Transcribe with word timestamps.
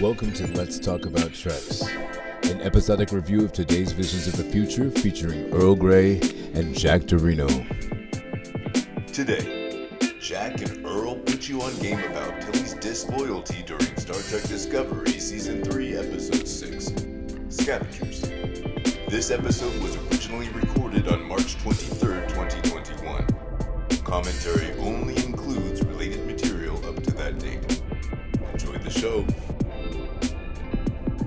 Welcome 0.00 0.30
to 0.34 0.46
Let's 0.48 0.78
Talk 0.78 1.06
About 1.06 1.32
Treks, 1.32 1.80
an 2.50 2.60
episodic 2.60 3.12
review 3.12 3.42
of 3.42 3.52
today's 3.54 3.92
visions 3.92 4.26
of 4.26 4.36
the 4.36 4.44
future 4.44 4.90
featuring 4.90 5.50
Earl 5.54 5.74
Grey 5.74 6.20
and 6.52 6.76
Jack 6.76 7.02
Dorino. 7.02 7.48
Today, 9.10 9.88
Jack 10.20 10.60
and 10.60 10.84
Earl 10.84 11.16
put 11.16 11.48
you 11.48 11.62
on 11.62 11.74
game 11.78 11.98
about 12.10 12.42
Tilly's 12.42 12.74
disloyalty 12.74 13.62
during 13.62 13.96
Star 13.96 14.20
Trek 14.20 14.42
Discovery 14.42 15.18
Season 15.18 15.64
3, 15.64 15.96
Episode 15.96 16.46
6 16.46 16.92
Scavengers. 17.48 18.20
This 19.08 19.30
episode 19.30 19.82
was 19.82 19.96
originally 19.96 20.50
recorded 20.50 21.08
on 21.08 21.24
March 21.26 21.56
23rd, 21.64 22.28
2021. 22.28 23.98
Commentary 24.04 24.72
only 24.78 25.16
includes 25.24 25.82
related 25.82 26.26
material 26.26 26.76
up 26.86 27.02
to 27.02 27.12
that 27.12 27.38
date. 27.38 27.80
Enjoy 28.52 28.76
the 28.76 28.90
show. 28.90 29.26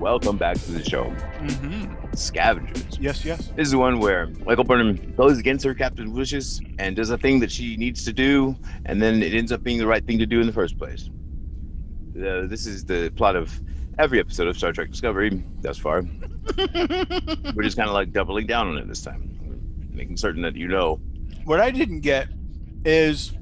Welcome 0.00 0.38
back 0.38 0.56
to 0.56 0.72
the 0.72 0.82
show. 0.82 1.04
Mm-hmm. 1.40 2.14
Scavengers. 2.14 2.98
Yes, 2.98 3.22
yes. 3.22 3.48
This 3.48 3.66
is 3.66 3.72
the 3.72 3.78
one 3.78 4.00
where 4.00 4.28
Michael 4.46 4.64
Burnham 4.64 5.12
goes 5.14 5.36
against 5.36 5.62
her 5.66 5.74
captain's 5.74 6.10
wishes 6.10 6.62
and 6.78 6.96
does 6.96 7.10
a 7.10 7.18
thing 7.18 7.38
that 7.40 7.52
she 7.52 7.76
needs 7.76 8.02
to 8.06 8.12
do, 8.14 8.56
and 8.86 9.02
then 9.02 9.22
it 9.22 9.34
ends 9.34 9.52
up 9.52 9.62
being 9.62 9.76
the 9.76 9.86
right 9.86 10.02
thing 10.02 10.18
to 10.18 10.24
do 10.24 10.40
in 10.40 10.46
the 10.46 10.54
first 10.54 10.78
place. 10.78 11.10
Uh, 12.16 12.46
this 12.46 12.64
is 12.64 12.82
the 12.82 13.12
plot 13.14 13.36
of 13.36 13.60
every 13.98 14.18
episode 14.18 14.48
of 14.48 14.56
Star 14.56 14.72
Trek 14.72 14.90
Discovery 14.90 15.44
thus 15.60 15.76
far. 15.76 16.00
We're 16.56 17.62
just 17.62 17.76
kind 17.76 17.90
of 17.90 17.92
like 17.92 18.10
doubling 18.10 18.46
down 18.46 18.68
on 18.68 18.78
it 18.78 18.88
this 18.88 19.02
time, 19.02 19.38
making 19.92 20.16
certain 20.16 20.40
that 20.40 20.56
you 20.56 20.66
know. 20.66 20.98
What 21.44 21.60
I 21.60 21.70
didn't 21.70 22.00
get 22.00 22.28
is 22.86 23.34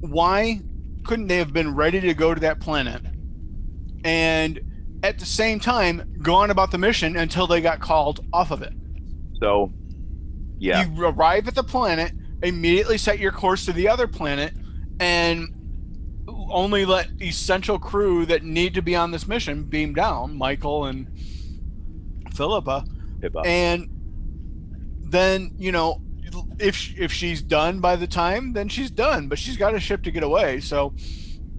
why 0.00 0.60
couldn't 1.04 1.28
they 1.28 1.38
have 1.38 1.54
been 1.54 1.74
ready 1.74 1.98
to 2.02 2.12
go 2.12 2.34
to 2.34 2.40
that 2.42 2.60
planet 2.60 3.00
and 4.04 4.60
at 5.02 5.18
the 5.18 5.26
same 5.26 5.60
time 5.60 6.16
gone 6.22 6.50
about 6.50 6.70
the 6.70 6.78
mission 6.78 7.16
until 7.16 7.46
they 7.46 7.60
got 7.60 7.80
called 7.80 8.24
off 8.32 8.50
of 8.50 8.62
it? 8.62 8.72
So, 9.40 9.72
yeah, 10.58 10.84
You 10.86 11.06
arrive 11.06 11.48
at 11.48 11.54
the 11.54 11.62
planet, 11.62 12.12
immediately 12.42 12.98
set 12.98 13.18
your 13.18 13.32
course 13.32 13.64
to 13.66 13.72
the 13.72 13.88
other 13.88 14.08
planet, 14.08 14.52
and 14.98 15.48
only 16.50 16.84
let 16.84 17.08
essential 17.20 17.78
crew 17.78 18.26
that 18.26 18.42
need 18.42 18.74
to 18.74 18.82
be 18.82 18.96
on 18.96 19.10
this 19.10 19.26
mission 19.26 19.64
beam 19.64 19.94
down, 19.94 20.36
Michael 20.36 20.86
and 20.86 21.08
Philippa. 22.34 22.84
Pippa. 23.20 23.40
and 23.44 23.88
then 25.10 25.50
you 25.58 25.72
know 25.72 26.00
if 26.58 26.96
if 26.98 27.12
she's 27.12 27.42
done 27.42 27.80
by 27.80 27.96
the 27.96 28.06
time 28.06 28.52
then 28.52 28.68
she's 28.68 28.90
done 28.90 29.28
but 29.28 29.38
she's 29.38 29.56
got 29.56 29.74
a 29.74 29.80
ship 29.80 30.02
to 30.02 30.10
get 30.10 30.22
away 30.22 30.60
so 30.60 30.94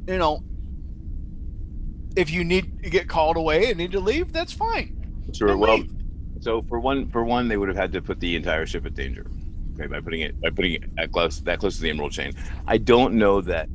you 0.07 0.17
know 0.17 0.41
if 2.15 2.31
you 2.31 2.43
need 2.43 2.71
to 2.83 2.89
get 2.89 3.07
called 3.07 3.37
away 3.37 3.69
and 3.69 3.77
need 3.77 3.91
to 3.93 3.99
leave 4.01 4.31
that's 4.33 4.53
fine 4.53 4.91
Sure. 5.33 5.49
Then 5.49 5.59
Well, 5.59 5.77
leave. 5.77 5.91
so 6.41 6.63
for 6.69 6.79
one, 6.79 7.07
for 7.09 7.23
one, 7.23 7.47
they 7.47 7.57
would 7.57 7.69
have 7.69 7.77
had 7.77 7.91
to 7.93 8.01
put 8.01 8.19
the 8.19 8.35
entire 8.35 8.65
ship 8.65 8.85
at 8.85 8.95
danger, 8.95 9.31
okay, 9.79 9.87
by 9.87 10.01
putting 10.01 10.21
it 10.21 10.35
by 10.43 10.49
putting 10.51 10.73
it 10.73 10.83
that 10.97 11.11
close 11.11 11.39
that 11.41 11.59
close 11.59 11.77
to 11.77 11.83
the 11.83 11.89
Emerald 11.89 12.11
Chain. 12.13 12.33
I 12.67 12.77
don't 12.79 13.15
know 13.15 13.41
that 13.41 13.69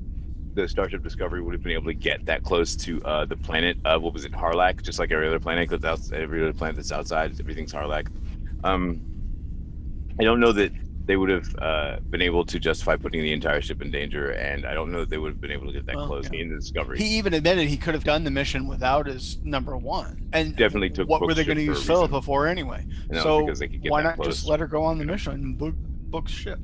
the 0.55 0.69
Starship 0.69 1.03
Discovery 1.03 1.43
would 1.43 1.55
have 1.55 1.63
been 1.63 1.73
able 1.73 1.87
to 1.87 1.95
get 1.95 2.21
that 2.27 2.43
close 2.45 2.77
to 2.77 3.03
uh, 3.03 3.27
the 3.27 3.37
planet. 3.37 3.79
Uh, 3.85 3.99
what 3.99 4.15
was 4.15 4.25
it, 4.25 4.33
Harlack? 4.33 4.83
Just 4.83 4.99
like 4.99 5.13
every 5.13 5.29
other 5.29 5.41
planet, 5.41 5.69
because 5.69 5.83
that's 5.83 6.13
every 6.13 6.43
other 6.43 6.55
planet 6.55 6.77
that's 6.77 6.93
outside, 6.93 7.37
everything's 7.41 7.73
Harlack. 7.73 8.09
Um, 8.65 9.03
I 10.21 10.25
don't 10.25 10.41
know 10.41 10.53
that 10.53 10.73
they 11.07 11.17
would 11.17 11.29
have 11.29 11.55
uh, 11.59 11.97
been 12.11 12.23
able 12.23 12.45
to 12.47 12.59
justify 12.59 12.97
putting 12.97 13.21
the 13.23 13.33
entire 13.33 13.61
ship 13.61 13.83
in 13.83 13.91
danger, 13.91 14.31
and 14.31 14.65
I 14.67 14.73
don't 14.73 14.91
know 14.91 15.01
that 15.01 15.11
they 15.11 15.19
would 15.19 15.33
have 15.33 15.41
been 15.41 15.51
able 15.51 15.67
to 15.67 15.73
get 15.73 15.85
that 15.87 15.97
Well, 15.97 16.07
close 16.07 16.31
yeah. 16.33 16.41
in 16.41 16.49
the 16.49 16.57
Discovery. 16.57 16.99
he 16.99 17.19
even 17.19 17.35
admitted 17.35 17.69
he 17.69 17.77
could 17.77 17.93
have 17.95 18.05
done 18.05 18.25
the 18.25 18.31
mission 18.31 18.67
without 18.67 19.07
his 19.07 19.39
number 19.45 19.77
one 19.77 20.29
and 20.33 20.57
Definitely 20.57 20.91
took 20.91 21.09
what 21.09 21.21
were 21.21 21.35
they 21.35 21.45
going 21.45 21.59
to 21.59 21.63
use 21.65 21.79
reason. 21.79 21.95
philippa 21.95 22.23
for 22.23 22.47
anyway 22.47 22.87
You 23.11 23.17
know, 23.17 23.23
so 23.23 23.51
they 23.59 23.69
could 23.69 23.83
get 23.83 23.93
why 23.93 24.03
that 24.03 24.17
not 24.19 24.25
just 24.27 24.47
let 24.47 24.61
her 24.61 24.67
go 24.67 24.83
on 24.83 24.97
the 24.99 25.05
mission 25.05 25.33
and 25.35 25.59
book 25.59 25.75
book's 25.77 26.33
ship 26.33 26.59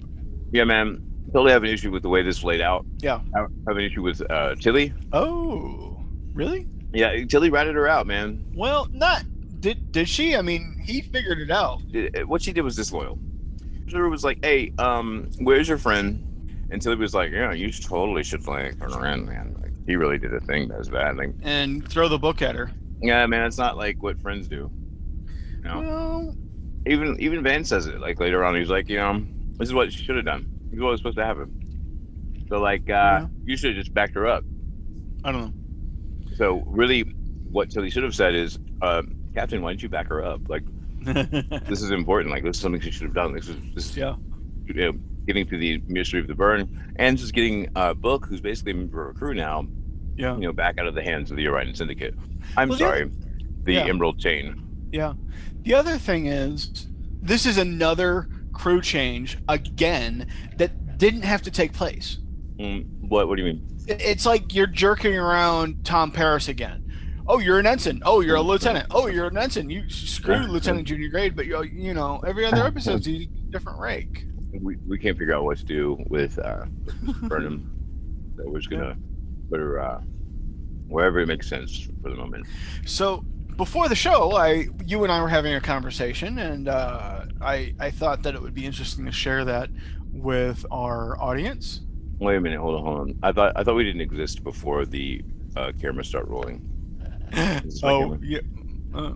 Yeah, 0.53 0.65
man. 0.65 1.03
Totally 1.33 1.53
have 1.53 1.63
an 1.63 1.69
issue 1.71 1.91
with 1.93 2.03
the 2.03 2.09
way 2.09 2.23
this 2.23 2.43
laid 2.43 2.61
out. 2.61 2.85
Yeah. 3.01 3.21
I 3.37 3.41
have 3.69 3.77
an 3.77 3.85
issue 3.85 4.03
with 4.03 4.23
uh, 4.31 4.55
Tilly. 4.57 4.93
oh 5.13 6.03
really 6.33 6.67
Yeah, 6.95 7.25
Tilly 7.27 7.51
ratted 7.51 7.75
her 7.75 7.87
out, 7.89 8.07
man. 8.07 8.43
well 8.55 8.89
not 8.91 9.25
did 9.61 9.93
did 9.93 10.09
she 10.09 10.35
i 10.35 10.41
mean 10.41 10.81
he 10.87 11.03
figured 11.03 11.39
it 11.39 11.51
out 11.51 11.83
what 12.27 12.41
she 12.41 12.51
did 12.55 12.63
was 12.63 12.75
disloyal. 12.77 13.19
Was 13.93 14.25
like, 14.25 14.39
"Hey, 14.43 14.73
um, 14.79 15.29
where's 15.39 15.69
your 15.69 15.79
friend?" 15.79 16.23
And 16.71 16.81
Tilly 16.81 16.97
was 16.97 17.15
like, 17.15 17.33
"Yeah, 17.33 17.53
you 17.53 17.73
totally 17.73 18.23
should 18.23 18.47
like 18.47 18.79
turn 18.79 18.93
around, 18.93 19.27
man. 19.27 19.57
Like, 19.61 19.75
he 19.87 19.97
really 19.97 20.19
did 20.19 20.33
a 20.35 20.41
thing 20.41 20.69
that 20.69 20.79
was 20.79 20.89
bad. 20.89 21.17
Like, 21.17 21.35
and 21.43 21.87
throw 21.87 22.09
the 22.09 22.19
book 22.19 22.43
at 22.43 22.55
her 22.55 22.73
yeah, 23.03 23.27
man, 23.27 23.47
it's 23.47 23.59
not 23.59 23.77
like 23.79 24.03
what 24.03 24.21
friends 24.21 24.47
do. 24.49 24.71
You 25.65 25.71
know, 25.71 25.81
well 25.81 26.37
even 26.87 27.17
even 27.21 27.43
Van 27.43 27.65
says 27.65 27.87
it. 27.87 28.01
Like 28.01 28.21
later 28.21 28.45
on, 28.45 28.55
he's 28.57 28.71
like, 28.71 28.89
you 28.89 28.97
know, 28.97 29.27
this 29.59 29.69
is 29.69 29.75
what 29.75 29.93
she 29.93 30.03
should 30.03 30.17
have 30.17 30.25
done. 30.25 30.47
This 30.71 30.79
is 30.79 30.83
what 30.83 30.91
was 30.91 31.01
supposed 31.01 31.19
to 31.19 31.25
happen. 31.25 31.53
So 32.49 32.59
like, 32.61 32.83
uh, 32.89 32.93
Yeah. 32.93 33.29
you 33.45 33.57
should 33.57 33.71
have 33.71 33.79
just 33.79 33.95
backed 33.95 34.15
her 34.15 34.27
up. 34.27 34.45
i 35.25 35.33
don't 35.33 35.41
know 35.43 35.55
So 36.37 36.63
really, 36.67 37.13
what 37.45 37.71
Tilly 37.71 37.91
should 37.91 38.05
have 38.05 38.15
said 38.15 38.35
is, 38.35 38.59
uh, 38.81 39.03
Captain, 39.35 39.63
why 39.63 39.71
didn't 39.73 39.83
you 39.83 39.89
back 39.89 40.09
her 40.09 40.25
up? 40.25 40.43
Like, 40.49 40.65
this 41.05 41.83
is 41.83 41.91
important. 41.91 42.33
Like, 42.33 42.45
this 42.45 42.57
is 42.57 42.63
something 42.63 42.81
she 42.81 42.91
should 42.91 43.05
have 43.05 43.15
done. 43.15 43.33
This 43.35 43.49
is 43.49 43.57
this 43.75 43.91
is 43.91 43.97
yeah. 43.97 44.17
you 44.67 44.75
know, 44.75 44.93
getting 45.27 45.47
through 45.47 45.59
the 45.59 45.83
mystery 45.87 46.21
of 46.21 46.27
the 46.29 46.35
burn, 46.35 46.95
and 46.97 47.17
just 47.19 47.33
getting 47.33 47.69
uh, 47.77 47.95
Book, 47.95 48.27
who's 48.27 48.41
basically 48.41 48.73
a 48.73 48.77
member 48.77 49.09
of 49.09 49.17
a 49.17 49.19
crew 49.19 49.35
now, 49.35 49.67
Yeah. 50.17 50.35
you 50.35 50.43
know, 50.43 50.53
back 50.53 50.79
out 50.79 50.87
of 50.87 50.95
the 50.95 51.03
hands 51.03 51.31
of 51.31 51.37
the 51.37 51.47
Orion 51.49 51.75
Syndicate. 51.75 52.15
I'm 52.57 52.69
Well, 52.69 52.79
the 52.79 52.85
sorry, 52.85 53.11
the 53.65 53.75
yeah. 53.75 53.87
Emerald 53.87 54.19
Chain. 54.19 54.63
Yeah. 54.93 55.15
The 55.63 55.75
other 55.75 55.99
thing 55.99 56.27
is, 56.27 56.87
this 57.23 57.47
is 57.47 57.59
another 57.59 58.29
crew 58.53 58.81
change 58.81 59.39
again 59.49 60.27
that 60.57 60.99
didn't 60.99 61.23
have 61.23 61.43
to 61.43 61.51
take 61.51 61.73
place. 61.73 62.19
Mm, 62.59 62.87
what? 63.09 63.29
What 63.29 63.37
do 63.37 63.43
you 63.43 63.53
mean? 63.53 63.67
It's 63.87 64.27
like 64.27 64.55
you're 64.55 64.67
jerking 64.67 65.17
around 65.17 65.85
Tom 65.85 66.11
Paris 66.11 66.49
again. 66.49 66.90
Oh, 67.31 67.39
you're 67.39 67.61
an 67.61 67.67
ensign. 67.67 68.03
Oh, 68.05 68.23
you're 68.23 68.35
a 68.35 68.43
lieutenant. 68.43 68.89
Oh, 68.91 69.07
you're 69.07 69.29
an 69.29 69.39
ensign. 69.39 69.71
You 69.71 69.89
screw 69.89 70.35
lieutenant 70.49 70.89
junior 70.89 71.09
grade, 71.09 71.37
but 71.37 71.47
you 71.47 71.63
you 71.63 71.95
know 71.95 72.21
every 72.27 72.45
other 72.45 72.67
episode's 72.67 73.07
a 73.07 73.25
different 73.51 73.79
rank. 73.79 74.25
We, 74.53 74.75
we 74.79 74.99
can't 74.99 75.17
figure 75.17 75.37
out 75.37 75.45
what 75.45 75.59
to 75.59 75.65
do 75.65 75.97
with 76.09 76.41
uh, 76.41 76.65
Burnham, 77.23 77.71
so 78.37 78.43
we're 78.49 78.59
just 78.59 78.69
gonna 78.69 78.97
put 79.49 79.61
her 79.61 79.81
uh, 79.81 80.01
wherever 80.89 81.21
it 81.21 81.29
makes 81.29 81.49
sense 81.49 81.89
for 82.03 82.11
the 82.11 82.17
moment. 82.17 82.49
So 82.85 83.19
before 83.57 83.89
the 83.89 83.95
show, 83.95 84.33
I 84.33 84.67
you 84.85 85.05
and 85.05 85.13
I 85.13 85.23
were 85.23 85.29
having 85.29 85.55
a 85.55 85.61
conversation, 85.61 86.41
and 86.41 86.67
uh, 86.67 87.27
I 87.41 87.77
I 87.79 87.93
thought 87.93 88.25
that 88.25 88.35
it 88.35 88.43
would 88.43 88.55
be 88.55 88.67
interesting 88.67 89.05
to 89.07 89.13
share 89.13 89.45
that 89.45 89.71
with 90.13 90.67
our 90.73 91.17
audience. 91.23 91.83
Wait 92.19 92.35
a 92.35 92.41
minute, 92.41 92.59
hold 92.59 92.75
on, 92.75 92.83
hold 92.85 93.01
on. 93.03 93.19
I 93.23 93.31
thought 93.31 93.53
I 93.55 93.63
thought 93.63 93.77
we 93.77 93.85
didn't 93.85 94.01
exist 94.01 94.43
before 94.43 94.85
the 94.85 95.23
uh, 95.55 95.71
cameras 95.81 96.09
start 96.09 96.27
rolling. 96.27 96.67
Oh 97.83 98.19
yeah. 98.23 98.39
Uh, 98.95 99.13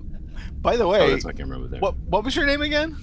by 0.61 0.77
the 0.77 0.85
Oh, 0.85 0.91
way, 0.91 1.11
that's 1.11 1.25
my 1.25 1.33
camera 1.33 1.59
over 1.59 1.69
there. 1.69 1.81
what 1.81 1.97
what 1.99 2.25
was 2.25 2.35
your 2.37 2.47
name 2.47 2.63
again? 2.63 2.97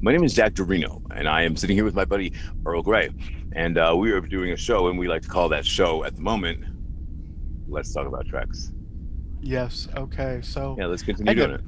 My 0.00 0.12
name 0.12 0.22
is 0.22 0.34
Jack 0.34 0.52
Dorino, 0.54 1.02
and 1.14 1.28
I 1.28 1.42
am 1.42 1.56
sitting 1.56 1.76
here 1.76 1.84
with 1.84 1.94
my 1.94 2.04
buddy 2.04 2.32
Earl 2.64 2.82
Grey, 2.82 3.10
and 3.52 3.76
uh, 3.78 3.94
we 3.98 4.12
are 4.12 4.20
doing 4.20 4.52
a 4.52 4.56
show, 4.56 4.88
and 4.88 4.98
we 4.98 5.08
like 5.08 5.22
to 5.22 5.28
call 5.28 5.48
that 5.48 5.66
show 5.66 6.04
at 6.04 6.14
the 6.14 6.22
moment. 6.22 6.64
Let's 7.68 7.92
talk 7.92 8.06
about 8.06 8.26
treks. 8.28 8.72
Yes. 9.40 9.88
Okay. 9.96 10.40
So 10.42 10.76
Yeah, 10.78 10.86
let's 10.86 11.02
continue 11.02 11.34
doing 11.34 11.48
know. 11.50 11.54
it. 11.56 11.60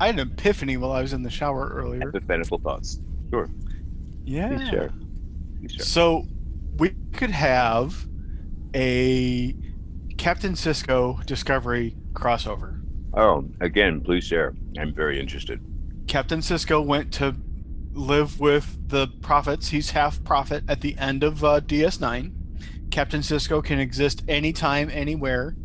I 0.00 0.06
had 0.06 0.18
an 0.20 0.30
epiphany 0.32 0.76
while 0.76 0.92
I 0.92 1.02
was 1.02 1.12
in 1.12 1.22
the 1.22 1.30
shower 1.30 1.68
earlier. 1.74 2.00
Hypothetical 2.12 2.58
thoughts. 2.58 3.00
Sure. 3.30 3.48
Yeah. 4.24 4.56
Please 4.56 4.68
share. 4.68 4.90
Please 5.60 5.72
share. 5.72 5.84
So 5.84 6.24
we 6.78 6.90
could 7.12 7.30
have 7.30 8.06
a 8.74 9.54
Captain 10.18 10.52
Sisko 10.54 11.24
Discovery 11.26 11.96
crossover. 12.16 12.80
Oh, 13.14 13.48
again, 13.60 14.00
please 14.00 14.24
share. 14.24 14.54
I'm 14.78 14.94
very 14.94 15.20
interested. 15.20 15.60
Captain 16.06 16.40
Sisko 16.40 16.84
went 16.84 17.12
to 17.14 17.36
live 17.92 18.38
with 18.40 18.76
the 18.88 19.08
prophets. 19.22 19.68
He's 19.68 19.90
half 19.90 20.22
prophet 20.24 20.64
at 20.68 20.80
the 20.80 20.96
end 20.98 21.22
of 21.24 21.42
uh, 21.44 21.60
DS9. 21.60 22.32
Captain 22.90 23.20
Sisko 23.20 23.64
can 23.64 23.78
exist 23.78 24.22
anytime, 24.28 24.90
anywhere, 24.92 25.56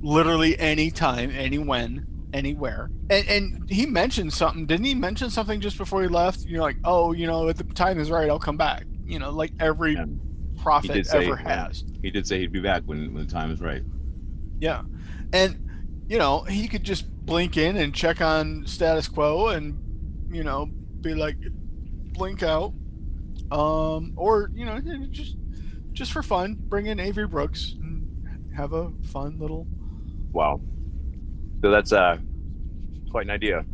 literally 0.00 0.58
anytime, 0.58 1.30
any 1.30 1.58
when, 1.58 2.06
anywhere. 2.32 2.90
And, 3.10 3.28
and 3.28 3.70
he 3.70 3.86
mentioned 3.86 4.32
something. 4.32 4.66
Didn't 4.66 4.86
he 4.86 4.94
mention 4.94 5.30
something 5.30 5.60
just 5.60 5.78
before 5.78 6.02
he 6.02 6.08
left? 6.08 6.40
You 6.40 6.56
know, 6.56 6.62
like, 6.62 6.78
oh, 6.84 7.12
you 7.12 7.26
know, 7.26 7.48
if 7.48 7.56
the 7.56 7.64
time 7.64 7.98
is 7.98 8.10
right, 8.10 8.28
I'll 8.28 8.38
come 8.38 8.56
back. 8.56 8.84
You 9.04 9.18
know, 9.18 9.30
like 9.30 9.52
every 9.60 9.94
Yeah. 9.94 10.06
prophet 10.62 10.92
did 10.92 11.06
say, 11.06 11.26
ever 11.26 11.36
has. 11.36 11.84
He 12.02 12.10
did 12.10 12.26
say 12.26 12.38
he'd 12.40 12.52
be 12.52 12.60
back 12.60 12.82
when, 12.86 13.12
when 13.14 13.26
the 13.26 13.32
time 13.32 13.50
is 13.50 13.60
right. 13.60 13.82
Yeah. 14.60 14.82
And, 15.32 15.56
you 16.08 16.18
know, 16.18 16.42
he 16.48 16.68
could 16.68 16.84
just 16.84 17.04
blink 17.26 17.56
in 17.56 17.76
and 17.76 17.94
check 17.94 18.20
on 18.20 18.64
status 18.66 19.08
quo 19.08 19.48
and, 19.48 19.78
you 20.30 20.44
know, 20.44 20.66
be 21.00 21.14
like, 21.14 21.36
blink 22.14 22.42
out. 22.42 22.72
Um, 23.50 24.12
or, 24.16 24.50
you 24.54 24.66
know, 24.66 24.80
just 25.10 25.36
just 25.92 26.12
for 26.12 26.22
fun, 26.22 26.56
bring 26.68 26.86
in 26.86 27.00
Avery 27.00 27.26
Brooks 27.26 27.74
and 27.80 28.08
have 28.56 28.72
a 28.72 28.92
fun 29.02 29.38
little 29.38 29.66
Wow. 30.32 30.60
So 31.62 31.70
that's 31.70 31.92
uh 31.92 32.18
quite 33.10 33.26
an 33.26 33.30
idea. 33.30 33.64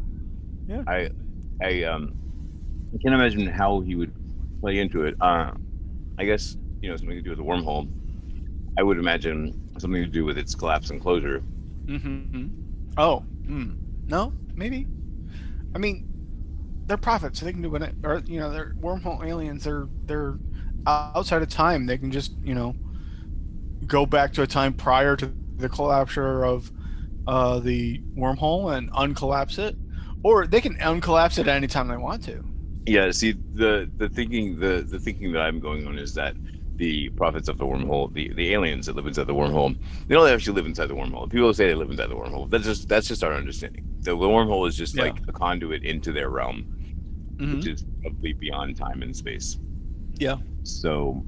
Yeah. 0.67 0.83
I 0.87 1.11
I 1.63 1.83
um 1.85 2.15
I 2.95 2.99
can't 3.03 3.15
imagine 3.15 3.47
how 3.47 3.81
he 3.81 3.95
would 3.95 4.13
play 4.61 4.79
into 4.79 5.05
it. 5.05 5.17
Uh 5.21 5.53
I 6.19 6.25
guess, 6.25 6.57
you 6.81 6.91
know, 6.91 6.97
something 6.97 7.17
to 7.17 7.23
do 7.23 7.31
with 7.31 7.41
a 7.41 7.43
wormhole. 7.43 7.89
I 8.79 8.83
would 8.83 8.99
imagine 8.99 9.64
something 9.79 10.03
to 10.03 10.09
do 10.09 10.25
with 10.25 10.39
its 10.39 10.55
collapse 10.55 10.91
and 10.91 11.01
closure. 11.01 11.43
Mm-hmm. 11.87 12.49
Oh, 12.97 13.21
hmm. 13.47 13.73
no, 14.07 14.33
maybe. 14.55 14.87
I 15.75 15.79
mean, 15.79 16.07
they're 16.87 16.97
prophets, 16.97 17.41
so 17.41 17.47
they 17.47 17.53
can 17.53 17.63
do 17.63 17.71
what, 17.71 17.83
or 18.03 18.23
you 18.27 18.39
know, 18.39 18.51
they're 18.51 18.75
wormhole 18.81 19.25
aliens. 19.27 19.65
They're 19.65 19.89
they're 20.07 20.39
outside 20.87 21.43
of 21.43 21.49
time. 21.49 21.87
They 21.87 21.99
can 21.99 22.11
just 22.11 22.33
you 22.43 22.55
know 22.55 22.75
go 23.87 24.07
back 24.07 24.33
to 24.35 24.43
a 24.43 24.47
time 24.47 24.75
prior 24.75 25.17
to 25.17 25.33
the 25.57 25.69
collapse 25.69 26.17
of 26.17 26.71
uh, 27.27 27.59
the 27.61 28.01
wormhole 28.17 28.77
and 28.77 28.91
uncollapse 28.93 29.59
it, 29.59 29.77
or 30.23 30.47
they 30.47 30.61
can 30.61 30.77
uncollapse 30.77 31.39
it 31.39 31.49
anytime 31.49 31.89
they 31.89 31.97
want 31.97 32.23
to. 32.25 32.45
Yeah, 32.87 33.11
see 33.13 33.35
the 33.55 33.91
the 33.97 34.09
thinking 34.09 34.59
the 34.59 34.87
the 34.89 34.99
thinking 34.99 35.33
that 35.33 35.41
I'm 35.41 35.59
going 35.59 35.87
on 35.87 35.99
is 35.99 36.15
that 36.15 36.35
the 36.77 37.09
prophets 37.11 37.49
of 37.49 37.59
the 37.59 37.65
wormhole, 37.67 38.13
the, 38.13 38.33
the 38.35 38.53
aliens 38.53 38.87
that 38.87 38.97
live 38.97 39.07
inside 39.07 39.27
the 39.27 39.35
wormhole, 39.35 39.77
they 40.09 40.15
don't 40.15 40.29
actually 40.29 40.55
live 40.55 40.67
inside 40.67 40.87
the 40.87 40.95
wormhole. 40.95 41.31
People 41.31 41.53
say 41.55 41.69
they 41.69 41.75
live 41.75 41.91
inside 41.91 42.09
the 42.09 42.17
wormhole. 42.17 42.51
That's 42.51 42.65
just 42.65 42.89
that's 42.89 43.09
just 43.09 43.25
our 43.25 43.35
understanding. 43.35 43.83
The 44.03 44.17
wormhole 44.17 44.69
is 44.69 44.77
just 44.77 44.97
Yeah. 44.97 45.05
like 45.05 45.23
a 45.29 45.33
conduit 45.33 45.83
into 45.85 46.13
their 46.13 46.31
realm, 46.31 46.67
Mhm. 47.41 47.57
which 47.57 47.67
is 47.67 47.85
probably 48.03 48.35
beyond 48.35 48.77
time 48.77 49.03
and 49.03 49.17
space. 49.17 49.59
Yeah. 50.19 50.39
So 50.63 51.27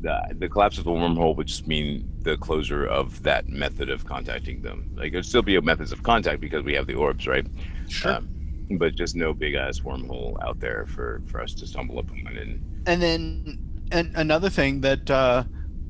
the 0.00 0.20
the 0.38 0.48
collapse 0.48 0.78
of 0.78 0.84
the 0.84 0.90
wormhole 0.90 1.36
would 1.36 1.46
just 1.48 1.66
mean 1.66 2.04
the 2.24 2.36
closure 2.38 2.86
of 2.86 3.20
that 3.22 3.48
method 3.48 3.90
of 3.90 4.04
contacting 4.04 4.62
them. 4.62 4.88
Like 4.94 5.12
there'd 5.12 5.26
still 5.26 5.42
be 5.42 5.56
a 5.56 5.62
methods 5.62 5.92
of 5.92 6.02
contact 6.02 6.40
because 6.40 6.64
we 6.64 6.74
have 6.74 6.86
the 6.86 6.94
orbs, 6.94 7.26
right? 7.26 7.46
Sure. 7.88 8.12
Um, 8.16 8.30
but 8.78 8.96
just 8.96 9.16
no 9.16 9.34
big 9.34 9.54
ass 9.54 9.80
wormhole 9.80 10.36
out 10.42 10.60
there 10.60 10.86
for 10.86 11.22
for 11.26 11.40
us 11.42 11.54
to 11.56 11.66
stumble 11.66 11.98
upon 11.98 12.36
and 12.36 12.60
and 12.86 13.02
then 13.02 13.58
and 13.90 14.12
another 14.14 14.50
thing 14.50 14.80
that 14.82 15.10
uh, 15.10 15.44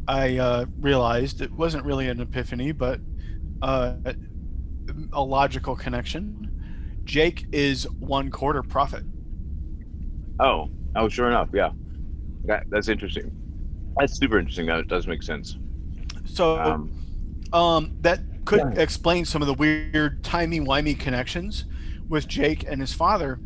I 0.08 0.38
uh, 0.38 0.66
realized 0.80 1.40
it 1.40 1.52
wasn't 1.52 1.84
really 1.84 2.08
an 2.08 2.20
epiphany, 2.20 2.72
but 2.72 3.00
uh, 3.62 3.94
a 5.12 5.22
logical 5.22 5.76
connection. 5.76 6.46
Jake 7.04 7.46
is 7.52 7.88
one 7.98 8.30
quarter 8.30 8.62
prophet. 8.62 9.04
Oh, 10.38 10.70
oh, 10.96 11.08
sure 11.08 11.28
enough, 11.28 11.48
yeah. 11.52 11.70
That 12.44 12.64
that's 12.70 12.88
interesting. 12.88 13.30
That's 13.98 14.16
super 14.16 14.38
interesting. 14.38 14.66
That 14.66 14.88
does 14.88 15.06
make 15.06 15.22
sense. 15.22 15.56
So 16.24 16.58
Um, 16.58 16.92
um, 17.52 17.96
that 18.00 18.20
could 18.44 18.60
Yeah. 18.60 18.80
explain 18.82 19.24
some 19.24 19.42
of 19.42 19.48
the 19.48 19.54
weird 19.54 20.24
timey 20.24 20.60
wimey 20.60 20.98
connections 20.98 21.66
with 22.08 22.26
Jake 22.26 22.64
and 22.68 22.80
his 22.80 22.92
father 22.92 23.40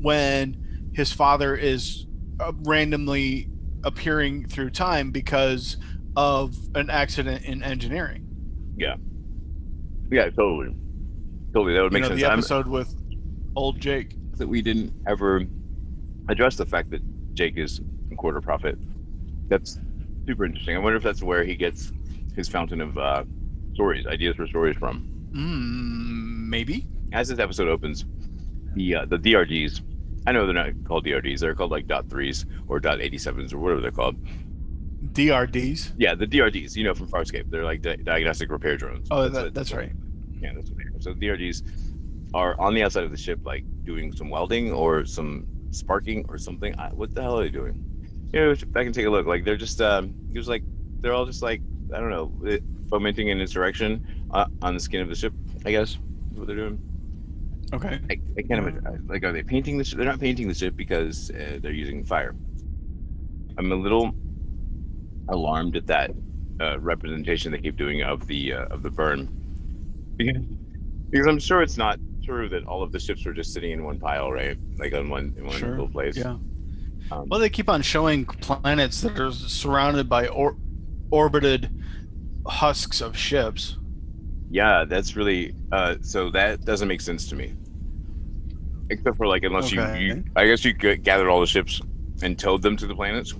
when 0.00 0.90
his 0.94 1.12
father 1.12 1.56
is 1.56 2.06
uh, 2.40 2.52
randomly 2.64 3.48
appearing 3.84 4.46
through 4.46 4.70
time 4.70 5.10
because 5.10 5.76
of 6.16 6.56
an 6.74 6.90
accident 6.90 7.42
in 7.44 7.62
engineering. 7.62 8.22
yeah, 8.76 8.96
Yeah, 10.10 10.28
totally, 10.30 10.76
totally. 11.54 11.74
That 11.74 11.82
would 11.82 11.92
You 11.92 11.98
make 11.98 12.02
know, 12.02 12.08
sense. 12.08 12.20
the 12.20 12.26
I'm- 12.28 12.38
episode 12.38 12.68
with 12.68 12.94
old 13.56 13.80
Jake. 13.80 14.16
that 14.38 14.46
we 14.48 14.62
didn't 14.62 14.92
ever 15.06 15.46
address 16.28 16.56
the 16.56 16.66
fact 16.66 16.90
that 16.90 17.02
Jake 17.34 17.56
is 17.56 17.80
a 18.10 18.16
quarter 18.16 18.40
prophet. 18.40 18.78
That's 19.48 19.78
super 20.26 20.44
interesting. 20.44 20.76
I 20.76 20.78
wonder 20.78 20.96
if 20.96 21.02
that's 21.02 21.22
where 21.22 21.44
he 21.44 21.54
gets 21.56 21.92
his 22.34 22.48
fountain 22.48 22.80
of 22.80 22.96
uh, 22.98 23.24
stories, 23.74 24.06
ideas 24.06 24.36
for 24.36 24.46
stories 24.46 24.76
from. 24.76 25.04
Mm, 25.34 26.48
maybe. 26.48 26.86
As 27.12 27.28
this 27.28 27.38
episode 27.38 27.68
opens, 27.68 28.04
the 28.74 28.94
uh, 28.96 29.04
the 29.06 29.18
DRGs, 29.18 29.80
I 30.26 30.32
know 30.32 30.44
they're 30.46 30.54
not 30.54 30.70
called 30.84 31.04
DRDs. 31.04 31.40
they're 31.40 31.54
called 31.54 31.70
like 31.72 31.86
dot 31.86 32.08
threes 32.08 32.46
or 32.68 32.78
dot 32.80 33.00
eighty 33.00 33.18
sevens 33.18 33.52
or 33.52 33.58
whatever 33.58 33.80
they're 33.80 33.90
called. 33.90 34.16
DRDs. 35.04 35.92
Yeah, 35.96 36.14
the 36.14 36.26
DRDs. 36.26 36.76
you 36.76 36.84
know, 36.84 36.94
from 36.94 37.08
Farscape, 37.08 37.50
they're 37.50 37.64
like 37.64 37.82
di- 37.82 37.96
diagnostic 37.96 38.50
repair 38.50 38.76
drones. 38.76 39.08
Oh, 39.10 39.22
That's 39.22 39.34
that, 39.34 39.44
what- 39.44 39.54
that's 39.54 39.72
right. 39.72 39.92
Yeah, 40.40 40.52
that's 40.54 40.70
what 40.70 40.78
they 40.78 40.84
are. 40.84 41.00
So 41.00 41.14
DRDs 41.14 41.62
are 42.34 42.58
on 42.60 42.74
the 42.74 42.82
outside 42.82 43.04
of 43.04 43.10
the 43.10 43.16
ship, 43.16 43.40
like 43.44 43.64
doing 43.84 44.12
some 44.12 44.30
welding 44.30 44.72
or 44.72 45.04
some 45.04 45.46
sparking 45.70 46.24
or 46.28 46.38
something. 46.38 46.74
I, 46.78 46.88
what 46.90 47.14
the 47.14 47.22
hell 47.22 47.38
are 47.38 47.44
they 47.44 47.50
doing? 47.50 47.84
You 48.32 48.40
know, 48.40 48.50
I 48.76 48.84
can 48.84 48.92
take 48.92 49.06
a 49.06 49.10
look. 49.10 49.26
Like 49.26 49.44
they're 49.44 49.56
just, 49.56 49.80
um, 49.80 50.14
it 50.32 50.38
was 50.38 50.48
like 50.48 50.62
they're 51.00 51.12
all 51.12 51.26
just 51.26 51.42
like 51.42 51.60
I 51.94 51.98
don't 51.98 52.10
know, 52.10 52.32
fomenting 52.88 53.30
an 53.30 53.40
insurrection 53.40 54.06
uh, 54.30 54.46
on 54.62 54.74
the 54.74 54.80
skin 54.80 55.00
of 55.02 55.08
the 55.08 55.14
ship. 55.14 55.32
I 55.66 55.70
guess 55.72 55.90
is 55.90 55.98
what 56.38 56.46
they're 56.46 56.56
doing. 56.56 56.80
Okay. 57.72 58.00
I, 58.10 58.16
I 58.38 58.42
can't 58.42 58.60
imagine. 58.66 59.06
Like, 59.08 59.24
are 59.24 59.32
they 59.32 59.42
painting 59.42 59.78
the 59.78 59.84
ship? 59.84 59.98
They're 59.98 60.06
not 60.06 60.20
painting 60.20 60.48
the 60.48 60.54
ship 60.54 60.76
because 60.76 61.30
uh, 61.30 61.58
they're 61.62 61.72
using 61.72 62.04
fire. 62.04 62.34
I'm 63.58 63.72
a 63.72 63.76
little 63.76 64.12
alarmed 65.28 65.76
at 65.76 65.86
that 65.86 66.10
uh, 66.60 66.78
representation 66.80 67.52
they 67.52 67.58
keep 67.58 67.76
doing 67.76 68.02
of 68.02 68.26
the 68.26 68.52
uh, 68.52 68.64
of 68.66 68.82
the 68.82 68.90
burn, 68.90 69.28
because, 70.18 70.42
because 71.10 71.26
I'm 71.26 71.38
sure 71.38 71.62
it's 71.62 71.76
not 71.78 71.98
true 72.24 72.48
that 72.50 72.64
all 72.64 72.82
of 72.82 72.92
the 72.92 73.00
ships 73.00 73.24
were 73.24 73.32
just 73.32 73.52
sitting 73.52 73.72
in 73.72 73.84
one 73.84 73.98
pile, 73.98 74.30
right? 74.30 74.56
Like 74.78 74.94
on 74.94 75.08
one 75.08 75.34
in 75.36 75.46
one 75.46 75.56
Sure, 75.56 75.70
little 75.70 75.88
place. 75.88 76.16
Yeah. 76.16 76.36
Um, 77.10 77.28
Well, 77.28 77.40
they 77.40 77.50
keep 77.50 77.68
on 77.68 77.82
showing 77.82 78.24
planets 78.26 79.00
that 79.00 79.18
are 79.18 79.32
surrounded 79.32 80.08
by 80.08 80.28
or- 80.28 80.56
orbited 81.10 81.70
husks 82.46 83.00
of 83.00 83.16
ships. 83.16 83.76
Yeah, 84.50 84.84
that's 84.84 85.16
really 85.16 85.54
uh 85.72 85.96
so 86.02 86.30
that 86.30 86.64
doesn't 86.64 86.88
make 86.88 87.00
sense 87.00 87.28
to 87.28 87.34
me. 87.36 87.54
Except 88.92 89.16
for 89.16 89.26
like 89.26 89.42
unless 89.42 89.72
you, 89.72 89.80
Okay. 89.80 90.00
you 90.00 90.24
I 90.36 90.46
guess 90.46 90.64
you 90.64 90.72
gathered 90.74 91.28
all 91.28 91.40
the 91.40 91.46
ships 91.46 91.80
and 92.22 92.38
towed 92.38 92.62
them 92.62 92.76
to 92.76 92.86
the 92.86 92.94
planets. 92.94 93.34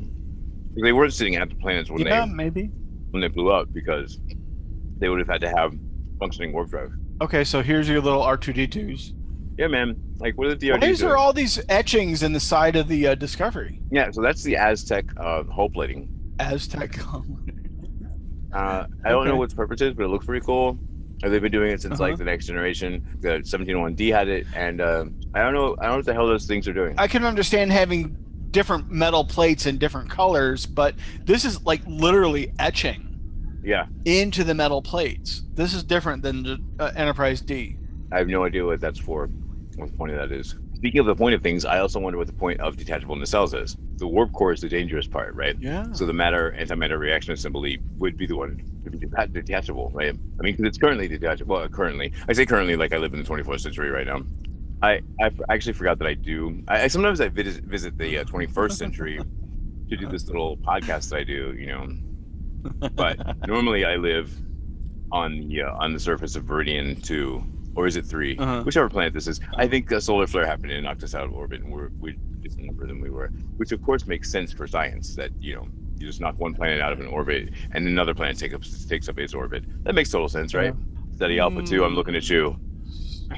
They 0.82 0.92
weren't 0.92 1.12
sitting 1.12 1.36
at 1.36 1.48
the 1.50 1.56
planets 1.56 1.90
when 1.90 2.00
yeah, 2.06 2.24
they 2.26 2.32
maybe. 2.32 2.70
when 3.10 3.20
they 3.20 3.28
blew 3.28 3.50
up 3.52 3.68
because 3.72 4.18
they 4.98 5.08
would 5.10 5.18
have 5.18 5.28
had 5.28 5.40
to 5.42 5.50
have 5.50 5.74
functioning 6.18 6.52
warp 6.52 6.70
drive. 6.70 6.90
Okay, 7.20 7.44
so 7.44 7.62
here's 7.62 7.88
your 7.88 8.00
little 8.00 8.22
R2D2s. 8.22 9.12
Yeah, 9.58 9.66
man. 9.66 9.94
Like 10.18 10.38
what 10.38 10.46
are 10.48 10.54
the 10.54 10.70
is 10.70 10.98
there 11.00 11.08
doing? 11.10 11.20
all 11.20 11.32
these 11.34 11.60
etchings 11.68 12.22
in 12.22 12.32
the 12.32 12.40
side 12.40 12.76
of 12.76 12.88
the 12.88 13.08
uh, 13.08 13.14
Discovery? 13.14 13.80
Yeah, 13.90 14.10
so 14.10 14.22
that's 14.22 14.42
the 14.42 14.56
Aztec 14.56 15.04
uh 15.18 15.44
hull 15.54 15.68
plating. 15.68 16.08
Aztec. 16.38 16.98
Uh 18.54 18.84
I 19.04 19.10
don't 19.10 19.24
know 19.24 19.30
Okay. 19.32 19.38
what 19.38 19.44
its 19.44 19.54
purpose 19.54 19.80
is, 19.82 19.94
but 19.94 20.04
it 20.04 20.08
looks 20.08 20.26
pretty 20.26 20.44
cool. 20.44 20.78
They've 21.22 21.40
been 21.40 21.52
doing 21.52 21.70
it 21.70 21.80
since 21.80 21.94
Uh-huh. 21.94 22.10
like 22.10 22.18
the 22.18 22.24
next 22.24 22.46
generation. 22.46 23.04
The 23.20 23.42
1701D 23.44 24.12
had 24.12 24.28
it, 24.28 24.46
and 24.56 24.80
uh, 24.80 25.04
I 25.34 25.42
don't 25.42 25.54
know. 25.54 25.76
I 25.78 25.84
don't 25.84 25.90
know 25.92 25.96
what 25.98 26.06
the 26.06 26.14
hell 26.14 26.26
those 26.26 26.46
things 26.46 26.66
are 26.66 26.72
doing. 26.72 26.94
I 26.98 27.06
can 27.06 27.24
understand 27.24 27.70
having 27.72 28.16
different 28.50 28.90
metal 28.90 29.24
plates 29.24 29.66
in 29.66 29.78
different 29.78 30.10
colors, 30.10 30.66
but 30.66 30.94
this 31.24 31.44
is 31.44 31.62
like 31.64 31.80
literally 31.86 32.52
etching 32.58 33.08
yeah, 33.64 33.86
into 34.04 34.42
the 34.44 34.54
metal 34.54 34.82
plates. 34.82 35.42
This 35.54 35.72
is 35.74 35.84
different 35.84 36.22
than 36.22 36.42
the 36.42 36.58
uh, 36.80 36.90
Enterprise 36.96 37.40
D. 37.40 37.76
I 38.10 38.18
have 38.18 38.26
no 38.28 38.44
idea 38.44 38.64
what 38.66 38.80
that's 38.80 38.98
for. 38.98 39.28
What 39.76 39.90
the 39.90 39.96
point 39.96 40.12
of 40.12 40.18
that 40.18 40.34
is. 40.36 40.56
Speaking 40.82 40.98
of 40.98 41.06
the 41.06 41.14
point 41.14 41.32
of 41.36 41.42
things, 41.42 41.64
I 41.64 41.78
also 41.78 42.00
wonder 42.00 42.18
what 42.18 42.26
the 42.26 42.32
point 42.32 42.58
of 42.58 42.76
detachable 42.76 43.14
nacelles 43.14 43.54
is. 43.54 43.76
The 43.98 44.06
warp 44.08 44.32
core 44.32 44.52
is 44.52 44.62
the 44.62 44.68
dangerous 44.68 45.06
part, 45.06 45.32
right? 45.36 45.56
Yeah. 45.60 45.92
So 45.92 46.06
the 46.06 46.12
matter 46.12 46.52
antimatter 46.58 46.98
reaction 46.98 47.32
assembly 47.32 47.80
would 47.98 48.16
be 48.16 48.26
the 48.26 48.34
one 48.36 48.58
to 48.82 48.90
be 48.90 48.98
deta- 48.98 49.32
detachable, 49.32 49.92
right? 49.94 50.12
I 50.40 50.42
mean, 50.42 50.54
because 50.54 50.64
it's 50.64 50.78
currently 50.78 51.06
detachable. 51.06 51.54
Well, 51.54 51.68
currently, 51.68 52.12
I 52.28 52.32
say 52.32 52.46
currently 52.46 52.74
like 52.74 52.92
I 52.92 52.96
live 52.96 53.12
in 53.12 53.20
the 53.20 53.24
24th 53.24 53.60
century 53.60 53.90
right 53.90 54.04
now. 54.08 54.26
I, 54.82 55.02
I 55.20 55.30
actually 55.50 55.74
forgot 55.74 56.00
that 56.00 56.08
I 56.08 56.14
do. 56.14 56.62
I, 56.66 56.82
I 56.82 56.86
sometimes 56.88 57.20
I 57.20 57.28
visit 57.28 57.62
visit 57.64 57.96
the 57.96 58.18
uh, 58.18 58.24
21st 58.24 58.72
century 58.72 59.24
to 59.90 59.96
do 59.96 60.08
this 60.08 60.26
little 60.28 60.58
podcast 60.66 61.10
that 61.10 61.18
I 61.18 61.24
do, 61.24 61.54
you 61.56 61.68
know. 61.68 61.88
But 62.96 63.20
normally 63.44 63.84
I 63.84 63.96
live 63.96 64.36
on 65.12 65.48
the 65.48 65.62
uh, 65.62 65.72
on 65.78 65.92
the 65.92 66.00
surface 66.00 66.36
of 66.36 66.44
Veridian 66.44 67.00
two, 67.02 67.44
or 67.74 67.86
is 67.86 67.96
it 67.96 68.06
3 68.06 68.36
Uh-huh. 68.36 68.62
Whichever 68.62 68.88
planet 68.88 69.12
this 69.12 69.26
is. 69.26 69.40
I 69.40 69.44
uh-huh. 69.44 69.68
think 69.68 69.90
a 69.90 70.00
solar 70.00 70.26
flare 70.26 70.46
happened 70.46 70.72
and 70.72 70.84
knocked 70.84 71.02
us 71.02 71.14
out 71.14 71.24
of 71.24 71.32
orbit, 71.32 71.62
and 71.62 71.72
we're 71.72 71.90
we're 72.00 72.14
distant 72.40 72.66
number 72.66 72.86
than 72.86 73.00
we 73.00 73.10
were. 73.10 73.28
Which 73.56 73.72
of 73.72 73.82
course 73.82 74.06
makes 74.06 74.30
sense 74.30 74.52
for 74.52 74.66
science 74.66 75.14
that 75.16 75.30
you 75.40 75.54
know 75.54 75.66
you 75.96 76.06
just 76.06 76.20
knock 76.20 76.38
one 76.38 76.54
planet 76.54 76.80
out 76.80 76.92
of 76.92 77.00
an 77.00 77.06
orbit 77.06 77.50
and 77.72 77.86
another 77.86 78.14
planet 78.14 78.38
take 78.38 78.54
up 78.54 78.62
takes 78.88 79.08
up 79.08 79.18
its 79.18 79.34
orbit. 79.34 79.64
That 79.84 79.94
makes 79.94 80.10
total 80.10 80.28
sense, 80.28 80.54
right? 80.54 80.74
Ceti 81.16 81.38
Alpha 81.38 81.62
two. 81.62 81.84
I'm 81.84 81.90
hmm. 81.90 81.96
looking 81.96 82.16
at 82.16 82.28
you. 82.28 82.56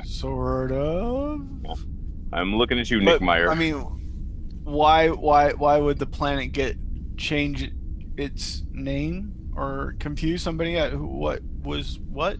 Sort 0.04 0.72
of. 0.72 1.40
I'm 2.32 2.56
looking 2.56 2.80
at 2.80 2.90
you, 2.90 3.00
Nick 3.00 3.20
Meyer. 3.20 3.50
I 3.50 3.54
mean, 3.54 3.74
why 4.64 5.08
why 5.08 5.52
why 5.52 5.78
would 5.78 5.98
the 5.98 6.06
planet 6.06 6.52
get 6.52 6.76
change 7.16 7.70
its 8.16 8.62
name 8.72 9.32
or 9.54 9.94
confuse 10.00 10.42
somebody 10.42 10.76
at 10.76 10.92
who, 10.92 11.06
what 11.06 11.42
was 11.62 12.00
what? 12.10 12.38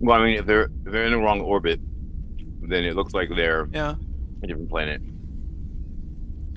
Well, 0.00 0.20
I 0.20 0.24
mean, 0.24 0.38
if 0.38 0.46
they're 0.46 0.68
if 0.84 0.92
they're 0.92 1.04
in 1.04 1.12
the 1.12 1.18
wrong 1.18 1.40
orbit, 1.40 1.80
then 2.62 2.84
it 2.84 2.94
looks 2.94 3.14
like 3.14 3.28
they're 3.34 3.68
Yeah. 3.72 3.94
a 4.42 4.46
different 4.46 4.70
planet. 4.70 5.00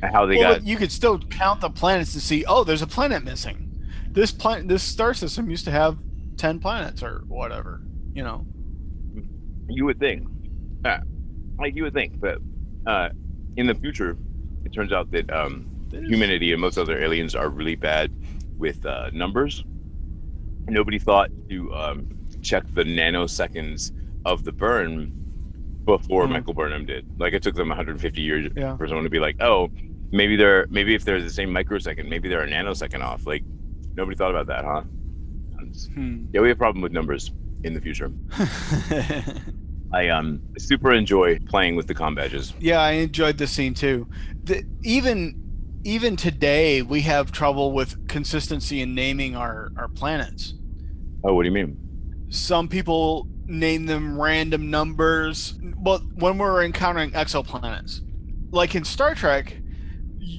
How 0.02 0.26
they 0.26 0.38
well, 0.38 0.56
got 0.56 0.66
you 0.66 0.78
could 0.78 0.92
still 0.92 1.20
count 1.20 1.62
the 1.62 1.70
planets 1.70 2.14
to 2.14 2.22
see. 2.22 2.46
Oh, 2.46 2.64
there's 2.64 2.82
a 2.82 2.88
planet 2.88 3.24
missing. 3.24 3.70
This 4.12 4.32
planet, 4.32 4.68
this 4.68 4.84
star 4.84 5.14
system 5.14 5.50
used 5.50 5.66
to 5.66 5.72
have 5.72 5.98
ten 6.38 6.60
planets 6.60 7.04
or 7.04 7.24
whatever. 7.28 7.82
You 8.14 8.24
know. 8.24 8.46
you 9.70 9.86
would 9.86 10.00
think, 10.00 10.28
uh, 10.86 10.98
like 11.60 11.76
you 11.76 11.84
would 11.84 11.94
think, 11.94 12.20
but 12.20 12.40
uh, 12.88 13.10
in 13.58 13.68
the 13.68 13.76
future, 13.76 14.18
it 14.66 14.74
turns 14.74 14.92
out 14.92 15.12
that 15.12 15.32
um, 15.32 15.68
humanity 15.92 16.52
and 16.52 16.62
most 16.62 16.78
other 16.78 17.00
aliens 17.02 17.36
are 17.36 17.50
really 17.50 17.76
bad 17.76 18.12
with 18.58 18.86
uh, 18.86 19.10
numbers. 19.14 19.64
Nobody 20.68 21.00
thought 21.00 21.30
to 21.50 21.74
um, 21.74 22.08
check 22.42 22.64
the 22.74 22.84
nanoseconds 22.84 23.92
of 24.26 24.44
the 24.44 24.52
burn 24.52 25.12
before 25.86 26.26
Mhm. 26.26 26.32
Michael 26.32 26.54
Burnham 26.54 26.86
did. 26.86 27.06
Like 27.20 27.34
it 27.34 27.42
took 27.44 27.56
them 27.56 27.70
150 27.70 28.22
years 28.22 28.52
Yeah. 28.56 28.78
for 28.78 28.88
someone 28.88 29.04
to 29.06 29.10
be 29.10 29.20
like, 29.20 29.42
oh, 29.42 29.70
maybe 30.12 30.36
they're 30.36 30.68
maybe 30.70 30.94
if 30.96 31.04
they're 31.06 31.22
the 31.22 31.30
same 31.30 31.52
microsecond, 31.52 32.10
maybe 32.10 32.30
they're 32.30 32.42
a 32.44 32.48
nanosecond 32.50 33.02
off. 33.04 33.26
Like 33.26 33.44
nobody 33.96 34.16
thought 34.16 34.32
about 34.32 34.48
that, 34.48 34.64
huh? 34.66 34.84
Hmm. 35.94 36.26
Yeah, 36.34 36.42
we 36.42 36.48
have 36.50 36.58
a 36.58 36.58
problem 36.58 36.82
with 36.82 36.92
numbers 36.92 37.32
in 37.64 37.74
the 37.74 37.82
future. 37.82 38.12
I 39.92 40.10
um 40.10 40.42
super 40.58 40.94
enjoy 40.94 41.40
playing 41.48 41.76
with 41.76 41.88
the 41.88 41.94
com 41.96 42.14
badges. 42.16 42.54
yeah, 42.60 42.80
I 42.80 42.92
enjoyed 42.92 43.38
the 43.38 43.48
scene 43.48 43.74
too. 43.74 44.08
The, 44.44 44.64
even 44.84 45.36
even 45.84 46.16
today, 46.16 46.82
we 46.82 47.02
have 47.02 47.32
trouble 47.32 47.72
with 47.72 48.08
consistency 48.08 48.82
in 48.82 48.94
naming 48.94 49.36
our 49.36 49.72
our 49.78 49.88
planets. 49.88 50.54
Oh, 51.24 51.34
what 51.34 51.44
do 51.44 51.50
you 51.50 51.54
mean? 51.54 51.78
Some 52.30 52.68
people 52.68 53.28
name 53.48 53.86
them 53.86 54.20
random 54.20 54.70
numbers. 54.70 55.54
But 55.62 56.02
when 56.16 56.38
we're 56.38 56.64
encountering 56.64 57.12
exoplanets, 57.12 58.02
like 58.52 58.76
in 58.76 58.84
Star 58.84 59.16
Trek, 59.16 59.58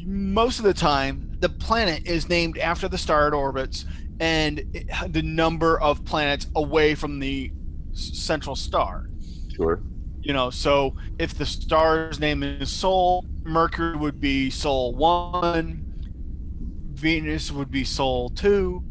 most 0.04 0.58
of 0.58 0.64
the 0.64 0.74
time 0.74 1.36
the 1.40 1.48
planet 1.48 2.06
is 2.06 2.28
named 2.28 2.58
after 2.58 2.88
the 2.88 2.98
star 2.98 3.28
it 3.28 3.34
orbits 3.34 3.84
and 4.20 4.60
it- 4.72 4.88
the 5.12 5.22
number 5.22 5.80
of 5.80 6.04
planets 6.04 6.46
away 6.54 6.94
from 6.94 7.18
the 7.18 7.50
central 7.92 8.54
star. 8.56 9.08
Sure. 9.54 9.82
you 10.22 10.32
know 10.34 10.50
so 10.50 10.94
if 11.18 11.34
the 11.34 11.46
star's 11.46 12.20
name 12.20 12.42
is 12.42 12.70
sol 12.70 13.24
mercury 13.42 13.96
would 13.96 14.20
be 14.20 14.50
sol 14.50 14.94
1 14.94 15.82
venus 16.92 17.50
would 17.50 17.70
be 17.70 17.84
sol 17.84 18.28
2 18.30 18.82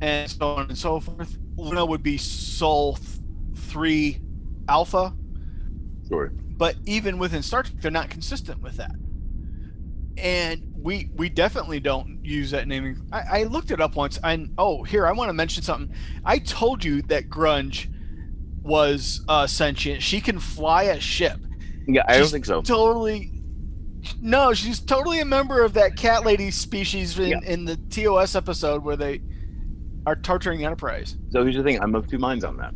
and 0.00 0.30
so 0.30 0.46
on 0.54 0.68
and 0.68 0.78
so 0.78 0.98
forth 1.00 1.38
luna 1.58 1.84
would 1.84 2.02
be 2.02 2.16
sol 2.16 2.94
th- 2.94 3.08
3 3.56 4.20
alpha 4.68 5.12
Sure. 6.08 6.32
but 6.56 6.76
even 6.86 7.18
within 7.18 7.42
star 7.42 7.62
trek 7.62 7.80
they're 7.82 7.90
not 7.90 8.08
consistent 8.10 8.60
with 8.62 8.76
that 8.76 8.92
and 10.16 10.62
we 10.76 11.10
we 11.14 11.28
definitely 11.28 11.80
don't 11.80 12.24
use 12.24 12.50
that 12.50 12.66
naming 12.66 13.00
i, 13.12 13.40
I 13.40 13.42
looked 13.44 13.70
it 13.70 13.80
up 13.80 13.94
once 13.94 14.18
and 14.24 14.52
oh 14.58 14.82
here 14.82 15.06
i 15.06 15.12
want 15.12 15.28
to 15.28 15.32
mention 15.32 15.62
something 15.62 15.94
i 16.24 16.38
told 16.38 16.84
you 16.84 17.02
that 17.02 17.28
Grudge 17.28 17.88
was 18.62 19.24
uh 19.28 19.46
sentient 19.46 20.02
she 20.02 20.20
can 20.20 20.38
fly 20.40 20.84
a 20.84 21.00
ship 21.00 21.38
Yeah, 21.86 22.02
I 22.08 22.18
don't 22.18 22.28
think 22.28 22.44
so. 22.46 22.62
totally 22.62 23.32
no 24.20 24.52
she's 24.54 24.80
totally 24.80 25.20
a 25.20 25.24
member 25.24 25.62
of 25.62 25.74
that 25.74 25.96
cat 25.96 26.24
lady 26.24 26.50
species 26.50 27.18
in, 27.18 27.28
Yeah. 27.28 27.40
in 27.44 27.64
the 27.64 27.76
tos 27.76 28.34
episode 28.34 28.82
where 28.84 28.96
they 28.96 29.20
are 30.08 30.16
torturing 30.16 30.58
the 30.58 30.64
enterprise 30.64 31.16
So 31.30 31.42
here's 31.44 31.56
the 31.56 31.62
thing: 31.62 31.80
I'm 31.80 31.94
of 31.94 32.06
two 32.08 32.18
minds 32.18 32.44
on 32.44 32.56
that. 32.58 32.74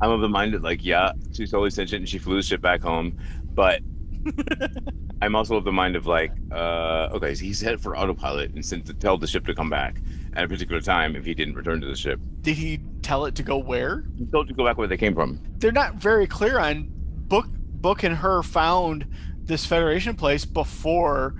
I'm 0.00 0.10
of 0.10 0.20
the 0.20 0.28
mind 0.28 0.54
that, 0.54 0.62
like, 0.62 0.84
yeah, 0.84 1.12
she's 1.32 1.50
totally 1.50 1.70
sentient 1.70 2.00
and 2.02 2.08
she 2.08 2.18
flew 2.18 2.36
the 2.36 2.42
ship 2.42 2.62
back 2.62 2.82
home, 2.82 3.14
but 3.54 3.80
I'm 5.22 5.36
also 5.36 5.56
of 5.56 5.64
the 5.64 5.72
mind 5.72 5.96
of 5.96 6.06
like, 6.06 6.32
uh, 6.50 7.08
okay, 7.12 7.34
so 7.34 7.44
he's 7.44 7.58
set 7.58 7.80
for 7.80 7.96
autopilot 7.96 8.52
and 8.54 8.64
sent 8.64 8.86
to 8.86 8.94
tell 8.94 9.18
the 9.18 9.26
ship 9.26 9.44
to 9.46 9.54
come 9.54 9.68
back 9.68 10.02
at 10.32 10.44
a 10.44 10.48
particular 10.48 10.80
time 10.80 11.16
if 11.16 11.24
he 11.26 11.34
didn't 11.34 11.54
return 11.54 11.80
to 11.82 11.86
the 11.86 11.96
ship. 11.96 12.20
did 12.42 12.56
he 12.56 12.80
tell 13.02 13.26
it 13.26 13.34
to 13.34 13.42
go 13.42 13.58
where 13.58 14.04
He 14.16 14.26
told 14.26 14.48
to 14.48 14.54
go 14.54 14.64
back 14.64 14.78
where 14.78 14.88
they 14.88 14.96
came 14.96 15.14
from. 15.14 15.40
they're 15.60 15.72
not 15.72 15.96
very 15.96 16.26
clear 16.26 16.58
on 16.58 16.88
book 17.28 17.48
book 17.74 18.02
and 18.02 18.16
her 18.16 18.42
found 18.42 19.06
this 19.46 19.66
federation 19.66 20.16
place 20.16 20.44
before 20.44 21.34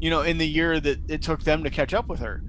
you 0.00 0.10
know 0.10 0.22
in 0.22 0.38
the 0.38 0.48
year 0.48 0.80
that 0.80 0.98
it 1.08 1.22
took 1.22 1.42
them 1.42 1.64
to 1.64 1.70
catch 1.70 1.92
up 1.94 2.08
with 2.08 2.20
her 2.20 2.42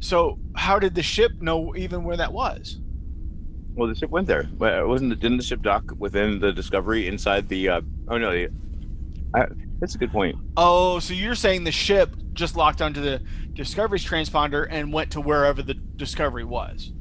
so 0.00 0.38
how 0.56 0.78
did 0.78 0.94
the 0.94 1.02
ship 1.02 1.32
know 1.40 1.74
even 1.76 2.02
where 2.04 2.16
that 2.16 2.32
was 2.32 2.80
Well, 3.74 3.88
the 3.88 3.94
ship 3.94 4.10
went 4.10 4.26
there. 4.26 4.48
But 4.58 4.86
wasn't 4.88 5.10
the, 5.10 5.16
didn't 5.16 5.36
the 5.38 5.44
ship 5.44 5.62
dock 5.62 5.84
within 5.98 6.40
the 6.40 6.52
Discovery 6.52 7.06
inside 7.06 7.48
the? 7.48 7.68
Uh, 7.68 7.80
oh 8.08 8.18
no, 8.18 8.32
the, 8.32 8.48
I, 9.34 9.46
that's 9.78 9.94
a 9.94 9.98
good 9.98 10.10
point. 10.10 10.36
oh 10.56 10.98
so 10.98 11.14
you're 11.14 11.34
saying 11.36 11.64
the 11.64 11.72
ship 11.72 12.14
just 12.32 12.56
locked 12.56 12.82
onto 12.82 13.00
the 13.00 13.20
discovery's 13.54 14.04
transponder 14.04 14.66
and 14.70 14.92
went 14.92 15.10
to 15.12 15.20
wherever 15.20 15.62
the 15.62 15.74
discovery 15.74 16.44
was 16.44 16.92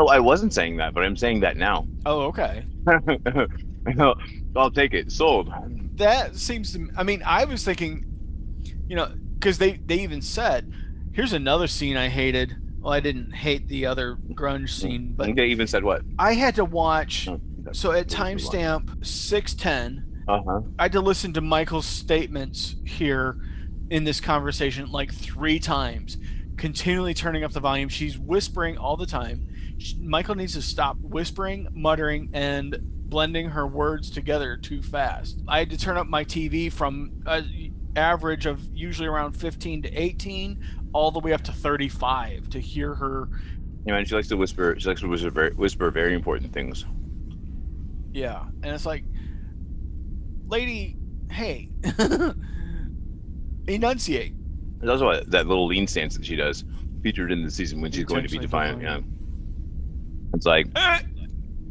Oh, 0.00 0.06
I 0.06 0.20
wasn't 0.20 0.52
saying 0.54 0.76
that, 0.76 0.94
but 0.94 1.02
I'm 1.02 1.16
saying 1.16 1.40
that 1.40 1.56
now. 1.56 1.86
oh 2.06 2.22
okay 2.30 2.64
I'll 4.56 4.70
take 4.70 4.94
it. 4.94 5.10
Sold. 5.12 5.50
that 5.96 6.36
seems 6.36 6.72
to 6.72 6.88
i 6.96 7.02
mean 7.02 7.22
i 7.24 7.44
was 7.44 7.64
thinking 7.64 8.04
you 8.88 8.96
know 8.96 9.08
because 9.38 9.58
they 9.58 9.72
they 9.86 9.98
even 10.00 10.20
said 10.22 10.72
here's 11.12 11.32
another 11.32 11.66
scene 11.66 11.96
i 11.96 12.08
hated 12.08 12.54
well 12.80 12.92
i 12.92 13.00
didn't 13.00 13.32
hate 13.32 13.66
the 13.68 13.86
other 13.86 14.16
Grudge 14.34 14.72
scene 14.72 15.14
but 15.16 15.34
they 15.34 15.46
even 15.46 15.66
said 15.66 15.82
what? 15.84 16.02
I 16.18 16.34
had 16.34 16.54
to 16.56 16.64
watch. 16.64 17.28
Oh, 17.28 17.40
So 17.72 17.90
at 17.90 17.96
What 17.96 18.08
did 18.08 18.18
you 18.18 18.24
watch? 18.24 18.54
timestamp 18.54 19.06
six 19.06 19.54
ten, 19.54 20.24
Uh 20.28 20.40
huh. 20.46 20.60
I 20.78 20.84
had 20.84 20.92
to 20.92 21.00
listen 21.00 21.32
to 21.34 21.40
Michael's 21.40 21.86
statements 21.86 22.76
here 22.86 23.36
in 23.90 24.04
this 24.04 24.20
conversation 24.20 24.90
like 24.92 25.12
three 25.12 25.58
times, 25.58 26.18
continually 26.56 27.14
turning 27.14 27.42
up 27.44 27.52
the 27.52 27.60
volume. 27.60 27.88
She's 27.88 28.16
whispering 28.18 28.78
all 28.78 28.96
the 28.96 29.06
time. 29.06 29.48
Sh 29.78 29.94
Michael 30.00 30.34
needs 30.36 30.52
to 30.54 30.62
stop 30.62 30.96
whispering, 31.00 31.68
muttering, 31.72 32.30
and 32.32 32.78
blending 32.80 33.48
her 33.50 33.66
words 33.66 34.10
together 34.10 34.56
too 34.56 34.82
fast. 34.82 35.40
I 35.48 35.58
had 35.60 35.70
to 35.70 35.78
turn 35.78 35.96
up 35.96 36.06
my 36.06 36.24
TV 36.24 36.70
from 36.70 37.22
an 37.26 37.74
average 37.96 38.46
of 38.46 38.60
usually 38.72 39.08
around 39.08 39.32
15 39.32 39.82
to 39.82 39.92
18 39.94 40.62
all 40.92 41.10
the 41.10 41.20
way 41.20 41.32
up 41.32 41.42
to 41.42 41.52
35 41.52 42.48
to 42.50 42.60
hear 42.60 42.94
her. 42.94 43.28
Yeah, 43.86 43.94
man, 43.94 44.04
she 44.04 44.14
likes 44.14 44.28
to 44.28 44.36
whisper. 44.36 44.74
She 44.78 44.88
likes 44.88 45.00
to 45.00 45.08
whisper 45.08 45.30
very, 45.30 45.50
whisper 45.54 45.90
very 45.90 46.14
important 46.14 46.52
things. 46.52 46.84
Yeah. 48.12 48.44
And 48.62 48.74
it's 48.74 48.86
like, 48.86 49.04
lady, 50.48 50.96
hey, 51.30 51.70
enunciate. 53.68 54.34
There's 54.78 54.90
also 55.00 55.10
a, 55.10 55.24
that 55.26 55.46
little 55.46 55.66
lean 55.66 55.86
stance 55.86 56.16
that 56.16 56.24
she 56.24 56.36
does, 56.36 56.64
featured 57.02 57.32
in 57.32 57.42
the 57.44 57.50
season 57.50 57.80
when 57.80 57.90
she's 57.92 58.04
going 58.04 58.22
to 58.24 58.28
be 58.30 58.38
defiant. 58.38 58.82
Yeah, 58.82 59.00
it's 60.34 60.46
like 60.46 60.66
Eh, 60.76 61.00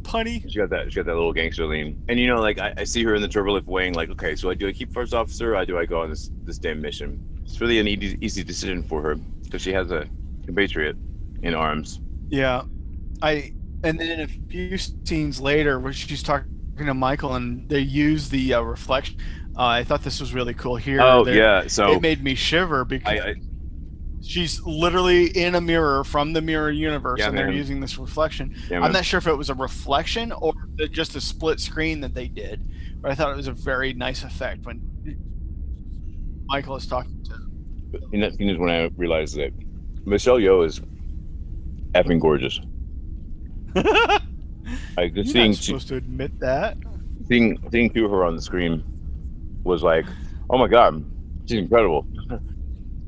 punny. 0.02 0.42
she 0.50 0.58
got 0.58 0.70
that. 0.70 0.92
She 0.92 0.96
got 0.96 1.06
that 1.06 1.14
little 1.14 1.32
gangster 1.32 1.66
lean. 1.66 2.02
And 2.08 2.18
you 2.18 2.26
know, 2.26 2.40
like 2.40 2.58
I, 2.58 2.74
I 2.76 2.84
see 2.84 3.02
her 3.04 3.14
in 3.14 3.22
the 3.22 3.28
turbolift 3.28 3.64
weighing, 3.66 3.94
like, 3.94 4.10
okay, 4.10 4.36
so 4.36 4.50
I 4.50 4.54
do 4.54 4.68
I 4.68 4.72
keep 4.72 4.92
first 4.92 5.14
officer? 5.14 5.54
Or 5.54 5.56
I 5.56 5.64
do 5.64 5.78
I 5.78 5.86
go 5.86 6.02
on 6.02 6.10
this 6.10 6.30
this 6.44 6.58
damn 6.58 6.80
mission? 6.80 7.24
It's 7.48 7.60
really 7.60 7.78
an 7.78 7.88
easy, 7.88 8.18
easy 8.20 8.44
decision 8.44 8.82
for 8.82 9.00
her 9.02 9.16
because 9.42 9.62
she 9.62 9.72
has 9.72 9.90
a 9.90 10.06
compatriot 10.44 10.96
in 11.42 11.54
arms. 11.54 12.00
Yeah, 12.28 12.62
I 13.22 13.54
and 13.82 13.98
then 13.98 14.20
a 14.20 14.28
few 14.28 14.76
scenes 14.76 15.40
later, 15.40 15.80
where 15.80 15.92
she's 15.92 16.22
talking 16.22 16.50
to 16.78 16.94
Michael, 16.94 17.34
and 17.34 17.68
they 17.68 17.80
use 17.80 18.28
the 18.28 18.54
uh, 18.54 18.60
reflection. 18.60 19.16
Uh, 19.56 19.64
I 19.66 19.84
thought 19.84 20.02
this 20.02 20.20
was 20.20 20.34
really 20.34 20.54
cool 20.54 20.76
here. 20.76 21.00
Oh 21.00 21.24
They- 21.24 21.38
yeah, 21.38 21.66
so 21.66 21.92
it 21.92 22.02
made 22.02 22.22
me 22.22 22.34
shiver 22.34 22.84
because 22.84 23.18
I, 23.18 23.30
I 23.30 23.34
she's 24.22 24.60
literally 24.66 25.26
in 25.26 25.54
a 25.54 25.60
mirror 25.60 26.04
from 26.04 26.34
the 26.34 26.42
mirror 26.42 26.70
universe, 26.70 27.20
Yeah, 27.20 27.28
and 27.28 27.38
they're 27.38 27.50
using 27.50 27.80
this 27.80 27.98
reflection. 27.98 28.54
yeah, 28.70 28.80
I'm 28.80 28.92
not 28.92 29.04
sure 29.06 29.18
if 29.18 29.26
it 29.26 29.34
was 29.34 29.48
a 29.48 29.54
reflection 29.54 30.32
or 30.32 30.52
just 30.90 31.16
a 31.16 31.20
split 31.20 31.60
screen 31.60 32.00
that 32.02 32.14
they 32.14 32.28
did, 32.28 32.62
but 33.00 33.10
I 33.10 33.14
thought 33.14 33.32
it 33.32 33.36
was 33.36 33.48
a 33.48 33.52
very 33.52 33.94
nice 33.94 34.22
effect 34.22 34.66
when 34.66 34.82
Michael 36.48 36.76
is 36.76 36.86
talking 36.86 37.22
to. 37.24 38.00
in 38.12 38.20
that 38.20 38.34
scene 38.34 38.48
is 38.48 38.58
when 38.58 38.70
I 38.70 38.90
realized 38.96 39.36
that 39.36 39.52
Michelle 40.06 40.38
Yeoh 40.38 40.66
is 40.66 40.80
effing 41.92 42.20
gorgeous. 42.20 42.60
Like 44.98 45.14
You're 45.14 45.24
just 45.24 45.32
seeing 45.32 45.52
not 45.52 45.60
supposed 45.60 45.88
to 45.88 45.96
admit 45.96 46.38
that. 46.40 46.76
seeing 47.26 47.58
seeing 47.70 47.90
through 47.90 48.08
her 48.10 48.24
on 48.24 48.36
the 48.36 48.42
screen 48.42 48.84
was 49.64 49.82
like, 49.82 50.04
oh 50.50 50.58
my 50.58 50.68
god, 50.68 51.02
she's 51.46 51.58
incredible. 51.58 52.06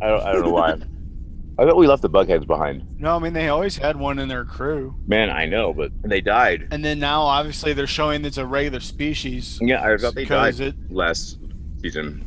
I 0.01 0.09
don't 0.09 0.23
I 0.23 0.33
don't 0.33 0.43
know 0.43 0.53
why. 0.53 0.73
I 1.59 1.67
thought 1.67 1.77
we 1.77 1.87
left 1.87 2.01
the 2.01 2.09
bugheads 2.09 2.47
behind. 2.47 2.87
No, 2.99 3.15
I 3.15 3.19
mean 3.19 3.35
they 3.35 3.49
always 3.49 3.77
had 3.77 3.97
one 3.97 4.19
in 4.19 4.29
their 4.29 4.47
crew, 4.47 4.95
Man, 5.07 5.29
I 5.29 5.45
know, 5.45 5.75
but 5.75 5.91
they 6.03 6.23
died. 6.23 6.69
and 6.71 6.83
then 6.83 6.99
now 6.99 7.23
obviously 7.23 7.75
they're 7.75 7.87
showing 7.87 8.25
it's 8.25 8.39
a 8.39 8.47
regular 8.47 8.81
species. 8.81 9.59
Yeah, 9.61 9.83
I 9.85 9.97
thought 9.99 10.15
they 10.15 10.25
died 10.25 10.61
it 10.61 10.75
last 10.91 11.39
season. 11.83 12.25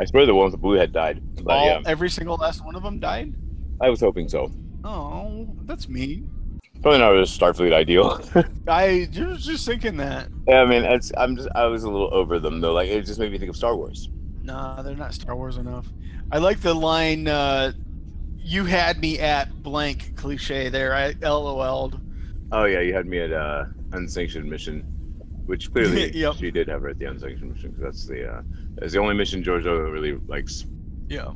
I 0.00 0.06
swear 0.06 0.24
the 0.26 0.34
one 0.34 0.46
with 0.46 0.52
the 0.52 0.58
blue 0.58 0.76
head 0.78 0.92
died. 0.92 1.20
But 1.44 1.52
all 1.56 1.66
yeah, 1.66 1.80
every 1.84 2.08
single 2.10 2.36
last 2.36 2.64
one 2.64 2.74
of 2.74 2.82
them 2.82 2.98
died. 2.98 3.34
I 3.80 3.90
was 3.90 4.00
hoping 4.00 4.28
so. 4.28 4.50
Oh, 4.82 5.56
that's 5.66 5.88
mean. 5.88 6.28
Probably 6.82 7.00
not 7.00 7.12
a 7.12 7.22
Starfleet 7.22 7.74
ideal. 7.74 8.18
I 8.66 9.08
was 9.14 9.44
just 9.44 9.66
thinking 9.66 9.98
that. 9.98 10.30
yeah, 10.46 10.62
I 10.62 10.66
mean, 10.66 10.84
it's, 10.84 11.12
I'm 11.18 11.36
just 11.36 11.48
I 11.54 11.66
was 11.66 11.84
a 11.84 11.90
little 11.90 12.08
over 12.12 12.38
them 12.38 12.60
though. 12.60 12.72
Like 12.72 12.88
it 12.88 13.02
just 13.04 13.20
made 13.20 13.30
me 13.30 13.38
think 13.38 13.50
of 13.50 13.56
Star 13.56 13.76
Wars. 13.76 14.08
Nah, 14.42 14.82
they're 14.82 14.96
not 14.96 15.14
Star 15.14 15.36
Wars 15.36 15.56
enough. 15.58 15.92
I 16.30 16.38
like 16.38 16.60
the 16.60 16.74
line, 16.74 17.28
uh, 17.28 17.72
"You 18.38 18.64
had 18.64 18.98
me 18.98 19.18
at 19.18 19.62
blank" 19.62 20.12
cliche 20.16 20.68
there. 20.70 20.94
I 20.94 21.14
LOL'd. 21.22 22.00
Oh 22.52 22.64
yeah, 22.64 22.80
you 22.80 22.94
had 22.94 23.06
me 23.06 23.18
at 23.20 23.32
uh 23.32 23.66
unsanctioned 23.92 24.48
mission 24.48 24.86
which 25.50 25.70
clearly 25.72 26.10
Yep. 26.16 26.36
she 26.36 26.50
did 26.52 26.68
have 26.68 26.80
her 26.82 26.88
at 26.90 26.98
the 27.00 27.06
unsanctioned 27.06 27.52
mission 27.52 27.70
because 27.72 27.82
that's 27.84 28.06
the 28.06 28.20
uh, 28.32 28.42
that's 28.76 28.92
the 28.92 29.00
only 29.00 29.14
mission 29.14 29.42
Georgiou 29.42 29.92
really 29.92 30.14
likes. 30.28 30.64
Yeah. 31.08 31.32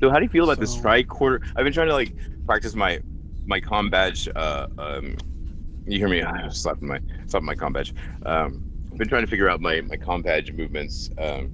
So 0.00 0.08
how 0.10 0.16
do 0.16 0.22
you 0.24 0.30
feel 0.30 0.44
about 0.44 0.58
the 0.58 0.66
So- 0.66 0.78
strike 0.78 1.06
quarter? 1.08 1.42
I've 1.54 1.64
been 1.64 1.72
trying 1.74 1.88
to 1.88 1.92
like 1.94 2.14
practice 2.46 2.74
my 2.74 3.00
my 3.46 3.60
com 3.60 3.90
badge. 3.90 4.26
Uh, 4.34 4.66
um, 4.78 5.16
you 5.86 5.98
hear 5.98 6.08
me? 6.08 6.22
I 6.22 6.48
slapped 6.48 6.82
my 6.82 6.98
slapped 7.26 7.44
my 7.44 7.54
com 7.54 7.72
badge. 7.74 7.94
Um, 8.24 8.62
I've 8.90 8.98
been 8.98 9.08
trying 9.08 9.22
to 9.22 9.30
figure 9.30 9.48
out 9.50 9.60
my 9.60 9.82
my 9.82 9.96
com 9.96 10.22
badge 10.22 10.50
movements, 10.52 11.10
um, 11.18 11.50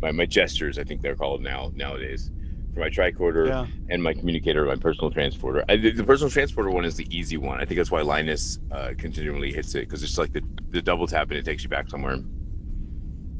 my 0.00 0.10
my 0.10 0.24
gestures. 0.26 0.78
I 0.78 0.84
think 0.84 1.02
they're 1.02 1.16
called 1.16 1.42
now 1.42 1.70
nowadays 1.74 2.30
for 2.78 2.84
my 2.84 2.90
tricorder 2.90 3.48
Yeah. 3.48 3.66
and 3.88 4.02
my 4.02 4.14
communicator, 4.14 4.64
my 4.64 4.76
personal 4.76 5.10
transporter. 5.10 5.64
I, 5.68 5.76
the, 5.76 5.90
the 5.92 6.04
personal 6.04 6.30
transporter 6.30 6.70
one 6.70 6.84
is 6.84 6.96
the 6.96 7.06
easy 7.10 7.36
one. 7.36 7.60
I 7.60 7.64
think 7.64 7.78
that's 7.78 7.90
why 7.90 8.02
Linus 8.02 8.58
uh, 8.70 8.90
continually 8.98 9.52
hits 9.52 9.74
it 9.74 9.80
because 9.82 10.02
it's 10.02 10.18
like 10.18 10.32
the 10.32 10.42
the 10.70 10.82
double 10.82 11.06
tap 11.06 11.30
and 11.30 11.38
it 11.38 11.44
takes 11.44 11.64
you 11.64 11.70
back 11.70 11.88
somewhere. 11.88 12.18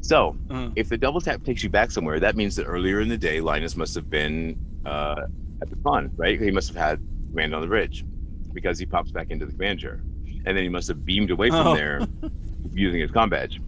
So 0.01 0.37
Uh, 0.49 0.69
if 0.75 0.89
the 0.89 0.97
double 0.97 1.21
tap 1.21 1.43
takes 1.43 1.63
you 1.63 1.69
back 1.69 1.91
somewhere, 1.91 2.19
that 2.19 2.35
means 2.35 2.55
that 2.55 2.65
earlier 2.65 3.01
in 3.01 3.09
the 3.09 3.17
day, 3.17 3.41
Linus 3.41 3.75
must 3.75 3.95
have 3.95 4.09
been 4.09 4.57
uh, 4.85 5.21
at 5.61 5.69
the 5.69 5.77
pond, 5.77 6.11
right? 6.17 6.39
He 6.41 6.51
must 6.51 6.69
have 6.69 6.77
had 6.77 7.01
command 7.31 7.53
on 7.53 7.61
the 7.61 7.67
bridge 7.67 8.05
because 8.53 8.79
he 8.79 8.85
pops 8.85 9.11
back 9.11 9.27
into 9.29 9.45
the 9.45 9.53
command 9.53 9.79
chair. 9.79 10.03
And 10.45 10.55
then 10.55 10.63
he 10.63 10.69
must 10.69 10.87
have 10.87 11.05
beamed 11.05 11.31
away 11.31 11.51
from 11.51 11.67
Oh. 11.67 11.73
there 11.73 12.07
using 12.71 13.01
his 13.01 13.11
com 13.11 13.29
badge. 13.29 13.61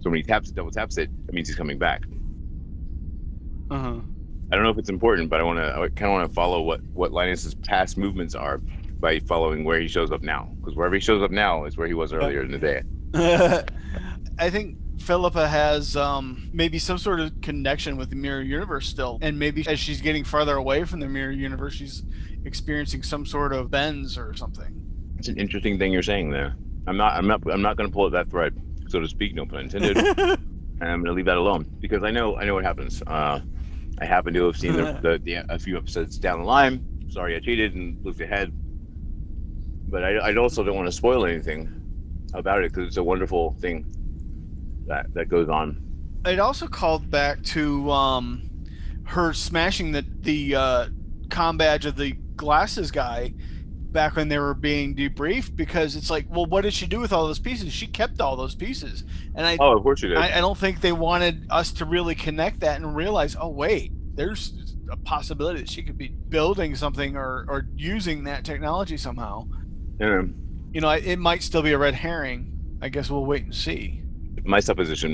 So 0.00 0.10
when 0.10 0.16
he 0.18 0.22
taps 0.22 0.50
it, 0.50 0.54
double 0.56 0.70
taps 0.70 0.98
it, 0.98 1.10
that 1.26 1.34
means 1.34 1.48
he's 1.48 1.56
coming 1.56 1.78
back. 1.78 2.02
uh-huh. 3.70 4.02
I 4.50 4.54
don't 4.54 4.64
know 4.64 4.70
if 4.70 4.78
it's 4.78 4.88
important, 4.88 5.28
but 5.28 5.40
I 5.40 5.42
want 5.42 5.58
to, 5.58 5.72
I 5.72 5.88
kind 5.88 6.06
of 6.06 6.12
want 6.12 6.28
to 6.28 6.34
follow 6.34 6.62
what, 6.62 6.80
what 6.92 7.12
Linus's 7.12 7.54
past 7.54 7.98
movements 7.98 8.34
are 8.34 8.58
by 9.00 9.18
following 9.20 9.64
where 9.64 9.80
he 9.80 9.88
shows 9.88 10.12
up 10.12 10.22
now. 10.22 10.50
Because 10.60 10.76
wherever 10.76 10.94
he 10.94 11.00
shows 11.00 11.22
up 11.22 11.30
now 11.30 11.64
is 11.64 11.76
where 11.76 11.86
he 11.86 11.94
was 11.94 12.12
earlier 12.12 12.42
in 12.42 12.52
the 12.52 12.58
day. 12.58 12.82
I 14.38 14.50
think 14.50 14.76
Philippa 15.00 15.48
has 15.48 15.96
um, 15.96 16.48
maybe 16.52 16.78
some 16.78 16.98
sort 16.98 17.20
of 17.20 17.40
connection 17.40 17.96
with 17.96 18.10
the 18.10 18.16
mirror 18.16 18.42
universe 18.42 18.86
still, 18.86 19.18
and 19.20 19.38
maybe 19.38 19.66
as 19.66 19.78
she's 19.78 20.00
getting 20.00 20.24
farther 20.24 20.56
away 20.56 20.84
from 20.84 21.00
the 21.00 21.08
mirror 21.08 21.32
universe, 21.32 21.74
she's 21.74 22.02
experiencing 22.44 23.02
some 23.02 23.26
sort 23.26 23.52
of 23.52 23.70
bends 23.70 24.16
or 24.16 24.34
something. 24.34 24.82
It's 25.18 25.28
an 25.28 25.38
interesting 25.38 25.78
thing 25.78 25.92
you're 25.92 26.02
saying 26.02 26.30
there. 26.30 26.54
I'm 26.86 26.96
not, 26.96 27.14
I'm 27.14 27.26
not, 27.26 27.42
I'm 27.50 27.62
not 27.62 27.76
going 27.76 27.90
to 27.90 27.94
pull 27.94 28.06
at 28.06 28.12
that 28.12 28.30
thread, 28.30 28.54
so 28.88 29.00
to 29.00 29.08
speak, 29.08 29.34
no 29.34 29.44
pun 29.44 29.60
intended. 29.60 29.96
and 29.96 30.18
I'm 30.80 31.02
gonna 31.02 31.12
leave 31.12 31.24
that 31.24 31.36
alone 31.36 31.66
because 31.80 32.02
I 32.04 32.10
know 32.10 32.36
I 32.36 32.44
know 32.44 32.54
what 32.54 32.64
happens. 32.64 33.02
Uh, 33.06 33.40
I 34.00 34.04
happen 34.04 34.34
to 34.34 34.46
have 34.46 34.56
seen 34.56 34.74
the, 34.74 34.92
the, 35.02 35.20
the 35.22 35.34
a 35.48 35.58
few 35.58 35.76
episodes 35.76 36.18
down 36.18 36.40
the 36.40 36.44
line. 36.46 36.84
Sorry, 37.08 37.36
I 37.36 37.40
cheated 37.40 37.74
and 37.74 38.04
looked 38.04 38.20
ahead, 38.20 38.52
but 39.88 40.04
I, 40.04 40.16
I 40.16 40.36
also 40.36 40.62
don't 40.62 40.76
want 40.76 40.88
to 40.88 40.92
spoil 40.92 41.24
anything 41.24 41.72
about 42.34 42.62
it 42.62 42.72
because 42.72 42.88
it's 42.88 42.96
a 42.96 43.02
wonderful 43.02 43.56
thing 43.60 43.86
that 44.86 45.12
that 45.14 45.28
goes 45.28 45.48
on. 45.48 45.80
it 46.26 46.38
also 46.38 46.66
called 46.66 47.10
back 47.10 47.42
to 47.42 47.90
um, 47.90 48.48
her 49.04 49.32
smashing 49.32 49.92
the 49.92 50.04
the 50.20 50.54
uh, 50.54 50.86
com 51.30 51.56
badge 51.56 51.86
of 51.86 51.96
the 51.96 52.12
glasses 52.36 52.90
guy 52.90 53.32
back 53.96 54.14
when 54.14 54.28
they 54.28 54.38
were 54.38 54.52
being 54.54 54.94
debriefed 54.94 55.56
because 55.56 55.96
it's 55.96 56.10
like, 56.10 56.26
well, 56.28 56.44
what 56.44 56.60
did 56.60 56.74
she 56.74 56.86
do 56.86 57.00
with 57.00 57.12
all 57.14 57.26
those 57.26 57.38
pieces? 57.38 57.72
She 57.72 57.86
kept 57.86 58.20
all 58.20 58.36
those 58.36 58.54
pieces, 58.54 59.02
and 59.34 59.46
I 59.46 59.56
Oh, 59.58 59.74
of 59.76 59.82
course 59.82 60.02
you 60.02 60.10
did. 60.10 60.18
I, 60.18 60.36
I 60.36 60.40
don't 60.40 60.56
think 60.58 60.82
they 60.82 60.92
wanted 60.92 61.46
us 61.50 61.72
to 61.72 61.86
really 61.86 62.14
connect 62.14 62.60
that 62.60 62.76
and 62.76 62.94
realize, 62.94 63.34
oh 63.40 63.48
wait, 63.48 63.90
there's 64.14 64.52
a 64.90 64.96
possibility 64.98 65.60
that 65.60 65.70
she 65.70 65.82
could 65.82 65.96
be 65.96 66.08
building 66.08 66.76
something 66.76 67.16
or 67.16 67.46
or 67.48 67.66
using 67.74 68.24
that 68.24 68.44
technology 68.44 68.98
somehow. 68.98 69.48
Yeah. 69.98 70.22
You 70.72 70.80
know, 70.82 70.90
it 70.90 71.16
might 71.18 71.42
still 71.42 71.62
be 71.62 71.72
a 71.72 71.78
red 71.78 71.94
herring. 71.94 72.52
I 72.82 72.90
guess 72.90 73.10
we'll 73.10 73.24
wait 73.24 73.44
and 73.44 73.54
see. 73.54 74.02
my 74.44 74.60
supposition 74.60 75.10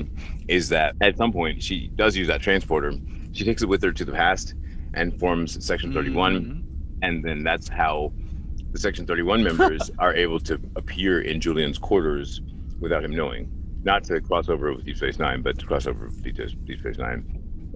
is 0.49 0.67
that 0.69 0.95
at 0.99 1.17
some 1.17 1.31
point 1.31 1.63
she 1.63 1.87
does 1.95 2.17
use 2.17 2.27
that 2.27 2.41
transporter. 2.41 2.91
She 3.31 3.45
takes 3.45 3.63
it 3.63 3.69
with 3.69 3.81
her 3.81 3.93
to 3.93 4.03
the 4.05 4.11
past 4.11 4.53
and 4.93 5.17
forms 5.19 5.65
Section 5.65 5.93
31. 5.93 6.33
Mhm. 6.35 6.59
and 7.01 7.23
then 7.23 7.43
that's 7.43 7.67
how 7.69 8.11
the 8.73 8.79
section 8.79 9.05
31 9.07 9.43
members 9.43 9.91
are 9.99 10.15
able 10.15 10.39
to 10.41 10.59
appear 10.77 11.21
in 11.21 11.41
julian's 11.41 11.79
quarters 11.79 12.41
without 12.81 13.05
him 13.05 13.15
knowing 13.15 13.49
not 13.83 14.03
to 14.05 14.21
cross 14.21 14.49
over 14.49 14.73
with 14.73 14.85
deep 14.85 14.97
space 14.97 15.19
nine 15.19 15.41
but 15.43 15.57
to 15.59 15.65
cross 15.65 15.87
over 15.87 16.07
with 16.07 16.21
deep, 16.23 16.37
deep 16.67 16.79
space 16.79 16.99
nine 16.99 17.25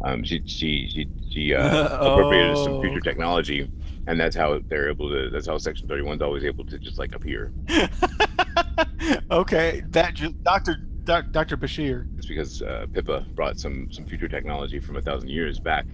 um, 0.05 0.23
she 0.23 0.43
she 0.45 0.87
she, 0.89 1.09
she 1.29 1.55
uh, 1.55 1.89
appropriated 2.05 2.57
some 2.57 2.75
Oh. 2.75 2.81
future 2.81 3.01
technology 3.01 3.71
and 4.07 4.19
that's 4.19 4.35
how 4.35 4.61
they're 4.69 4.89
able 4.89 5.09
to 5.09 5.29
that's 5.31 5.47
how 5.47 5.57
section 5.59 5.87
31 5.89 6.17
is 6.17 6.23
always 6.23 6.45
able 6.45 6.65
to 6.65 6.79
just 6.79 6.99
like 6.99 7.15
appear 7.15 7.53
okay, 9.31 9.83
that 9.91 10.15
ju- 10.15 10.35
Doctor 10.45 10.77
Doc, 11.05 11.25
Doctor 11.33 11.57
Bashir. 11.57 12.07
it's 12.17 12.27
because 12.27 12.61
uh, 12.61 12.87
pippa 12.93 13.27
brought 13.35 13.59
some 13.59 13.87
some 13.91 14.05
future 14.05 14.29
technology 14.29 14.79
from 14.79 14.97
a 14.97 15.01
thousand 15.01 15.29
years 15.29 15.59
back 15.59 15.87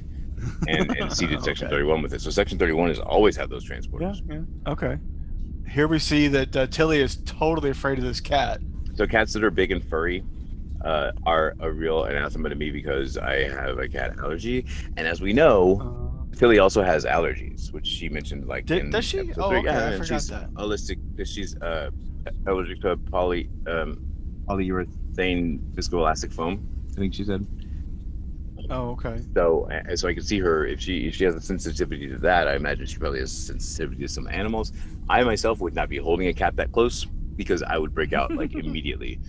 and, 0.68 0.96
and 0.98 1.12
seeded 1.12 1.42
section 1.44 1.68
Okay. 1.68 1.76
31 1.76 2.02
with 2.02 2.14
it 2.14 2.22
so 2.22 2.30
section 2.30 2.58
31 2.58 2.90
has 2.90 3.00
always 3.00 3.36
had 3.36 3.50
those 3.50 3.66
transporters 3.68 4.18
Yeah, 4.30 4.36
yeah. 4.66 4.72
Okay. 4.72 5.00
Here 5.68 5.88
we 5.88 6.00
see 6.00 6.28
that 6.28 6.56
uh, 6.56 6.68
Tilly 6.68 7.00
is 7.00 7.18
totally 7.26 7.70
afraid 7.70 7.98
of 7.98 8.04
this 8.04 8.20
cat. 8.20 8.60
So 8.96 9.08
cats 9.08 9.32
that 9.34 9.44
are 9.44 9.50
big 9.52 9.72
and 9.72 9.84
furry 9.84 10.24
uh, 10.84 11.12
are 11.26 11.56
a 11.62 11.72
real 11.72 12.04
anathema 12.04 12.50
to 12.50 12.56
me 12.56 12.70
because 12.70 13.18
I 13.18 13.48
have 13.50 13.78
a 13.80 13.88
cat 13.88 14.14
allergy, 14.22 14.66
and 14.98 15.08
as 15.08 15.22
we 15.22 15.32
know, 15.32 16.28
Uh, 16.34 16.36
Tilly 16.38 16.60
also 16.60 16.84
has 16.84 17.06
allergies, 17.06 17.72
which 17.72 17.88
she 17.88 18.10
mentioned 18.10 18.46
like 18.46 18.66
Did- 18.66 18.80
in 18.84 18.90
does 18.90 19.06
she? 19.06 19.32
Oh, 19.38 19.54
okay, 19.56 19.64
Yeah, 19.64 19.88
I 19.88 19.92
forgot 19.94 20.08
she's 20.08 20.28
that. 20.28 20.50
allergic. 20.58 21.00
She's 21.24 21.56
uh, 21.62 21.90
allergic 22.46 22.82
to 22.82 22.98
poly 23.10 23.50
um, 23.66 23.98
polyurethane 24.50 25.60
viscoelastic 25.76 26.34
foam. 26.34 26.68
I 26.98 27.00
think 27.00 27.14
she 27.14 27.24
said. 27.24 27.48
Oh, 28.74 28.92
okay. 28.92 29.26
So, 29.36 29.68
so 29.96 30.08
I 30.08 30.14
can 30.14 30.24
see 30.24 30.40
her 30.40 30.66
if 30.66 30.80
she 30.80 31.08
if 31.08 31.16
she 31.16 31.24
has 31.24 31.36
a 31.36 31.42
sensitivity 31.42 32.08
to 32.10 32.20
that. 32.20 32.48
I 32.48 32.56
imagine 32.56 32.86
she 32.86 33.00
probably 33.00 33.20
has 33.20 33.32
sensitivity 33.34 34.02
to 34.04 34.08
some 34.08 34.28
animals. 34.32 34.72
I 35.10 35.24
myself 35.24 35.60
would 35.62 35.74
not 35.74 35.90
be 35.90 35.98
holding 35.98 36.28
a 36.28 36.34
cat 36.34 36.56
that 36.58 36.72
close 36.72 37.08
because 37.36 37.64
I 37.64 37.78
would 37.80 37.94
break 37.94 38.14
out 38.14 38.36
like 38.36 38.54
immediately. 38.58 39.20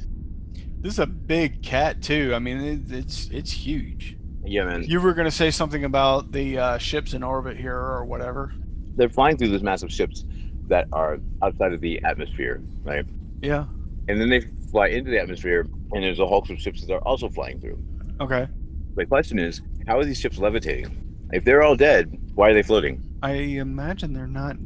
This 0.83 0.95
is 0.95 0.99
a 0.99 1.07
big 1.07 1.63
cat 1.63 2.01
too. 2.03 2.33
I 2.35 2.39
mean, 2.39 2.61
it, 2.61 2.91
it's 2.93 3.29
it's 3.31 3.53
huge. 3.53 4.19
Yeah, 4.45 4.65
man. 4.65 4.83
You 4.85 5.01
were 5.01 5.15
gonna 5.15 5.31
say 5.31 5.51
something 5.51 5.85
about 5.85 6.33
the 6.33 6.59
uh, 6.59 6.79
ships 6.79 7.15
in 7.15 7.23
orbit 7.23 7.57
here 7.57 7.77
or 7.77 8.05
whatever. 8.05 8.53
they're 8.97 9.09
flying 9.09 9.37
through 9.37 9.49
these 9.49 9.63
massive 9.63 9.93
ships 9.93 10.25
that 10.69 10.89
are 10.93 11.21
outside 11.43 11.73
of 11.73 11.81
the 11.81 12.03
atmosphere, 12.05 12.63
right? 12.85 13.07
Yeah. 13.41 13.67
And 14.09 14.21
then 14.21 14.31
they 14.31 14.43
fly 14.71 14.89
into 14.89 15.11
the 15.11 15.21
atmosphere, 15.21 15.69
and 15.93 16.03
there's 16.05 16.21
a 16.21 16.27
hulk 16.27 16.51
of 16.51 16.61
ships 16.61 16.81
that 16.81 16.93
are 16.93 16.99
also 17.07 17.29
flying 17.29 17.61
through. 17.61 17.81
Okay. 18.21 18.49
My 18.97 19.05
question 19.05 19.39
is, 19.39 19.61
how 19.87 19.99
are 19.99 20.05
these 20.05 20.21
ships 20.21 20.39
levitating? 20.39 21.29
If 21.33 21.45
they're 21.45 21.63
all 21.63 21.77
dead, 21.77 22.17
why 22.35 22.51
are 22.51 22.55
they 22.55 22.63
floating? 22.63 23.03
I 23.23 23.33
imagine 23.33 24.13
they're 24.13 24.27
not 24.27 24.57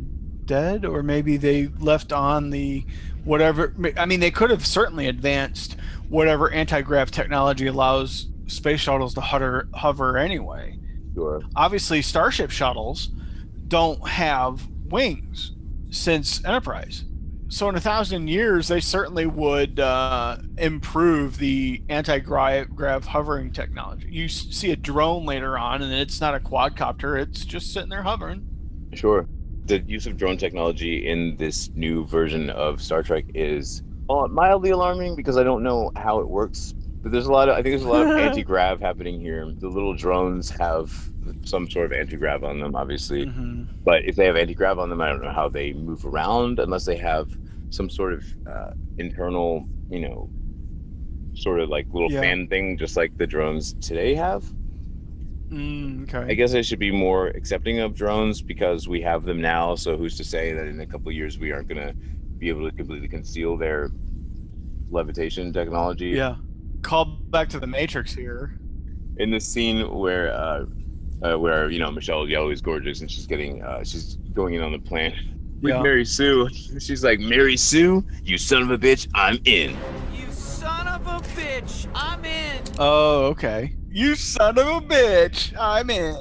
dead, 0.45 0.85
or 0.85 1.03
maybe 1.03 1.37
they 1.37 1.69
left 1.79 2.13
on 2.13 2.51
the 2.51 2.85
whatever. 3.25 3.75
I 3.97 4.07
mean, 4.07 4.21
they 4.21 4.31
could 4.31 4.51
have 4.51 4.67
certainly 4.67 5.07
advanced 5.07 5.77
whatever 6.09 6.51
anti-grav 6.51 7.11
technology 7.11 7.67
allows 7.67 8.29
space 8.47 8.81
shuttles 8.81 9.15
to 9.15 9.21
hover, 9.21 9.69
hover 9.75 10.19
anyway. 10.19 10.79
Sure. 11.15 11.43
Obviously, 11.57 12.03
starship 12.03 12.51
shuttles 12.51 13.09
don't 13.69 14.07
have 14.09 14.67
wings 14.89 15.53
since 15.91 16.45
Enterprise. 16.45 17.05
So 17.51 17.69
in 17.71 17.77
a 17.77 17.81
thousand 17.81 18.29
years, 18.29 18.69
they 18.69 18.81
certainly 18.81 19.25
would 19.25 19.81
uh, 19.81 20.37
improve 20.59 21.39
the 21.39 21.83
anti-grav 21.89 23.07
hovering 23.07 23.53
technology. 23.53 24.07
You 24.11 24.29
see 24.29 24.71
a 24.71 24.77
drone 24.77 25.25
later 25.25 25.57
on, 25.57 25.81
and 25.81 25.93
it's 25.93 26.21
not 26.21 26.35
a 26.35 26.41
quadcopter; 26.41 27.19
it's 27.19 27.47
just 27.47 27.73
sitting 27.73 27.89
there 27.89 28.03
hovering. 28.03 28.47
Sure. 28.93 29.27
The 29.65 29.81
use 29.81 30.07
of 30.07 30.19
drone 30.19 30.37
technology 30.37 31.09
in 31.09 31.37
this 31.37 31.71
new 31.75 32.07
version 32.07 32.51
of 32.51 32.83
Star 32.83 33.03
Trek 33.03 33.25
is 33.35 33.83
uh, 34.11 34.27
mildly 34.29 34.71
alarming 34.71 35.17
because 35.17 35.39
I 35.39 35.43
don't 35.43 35.63
know 35.63 35.91
how 35.97 36.21
it 36.21 36.29
works. 36.29 36.75
But 37.03 37.13
there's 37.13 37.27
a 37.27 37.33
lot 37.33 37.49
of 37.49 37.55
I 37.55 37.63
think 37.63 37.73
there's 37.73 37.83
a 37.85 37.89
lot 37.89 38.07
of 38.07 38.11
anti-grav 38.19 38.81
happening 38.81 39.21
here. 39.21 39.51
The 39.57 39.69
little 39.69 39.95
drones 39.95 40.51
have 40.51 40.93
some 41.45 41.69
sort 41.69 41.87
of 41.87 41.93
anti-grav 41.93 42.45
on 42.45 42.61
them, 42.61 42.75
obviously. 42.77 43.25
hmm 43.25 43.65
but 43.85 44.05
if 44.07 44.17
they 44.17 44.27
have 44.27 44.37
anti-grav 44.37 44.79
on 44.79 44.91
them 44.91 45.01
i 45.01 45.09
don't 45.09 45.23
know 45.23 45.33
how 45.33 45.49
they 45.49 45.73
move 45.73 46.05
around 46.07 46.59
unless 46.61 46.85
they 46.87 46.97
have 46.97 47.31
some 47.71 47.91
sort 47.91 48.13
of 48.15 48.25
uh, 48.47 48.71
internal 48.99 49.69
you 49.91 50.01
know 50.01 50.33
sort 51.35 51.61
of 51.61 51.69
like 51.69 51.87
little 51.93 52.11
Yeah. 52.11 52.21
fan 52.21 52.49
thing 52.49 52.77
just 52.77 52.97
like 52.97 53.13
the 53.17 53.27
drones 53.27 53.75
today 53.81 54.15
have 54.15 54.53
Mm, 55.51 56.03
okay. 56.03 56.31
i 56.31 56.35
guess 56.35 56.55
i 56.55 56.61
should 56.63 56.79
be 56.79 56.91
more 56.91 57.29
accepting 57.29 57.81
of 57.81 57.95
drones 57.95 58.43
because 58.43 58.87
we 58.89 59.01
have 59.03 59.25
them 59.25 59.41
now 59.41 59.75
so 59.75 59.97
who's 59.97 60.17
to 60.17 60.25
say 60.25 60.53
that 60.53 60.67
in 60.67 60.81
a 60.81 60.87
couple 60.87 61.11
of 61.11 61.17
years 61.17 61.39
we 61.39 61.53
aren't 61.53 61.69
going 61.69 61.81
to 61.81 61.95
be 62.39 62.49
able 62.49 62.67
to 62.69 62.73
completely 62.73 63.09
conceal 63.09 63.57
their 63.57 63.91
levitation 64.91 65.53
technology 65.53 66.13
Yeah. 66.17 66.37
Call 66.83 67.23
back 67.31 67.49
to 67.51 67.61
the 67.61 67.67
Matrix 67.67 68.15
here. 68.15 68.53
in 69.17 69.31
the 69.31 69.41
scene 69.41 69.93
where 69.95 70.33
uh, 70.33 70.65
uh 71.23 71.37
where 71.39 71.71
you 71.71 71.79
know 71.79 71.91
Michelle 71.91 72.27
Yeoh 72.27 72.53
is 72.53 72.61
gorgeous 72.61 73.01
and 73.01 73.11
she's 73.11 73.27
getting 73.27 73.63
uh 73.63 73.83
she's 73.85 74.17
going 74.33 74.55
in 74.55 74.63
on 74.63 74.73
the 74.73 74.79
plan 74.79 75.13
with 75.61 75.75
Yeah. 75.75 75.83
Mary 75.83 76.05
Sue. 76.05 76.49
She's 76.79 77.03
like, 77.03 77.19
Mary 77.19 77.57
Sue, 77.57 78.05
you 78.23 78.39
son 78.39 78.63
of 78.63 78.71
a 78.71 78.79
bitch, 78.79 79.09
I'm 79.15 79.41
in. 79.45 79.77
You 80.15 80.31
son 80.31 80.87
of 80.87 81.05
a 81.07 81.19
bitch, 81.35 81.89
I'm 81.95 82.25
in. 82.25 82.63
Oh, 82.79 83.25
okay. 83.27 83.75
You 83.91 84.15
son 84.15 84.57
of 84.59 84.67
a 84.67 84.81
bitch. 84.81 85.53
I'm 85.59 85.91
in. 85.91 86.15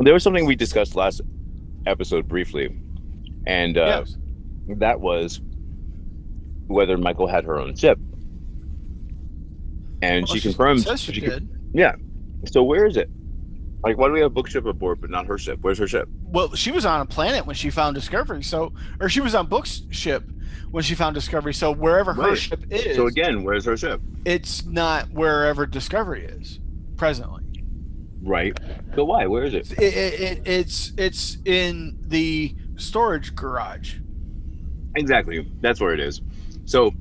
There 0.00 0.14
was 0.14 0.22
something 0.22 0.46
we 0.46 0.56
discussed 0.56 0.96
last 0.96 1.20
episode 1.86 2.26
briefly, 2.28 2.76
and 3.46 3.78
uh, 3.78 4.04
yes. 4.04 4.16
that 4.78 5.00
was 5.00 5.40
whether 6.66 6.96
Michael 6.96 7.26
had 7.28 7.44
her 7.44 7.58
own 7.58 7.76
ship. 7.76 7.98
And 10.02 10.26
Well, 10.26 10.34
she 10.34 10.40
confirmed. 10.40 10.84
She, 10.98 11.12
she 11.12 11.20
did. 11.20 11.48
yeah. 11.72 11.94
So 12.46 12.62
where 12.62 12.86
is 12.86 12.96
it? 12.96 13.10
Like, 13.84 13.96
why 13.96 14.08
do 14.08 14.12
we 14.12 14.20
have 14.20 14.34
book 14.34 14.48
ship 14.48 14.66
aboard, 14.66 15.00
but 15.00 15.10
not 15.10 15.26
her 15.26 15.38
ship? 15.38 15.58
Where's 15.62 15.78
her 15.78 15.86
ship? 15.86 16.08
Well, 16.24 16.54
she 16.54 16.72
was 16.72 16.84
on 16.84 17.00
a 17.00 17.06
planet 17.06 17.46
when 17.46 17.54
she 17.54 17.70
found 17.70 17.94
Discovery. 17.94 18.42
So, 18.42 18.72
or 19.00 19.08
she 19.08 19.20
was 19.20 19.34
on 19.34 19.46
Book's 19.46 19.82
ship 19.90 20.30
when 20.72 20.82
she 20.82 20.94
found 20.94 21.14
Discovery. 21.14 21.54
So 21.54 21.72
wherever 21.72 22.12
her 22.12 22.22
Right. 22.22 22.38
ship 22.38 22.64
is, 22.70 22.96
So 22.96 23.06
again, 23.06 23.44
where's 23.44 23.64
her 23.66 23.76
ship? 23.76 24.02
it's 24.24 24.64
not 24.66 25.06
wherever 25.12 25.64
Discovery 25.66 26.24
is 26.24 26.60
presently. 26.96 27.40
Right. 28.20 28.58
So 28.96 29.04
why? 29.04 29.26
Where 29.26 29.44
is 29.44 29.54
it? 29.54 29.70
It, 29.72 29.94
it, 29.94 30.20
it, 30.20 30.42
it's 30.44 30.92
it's 30.98 31.38
in 31.44 31.94
the 32.02 32.54
storage 32.76 33.34
garage. 33.36 33.94
Exactly. 34.96 35.48
That's 35.60 35.80
where 35.80 35.94
it 35.94 36.00
is. 36.00 36.20
So, 36.64 36.92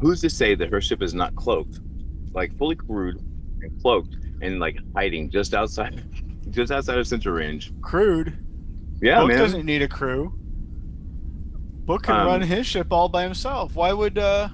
who's 0.00 0.20
to 0.22 0.30
say 0.30 0.54
that 0.54 0.70
her 0.72 0.80
ship 0.80 1.02
is 1.02 1.12
not 1.14 1.34
cloaked, 1.34 1.80
like 2.34 2.56
fully 2.56 2.76
crewed 2.76 3.20
and 3.60 3.70
cloaked 3.82 4.16
and 4.40 4.58
like 4.58 4.78
hiding 4.96 5.30
just 5.30 5.52
outside, 5.54 6.02
just 6.52 6.70
outside 6.72 6.98
of 6.98 7.06
Central 7.06 7.34
Range? 7.34 7.72
Crude. 7.80 8.38
Yeah, 9.00 9.20
Book 9.20 9.28
man. 9.28 9.38
doesn't 9.38 9.66
need 9.66 9.82
a 9.82 9.88
crew. 9.88 10.32
Book 11.84 12.04
can 12.04 12.14
Um, 12.20 12.26
run 12.26 12.40
his 12.42 12.66
ship 12.66 12.92
all 12.92 13.08
by 13.08 13.24
himself. 13.24 13.74
Why 13.74 13.92
would? 13.92 14.18
uh 14.18 14.48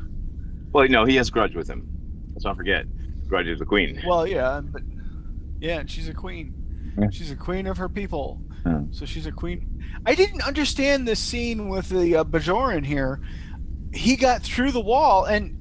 Well, 0.73 0.89
no, 0.89 1.05
he 1.05 1.17
has 1.17 1.29
Grudge 1.31 1.55
with 1.55 1.69
him. 1.69 1.87
Let's 2.33 2.45
not 2.45 2.57
forget, 2.57 2.87
Grudge 3.29 3.47
is 3.49 3.59
the 3.59 3.67
queen. 3.67 4.01
Well, 4.07 4.27
yeah, 4.27 4.61
but 4.65 4.83
yeah, 5.61 5.81
and 5.81 5.91
she's 5.91 6.09
a 6.09 6.15
queen. 6.15 6.55
Yeah. 6.99 7.11
She's 7.11 7.31
a 7.31 7.37
queen 7.37 7.67
of 7.67 7.77
her 7.77 7.89
people. 7.89 8.41
Yeah. 8.65 8.81
So 8.91 9.05
she's 9.05 9.27
a 9.27 9.33
queen. 9.33 9.83
I 10.07 10.15
didn't 10.15 10.43
understand 10.43 11.07
this 11.07 11.21
scene 11.21 11.69
with 11.69 11.89
the 11.91 12.17
uh, 12.17 12.25
Bajoran 12.25 12.85
here. 12.85 13.21
He 13.93 14.17
got 14.17 14.43
through 14.43 14.73
the 14.73 14.81
wall 14.81 15.25
and 15.25 15.57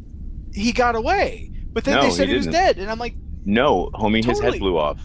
he 0.53 0.71
got 0.71 0.95
away, 0.95 1.51
but 1.73 1.83
then 1.83 1.95
No, 1.95 2.01
they 2.03 2.09
said 2.11 2.27
he 2.27 2.31
he, 2.33 2.37
was 2.37 2.47
dead, 2.47 2.77
and 2.77 2.89
I'm 2.89 2.99
like, 2.99 3.15
No, 3.45 3.89
homie, 3.93 4.23
his 4.23 4.39
head 4.39 4.57
blew 4.59 4.77
off. 4.77 5.01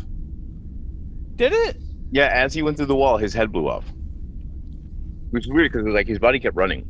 Did 1.49 1.53
it? 1.69 1.77
Yeah, 2.11 2.27
as 2.33 2.53
he 2.55 2.63
went 2.63 2.77
through 2.77 2.87
the 2.87 2.97
wall, 2.97 3.17
his 3.17 3.33
head 3.35 3.51
blew 3.53 3.69
off. 3.69 3.85
Which 5.31 5.45
is 5.47 5.53
weird 5.53 5.73
because 5.73 5.87
like 5.89 6.07
his 6.07 6.19
body 6.19 6.39
kept 6.39 6.57
running, 6.57 6.85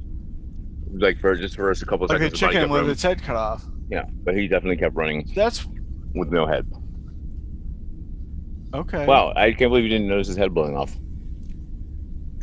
like 0.93 1.19
for 1.21 1.35
just 1.37 1.55
for 1.57 1.71
a 1.71 1.75
couple 1.77 2.07
Like 2.09 2.19
seconds. 2.19 2.33
his 2.33 2.41
body 2.41 2.55
chicken 2.55 2.71
with 2.71 2.79
running. 2.81 2.91
its 2.93 3.03
head 3.03 3.23
cut 3.23 3.37
off. 3.37 3.65
Yeah, 3.91 4.05
but 4.25 4.35
he 4.37 4.49
definitely 4.49 4.77
kept 4.79 4.95
running 4.97 5.31
That's 5.35 5.67
with 6.15 6.31
no 6.31 6.47
head. 6.47 6.67
okay. 8.75 9.07
Wow, 9.07 9.33
I 9.37 9.53
can't 9.53 9.71
believe 9.71 9.85
you 9.85 9.91
didn't 9.91 10.09
notice 10.09 10.27
his 10.29 10.37
head 10.37 10.53
blowing 10.55 10.77
off. 10.77 10.97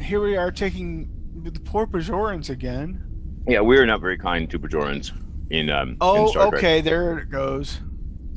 Here 0.02 0.22
we 0.22 0.38
are 0.38 0.52
taking 0.52 1.10
the 1.43 1.52
poor 1.60 1.86
Bajorans 1.86 2.50
again. 2.50 3.04
Yeah, 3.48 3.62
we 3.62 3.78
are 3.78 3.86
not 3.86 4.00
very 4.02 4.17
kind 4.17 4.50
to 4.52 4.60
Bajorans 4.60 5.12
in 5.50 5.69
um 5.69 5.89
in 5.91 5.98
Oh, 6.02 6.28
Star 6.28 6.50
Trek. 6.50 6.60
okay, 6.60 6.82
there 6.82 7.17
it 7.19 7.30
goes. 7.30 7.82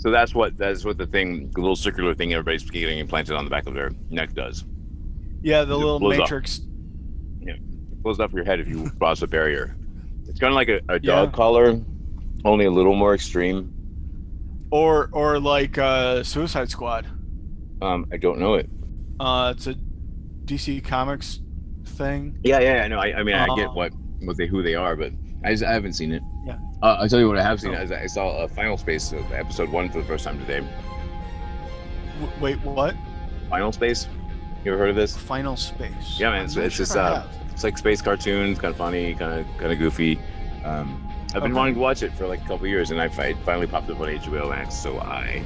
So 0.02 0.10
that's 0.10 0.34
what 0.34 0.56
that's 0.58 0.84
what 0.84 0.98
the 0.98 1.06
thing, 1.06 1.48
the 1.52 1.60
little 1.60 1.76
circular 1.76 2.12
thing 2.12 2.32
everybody's 2.32 2.68
getting 2.68 2.98
implanted 2.98 3.36
on 3.36 3.44
the 3.44 3.50
back 3.50 3.68
of 3.68 3.74
their 3.74 3.90
neck 4.10 4.32
does. 4.34 4.64
Yeah, 5.42 5.62
the 5.64 5.74
It 5.74 5.76
little 5.78 5.96
up. 6.12 6.18
matrix. 6.18 6.60
It 7.40 7.56
blows 8.02 8.18
off 8.18 8.32
your 8.32 8.44
head 8.44 8.58
if 8.58 8.66
you 8.66 8.90
cross 8.98 9.22
a 9.22 9.28
barrier. 9.28 9.76
It's 10.26 10.40
kind 10.40 10.52
of 10.52 10.56
like 10.56 10.68
a, 10.68 10.80
a 10.88 10.94
Yeah. 10.94 11.14
dog 11.24 11.32
collar, 11.32 11.80
only 12.44 12.64
a 12.64 12.70
little 12.70 12.96
more 12.96 13.14
extreme. 13.14 13.72
Or 14.72 15.08
or 15.12 15.38
like 15.38 15.78
uh 15.78 16.24
Suicide 16.24 16.68
Squad. 16.70 17.06
Um, 17.80 18.06
I 18.12 18.16
don't 18.16 18.38
know 18.40 18.54
it. 18.54 18.68
Uh 19.20 19.54
it's 19.56 19.68
a 19.68 19.76
DC 20.46 20.82
Comics 20.84 21.38
thing. 21.84 22.38
Yeah, 22.42 22.58
yeah, 22.58 22.82
I 22.82 22.88
know. 22.88 22.98
I, 22.98 23.18
I 23.18 23.22
mean, 23.22 23.36
I 23.36 23.46
get 23.54 23.68
Um, 23.68 23.74
what 23.76 23.92
what 24.22 24.36
they 24.36 24.48
who 24.48 24.62
they 24.64 24.74
are, 24.74 24.96
but 24.96 25.12
I, 25.44 25.50
just, 25.52 25.62
I 25.64 25.72
haven't 25.72 25.92
seen 25.92 26.10
it. 26.12 26.22
Yeah. 26.82 26.88
Uh, 26.88 26.96
I'll 27.00 27.08
tell 27.08 27.20
you 27.20 27.28
what 27.28 27.38
I 27.38 27.42
have 27.42 27.60
seen. 27.60 27.74
Oh. 27.74 27.80
Is 27.80 27.92
I 27.92 28.06
saw 28.06 28.42
a 28.42 28.48
Final 28.48 28.76
Space 28.76 29.12
of 29.12 29.30
episode 29.32 29.70
one 29.70 29.88
for 29.90 29.98
the 29.98 30.04
first 30.04 30.24
time 30.24 30.38
today. 30.38 30.66
W- 32.20 32.40
wait, 32.40 32.60
what? 32.64 32.94
Final 33.48 33.72
Space. 33.72 34.08
You 34.64 34.72
ever 34.72 34.78
heard 34.80 34.90
of 34.90 34.96
this? 34.96 35.16
Final 35.16 35.56
Space. 35.56 36.18
Yeah, 36.18 36.30
man, 36.30 36.44
it's- 36.44 36.56
it's 36.56 36.74
sure 36.76 36.84
just, 36.86 36.96
uh. 36.96 37.24
It's 37.52 37.64
like 37.64 37.76
space 37.76 38.00
cartoons, 38.00 38.58
kind 38.58 38.70
of 38.72 38.78
funny, 38.78 39.14
kind 39.14 39.40
of 39.40 39.46
kind 39.58 39.70
of 39.72 39.78
goofy. 39.78 40.18
Um, 40.64 41.06
I've 41.34 41.42
been 41.42 41.44
Okay. 41.44 41.52
wanting 41.52 41.74
to 41.74 41.80
watch 41.80 42.02
it 42.02 42.12
for 42.14 42.26
like 42.26 42.40
a 42.42 42.48
couple 42.48 42.66
years, 42.66 42.90
and 42.90 43.00
I 43.00 43.08
fi- 43.08 43.34
finally 43.44 43.66
popped 43.66 43.90
up 43.90 44.00
on 44.00 44.08
HBO 44.08 44.48
Max, 44.48 44.74
so 44.74 44.98
I 44.98 45.42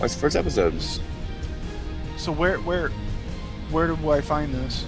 watched 0.00 0.14
the 0.14 0.20
first 0.20 0.34
episode. 0.34 0.74
So 2.16 2.32
where 2.32 2.58
where 2.58 2.90
where 3.70 3.86
do 3.86 4.10
I 4.10 4.20
find 4.20 4.52
this? 4.52 4.84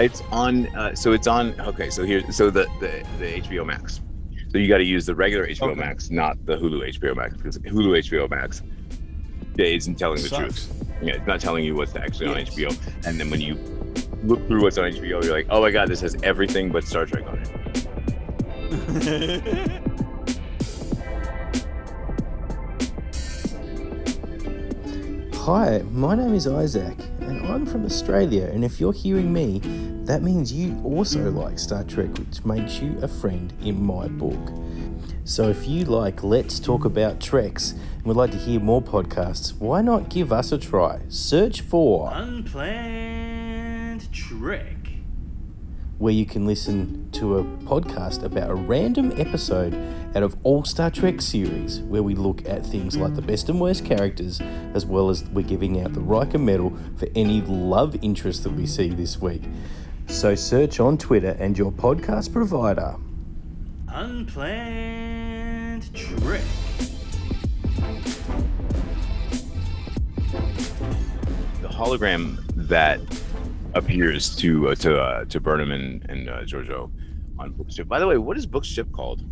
It's 0.00 0.22
on. 0.32 0.68
Uh, 0.74 0.94
so 0.94 1.12
it's 1.12 1.26
on. 1.26 1.54
Okay, 1.60 1.90
so 1.90 2.02
here, 2.04 2.22
so 2.32 2.48
the 2.48 2.66
the, 2.80 3.04
the 3.18 3.40
HBO 3.42 3.64
Max. 3.66 4.00
So 4.56 4.60
you 4.60 4.68
got 4.68 4.78
to 4.78 4.84
use 4.84 5.04
the 5.04 5.14
regular 5.14 5.46
HBO 5.46 5.72
Okay. 5.72 5.80
Max, 5.80 6.10
not 6.10 6.38
the 6.46 6.56
Hulu 6.56 6.88
HBO 6.98 7.14
Max, 7.14 7.36
because 7.36 7.58
Hulu 7.58 7.98
HBO 7.98 8.30
Max 8.30 8.62
isn't 9.58 9.96
telling 9.96 10.22
the 10.22 10.28
Sucks. 10.30 10.68
truth. 10.68 10.84
Yeah, 11.02 11.16
it's 11.16 11.26
not 11.26 11.40
telling 11.42 11.62
you 11.62 11.74
what's 11.74 11.94
actually 11.94 12.28
on 12.28 12.36
HBO. 12.36 12.74
And 13.06 13.20
then 13.20 13.28
when 13.28 13.42
you 13.42 13.56
look 14.24 14.46
through 14.48 14.62
what's 14.62 14.78
on 14.78 14.90
HBO, 14.90 15.22
you're 15.22 15.24
like, 15.24 15.46
oh 15.50 15.60
my 15.60 15.70
god, 15.70 15.88
this 15.88 16.00
has 16.00 16.16
everything 16.22 16.70
but 16.72 16.84
Star 16.84 17.04
Trek 17.04 17.26
on 17.26 17.38
it. 17.38 17.50
Hi, 25.34 25.82
my 25.92 26.14
name 26.14 26.32
is 26.32 26.46
Isaac, 26.46 26.96
and 27.20 27.46
I'm 27.46 27.66
from 27.66 27.84
Australia. 27.84 28.46
And 28.46 28.64
if 28.64 28.80
you're 28.80 28.94
hearing 28.94 29.34
me, 29.34 29.60
that 30.06 30.22
means 30.22 30.52
you 30.52 30.80
also 30.84 31.30
like 31.30 31.58
Star 31.58 31.84
Trek, 31.84 32.16
which 32.18 32.44
makes 32.44 32.80
you 32.80 32.98
a 33.02 33.08
friend 33.08 33.52
in 33.62 33.84
my 33.84 34.08
book. 34.08 34.52
So 35.24 35.48
if 35.48 35.66
you 35.66 35.84
like 35.84 36.22
Let's 36.22 36.60
Talk 36.60 36.84
About 36.84 37.20
Treks 37.20 37.72
and 37.72 38.04
would 38.04 38.16
like 38.16 38.30
to 38.30 38.38
hear 38.38 38.60
more 38.60 38.80
podcasts, 38.80 39.58
why 39.58 39.82
not 39.82 40.08
give 40.08 40.32
us 40.32 40.52
a 40.52 40.58
try? 40.58 41.00
Search 41.08 41.60
for 41.60 42.10
Unplanned 42.12 44.12
Trek. 44.12 44.72
where 45.98 46.12
you 46.12 46.26
can 46.26 46.46
listen 46.46 47.10
to 47.10 47.38
a 47.38 47.42
podcast 47.64 48.22
about 48.22 48.50
a 48.50 48.54
random 48.54 49.12
episode 49.16 49.74
out 50.14 50.22
of 50.22 50.36
all 50.44 50.62
Star 50.62 50.90
Trek 50.90 51.20
series, 51.22 51.80
where 51.80 52.02
we 52.02 52.14
look 52.14 52.46
at 52.46 52.64
things 52.64 52.96
like 52.96 53.16
the 53.16 53.22
best 53.22 53.48
and 53.48 53.60
worst 53.60 53.84
characters, 53.84 54.40
as 54.74 54.84
well 54.86 55.08
as 55.10 55.24
we're 55.30 55.42
giving 55.42 55.80
out 55.80 55.94
the 55.94 56.00
Riker 56.00 56.38
Medal 56.38 56.76
for 56.96 57.08
any 57.16 57.40
love 57.40 57.96
interest 58.02 58.44
that 58.44 58.52
we 58.52 58.66
see 58.66 58.90
this 58.90 59.20
week. 59.20 59.42
So 60.08 60.34
search 60.34 60.80
on 60.80 60.98
Twitter 60.98 61.36
and 61.38 61.56
your 61.58 61.72
podcast 61.72 62.32
provider. 62.32 62.96
Unplanned 63.88 65.92
Trek. 65.94 66.42
the 71.62 71.68
hologram 71.68 72.38
that 72.54 73.00
appears 73.74 74.34
to 74.36 74.68
uh, 74.68 74.74
to 74.76 75.00
uh, 75.00 75.24
to 75.26 75.40
Burnham 75.40 75.72
and, 75.72 76.04
and 76.08 76.28
uh, 76.28 76.40
Georgiou 76.42 76.90
on 77.38 77.52
Bookship. 77.52 77.88
By 77.88 77.98
the 77.98 78.06
way, 78.06 78.18
what 78.18 78.36
is 78.36 78.46
Bookship 78.46 78.90
called? 78.92 79.22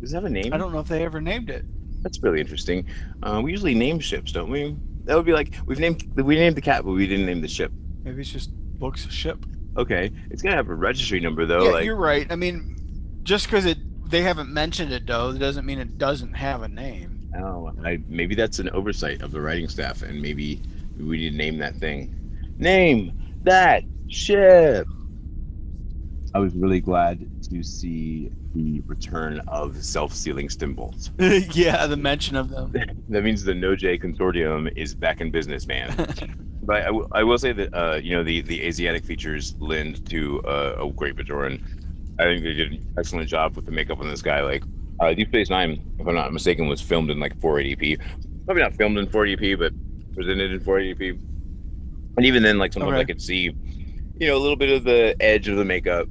Does 0.00 0.12
it 0.12 0.16
have 0.16 0.24
a 0.24 0.30
name? 0.30 0.52
I 0.52 0.58
don't 0.58 0.72
know 0.72 0.80
if 0.80 0.88
they 0.88 1.04
ever 1.04 1.20
named 1.20 1.50
it. 1.50 1.64
That's 2.02 2.22
really 2.22 2.40
interesting. 2.40 2.86
Uh, 3.22 3.40
we 3.42 3.50
usually 3.50 3.74
name 3.74 3.98
ships, 3.98 4.30
don't 4.32 4.50
we? 4.50 4.76
That 5.04 5.16
would 5.16 5.26
be 5.26 5.32
like 5.32 5.54
we've 5.66 5.80
named 5.80 6.04
we 6.16 6.36
named 6.36 6.56
the 6.56 6.60
cat, 6.60 6.84
but 6.84 6.92
we 6.92 7.06
didn't 7.06 7.26
name 7.26 7.40
the 7.40 7.48
ship. 7.48 7.72
Maybe 8.04 8.20
it's 8.20 8.30
just 8.30 8.50
books 8.78 9.10
ship. 9.10 9.46
Okay, 9.76 10.10
it's 10.30 10.42
gonna 10.42 10.56
have 10.56 10.68
a 10.68 10.74
registry 10.74 11.20
number 11.20 11.46
though. 11.46 11.64
yeah, 11.64 11.70
like 11.70 11.84
you're 11.84 11.96
right. 11.96 12.26
I 12.30 12.36
mean, 12.36 12.64
just 13.24 13.46
because 13.46 13.66
it 13.66 13.78
they 14.06 14.22
haven't 14.22 14.50
mentioned 14.50 14.92
it 14.92 15.06
though, 15.06 15.36
doesn't 15.36 15.66
mean 15.66 15.78
it 15.78 15.98
doesn't 15.98 16.34
have 16.34 16.62
a 16.62 16.68
name. 16.68 17.20
oh, 17.34 17.72
I, 17.84 18.02
maybe 18.08 18.34
that's 18.34 18.58
an 18.58 18.70
oversight 18.70 19.20
of 19.22 19.32
the 19.32 19.40
writing 19.40 19.68
staff, 19.68 20.02
and 20.02 20.20
maybe 20.20 20.62
we 20.98 21.18
need 21.18 21.30
to 21.30 21.36
name 21.36 21.58
that 21.58 21.76
thing. 21.76 22.10
Name 22.58 23.12
that 23.42 23.84
ship. 24.08 24.88
I 26.34 26.38
was 26.38 26.54
really 26.54 26.80
glad 26.80 27.26
to 27.50 27.62
see 27.62 28.30
the 28.56 28.82
return 28.86 29.40
of 29.48 29.84
self-sealing 29.84 30.48
stem 30.48 30.74
bolts. 30.74 31.10
yeah, 31.18 31.86
the 31.86 31.96
mention 31.96 32.36
of 32.36 32.48
them. 32.48 32.76
that 33.08 33.22
means 33.22 33.44
the 33.44 33.52
NoJ 33.52 34.00
consortium 34.00 34.70
is 34.76 34.94
back 34.94 35.20
in 35.20 35.30
business, 35.30 35.66
man. 35.66 35.94
but 36.62 36.76
I, 36.82 36.86
w- 36.86 37.06
I 37.12 37.22
will 37.22 37.38
say 37.38 37.52
that 37.52 37.70
uh, 37.76 37.96
you 38.02 38.16
know 38.16 38.22
the 38.24 38.42
the 38.42 38.62
Asiatic 38.62 39.04
features 39.04 39.54
lend 39.60 40.04
to 40.06 40.40
uh, 40.42 40.74
a 40.80 40.92
great 40.92 41.16
Bajoran. 41.16 41.60
I 42.18 42.24
think 42.24 42.42
they 42.42 42.54
did 42.54 42.72
an 42.72 42.80
excellent 42.98 43.28
job 43.28 43.56
with 43.56 43.66
the 43.66 43.72
makeup 43.72 44.00
on 44.00 44.08
this 44.08 44.22
guy. 44.22 44.42
Like 44.42 44.64
uh, 45.00 45.14
Deep 45.14 45.28
Space 45.28 45.50
Nine, 45.50 45.82
if 45.98 46.06
I'm 46.06 46.14
not 46.14 46.32
mistaken, 46.32 46.68
was 46.68 46.80
filmed 46.80 47.10
in 47.10 47.20
like 47.20 47.38
480p. 47.40 47.98
Probably 48.46 48.62
not 48.62 48.74
filmed 48.74 48.98
in 48.98 49.06
480p, 49.06 49.58
but 49.58 49.74
presented 50.14 50.52
in 50.52 50.60
480p. 50.60 51.20
And 52.16 52.26
even 52.26 52.42
then, 52.42 52.58
like 52.58 52.72
sometimes 52.72 52.98
I 52.98 53.04
Okay. 53.04 53.06
could 53.06 53.20
see, 53.20 53.56
you 54.20 54.28
know, 54.28 54.36
a 54.36 54.40
little 54.40 54.56
bit 54.56 54.70
of 54.70 54.84
the 54.84 55.16
edge 55.20 55.48
of 55.48 55.56
the 55.56 55.64
makeup. 55.64 56.08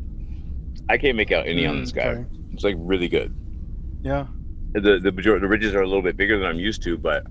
I 0.90 0.98
can't 0.98 1.18
make 1.18 1.32
out 1.32 1.48
any 1.48 1.66
on 1.68 1.78
Mm, 1.78 1.82
this 1.82 1.92
guy. 1.92 2.18
okay. 2.18 2.28
It's 2.56 2.64
like 2.64 2.76
really 2.80 3.08
good. 3.08 3.34
Yeah. 4.02 4.28
the 4.74 5.00
the 5.02 5.12
major- 5.12 5.40
the 5.40 5.48
ridges 5.48 5.74
are 5.74 5.82
a 5.82 5.88
little 5.88 6.02
bit 6.02 6.18
bigger 6.18 6.38
than 6.40 6.48
I'm 6.48 6.60
used 6.60 6.82
to, 6.84 6.98
but 6.98 7.26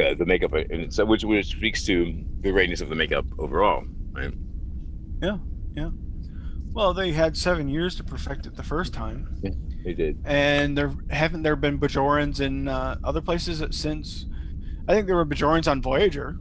uh, 0.00 0.14
the 0.14 0.26
makeup 0.26 0.52
and 0.54 0.92
so 0.92 1.04
which 1.04 1.24
which 1.24 1.46
speaks 1.48 1.84
to 1.84 2.24
the 2.40 2.50
greatness 2.52 2.80
of 2.80 2.88
the 2.88 2.94
makeup 2.94 3.24
overall, 3.38 3.84
right? 4.12 4.32
Yeah, 5.22 5.38
yeah. 5.74 5.90
Well, 6.72 6.92
they 6.92 7.12
had 7.12 7.36
seven 7.36 7.68
years 7.68 7.96
to 7.96 8.04
perfect 8.04 8.44
it 8.46 8.54
the 8.56 8.62
first 8.62 8.92
time, 8.92 9.28
Yeah, 9.42 9.50
They 9.84 9.94
did. 9.94 10.18
and 10.26 10.76
there 10.76 10.92
haven't 11.10 11.42
there 11.42 11.56
been 11.56 11.78
Bajorans 11.78 12.40
in 12.40 12.68
uh, 12.68 12.96
other 13.02 13.20
places 13.22 13.62
since. 13.76 14.26
I 14.88 14.92
think 14.94 15.06
there 15.06 15.16
were 15.16 15.24
Bajorans 15.26 15.66
on 15.70 15.80
Voyager, 15.82 16.36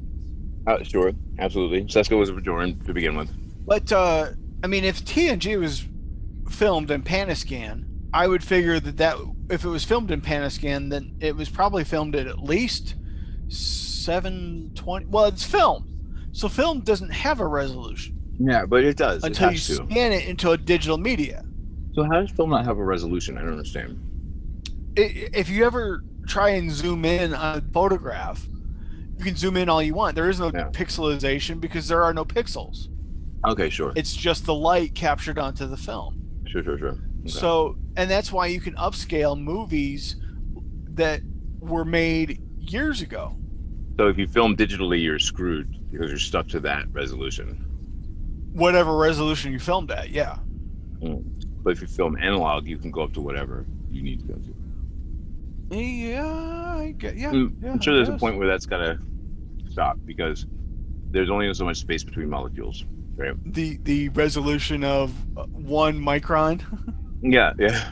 Uh, 0.67 0.83
sure, 0.83 1.13
absolutely. 1.39 1.83
Seska 1.85 2.17
was 2.19 2.29
a 2.29 2.33
Bajoran 2.33 2.85
to 2.85 2.93
begin 2.93 3.15
with. 3.15 3.29
but 3.65 3.89
uh, 3.93 4.27
I 4.63 4.67
mean, 4.67 4.83
if 4.83 5.03
TNG 5.05 5.57
was 5.59 5.85
filmed 6.49 6.91
in 6.91 7.01
Paniscan, 7.03 7.85
I 8.15 8.27
would 8.27 8.43
figure 8.43 8.79
that 8.79 8.95
that 8.97 9.17
if 9.49 9.65
it 9.65 9.67
was 9.67 9.83
filmed 9.83 10.09
in 10.09 10.21
Paniscan, 10.21 10.89
then 10.89 11.15
it 11.19 11.35
was 11.35 11.49
probably 11.49 11.83
filmed 11.83 12.15
at 12.15 12.27
at 12.27 12.39
least 12.41 12.95
seven 13.49 14.71
twenty. 14.73 15.05
Well, 15.07 15.25
it's 15.25 15.43
film, 15.43 16.29
so 16.31 16.47
film 16.47 16.79
doesn't 16.79 17.11
have 17.11 17.39
a 17.41 17.47
resolution 17.47 18.17
Yeah, 18.39 18.65
but 18.65 18.83
it 18.85 18.97
does. 18.97 19.23
until 19.23 19.49
it 19.49 19.53
you 19.53 19.75
to. 19.77 19.85
scan 19.91 20.11
it 20.13 20.27
into 20.27 20.51
a 20.51 20.57
digital 20.57 20.97
media. 20.97 21.43
So 21.93 22.03
how 22.03 22.21
does 22.21 22.31
film 22.31 22.49
not 22.51 22.65
have 22.65 22.77
a 22.77 22.83
resolution? 22.83 23.37
I 23.37 23.41
don't 23.41 23.51
understand. 23.51 23.99
i- 24.97 25.29
if 25.33 25.49
you 25.49 25.65
ever 25.65 26.03
try 26.25 26.49
and 26.51 26.71
zoom 26.71 27.03
in 27.03 27.33
on 27.33 27.57
a 27.57 27.61
photograph, 27.73 28.47
you 29.17 29.25
can 29.25 29.35
zoom 29.35 29.57
in 29.57 29.67
all 29.67 29.81
you 29.83 29.93
want. 29.93 30.15
There 30.15 30.29
is 30.29 30.39
no 30.39 30.51
Yeah. 30.53 30.69
pixelization 30.71 31.59
because 31.59 31.87
there 31.89 32.01
are 32.01 32.13
no 32.13 32.23
pixels. 32.23 32.87
Okay, 33.45 33.69
sure, 33.69 33.91
It's 33.97 34.15
just 34.15 34.45
the 34.45 34.53
light 34.55 34.95
captured 34.95 35.37
onto 35.37 35.67
the 35.67 35.75
film. 35.77 36.21
sure, 36.47 36.63
sure, 36.63 36.77
sure. 36.79 36.97
Okay. 37.25 37.31
So, 37.31 37.77
and 37.95 38.09
that's 38.09 38.31
why 38.31 38.47
you 38.47 38.59
can 38.59 38.75
upscale 38.75 39.39
movies 39.39 40.15
that 40.91 41.21
were 41.59 41.85
made 41.85 42.41
years 42.59 43.01
ago. 43.01 43.35
So 43.97 44.07
if 44.07 44.17
you 44.17 44.27
film 44.27 44.55
digitally, 44.55 45.01
you're 45.01 45.19
screwed 45.19 45.91
because 45.91 46.09
you're 46.09 46.19
stuck 46.19 46.47
to 46.49 46.59
that 46.61 46.91
resolution. 46.91 47.61
Whatever 48.53 48.95
resolution 48.95 49.51
you 49.51 49.59
filmed 49.59 49.91
at, 49.91 50.09
yeah. 50.09 50.37
But 51.01 51.71
if 51.71 51.81
you 51.81 51.87
film 51.87 52.17
analog, 52.17 52.67
you 52.67 52.77
can 52.77 52.91
go 52.91 53.03
up 53.03 53.13
to 53.13 53.21
whatever 53.21 53.65
you 53.89 54.03
need 54.03 54.19
to 54.19 54.25
go 54.25 54.33
to. 54.35 54.55
Yeah, 55.75 56.75
I 56.77 56.93
get, 56.97 57.17
yeah. 57.17 57.31
Mm, 57.31 57.55
yeah, 57.61 57.71
I'm 57.71 57.81
sure 57.81 57.95
there's 57.95 58.09
a 58.09 58.17
point 58.17 58.37
where 58.37 58.47
that's 58.47 58.65
gotta 58.65 58.99
stop 59.69 59.97
because 60.05 60.45
there's 61.09 61.29
only 61.29 61.51
so 61.53 61.65
much 61.65 61.77
space 61.77 62.03
between 62.03 62.29
molecules, 62.29 62.85
right? 63.15 63.35
The 63.53 63.79
the 63.83 64.09
resolution 64.09 64.83
of 64.83 65.11
uh, 65.37 65.45
one 65.45 65.99
micron, 65.99 66.61
Yeah, 67.21 67.53
yeah. 67.59 67.83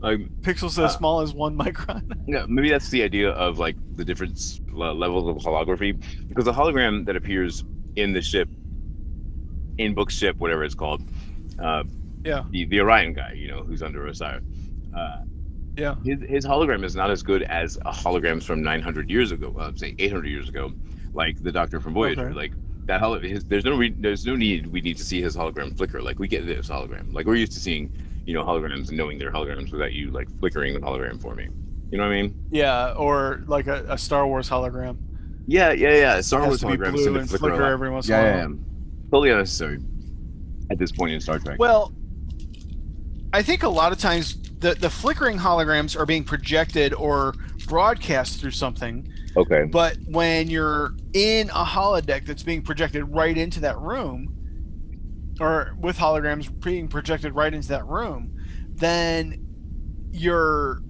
Like, 0.00 0.20
pixels 0.42 0.78
Uh, 0.78 0.84
as 0.86 0.94
small 0.94 1.20
as 1.20 1.32
one 1.32 1.56
micron. 1.56 2.02
yeah, 2.26 2.44
maybe 2.48 2.70
that's 2.70 2.90
the 2.90 3.02
idea 3.02 3.30
of 3.30 3.58
like 3.58 3.76
the 3.94 4.04
different 4.04 4.60
le- 4.72 4.92
levels 4.92 5.28
of 5.28 5.42
holography 5.44 6.02
because 6.28 6.44
the 6.44 6.52
hologram 6.52 7.06
that 7.06 7.14
appears 7.16 7.64
in 7.96 8.12
the 8.12 8.20
ship, 8.22 8.48
in 9.78 9.94
book 9.94 10.10
ship, 10.10 10.36
whatever 10.38 10.64
it's 10.64 10.74
called, 10.74 11.02
uh, 11.58 11.84
Yeah. 12.24 12.44
the, 12.50 12.64
the 12.66 12.80
Orion 12.80 13.12
guy, 13.12 13.32
you 13.36 13.48
know, 13.48 13.62
who's 13.62 13.82
under 13.82 14.00
Osyraa. 14.06 14.40
Uh, 14.92 15.18
Yeah. 15.76 15.94
his, 16.04 16.20
his 16.28 16.44
hologram 16.46 16.84
is 16.84 16.96
not 16.96 17.10
as 17.10 17.22
good 17.22 17.42
as 17.44 17.76
a 17.84 17.92
holograms 17.92 18.42
from 18.44 18.62
900 18.62 19.08
years 19.10 19.30
ago, 19.32 19.52
uh, 19.58 19.72
say 19.76 19.94
800 19.98 20.26
years 20.26 20.48
ago, 20.48 20.72
like 21.14 21.38
the 21.40 21.52
Doctor 21.52 21.80
from 21.80 21.94
Voyager. 21.94 22.26
Okay. 22.26 22.34
Like 22.34 22.54
that, 22.86 23.00
holo- 23.00 23.20
his, 23.20 23.44
there's 23.44 23.64
no 23.64 23.76
re- 23.76 23.94
there's 23.98 24.26
no 24.26 24.34
need 24.34 24.66
we 24.66 24.80
need 24.80 24.96
to 24.96 25.04
see 25.04 25.22
his 25.22 25.36
hologram 25.36 25.76
flicker. 25.76 26.02
Like 26.02 26.18
we 26.18 26.26
get 26.28 26.44
this 26.44 26.68
hologram. 26.68 27.12
Like 27.14 27.26
we're 27.26 27.36
used 27.36 27.52
to 27.52 27.60
seeing, 27.60 27.90
you 28.24 28.34
know, 28.34 28.44
holograms 28.44 28.88
and 28.88 28.96
knowing 28.96 29.18
they're 29.18 29.32
holograms 29.32 29.72
without 29.72 29.92
you 29.92 30.10
like 30.10 30.28
flickering 30.38 30.74
the 30.74 30.80
hologram 30.80 31.20
for 31.20 31.34
me. 31.34 31.48
You 31.90 31.98
know 31.98 32.04
what 32.04 32.12
I 32.12 32.22
mean? 32.22 32.34
Yeah, 32.50 32.94
or 32.94 33.42
like 33.46 33.66
a, 33.66 33.84
a 33.88 33.98
Star 33.98 34.26
Wars 34.26 34.48
hologram. 34.48 34.96
Yeah, 35.46 35.72
yeah, 35.72 35.94
yeah. 35.94 36.20
Star 36.20 36.46
Wars 36.46 36.60
to 36.60 36.66
be 36.66 36.72
holograms 36.72 36.92
blue 36.92 37.18
and 37.18 37.28
flicker, 37.28 37.48
flicker 37.48 37.64
every 37.64 37.90
once 37.90 38.08
in 38.08 38.14
a 38.14 38.18
while. 38.18 38.26
yeah, 38.26 38.48
yeah. 38.48 38.54
Totally 39.10 39.30
unnecessary 39.30 39.78
at 40.70 40.78
this 40.78 40.92
point 40.92 41.12
in 41.12 41.20
Star 41.20 41.38
Trek. 41.38 41.58
Well, 41.58 41.92
I 43.32 43.42
think 43.42 43.62
a 43.62 43.68
lot 43.68 43.92
of 43.92 43.98
times 43.98 44.36
the, 44.58 44.74
the 44.74 44.90
flickering 44.90 45.38
holograms 45.38 45.98
are 45.98 46.06
being 46.06 46.24
projected 46.24 46.94
or 46.94 47.34
broadcast 47.66 48.40
through 48.40 48.52
something, 48.52 49.10
okay. 49.36 49.64
but 49.64 49.96
when 50.06 50.48
you're 50.48 50.94
in 51.12 51.50
a 51.50 51.64
holodeck 51.64 52.26
that's 52.26 52.42
being 52.42 52.62
projected 52.62 53.04
right 53.08 53.36
into 53.36 53.60
that 53.60 53.78
room, 53.78 54.34
or 55.40 55.74
with 55.80 55.96
holograms 55.98 56.48
being 56.62 56.88
projected 56.88 57.34
right 57.34 57.52
into 57.52 57.68
that 57.68 57.86
room, 57.86 58.32
then 58.74 59.46
your 60.12 60.82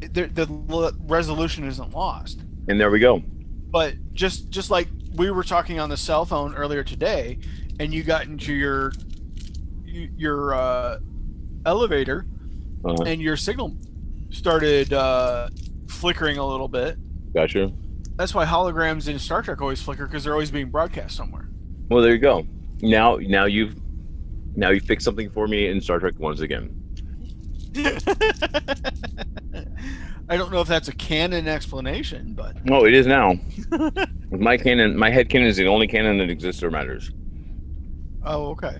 the, 0.00 0.26
the 0.26 0.92
resolution 1.06 1.64
isn't 1.64 1.92
lost. 1.92 2.40
And 2.68 2.80
there 2.80 2.90
we 2.90 2.98
go. 2.98 3.22
but 3.70 3.94
just 4.12 4.50
just 4.50 4.70
like 4.70 4.88
we 5.16 5.30
were 5.30 5.42
talking 5.44 5.78
on 5.80 5.88
the 5.88 5.96
cell 5.96 6.24
phone 6.24 6.54
earlier 6.54 6.82
today 6.84 7.38
and 7.80 7.92
you 7.92 8.02
got 8.02 8.26
into 8.26 8.52
your 8.52 8.92
your 9.86 10.54
uh, 10.54 10.98
elevator 11.66 12.26
Uh-huh. 12.84 13.02
and 13.04 13.20
your 13.20 13.36
signal 13.36 13.76
started 14.30 14.92
uh, 14.92 15.48
flickering 15.88 16.38
a 16.38 16.46
little 16.46 16.68
bit 16.68 16.96
Gotcha. 17.34 17.72
that's 18.16 18.34
why 18.34 18.44
holograms 18.44 19.08
in 19.08 19.18
star 19.18 19.42
trek 19.42 19.60
always 19.60 19.80
flicker 19.82 20.06
because 20.06 20.24
they're 20.24 20.32
always 20.32 20.50
being 20.50 20.70
broadcast 20.70 21.16
somewhere 21.16 21.48
Well, 21.90 22.02
there 22.02 22.12
you 22.12 22.18
go. 22.18 22.46
Now, 22.84 23.16
now 23.16 23.46
you've 23.46 23.74
now 24.56 24.68
you 24.70 24.78
fixed 24.78 25.04
something 25.06 25.30
for 25.30 25.48
me 25.48 25.66
in 25.68 25.80
Star 25.80 25.98
Trek 25.98 26.14
once 26.18 26.40
again. 26.40 26.70
i 30.28 30.36
don't 30.36 30.52
know 30.52 30.60
if 30.60 30.68
that's 30.68 30.86
a 30.86 30.92
canon 30.94 31.48
explanation 31.48 32.32
but 32.34 32.64
No, 32.64 32.84
it 32.86 32.94
is 32.94 33.04
now. 33.06 33.34
my 34.30 34.56
canon, 34.56 34.96
my 34.96 35.10
head 35.10 35.28
canon 35.28 35.48
is 35.48 35.56
the 35.56 35.66
only 35.66 35.88
canon 35.88 36.18
that 36.18 36.30
exists 36.30 36.62
or 36.62 36.70
matters. 36.70 37.10
oh 38.24 38.50
okay 38.50 38.78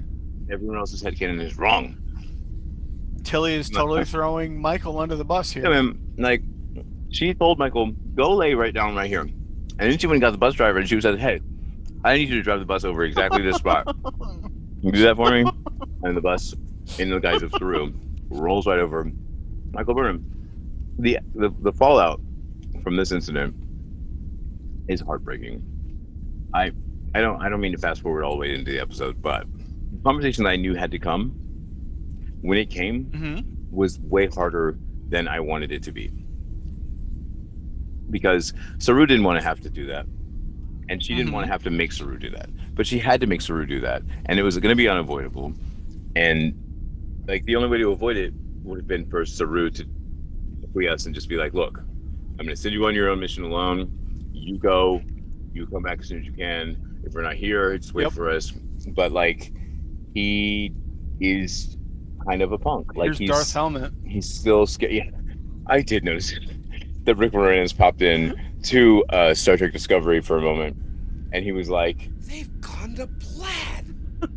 Everyone 0.51 0.77
else's 0.79 1.03
head 1.03 1.19
canon 1.19 1.41
is 1.41 1.57
wrong. 1.59 1.97
tilly 3.25 3.55
is 3.55 3.69
totally 3.69 4.05
throwing 4.05 4.61
michael 4.61 4.99
under 5.01 5.17
the 5.17 5.25
bus 5.25 5.55
Yeah, 5.57 5.63
here 5.63 5.71
man. 5.73 5.99
Like, 6.17 6.43
she 7.11 7.35
told 7.35 7.59
Michael, 7.59 7.91
"Go 8.15 8.33
lay 8.37 8.55
right 8.55 8.73
down 8.73 8.95
right 8.95 9.09
here," 9.09 9.23
and 9.23 9.35
then 9.79 9.99
she 9.99 10.07
went 10.07 10.17
and 10.17 10.21
got 10.23 10.31
the 10.31 10.39
bus 10.39 10.55
driver, 10.55 10.79
and 10.79 10.89
she 10.89 11.01
said, 11.01 11.19
"Hey, 11.19 11.41
I 12.05 12.17
need 12.17 12.29
you 12.31 12.37
to 12.37 12.43
drive 12.43 12.61
the 12.61 12.67
bus 12.67 12.85
over 12.85 13.05
exactly 13.05 13.43
this 13.43 13.59
spot. 13.59 13.89
You 14.83 14.93
do 14.93 15.03
that 15.03 15.17
for 15.17 15.31
me?" 15.33 15.51
And 16.03 16.17
the 16.17 16.21
bus, 16.23 16.55
in 16.99 17.11
the 17.11 17.21
guise 17.21 17.43
of 17.43 17.55
Saru, 17.55 17.95
rolls 18.31 18.67
right 18.67 18.79
over 18.79 19.13
Michael 19.73 19.95
Burnham. 19.95 20.25
The, 20.99 21.21
the 21.35 21.55
the 21.61 21.73
fallout 21.73 22.23
from 22.83 22.97
this 22.97 23.13
incident 23.13 23.57
is 24.89 25.01
heartbreaking. 25.01 25.65
I 26.55 26.73
I 27.15 27.21
don't 27.23 27.43
I 27.43 27.49
don't 27.49 27.61
mean 27.61 27.73
to 27.73 27.79
fast 27.79 28.03
forward 28.03 28.25
all 28.25 28.33
the 28.33 28.39
way 28.39 28.55
into 28.55 28.71
the 28.73 28.81
episode, 28.81 29.19
but 29.23 29.49
the 29.93 30.01
conversation 30.01 30.45
that 30.45 30.51
I 30.51 30.57
knew 30.57 30.75
had 30.75 30.93
to 30.93 30.99
come 30.99 31.35
when 32.43 32.59
it 32.59 32.71
came 32.71 33.11
hmm 33.13 33.41
was 33.71 33.99
way 34.03 34.29
harder 34.29 34.79
than 35.09 35.29
I 35.29 35.41
wanted 35.41 35.73
it 35.73 35.83
to 35.85 35.93
be. 35.93 36.13
Because 38.11 38.53
Saru 38.79 39.07
didn't 39.07 39.25
want 39.25 39.39
to 39.41 39.45
have 39.45 39.61
to 39.61 39.71
do 39.71 39.87
that. 39.89 40.07
And 40.89 41.03
she 41.03 41.15
didn't 41.15 41.31
Mhm. 41.31 41.35
want 41.35 41.47
to 41.47 41.53
have 41.53 41.63
to 41.65 41.71
make 41.71 41.93
Saru 41.93 42.19
do 42.19 42.31
that. 42.31 42.51
But 42.75 42.87
she 42.87 42.99
had 42.99 43.21
to 43.23 43.27
make 43.27 43.41
Saru 43.41 43.67
do 43.67 43.81
that. 43.81 44.05
And 44.27 44.39
it 44.39 44.43
was 44.43 44.59
going 44.59 44.71
to 44.71 44.77
be 44.77 44.89
unavoidable. 44.89 45.55
And 46.15 46.55
like 47.29 47.45
the 47.47 47.57
only 47.57 47.69
way 47.69 47.79
to 47.79 47.91
avoid 47.93 48.17
it 48.17 48.35
would 48.65 48.79
have 48.79 48.87
been 48.87 49.07
for 49.07 49.25
Saru 49.25 49.71
to 49.71 49.87
acquiesce 50.63 51.07
and 51.07 51.15
just 51.15 51.29
be 51.29 51.37
like, 51.37 51.55
look, 51.55 51.85
I'm 52.39 52.47
going 52.47 52.55
to 52.55 52.61
send 52.61 52.75
you 52.75 52.87
on 52.87 52.95
your 52.95 53.11
own 53.11 53.21
mission 53.21 53.45
alone. 53.45 53.91
You 54.33 54.59
go, 54.59 55.03
you 55.53 55.67
come 55.67 55.83
back 55.83 56.01
as 56.01 56.09
soon 56.09 56.19
as 56.21 56.27
you 56.27 56.33
can. 56.33 56.79
If 57.03 57.15
we're 57.15 57.23
not 57.23 57.37
here, 57.37 57.77
just 57.79 57.95
wait 57.95 58.05
Yep. 58.05 58.13
for 58.13 58.31
us. 58.31 58.53
But 58.87 59.13
like, 59.13 59.53
he 60.15 60.75
is 61.21 61.77
kind 62.27 62.43
of 62.43 62.53
a 62.53 62.59
punk. 62.59 62.97
Like 62.97 63.07
here's 63.07 63.19
he's 63.19 63.31
darth 63.31 63.53
helmet 63.53 63.93
he's 64.05 64.29
still 64.29 64.67
scared. 64.67 64.93
Yeah, 64.93 65.11
I 65.67 65.83
did 65.83 66.05
notice 66.05 66.35
that 67.05 67.17
Rick 67.17 67.33
Moranis 67.33 67.77
popped 67.77 68.03
in 68.03 68.35
to 68.65 69.05
uh, 69.11 69.35
Star 69.35 69.57
Trek 69.57 69.73
Discovery 69.73 70.21
for 70.21 70.39
a 70.39 70.43
moment, 70.43 70.77
and 71.33 71.45
he 71.45 71.53
was 71.53 71.69
like, 71.69 72.11
They've 72.29 72.51
gone 72.61 72.95
to 72.97 73.09
plaid. 73.19 73.95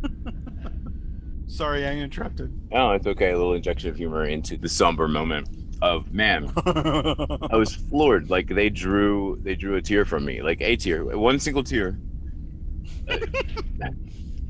sorry 1.48 1.88
i 1.88 1.92
interrupted 1.92 2.54
"Oh, 2.72 2.92
it's 2.92 3.08
okay." 3.08 3.32
A 3.32 3.38
little 3.38 3.54
injection 3.54 3.90
of 3.90 3.98
humor 3.98 4.26
into 4.26 4.58
the 4.58 4.70
somber 4.70 5.08
moment 5.08 5.48
of 5.82 6.12
man. 6.12 6.52
I 6.66 7.56
was 7.56 7.74
floored. 7.74 8.30
Like 8.30 8.48
they 8.48 8.70
drew, 8.70 9.38
they 9.44 9.56
drew 9.56 9.76
a 9.76 9.82
tear 9.82 10.06
from 10.06 10.26
me, 10.26 10.42
like 10.42 10.62
a 10.62 10.76
tear, 10.76 11.06
one 11.18 11.40
single 11.40 11.64
tear, 11.64 12.00
uh, 13.10 13.18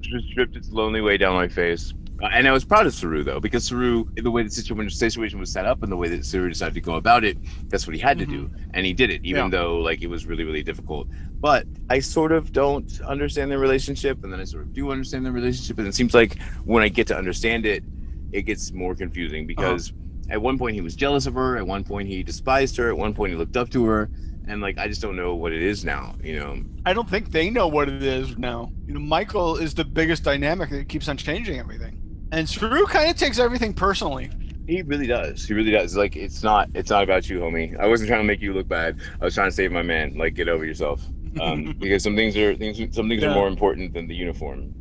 just 0.01 0.29
dripped 0.33 0.55
its 0.55 0.71
lonely 0.71 1.01
way 1.01 1.17
down 1.17 1.35
my 1.35 1.47
face. 1.47 1.93
Uh, 2.21 2.29
and 2.33 2.47
I 2.47 2.51
was 2.51 2.65
proud 2.65 2.87
of 2.87 2.95
Saru 2.95 3.23
though, 3.23 3.39
because 3.39 3.65
Saru, 3.65 4.05
the 4.15 4.31
way 4.31 4.41
the 4.43 4.49
situation 4.49 4.89
situation 4.89 5.39
was 5.39 5.51
set 5.51 5.65
up 5.65 5.83
and 5.83 5.91
the 5.91 5.97
way 5.97 6.09
that 6.09 6.25
Saru 6.25 6.49
decided 6.49 6.73
to 6.73 6.81
go 6.81 6.95
about 6.95 7.23
it, 7.23 7.37
that's 7.69 7.85
what 7.85 7.95
he 7.95 8.01
had 8.01 8.17
to 8.19 8.25
do, 8.25 8.49
and 8.73 8.85
he 8.85 8.93
did 8.93 9.11
it, 9.11 9.21
even 9.23 9.45
Yeah. 9.45 9.49
though 9.49 9.77
like 9.79 10.01
it 10.01 10.07
was 10.07 10.25
really 10.25 10.43
really 10.43 10.63
difficult. 10.63 11.07
But 11.41 11.67
I 11.89 11.99
sort 11.99 12.31
of 12.31 12.51
don't 12.51 12.91
understand 13.07 13.51
their 13.51 13.59
relationship, 13.59 14.19
and 14.23 14.33
then 14.33 14.39
I 14.39 14.45
sort 14.45 14.63
of 14.63 14.73
do 14.73 14.91
understand 14.91 15.25
their 15.25 15.33
relationship, 15.33 15.77
and 15.77 15.87
it 15.87 15.93
seems 15.95 16.13
like 16.15 16.39
when 16.65 16.83
I 16.83 16.89
get 16.89 17.07
to 17.07 17.17
understand 17.17 17.65
it, 17.67 17.83
it 18.31 18.43
gets 18.43 18.73
more 18.73 18.95
confusing 18.95 19.45
because 19.47 19.93
at 20.29 20.41
one 20.41 20.57
point 20.57 20.75
he 20.75 20.81
was 20.81 20.95
jealous 20.95 21.25
of 21.27 21.35
her. 21.35 21.57
At 21.57 21.67
one 21.67 21.83
point 21.83 22.07
he 22.07 22.23
despised 22.23 22.77
her. 22.77 22.89
At 22.89 22.97
one 22.97 23.13
point 23.13 23.31
he 23.31 23.37
looked 23.37 23.57
up 23.57 23.69
to 23.71 23.85
her. 23.85 24.09
And 24.45 24.61
like 24.61 24.77
I 24.77 24.87
just 24.87 25.01
don't 25.01 25.15
know 25.15 25.35
what 25.35 25.53
it 25.53 25.61
is 25.61 25.83
now. 25.85 26.15
You 26.23 26.39
know, 26.39 26.63
I 26.85 26.93
don't 26.93 27.09
think 27.09 27.31
they 27.31 27.49
know 27.49 27.67
what 27.67 27.89
it 27.89 28.01
is 28.01 28.37
now. 28.37 28.71
You 28.87 28.93
know, 28.93 28.99
Michael 29.01 29.57
is 29.57 29.73
the 29.73 29.83
biggest 29.83 30.23
dynamic 30.23 30.69
that 30.69 30.87
keeps 30.87 31.07
on 31.09 31.17
changing 31.17 31.59
everything. 31.59 31.96
And 32.31 32.47
Saru 32.47 32.85
kind 32.85 33.09
of 33.09 33.15
takes 33.17 33.39
everything 33.39 33.73
personally. 33.73 34.29
he 34.67 34.81
really 34.81 35.07
does. 35.07 35.45
He 35.45 35.53
really 35.53 35.71
does. 35.71 35.95
Like 35.95 36.15
it's 36.15 36.43
not. 36.43 36.69
It's 36.73 36.89
not 36.89 37.03
about 37.03 37.29
you, 37.29 37.39
homie. 37.39 37.77
I 37.79 37.87
wasn't 37.87 38.09
trying 38.09 38.21
to 38.21 38.27
make 38.27 38.41
you 38.41 38.53
look 38.53 38.67
bad. 38.67 38.99
I 39.21 39.25
was 39.25 39.33
trying 39.35 39.49
to 39.49 39.55
save 39.55 39.71
my 39.71 39.81
man. 39.81 40.17
Like 40.17 40.33
get 40.35 40.49
over 40.49 40.65
yourself. 40.65 41.05
Um, 41.41 41.75
because 41.79 42.03
some 42.03 42.15
things 42.15 42.35
are 42.35 42.55
things. 42.55 42.77
Some 42.95 43.07
things 43.07 43.21
Yeah. 43.23 43.29
are 43.31 43.33
more 43.35 43.47
important 43.47 43.93
than 43.93 44.07
the 44.07 44.15
uniform, 44.15 44.73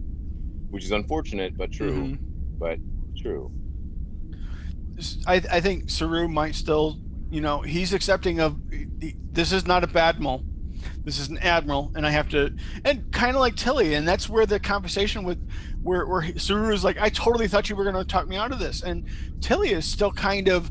which 0.71 0.85
is 0.85 0.91
unfortunate 0.91 1.57
but 1.57 1.71
true. 1.73 1.93
Mhm. 1.93 2.19
But 2.59 2.79
true. 3.17 3.53
I, 5.27 5.35
I 5.51 5.61
think 5.61 5.91
Saru 5.91 6.27
might 6.27 6.55
still, 6.55 6.99
you 7.31 7.41
know, 7.43 7.61
he's 7.61 7.93
accepting 7.93 8.41
of 8.41 8.57
this 9.33 9.53
is 9.53 9.67
not 9.67 9.85
a 9.85 9.87
badmiral. 9.87 10.43
This 11.05 11.19
is 11.19 11.29
an 11.29 11.39
admiral, 11.39 11.93
and 11.95 12.07
I 12.07 12.11
have 12.11 12.29
to, 12.31 12.55
and 12.85 13.13
kind 13.13 13.35
of 13.37 13.41
like 13.41 13.57
Tilly, 13.57 13.95
and 13.95 14.07
that's 14.09 14.29
where 14.29 14.47
the 14.47 14.59
conversation 14.59 15.23
with, 15.25 15.39
where 15.87 16.05
where 16.07 16.37
Saru 16.39 16.73
is 16.75 16.83
like, 16.85 16.99
I 17.01 17.09
totally 17.09 17.49
thought 17.49 17.71
you 17.71 17.77
were 17.77 17.85
going 17.85 17.95
to 17.97 18.05
talk 18.05 18.29
me 18.29 18.37
out 18.37 18.53
of 18.53 18.59
this, 18.59 18.83
and 18.83 19.05
Tilly 19.41 19.71
is 19.71 19.85
still 19.85 20.11
kind 20.13 20.49
of, 20.49 20.71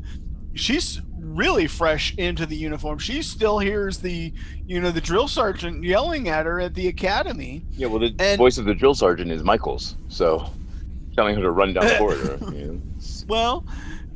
she's 0.54 1.00
really 1.18 1.66
fresh 1.66 2.14
into 2.16 2.46
the 2.46 2.54
uniform. 2.56 2.98
She 2.98 3.22
still 3.22 3.58
hears 3.58 3.98
the, 3.98 4.32
you 4.66 4.80
know, 4.80 4.90
the 4.90 5.00
drill 5.00 5.26
sergeant 5.28 5.82
yelling 5.82 6.28
at 6.28 6.46
her 6.46 6.60
at 6.60 6.74
the 6.74 6.88
academy. 6.88 7.64
Yeah. 7.72 7.88
Well, 7.88 7.98
the 8.00 8.14
And- 8.18 8.38
voice 8.38 8.58
of 8.58 8.64
the 8.66 8.74
drill 8.74 8.94
sergeant 8.94 9.32
is 9.32 9.42
Michael's, 9.42 9.96
so 10.08 10.50
telling 11.16 11.34
her 11.34 11.42
to 11.42 11.50
run 11.50 11.72
down 11.72 11.86
the 11.86 11.94
corridor. 11.98 12.38
You 12.54 12.72
know, 12.74 12.80
Well, 13.26 13.66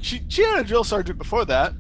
she 0.01 0.21
she 0.29 0.43
had 0.45 0.61
a 0.61 0.65
drill 0.65 0.85
sergeant 0.85 1.19
before 1.19 1.45
that. 1.47 1.73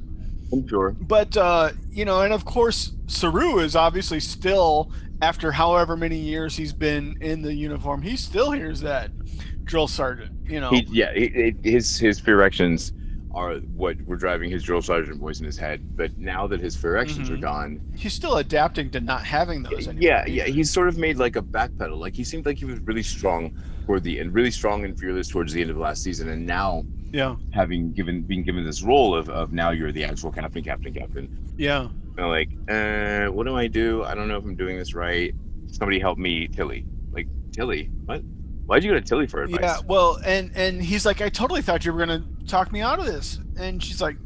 I'm 0.53 0.67
sure. 0.67 0.91
but 0.99 1.37
uh, 1.37 1.71
you 1.91 2.05
know, 2.05 2.23
and 2.23 2.33
of 2.33 2.45
course, 2.45 2.93
Saru 3.07 3.59
is 3.61 3.77
obviously 3.77 4.19
still 4.19 4.91
after 5.23 5.53
however 5.53 5.97
many 5.97 6.17
years 6.17 6.57
he's 6.57 6.73
been 6.73 7.17
in 7.21 7.43
the 7.43 7.55
uniform, 7.55 8.03
he 8.03 8.17
still 8.17 8.51
hears 8.51 8.81
that 8.81 9.11
drill 9.65 9.89
sergeant. 9.89 10.33
You 10.45 10.61
know, 10.61 10.71
He, 10.71 10.87
yeah. 10.91 11.13
He, 11.15 11.55
his 11.63 11.99
his 11.99 12.19
fear 12.19 12.43
actions 12.43 12.93
are 13.33 13.57
what 13.77 13.97
were 14.07 14.17
driving 14.17 14.51
his 14.51 14.63
drill 14.63 14.83
sergeant 14.83 15.19
voice 15.19 15.39
in 15.39 15.47
his 15.47 15.57
head. 15.57 15.97
But 15.97 16.19
now 16.19 16.47
that 16.49 16.61
his 16.61 16.77
fear 16.77 16.97
actions 16.97 17.31
are 17.31 17.35
mm-hmm. 17.35 17.43
gone, 17.43 17.81
he's 17.97 18.15
still 18.15 18.39
adapting 18.39 18.91
to 18.91 19.01
not 19.01 19.25
having 19.25 19.63
those. 19.63 19.87
Anymore. 19.87 20.03
yeah, 20.03 20.27
yeah, 20.27 20.45
he's 20.45 20.71
sort 20.71 20.89
of 20.89 20.99
made 20.99 21.17
like 21.17 21.37
a 21.37 21.43
backpedal. 21.43 21.99
Like 21.99 22.15
he 22.15 22.25
seemed 22.25 22.47
like 22.47 22.59
he 22.59 22.65
was 22.65 22.81
really 22.81 23.03
strong 23.03 23.57
toward 23.87 24.03
the 24.03 24.19
end, 24.19 24.35
really 24.35 24.51
strong 24.51 24.85
and 24.85 24.99
fearless 24.99 25.29
towards 25.29 25.53
the 25.53 25.61
end 25.61 25.71
of 25.71 25.77
last 25.77 26.03
season, 26.03 26.29
and 26.29 26.45
now 26.47 26.85
yeah, 27.13 27.37
having 27.53 27.93
given 27.93 28.23
being 28.23 28.43
given 28.43 28.65
this 28.65 28.83
role 28.83 29.15
of, 29.15 29.29
of 29.31 29.53
now 29.53 29.71
you're 29.71 29.93
the 29.93 30.05
actual 30.05 30.33
captain, 30.33 30.63
captain, 30.65 30.93
captain. 30.93 31.55
yeah. 31.57 31.89
And 32.21 32.29
like, 32.29 32.51
uh, 32.69 33.33
what 33.33 33.47
do 33.47 33.57
I 33.57 33.67
do? 33.67 34.05
I 34.05 34.15
don't 34.15 34.29
know 34.29 34.37
if 34.37 34.45
I'm 34.45 34.55
doing 34.55 34.77
this 34.77 34.95
right. 34.95 35.35
Somebody 35.69 35.99
help 35.99 36.19
me, 36.19 36.49
Tilly. 36.49 36.85
Like 37.13 37.29
Tilly, 37.53 37.91
what? 38.05 38.21
Why'd 38.67 38.85
you 38.85 38.91
go 38.91 38.95
to 38.95 39.01
Tilly 39.01 39.27
for 39.27 39.43
advice? 39.43 39.61
Yeah, 39.63 39.79
well, 39.87 40.21
and 40.25 40.51
and 40.55 40.83
he's 40.83 41.07
like, 41.07 41.23
I 41.23 41.31
totally 41.31 41.63
thought 41.63 41.85
you 41.85 41.93
were 41.93 41.99
gonna 41.99 42.23
talk 42.47 42.73
me 42.73 42.83
out 42.83 42.99
of 42.99 43.07
this, 43.07 43.39
and 43.57 43.83
she's 43.83 44.03
like, 44.03 44.17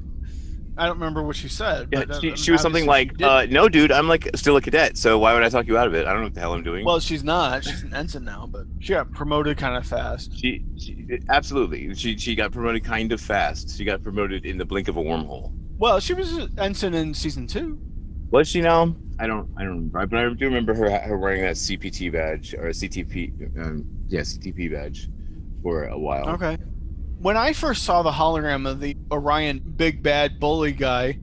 I 0.76 0.86
don't 0.86 0.96
remember 0.96 1.22
what 1.22 1.36
she 1.36 1.48
said. 1.48 1.88
Yeah, 1.92 2.00
but, 2.00 2.10
uh, 2.16 2.20
she, 2.20 2.34
she 2.36 2.50
was 2.50 2.60
something 2.60 2.84
like, 2.84 3.22
uh, 3.22 3.46
"No, 3.48 3.68
dude, 3.68 3.92
I'm 3.92 4.08
like 4.08 4.28
still 4.34 4.56
a 4.56 4.60
cadet, 4.60 4.96
so 4.98 5.16
why 5.18 5.32
would 5.32 5.44
I 5.44 5.48
talk 5.48 5.68
you 5.68 5.78
out 5.78 5.86
of 5.86 5.94
it? 5.94 6.04
I 6.04 6.10
don't 6.10 6.18
know 6.18 6.24
what 6.24 6.34
the 6.34 6.40
hell 6.40 6.52
I'm 6.52 6.64
doing." 6.64 6.84
well, 6.84 6.98
she's 6.98 7.22
not. 7.22 7.62
She's 7.62 7.84
an 7.84 7.94
ensign 7.94 8.24
now, 8.24 8.48
but 8.50 8.66
she 8.80 8.92
got 8.92 9.12
promoted 9.12 9.56
kind 9.56 9.76
of 9.76 9.86
fast. 9.86 10.36
She, 10.36 10.64
she 10.76 11.20
absolutely. 11.28 11.94
She 11.94 12.16
she 12.18 12.34
got 12.34 12.50
promoted 12.50 12.82
kind 12.82 13.12
of 13.12 13.20
fast. 13.20 13.76
She 13.76 13.84
got 13.84 14.02
promoted 14.02 14.44
in 14.44 14.58
the 14.58 14.64
blink 14.64 14.88
of 14.88 14.96
a 14.96 15.02
wormhole. 15.02 15.52
Well, 15.78 16.00
she 16.00 16.14
was 16.14 16.32
an 16.32 16.54
ensign 16.58 16.94
in 16.94 17.14
season 17.14 17.46
two. 17.46 17.78
Was 18.30 18.48
she 18.48 18.60
now? 18.60 18.94
I 19.18 19.26
don't 19.26 19.48
I 19.56 19.62
don't 19.62 19.90
remember. 19.90 20.06
But 20.06 20.18
I 20.18 20.28
do 20.34 20.46
remember 20.46 20.74
her 20.74 20.98
her 20.98 21.18
wearing 21.18 21.42
that 21.42 21.56
CPT 21.56 22.12
badge 22.12 22.54
or 22.54 22.68
a 22.68 22.70
CTP 22.70 23.56
um 23.58 23.84
yeah 24.08 24.20
CTP 24.20 24.72
badge 24.72 25.08
for 25.62 25.84
a 25.84 25.98
while. 25.98 26.28
Okay. 26.30 26.56
When 27.18 27.36
I 27.36 27.52
first 27.52 27.84
saw 27.84 28.02
the 28.02 28.10
hologram 28.10 28.68
of 28.68 28.80
the 28.80 28.96
Orion 29.10 29.60
big 29.60 30.02
bad 30.02 30.38
bully 30.40 30.72
guy, 30.72 31.18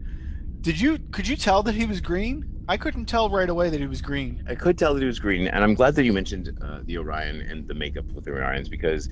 did 0.62 0.80
you 0.80 1.00
could 1.12 1.28
you 1.28 1.36
tell 1.36 1.64
that 1.64 1.76
he 1.76 1.86
was 1.86 2.02
green? 2.02 2.48
I 2.68 2.78
couldn't 2.78 3.06
tell 3.06 3.30
right 3.30 3.50
away 3.50 3.70
that 3.70 3.80
he 3.80 3.88
was 3.88 4.02
green. 4.02 4.44
I 4.48 4.56
could 4.56 4.78
tell 4.78 4.94
that 4.94 5.02
he 5.02 5.06
was 5.06 5.20
green, 5.20 5.48
and 5.48 5.64
I'm 5.64 5.74
glad 5.74 5.96
that 5.96 6.06
you 6.06 6.14
mentioned 6.14 6.58
uh, 6.62 6.80
the 6.86 6.98
Orion 6.98 7.42
and 7.42 7.68
the 7.68 7.74
makeup 7.74 8.06
with 8.14 8.24
the 8.24 8.32
Orions 8.32 8.70
because 8.70 9.10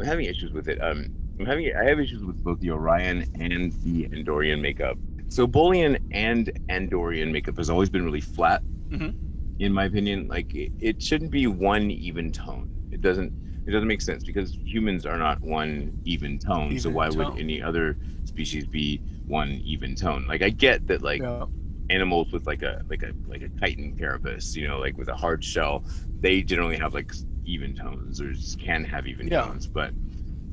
I'm 0.00 0.06
having 0.06 0.26
issues 0.26 0.52
with 0.52 0.68
it. 0.68 0.78
Um, 0.82 1.08
I'm 1.38 1.46
having 1.46 1.72
I 1.78 1.84
have 1.84 2.00
issues 2.00 2.24
with 2.24 2.42
both 2.42 2.60
the 2.60 2.70
Orion 2.70 3.24
and 3.34 3.72
the 3.84 4.08
Andorian 4.12 4.60
makeup. 4.60 4.98
So 5.28 5.46
Bolian 5.46 5.98
and 6.10 6.52
Andorian 6.70 7.30
makeup 7.32 7.56
has 7.58 7.70
always 7.70 7.90
been 7.90 8.04
really 8.04 8.20
flat, 8.20 8.62
Mhm. 8.90 9.14
in 9.58 9.72
my 9.72 9.84
opinion. 9.84 10.28
Like 10.28 10.54
it, 10.54 10.72
it 10.80 11.02
shouldn't 11.02 11.30
be 11.30 11.46
one 11.46 11.90
even 11.90 12.32
tone. 12.32 12.68
It 12.90 13.00
doesn't. 13.00 13.34
It 13.66 13.72
doesn't 13.72 13.88
make 13.88 14.02
sense 14.02 14.24
because 14.24 14.56
humans 14.64 15.06
are 15.06 15.18
not 15.18 15.42
one 15.42 15.94
even 16.04 16.38
tone. 16.38 16.78
so 16.78 16.90
why 16.90 17.10
tone. 17.10 17.16
would 17.18 17.38
any 17.38 17.62
other 17.62 17.98
species 18.24 18.66
be 18.66 19.02
one 19.26 19.60
even 19.64 19.94
tone? 19.94 20.26
Like 20.28 20.42
I 20.42 20.50
get 20.50 20.86
that 20.88 21.02
like 21.02 21.22
Yeah. 21.22 21.46
animals 21.90 22.32
with 22.32 22.46
like 22.46 22.62
a 22.62 22.82
like 22.88 23.02
a 23.02 23.12
like 23.26 23.42
a 23.42 23.50
chitin 23.60 23.94
carapace, 23.94 24.56
you 24.56 24.66
know, 24.66 24.78
like 24.78 24.98
with 24.98 25.08
a 25.08 25.14
hard 25.14 25.44
shell, 25.44 25.84
they 26.20 26.42
generally 26.42 26.76
have 26.78 26.94
like 26.94 27.12
even 27.44 27.74
tones 27.74 28.20
or 28.20 28.32
just 28.32 28.58
can 28.60 28.84
have 28.84 29.06
even 29.06 29.28
Yeah. 29.28 29.42
tones. 29.42 29.66
But 29.66 29.92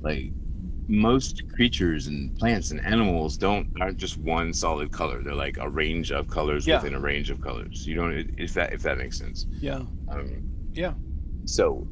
like 0.01 0.31
most 0.87 1.43
creatures 1.53 2.07
and 2.07 2.33
plants 2.37 2.71
and 2.71 2.79
animals 2.85 3.37
don't 3.37 3.67
aren't 3.81 3.97
just 3.97 4.17
one 4.17 4.53
solid 4.53 4.91
color. 4.91 5.21
They're 5.21 5.35
like 5.35 5.57
a 5.57 5.67
range 5.69 6.11
of 6.11 6.27
colors 6.29 6.65
Yeah. 6.65 6.77
within 6.77 6.93
a 6.93 6.99
range 6.99 7.29
of 7.29 7.41
colors. 7.41 7.85
You 7.85 7.95
don't 7.95 8.31
if 8.37 8.53
that 8.53 8.73
if 8.73 8.81
that 8.83 8.97
makes 8.97 9.17
sense. 9.17 9.45
Yeah. 9.59 9.81
Um, 10.07 10.49
Yeah. 10.73 10.93
So 11.45 11.87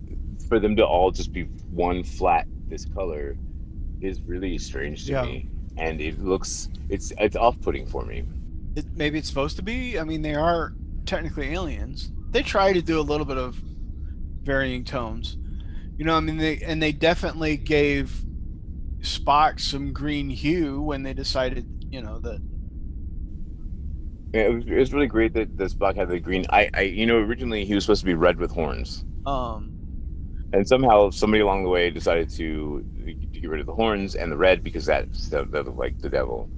for 0.48 0.60
them 0.60 0.76
to 0.78 0.86
all 0.86 1.12
just 1.12 1.34
be 1.34 1.44
one 1.72 2.04
flat 2.04 2.48
this 2.68 2.86
color 2.86 3.36
is 4.02 4.22
really 4.22 4.58
strange 4.58 5.06
to 5.06 5.12
Yeah. 5.12 5.24
me, 5.26 5.50
and 5.78 6.00
it 6.00 6.20
looks 6.24 6.70
it's 6.90 7.12
it's 7.20 7.36
off 7.36 7.60
putting 7.62 7.86
for 7.86 8.06
me. 8.06 8.24
It, 8.76 8.86
maybe 8.96 9.18
it's 9.18 9.28
supposed 9.28 9.56
to 9.58 9.62
be. 9.64 9.98
I 10.00 10.04
mean, 10.04 10.22
they 10.22 10.36
are 10.36 10.74
technically 11.06 11.48
aliens. 11.54 12.12
They 12.32 12.44
try 12.44 12.74
to 12.74 12.82
do 12.82 13.00
a 13.00 13.02
little 13.02 13.26
bit 13.26 13.38
of 13.38 13.62
varying 14.46 14.84
tones. 14.86 15.38
You 15.98 16.06
know, 16.06 16.16
I 16.18 16.22
mean, 16.22 16.38
they 16.38 16.60
and 16.60 16.82
they 16.84 16.92
definitely 16.94 17.58
gave 17.58 18.26
Spock 19.04 19.60
some 19.60 19.94
green 19.94 20.30
hue 20.32 20.82
when 20.82 21.04
they 21.04 21.14
decided, 21.14 21.70
you 21.92 22.02
know, 22.02 22.20
that 22.22 22.42
Yeah, 24.34 24.42
it 24.44 24.54
was, 24.54 24.66
it 24.68 24.74
was 24.76 24.94
really 24.94 25.08
great 25.08 25.34
that 25.34 25.56
the 25.58 25.66
Spock 25.66 25.96
had 25.96 26.10
the 26.10 26.20
green. 26.20 26.46
I, 26.52 26.70
I, 26.74 26.82
you 26.82 27.06
know, 27.06 27.18
originally 27.18 27.66
he 27.66 27.74
was 27.74 27.86
supposed 27.86 28.02
to 28.02 28.06
be 28.06 28.14
red 28.14 28.38
with 28.38 28.52
horns, 28.52 29.04
um 29.26 29.76
and 30.52 30.68
somehow 30.68 31.10
somebody 31.10 31.42
along 31.42 31.64
the 31.64 31.70
way 31.70 31.90
decided 31.90 32.30
to, 32.32 32.86
to 33.34 33.40
get 33.42 33.50
rid 33.50 33.60
of 33.60 33.66
the 33.66 33.74
horns 33.74 34.16
and 34.16 34.32
the 34.32 34.38
red 34.38 34.64
because 34.64 34.86
that 34.86 35.08
that, 35.32 35.52
that 35.52 35.66
looked 35.66 35.78
like 35.78 36.00
the 36.00 36.10
devil. 36.10 36.50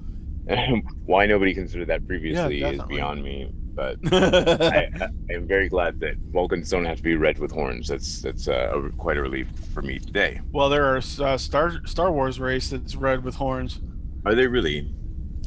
Why 1.05 1.25
nobody 1.25 1.53
considered 1.53 1.89
that 1.89 2.07
previously 2.07 2.69
is 2.69 2.83
beyond 2.83 3.23
me. 3.23 3.53
But 3.77 3.97
I, 4.11 4.89
am 5.29 5.47
very 5.47 5.69
glad 5.69 5.99
that 5.99 6.15
Vulcans 6.31 6.67
don't 6.71 6.83
have 6.85 6.97
to 6.97 7.03
be 7.03 7.15
red 7.15 7.37
with 7.37 7.51
horns. 7.51 7.87
That's 7.87 8.23
that's 8.23 8.47
uh, 8.47 8.89
quite 8.97 9.17
a 9.17 9.21
relief 9.21 9.47
for 9.71 9.83
me 9.83 9.99
today. 9.99 10.41
well, 10.51 10.67
there 10.67 10.83
are 10.83 10.97
uh, 10.97 11.37
Star 11.37 11.85
Star 11.85 12.11
Wars 12.11 12.39
race 12.39 12.71
that's 12.71 12.95
red 12.95 13.23
with 13.23 13.35
horns. 13.35 13.79
Are 14.25 14.33
they 14.33 14.47
really? 14.47 14.91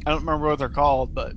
I 0.05 0.11
don't 0.11 0.21
remember 0.21 0.47
what 0.47 0.59
they're 0.59 0.69
called, 0.69 1.13
but 1.13 1.33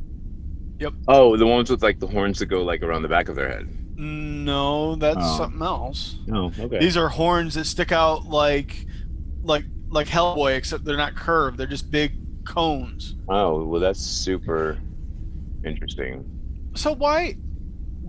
yep. 0.78 0.92
Oh, 1.08 1.36
the 1.36 1.46
ones 1.46 1.68
with 1.68 1.82
like 1.82 1.98
the 1.98 2.06
horns 2.06 2.38
that 2.38 2.46
go 2.46 2.62
like 2.62 2.82
around 2.82 3.02
the 3.02 3.08
back 3.08 3.28
of 3.28 3.34
their 3.34 3.48
head. 3.48 3.68
no, 3.98 4.94
that's 4.94 5.18
Oh. 5.20 5.36
something 5.38 5.62
else. 5.62 6.16
Oh, 6.32 6.52
okay. 6.60 6.78
These 6.78 6.96
are 6.96 7.08
horns 7.08 7.54
that 7.54 7.64
stick 7.64 7.90
out 7.90 8.24
like 8.26 8.86
like 9.42 9.64
like 9.90 10.06
Hellboy, 10.06 10.56
except 10.56 10.84
they're 10.84 10.96
not 10.96 11.16
curved. 11.16 11.58
They're 11.58 11.66
just 11.66 11.90
big 11.90 12.12
cones. 12.44 13.16
oh, 13.28 13.64
well, 13.64 13.80
that's 13.80 14.00
super 14.00 14.78
interesting. 15.64 16.30
So 16.74 16.92
why 16.94 17.36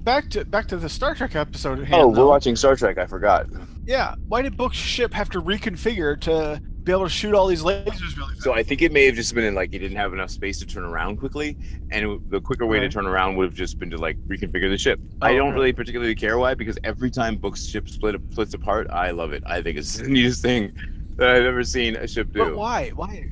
back 0.03 0.29
to 0.31 0.45
back 0.45 0.67
to 0.69 0.77
the 0.77 0.89
Star 0.89 1.15
Trek 1.15 1.35
episode 1.35 1.79
hand? 1.79 1.93
Oh, 2.01 2.07
we're 2.07 2.15
though. 2.15 2.27
watching 2.29 2.55
Star 2.55 2.75
Trek. 2.75 2.97
I 2.97 3.05
forgot. 3.05 3.47
Yeah, 3.85 4.15
why 4.27 4.41
did 4.41 4.57
Book's 4.57 4.77
ship 4.77 5.13
have 5.13 5.29
to 5.31 5.41
reconfigure 5.41 6.19
to 6.21 6.59
be 6.83 6.91
able 6.91 7.03
to 7.03 7.09
shoot 7.09 7.35
all 7.35 7.45
these 7.47 7.61
lasers 7.61 8.17
really 8.17 8.33
fast? 8.33 8.41
So 8.43 8.53
I 8.53 8.63
think 8.63 8.81
it 8.81 8.91
may 8.91 9.05
have 9.05 9.13
just 9.15 9.33
been 9.35 9.43
in, 9.43 9.53
like 9.53 9.71
he 9.71 9.77
didn't 9.77 9.97
have 9.97 10.11
enough 10.13 10.31
space 10.31 10.57
to 10.59 10.65
turn 10.65 10.83
around 10.83 11.17
quickly, 11.17 11.55
and 11.91 12.05
it- 12.05 12.29
the 12.31 12.41
quicker 12.41 12.65
way 12.65 12.79
to 12.79 12.89
turn 12.89 13.05
around 13.05 13.35
would 13.35 13.45
have 13.45 13.53
just 13.53 13.77
been 13.77 13.91
to 13.91 13.97
like 13.97 14.17
reconfigure 14.27 14.69
the 14.69 14.77
ship. 14.77 14.99
I 15.21 15.33
Oh, 15.33 15.37
don't 15.37 15.47
okay. 15.49 15.55
really 15.55 15.73
particularly 15.73 16.15
care 16.15 16.39
why, 16.39 16.55
because 16.55 16.77
every 16.83 17.11
time 17.11 17.37
Book's 17.37 17.65
ship 17.67 17.87
split 17.87 18.15
splits 18.31 18.55
apart, 18.55 18.87
I 18.89 19.11
love 19.11 19.33
it. 19.33 19.43
I 19.45 19.61
think 19.61 19.77
it's 19.77 19.97
the 19.97 20.07
neatest 20.07 20.41
thing 20.41 20.73
that 21.17 21.29
I've 21.29 21.43
ever 21.45 21.63
seen 21.63 21.95
a 21.95 22.07
ship 22.07 22.31
do. 22.33 22.39
but 22.45 22.55
why? 22.55 22.89
Why? 22.95 23.31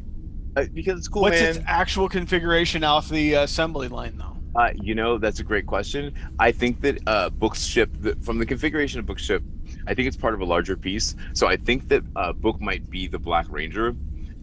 Uh, 0.56 0.66
because 0.72 1.00
it's 1.00 1.08
cool, 1.08 1.24
What's 1.24 1.42
man. 1.42 1.50
its 1.56 1.60
actual 1.66 2.08
configuration 2.08 2.84
off 2.84 3.10
the 3.10 3.34
assembly 3.34 3.88
line 3.88 4.18
though? 4.20 4.33
Uh, 4.56 4.70
you 4.76 4.94
know, 4.94 5.18
that's 5.18 5.40
a 5.40 5.44
great 5.44 5.66
question. 5.66 6.14
I 6.40 6.52
think 6.52 6.82
that 6.82 7.00
uh, 7.08 7.30
Book's 7.30 7.66
ship, 7.66 7.90
the, 8.00 8.16
from 8.22 8.38
the 8.38 8.46
configuration 8.46 9.00
of 9.00 9.06
Book's 9.06 9.24
ship, 9.24 9.42
I 9.88 9.94
think 9.94 10.08
it's 10.08 10.18
part 10.18 10.34
of 10.34 10.42
a 10.42 10.46
larger 10.46 10.78
piece. 10.78 11.16
So 11.34 11.48
I 11.48 11.58
think 11.58 11.88
that 11.90 12.04
uh, 12.16 12.34
Book 12.34 12.62
might 12.62 12.88
be 12.90 13.08
the 13.08 13.18
Black 13.20 13.48
Ranger, 13.50 13.96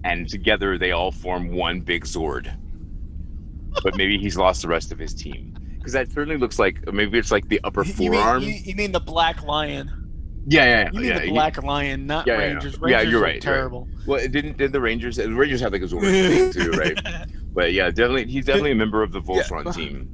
and 0.04 0.28
together 0.28 0.78
they 0.78 0.90
all 0.92 1.12
form 1.12 1.52
one 1.52 1.80
big 1.80 2.04
Zord. 2.04 2.52
But 3.84 3.96
maybe 3.96 4.18
he's 4.18 4.36
lost 4.36 4.62
the 4.62 4.68
rest 4.68 4.90
of 4.90 4.98
his 4.98 5.14
team 5.14 5.54
because 5.78 5.92
that 5.92 6.11
certainly 6.11 6.36
looks 6.36 6.58
like 6.58 6.92
maybe 6.92 7.16
it's 7.18 7.30
like 7.30 7.48
the 7.48 7.61
upper 7.62 7.84
You 7.84 7.92
forearm. 7.92 8.40
mean, 8.40 8.50
you, 8.50 8.61
you 8.64 8.74
mean 8.74 8.92
the 8.92 9.00
Black 9.00 9.42
Lion? 9.44 9.90
yeah, 10.46 10.64
yeah, 10.64 10.68
yeah. 10.84 10.90
You 10.92 10.98
mean 11.00 11.08
yeah. 11.08 11.18
the 11.20 11.24
he- 11.26 11.30
Black 11.30 11.62
Lion, 11.62 12.06
not 12.06 12.26
Yeah, 12.26 12.38
yeah. 12.38 12.46
Rangers. 12.46 12.74
Yeah, 12.74 12.88
you're 12.88 12.90
right, 12.92 13.08
you're 13.08 13.22
right. 13.22 13.40
Terrible. 13.40 13.88
Well, 14.06 14.26
didn't 14.26 14.56
did 14.56 14.72
the 14.72 14.80
Rangers? 14.80 15.16
The 15.16 15.30
Rangers 15.32 15.61
have 15.61 15.72
like 15.72 15.82
a 15.82 15.86
Zord 15.86 16.00
thing 16.02 16.52
too, 16.52 16.70
right? 16.72 17.26
But 17.53 17.72
yeah, 17.72 17.90
definitely 17.90 18.26
he's 18.26 18.44
definitely 18.44 18.72
a 18.72 18.76
member 18.76 19.03
of 19.03 19.12
the 19.12 19.20
Voltron 19.20 19.74
team, 19.74 20.09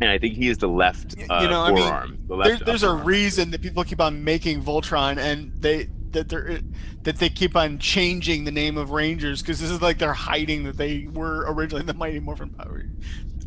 and 0.00 0.10
I 0.10 0.18
think 0.18 0.34
he 0.34 0.48
is 0.48 0.58
the 0.58 0.68
left 0.68 1.16
uh, 1.30 1.40
you 1.42 1.48
know, 1.48 1.62
I 1.62 1.72
mean, 1.72 1.84
forearm. 1.84 2.18
the 2.28 2.36
There, 2.36 2.58
there's 2.58 2.82
a 2.82 2.88
arm. 2.88 3.04
reason 3.04 3.50
that 3.50 3.62
people 3.62 3.84
keep 3.84 4.00
on 4.00 4.22
making 4.22 4.62
Voltron, 4.62 5.18
and 5.18 5.52
they 5.60 5.88
that 6.12 6.28
they're 6.28 6.60
that 7.02 7.18
they 7.18 7.28
keep 7.28 7.56
on 7.56 7.78
changing 7.78 8.44
the 8.44 8.50
name 8.50 8.78
of 8.78 8.90
Rangers 8.90 9.42
because 9.42 9.60
this 9.60 9.70
is 9.70 9.82
like 9.82 9.98
they're 9.98 10.12
hiding 10.12 10.64
that 10.64 10.76
they 10.76 11.08
were 11.12 11.44
originally 11.48 11.84
the 11.84 11.94
Mighty 11.94 12.20
Morphin 12.20 12.50
Power. 12.50 12.84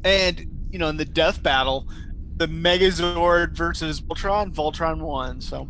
And 0.04 0.46
you 0.72 0.78
know, 0.80 0.90
in 0.90 0.98
the 0.98 1.06
death 1.06 1.42
battle, 1.42 1.88
the 2.36 2.48
Megazord 2.48 3.54
versus 3.54 4.02
Voltron, 4.02 4.54
Voltron 4.54 5.00
won. 5.00 5.42
So 5.42 5.68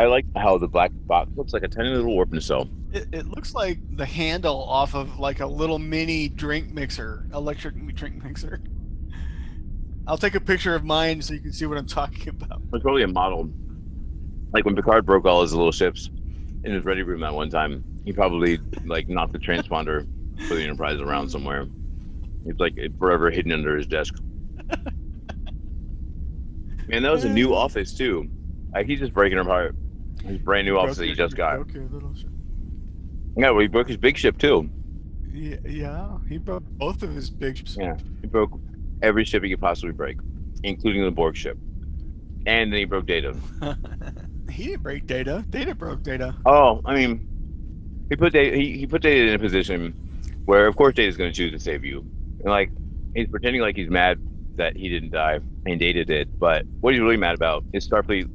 I 0.00 0.06
like 0.06 0.24
how 0.34 0.56
the 0.56 0.66
black 0.66 0.92
box 0.94 1.30
looks 1.36 1.52
like 1.52 1.62
a 1.62 1.68
tiny 1.68 1.90
little 1.90 2.06
warp 2.06 2.34
cell. 2.40 2.66
it, 2.90 3.06
it 3.12 3.26
looks 3.26 3.52
like 3.52 3.78
the 3.98 4.06
handle 4.06 4.64
off 4.64 4.94
of 4.94 5.18
like 5.18 5.40
a 5.40 5.46
little 5.46 5.78
mini 5.78 6.26
drink 6.26 6.72
mixer, 6.72 7.26
electric 7.34 7.74
drink 7.94 8.24
mixer. 8.24 8.62
I'll 10.06 10.16
take 10.16 10.34
a 10.34 10.40
picture 10.40 10.74
of 10.74 10.84
mine 10.84 11.20
so 11.20 11.34
you 11.34 11.40
can 11.40 11.52
see 11.52 11.66
what 11.66 11.76
I'm 11.76 11.86
talking 11.86 12.30
about. 12.30 12.62
It's 12.72 12.82
probably 12.82 13.02
a 13.02 13.08
model. 13.08 13.50
Like 14.54 14.64
when 14.64 14.74
Picard 14.74 15.04
broke 15.04 15.26
all 15.26 15.42
his 15.42 15.52
little 15.52 15.70
ships 15.70 16.08
in 16.64 16.72
his 16.72 16.82
ready 16.82 17.02
room 17.02 17.20
that 17.20 17.34
one 17.34 17.50
time, 17.50 17.84
he 18.06 18.14
probably 18.14 18.58
like 18.86 19.06
knocked 19.10 19.34
the 19.34 19.38
transponder 19.38 20.06
for 20.48 20.54
the 20.54 20.62
Enterprise 20.62 20.98
around 20.98 21.28
somewhere. 21.28 21.66
It's 22.46 22.58
like 22.58 22.78
forever 22.98 23.30
hidden 23.30 23.52
under 23.52 23.76
his 23.76 23.86
desk. 23.86 24.14
Man, 26.88 27.02
that 27.02 27.12
was 27.12 27.24
a 27.24 27.28
new 27.28 27.52
uh. 27.52 27.58
office 27.58 27.92
too. 27.92 28.30
Like 28.72 28.86
he's 28.86 28.98
just 28.98 29.12
breaking 29.12 29.38
apart. 29.38 29.76
His 30.24 30.38
brand 30.38 30.66
new 30.66 30.76
office 30.76 30.98
he 30.98 31.14
just 31.14 31.36
got. 31.36 31.56
Okay, 31.60 31.80
little 31.80 32.14
ship. 32.14 32.30
Yeah, 33.36 33.50
well, 33.50 33.60
he 33.60 33.68
broke 33.68 33.88
his 33.88 33.96
big 33.96 34.16
ship 34.16 34.38
too. 34.38 34.70
Yeah, 35.32 35.56
yeah, 35.64 36.18
he 36.28 36.38
broke 36.38 36.64
both 36.78 37.02
of 37.02 37.14
his 37.14 37.30
big 37.30 37.56
ships. 37.56 37.76
Yeah, 37.78 37.96
he 38.20 38.26
broke 38.26 38.60
every 39.02 39.24
ship 39.24 39.42
he 39.42 39.50
could 39.50 39.60
possibly 39.60 39.92
break, 39.92 40.18
including 40.62 41.04
the 41.04 41.10
Borg 41.10 41.36
ship. 41.36 41.58
And 42.46 42.72
then 42.72 42.78
he 42.80 42.84
broke 42.84 43.06
Data. 43.06 43.36
he 44.50 44.64
didn't 44.64 44.82
break 44.82 45.06
Data. 45.06 45.46
Data 45.50 45.74
broke 45.74 46.02
Data. 46.02 46.36
Oh, 46.44 46.80
I 46.84 46.94
mean, 46.94 47.22
he 48.08 48.16
put 48.16 48.32
Data, 48.32 48.56
he, 48.56 48.78
he 48.78 48.86
put 48.86 49.02
Data 49.02 49.28
in 49.28 49.34
a 49.34 49.38
position 49.38 49.94
where, 50.46 50.66
of 50.66 50.74
course, 50.76 50.94
Data's 50.94 51.16
going 51.16 51.30
to 51.30 51.36
choose 51.36 51.52
to 51.52 51.58
save 51.60 51.84
you. 51.84 52.04
And 52.40 52.50
like, 52.50 52.72
he's 53.14 53.28
pretending 53.28 53.62
like 53.62 53.76
he's 53.76 53.90
mad 53.90 54.18
that 54.56 54.76
he 54.76 54.88
didn't 54.88 55.10
die 55.10 55.40
and 55.66 55.78
Data 55.78 56.04
did. 56.04 56.28
But 56.40 56.66
what 56.80 56.94
he's 56.94 57.00
really 57.00 57.16
mad 57.16 57.34
about 57.34 57.64
is 57.72 57.86
Starfleet. 57.88 58.28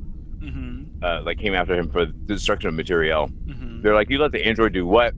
Uh, 1.01 1.21
like, 1.23 1.37
came 1.37 1.53
after 1.53 1.75
him 1.75 1.89
for 1.89 2.05
the 2.05 2.11
destruction 2.11 2.67
of 2.69 2.73
material. 2.73 3.27
Mm-hmm. 3.45 3.81
They're 3.81 3.93
like, 3.93 4.09
you 4.09 4.17
let 4.17 4.31
the 4.31 4.45
android 4.45 4.73
do 4.73 4.85
what? 4.85 5.13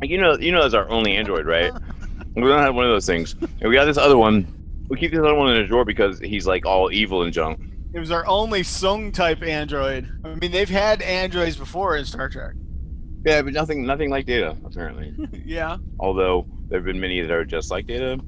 Like, 0.00 0.10
you 0.10 0.18
know, 0.18 0.36
you 0.36 0.52
know, 0.52 0.62
that's 0.62 0.74
our 0.74 0.88
only 0.88 1.16
android, 1.16 1.46
right? 1.46 1.72
we 2.36 2.42
don't 2.42 2.60
have 2.60 2.74
one 2.74 2.84
of 2.84 2.90
those 2.90 3.06
things. 3.06 3.34
And 3.40 3.68
we 3.68 3.74
got 3.74 3.86
this 3.86 3.96
other 3.96 4.18
one. 4.18 4.46
We 4.88 4.98
keep 4.98 5.10
this 5.10 5.20
other 5.20 5.34
one 5.34 5.50
in 5.54 5.62
a 5.62 5.66
drawer 5.66 5.84
because 5.84 6.20
he's 6.20 6.46
like 6.46 6.66
all 6.66 6.92
evil 6.92 7.22
and 7.22 7.32
junk. 7.32 7.60
It 7.92 7.98
was 7.98 8.10
our 8.10 8.26
only 8.26 8.62
Soong 8.62 9.12
type 9.14 9.42
android. 9.42 10.10
I 10.24 10.34
mean, 10.34 10.50
they've 10.50 10.68
had 10.68 11.00
androids 11.02 11.56
before 11.56 11.96
in 11.96 12.04
Star 12.04 12.28
Trek. 12.28 12.54
Yeah, 13.24 13.40
but 13.42 13.54
nothing, 13.54 13.86
nothing 13.86 14.10
like 14.10 14.26
Data 14.26 14.56
apparently. 14.64 15.14
yeah. 15.46 15.78
although 15.98 16.46
there 16.68 16.78
have 16.78 16.86
been 16.86 17.00
many 17.00 17.20
that 17.20 17.30
are 17.30 17.44
just 17.44 17.70
like 17.70 17.86
data 17.86 18.18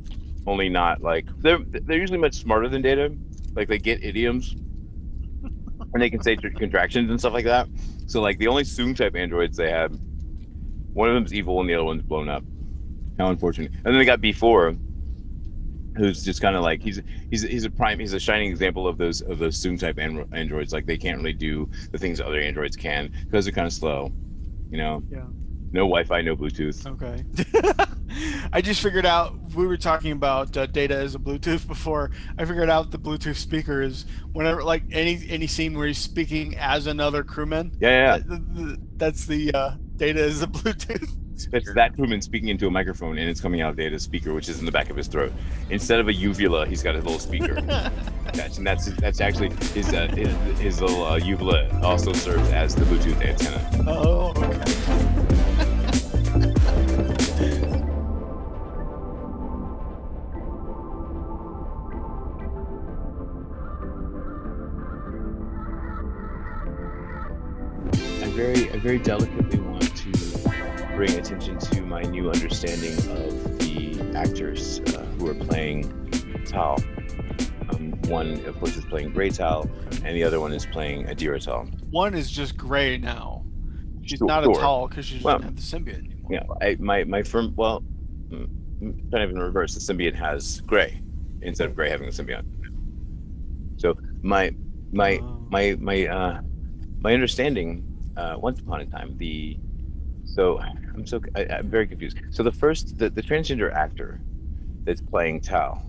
only 0.46 0.68
not 0.68 1.00
like 1.02 1.26
they're 1.38 1.58
they're 1.58 1.98
usually 1.98 2.18
much 2.18 2.34
smarter 2.34 2.68
than 2.68 2.82
data 2.82 3.12
like 3.54 3.68
they 3.68 3.78
get 3.78 4.02
idioms 4.04 4.54
and 5.96 6.02
they 6.02 6.10
can 6.10 6.22
say 6.22 6.36
contractions 6.36 7.10
and 7.10 7.18
stuff 7.18 7.32
like 7.32 7.46
that. 7.46 7.70
So 8.06 8.20
like 8.20 8.38
the 8.38 8.48
only 8.48 8.64
Soong 8.64 8.94
type 8.94 9.16
androids 9.16 9.56
they 9.56 9.70
have 9.70 9.98
one 10.92 11.08
of 11.08 11.14
them's 11.14 11.32
evil 11.32 11.58
and 11.60 11.68
the 11.68 11.74
other 11.74 11.84
one's 11.84 12.02
blown 12.02 12.28
up. 12.28 12.44
How 13.18 13.28
unfortunate. 13.28 13.72
And 13.82 13.94
then 13.94 13.98
they 13.98 14.04
got 14.04 14.20
B-4 14.20 14.78
who's 15.96 16.22
just 16.22 16.42
kind 16.42 16.54
of 16.54 16.62
like 16.62 16.82
he's 16.82 17.00
he's 17.30 17.40
he's 17.42 17.64
a 17.64 17.70
prime 17.70 17.98
he's 17.98 18.12
a 18.12 18.20
shining 18.20 18.50
example 18.50 18.86
of 18.86 18.98
those 18.98 19.22
of 19.22 19.38
those 19.38 19.56
Soong 19.58 19.80
type 19.80 19.96
andro- 19.96 20.26
androids. 20.32 20.70
Like 20.74 20.84
they 20.84 20.98
can't 20.98 21.16
really 21.16 21.32
do 21.32 21.66
the 21.92 21.98
things 21.98 22.20
other 22.20 22.40
androids 22.40 22.76
can 22.76 23.10
because 23.30 23.46
they're 23.46 23.52
kind 23.52 23.66
of 23.66 23.72
slow 23.72 24.12
you 24.70 24.78
know? 24.78 25.02
Yeah. 25.10 25.26
No 25.72 25.80
wi-fi 25.82 26.20
no 26.22 26.36
bluetooth 26.36 26.86
Okay. 26.86 27.24
I 28.52 28.62
just 28.62 28.80
figured 28.82 29.04
out 29.04 29.34
we 29.54 29.66
were 29.66 29.76
talking 29.76 30.12
about 30.12 30.56
uh, 30.56 30.64
data 30.66 30.96
as 30.96 31.14
a 31.14 31.18
Bluetooth 31.18 31.66
before. 31.68 32.12
I 32.38 32.44
figured 32.46 32.70
out 32.70 32.90
the 32.90 32.98
Bluetooth 32.98 33.36
speaker 33.36 33.82
is 33.82 34.06
whenever 34.32 34.62
like 34.62 34.84
any 34.90 35.22
any 35.28 35.46
scene 35.46 35.76
where 35.76 35.86
he's 35.86 35.98
speaking 35.98 36.56
as 36.56 36.86
another 36.86 37.22
crewman. 37.24 37.72
yeah 37.80 37.90
yeah 37.90 38.18
that- 38.18 38.28
th- 38.28 38.40
th- 38.68 38.78
that's 38.96 39.26
the 39.26 39.52
uh, 39.52 39.70
data 39.96 40.22
as 40.22 40.42
a 40.42 40.46
Bluetooth. 40.46 41.14
It's 41.52 41.74
that 41.74 41.94
crewman 41.94 42.22
speaking 42.22 42.48
into 42.48 42.66
a 42.66 42.70
microphone 42.70 43.18
and 43.18 43.28
it's 43.28 43.42
coming 43.42 43.60
out 43.60 43.68
of 43.70 43.76
Data's 43.76 44.02
speaker, 44.02 44.32
which 44.32 44.48
is 44.48 44.58
in 44.60 44.64
the 44.64 44.72
back 44.72 44.88
of 44.88 44.96
his 44.96 45.06
throat. 45.06 45.30
Instead 45.68 46.00
of 46.00 46.08
a 46.08 46.12
uvula, 46.14 46.64
he's 46.66 46.82
got 46.82 46.94
a 46.94 46.98
little 46.98 47.18
speaker 47.18 47.56
attached, 48.26 48.56
and 48.56 48.66
that's 48.66 48.86
that's 48.94 49.20
actually 49.20 49.50
his 49.74 49.92
uh, 49.92 50.06
his, 50.14 50.58
his 50.58 50.80
little 50.80 51.04
uh, 51.04 51.16
uvula 51.18 51.68
also 51.82 52.14
serves 52.14 52.48
as 52.52 52.74
the 52.74 52.84
Bluetooth 52.86 53.20
antenna. 53.22 53.90
Oh, 53.90 54.32
okay. 54.36 55.25
Very 68.36 68.70
I 68.70 68.76
very 68.78 68.98
delicately 68.98 69.58
want 69.60 69.96
to 69.96 70.10
bring 70.94 71.12
attention 71.12 71.58
to 71.58 71.80
my 71.80 72.02
new 72.02 72.30
understanding 72.30 72.92
of 73.16 73.58
the 73.58 74.12
actors 74.14 74.80
uh, 74.94 75.04
who 75.18 75.28
are 75.30 75.34
playing 75.34 76.10
Tal. 76.44 76.76
Um, 77.70 77.92
one, 78.08 78.44
of 78.44 78.58
course, 78.58 78.76
is 78.76 78.84
playing 78.84 79.12
Gray 79.12 79.30
Tal, 79.30 79.62
and 80.04 80.14
the 80.14 80.22
other 80.22 80.38
one 80.38 80.52
is 80.52 80.66
playing 80.66 81.06
Adira 81.06 81.42
Tal. 81.42 81.64
One 81.90 82.14
is 82.14 82.30
just 82.30 82.58
gray 82.58 82.98
now. 82.98 83.42
She's 84.02 84.18
Sure, 84.18 84.28
not 84.28 84.44
sure. 84.44 84.52
a 84.52 84.60
Tal 84.60 84.88
because 84.88 85.06
she 85.06 85.14
doesn't 85.14 85.24
Well, 85.24 85.40
have 85.40 85.56
the 85.56 85.62
symbiote 85.62 86.04
anymore. 86.04 86.30
Yeah, 86.30 86.42
I, 86.60 86.76
my 86.78 87.04
my 87.04 87.22
firm. 87.22 87.54
Well, 87.56 87.82
kind 88.30 89.14
of 89.14 89.30
in 89.30 89.38
reverse. 89.38 89.74
The 89.74 89.80
symbiote 89.80 90.14
has 90.14 90.60
gray 90.60 91.00
instead 91.40 91.68
of 91.68 91.74
gray 91.74 91.88
having 91.88 92.10
the 92.10 92.12
symbiote. 92.12 92.44
So 93.78 93.94
my 94.22 94.54
my 94.92 95.20
Oh. 95.22 95.46
my 95.50 95.76
my 95.80 96.06
uh 96.06 96.40
my 97.00 97.14
understanding 97.14 97.82
uh 98.16 98.36
once 98.38 98.60
upon 98.60 98.80
a 98.80 98.86
time 98.86 99.16
the 99.18 99.58
so 100.24 100.60
I'm 100.94 101.06
so 101.06 101.20
I, 101.36 101.46
I'm 101.50 101.70
very 101.70 101.86
confused. 101.86 102.18
So 102.30 102.42
the 102.42 102.52
first 102.52 102.98
the, 102.98 103.10
the 103.10 103.22
transgender 103.22 103.72
actor 103.74 104.22
that's 104.86 105.00
playing 105.00 105.40
Tal 105.42 105.82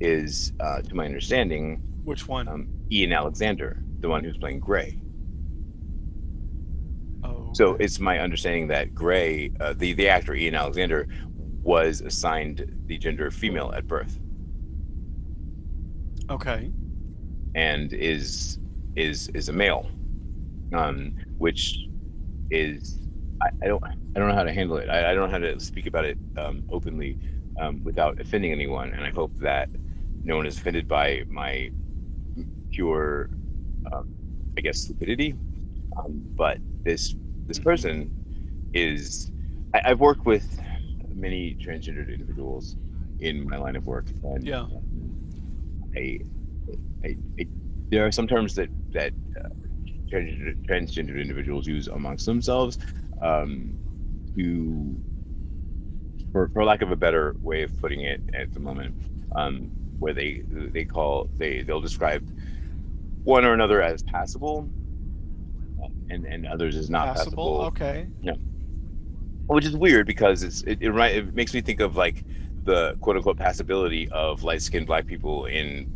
is 0.00 0.52
uh 0.60 0.82
to 0.82 0.94
my 0.94 1.04
understanding 1.06 1.82
Which 2.04 2.28
one? 2.28 2.48
um, 2.48 2.68
Ian 2.92 3.12
Alexander, 3.12 3.84
the 4.02 4.08
one 4.08 4.24
who's 4.24 4.38
playing 4.38 4.60
Gray. 4.60 4.98
oh, 7.22 7.28
So 7.52 7.74
okay. 7.74 7.80
it's 7.80 8.00
my 8.00 8.18
understanding 8.18 8.68
that 8.68 8.94
Gray, 8.94 9.50
uh, 9.60 9.74
the 9.74 9.92
the 9.94 10.08
actor 10.08 10.34
Ian 10.34 10.54
Alexander, 10.56 11.08
was 11.62 12.00
assigned 12.00 12.66
the 12.86 12.98
gender 12.98 13.30
female 13.30 13.72
at 13.76 13.86
birth, 13.86 14.18
okay. 16.30 16.72
and 17.54 17.92
is 17.92 18.58
is 18.96 19.28
is 19.34 19.48
a 19.48 19.52
male, 19.52 19.86
um, 20.72 21.12
which 21.38 21.88
is 22.50 22.98
I, 23.42 23.48
I 23.62 23.66
don't 23.68 23.82
I 24.14 24.18
don't 24.20 24.28
know 24.28 24.34
how 24.34 24.44
to 24.44 24.52
handle 24.52 24.76
it. 24.76 24.88
I, 24.88 25.10
I 25.10 25.14
don't 25.14 25.24
know 25.28 25.32
how 25.32 25.38
to 25.38 25.58
speak 25.60 25.86
about 25.86 26.04
it 26.04 26.18
um, 26.36 26.64
openly 26.70 27.18
um, 27.58 27.82
without 27.84 28.20
offending 28.20 28.52
anyone, 28.52 28.92
and 28.92 29.04
I 29.04 29.10
hope 29.10 29.32
that 29.40 29.70
no 30.22 30.36
one 30.36 30.46
is 30.46 30.56
offended 30.56 30.86
by 30.88 31.24
my 31.28 31.70
pure, 32.72 33.30
um, 33.92 34.06
I 34.56 34.60
guess, 34.60 34.78
stupidity. 34.80 35.36
Um, 35.96 36.28
but 36.36 36.58
this 36.84 37.16
this 37.46 37.58
person 37.58 38.10
is 38.72 39.30
I, 39.74 39.82
I've 39.86 40.00
worked 40.00 40.26
with 40.26 40.58
many 41.12 41.56
transgendered 41.64 42.12
individuals 42.12 42.76
in 43.18 43.48
my 43.48 43.56
line 43.56 43.76
of 43.76 43.86
work, 43.86 44.12
and 44.22 44.46
Yeah. 44.46 44.62
um, 44.62 45.14
I, 45.96 46.18
I, 47.04 47.16
I 47.38 47.46
there 47.90 48.06
are 48.06 48.12
some 48.12 48.26
terms 48.26 48.54
that 48.54 48.70
that 48.92 49.12
uh, 49.38 49.48
transgender, 50.12 50.56
transgendered 50.68 51.20
individuals 51.20 51.66
use 51.66 51.88
amongst 51.88 52.26
themselves 52.26 52.78
um, 53.20 53.78
to, 54.36 54.98
for, 56.32 56.48
for 56.48 56.64
lack 56.64 56.82
of 56.82 56.90
a 56.90 56.96
better 56.96 57.36
way 57.40 57.62
of 57.62 57.76
putting 57.80 58.00
it 58.02 58.22
at 58.32 58.52
the 58.52 58.60
moment, 58.60 58.96
um, 59.34 59.70
where 59.98 60.12
they 60.14 60.42
they 60.48 60.84
call 60.84 61.28
they 61.38 61.62
they'll 61.62 61.80
describe 61.80 62.26
one 63.24 63.44
or 63.44 63.54
another 63.54 63.80
as 63.82 64.02
passable, 64.02 64.70
um, 65.82 65.90
and 66.10 66.26
and 66.26 66.46
others 66.46 66.76
is 66.76 66.90
not 66.90 67.06
Passable. 67.06 67.44
passable. 67.44 67.60
Okay. 67.66 68.08
Yeah. 68.20 68.34
Which 69.46 69.66
is 69.66 69.76
weird 69.76 70.06
because 70.06 70.42
it's 70.42 70.62
it 70.62 70.78
it, 70.80 70.94
it 70.94 71.34
makes 71.34 71.54
me 71.54 71.60
think 71.60 71.80
of 71.80 71.96
like 71.96 72.24
the 72.64 72.96
quote 73.00 73.16
unquote 73.16 73.38
passability 73.38 74.08
of 74.08 74.42
light 74.42 74.62
skinned 74.62 74.86
black 74.86 75.06
people 75.06 75.46
in 75.46 75.86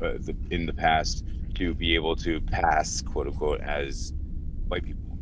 uh, 0.00 0.12
the 0.18 0.36
in 0.50 0.66
the 0.66 0.72
past 0.72 1.24
to 1.54 1.74
be 1.74 1.94
able 1.94 2.16
to 2.16 2.40
pass 2.40 3.00
quote 3.02 3.26
unquote 3.26 3.60
as 3.60 4.12
white 4.68 4.84
people. 4.84 5.18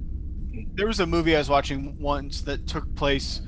There 0.74 0.86
was 0.86 1.00
a 1.00 1.06
movie 1.06 1.34
I 1.34 1.38
was 1.38 1.48
watching 1.48 1.98
once 1.98 2.42
that 2.42 2.66
took 2.66 2.94
place 2.94 3.42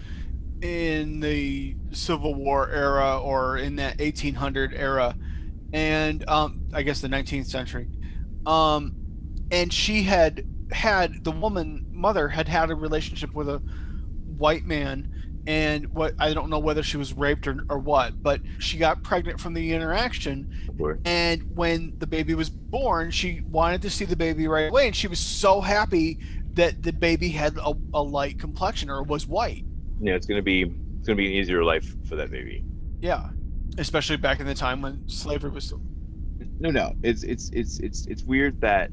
in 0.63 1.21
the 1.21 1.75
Civil 1.91 2.35
War 2.35 2.71
era 2.71 3.19
or 3.19 3.59
in 3.59 3.77
that 3.77 3.99
1800 3.99 4.75
era, 4.75 5.17
and 5.73 6.27
um, 6.29 6.67
I 6.73 6.83
guess 6.83 7.01
the 7.01 7.09
19th 7.09 7.47
century. 7.47 7.89
Um, 8.47 8.95
and 9.51 9.73
she 9.73 10.03
had 10.03 10.45
had 10.71 11.25
the 11.25 11.31
woman 11.31 11.87
mother 11.91 12.29
had 12.29 12.49
had 12.49 12.71
a 12.71 12.75
relationship 12.75 13.35
with 13.35 13.49
a 13.49 13.59
white 14.39 14.65
man, 14.65 15.13
and 15.47 15.89
what 15.89 16.15
I 16.19 16.35
don't 16.35 16.51
know 16.51 16.59
whether 16.59 16.83
she 16.83 16.97
was 16.97 17.13
raped 17.13 17.47
or, 17.47 17.65
or 17.69 17.79
what, 17.79 18.23
but 18.23 18.41
she 18.59 18.79
got 18.79 19.03
pregnant 19.03 19.41
from 19.41 19.55
the 19.55 19.73
interaction, 19.73 20.49
and 21.05 21.43
when 21.57 21.95
the 21.99 22.07
baby 22.07 22.35
was 22.35 22.51
born, 22.51 23.11
she 23.11 23.43
wanted 23.43 23.83
to 23.83 23.91
see 23.91 24.05
the 24.05 24.17
baby 24.17 24.47
right 24.49 24.71
away, 24.71 24.87
and 24.87 24.97
she 24.97 25.09
was 25.09 25.19
so 25.19 25.61
happy 25.61 26.19
that 26.55 26.83
the 26.83 26.93
baby 26.93 27.31
had 27.31 27.57
a, 27.59 27.73
a 27.95 28.03
light 28.03 28.39
complexion 28.39 28.91
or 28.91 29.03
was 29.03 29.27
white. 29.27 29.65
Yeah, 30.01 30.15
it's 30.15 30.27
gonna 30.27 30.43
be 30.43 30.63
it's 30.99 31.07
gonna 31.07 31.17
be 31.17 31.27
an 31.27 31.33
easier 31.33 31.65
life 31.65 31.95
for 32.09 32.17
that 32.17 32.31
baby. 32.31 32.65
Yeah, 33.01 33.31
especially 33.79 34.17
back 34.17 34.41
in 34.41 34.47
the 34.47 34.55
time 34.55 34.83
when 34.83 35.09
slavery 35.09 35.51
was 35.51 35.65
still. 35.65 35.81
No, 36.59 36.71
no, 36.71 36.95
it's 37.03 37.25
it's 37.25 37.51
it's 37.51 37.81
it's 37.81 38.07
it's 38.07 38.23
weird 38.23 38.61
that 38.61 38.91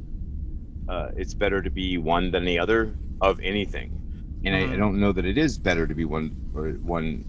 uh, 0.87 1.09
it's 1.15 1.33
better 1.33 1.61
to 1.61 1.69
be 1.69 1.97
one 1.97 2.31
than 2.31 2.45
the 2.45 2.57
other 2.57 2.95
of 3.21 3.39
anything, 3.41 3.98
and 4.43 4.55
I, 4.55 4.73
I 4.73 4.75
Mhm. 4.75 4.77
don't 4.77 4.99
know 4.99 5.11
that 5.11 5.25
it 5.25 5.37
is 5.37 5.57
better 5.57 5.87
to 5.87 5.95
be 5.95 6.05
one 6.05 6.35
or 6.53 6.69
one 6.81 7.25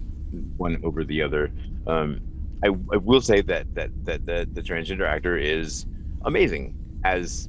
one 0.56 0.78
over 0.82 1.04
the 1.04 1.22
other. 1.22 1.52
Um, 1.86 2.20
I, 2.64 2.68
I 2.92 2.96
will 2.98 3.20
say 3.20 3.40
that 3.42 3.66
that 3.74 3.90
that 4.04 4.24
the, 4.26 4.48
the 4.52 4.62
transgender 4.62 5.06
actor 5.08 5.36
is 5.36 5.86
amazing 6.24 6.74
as 7.04 7.48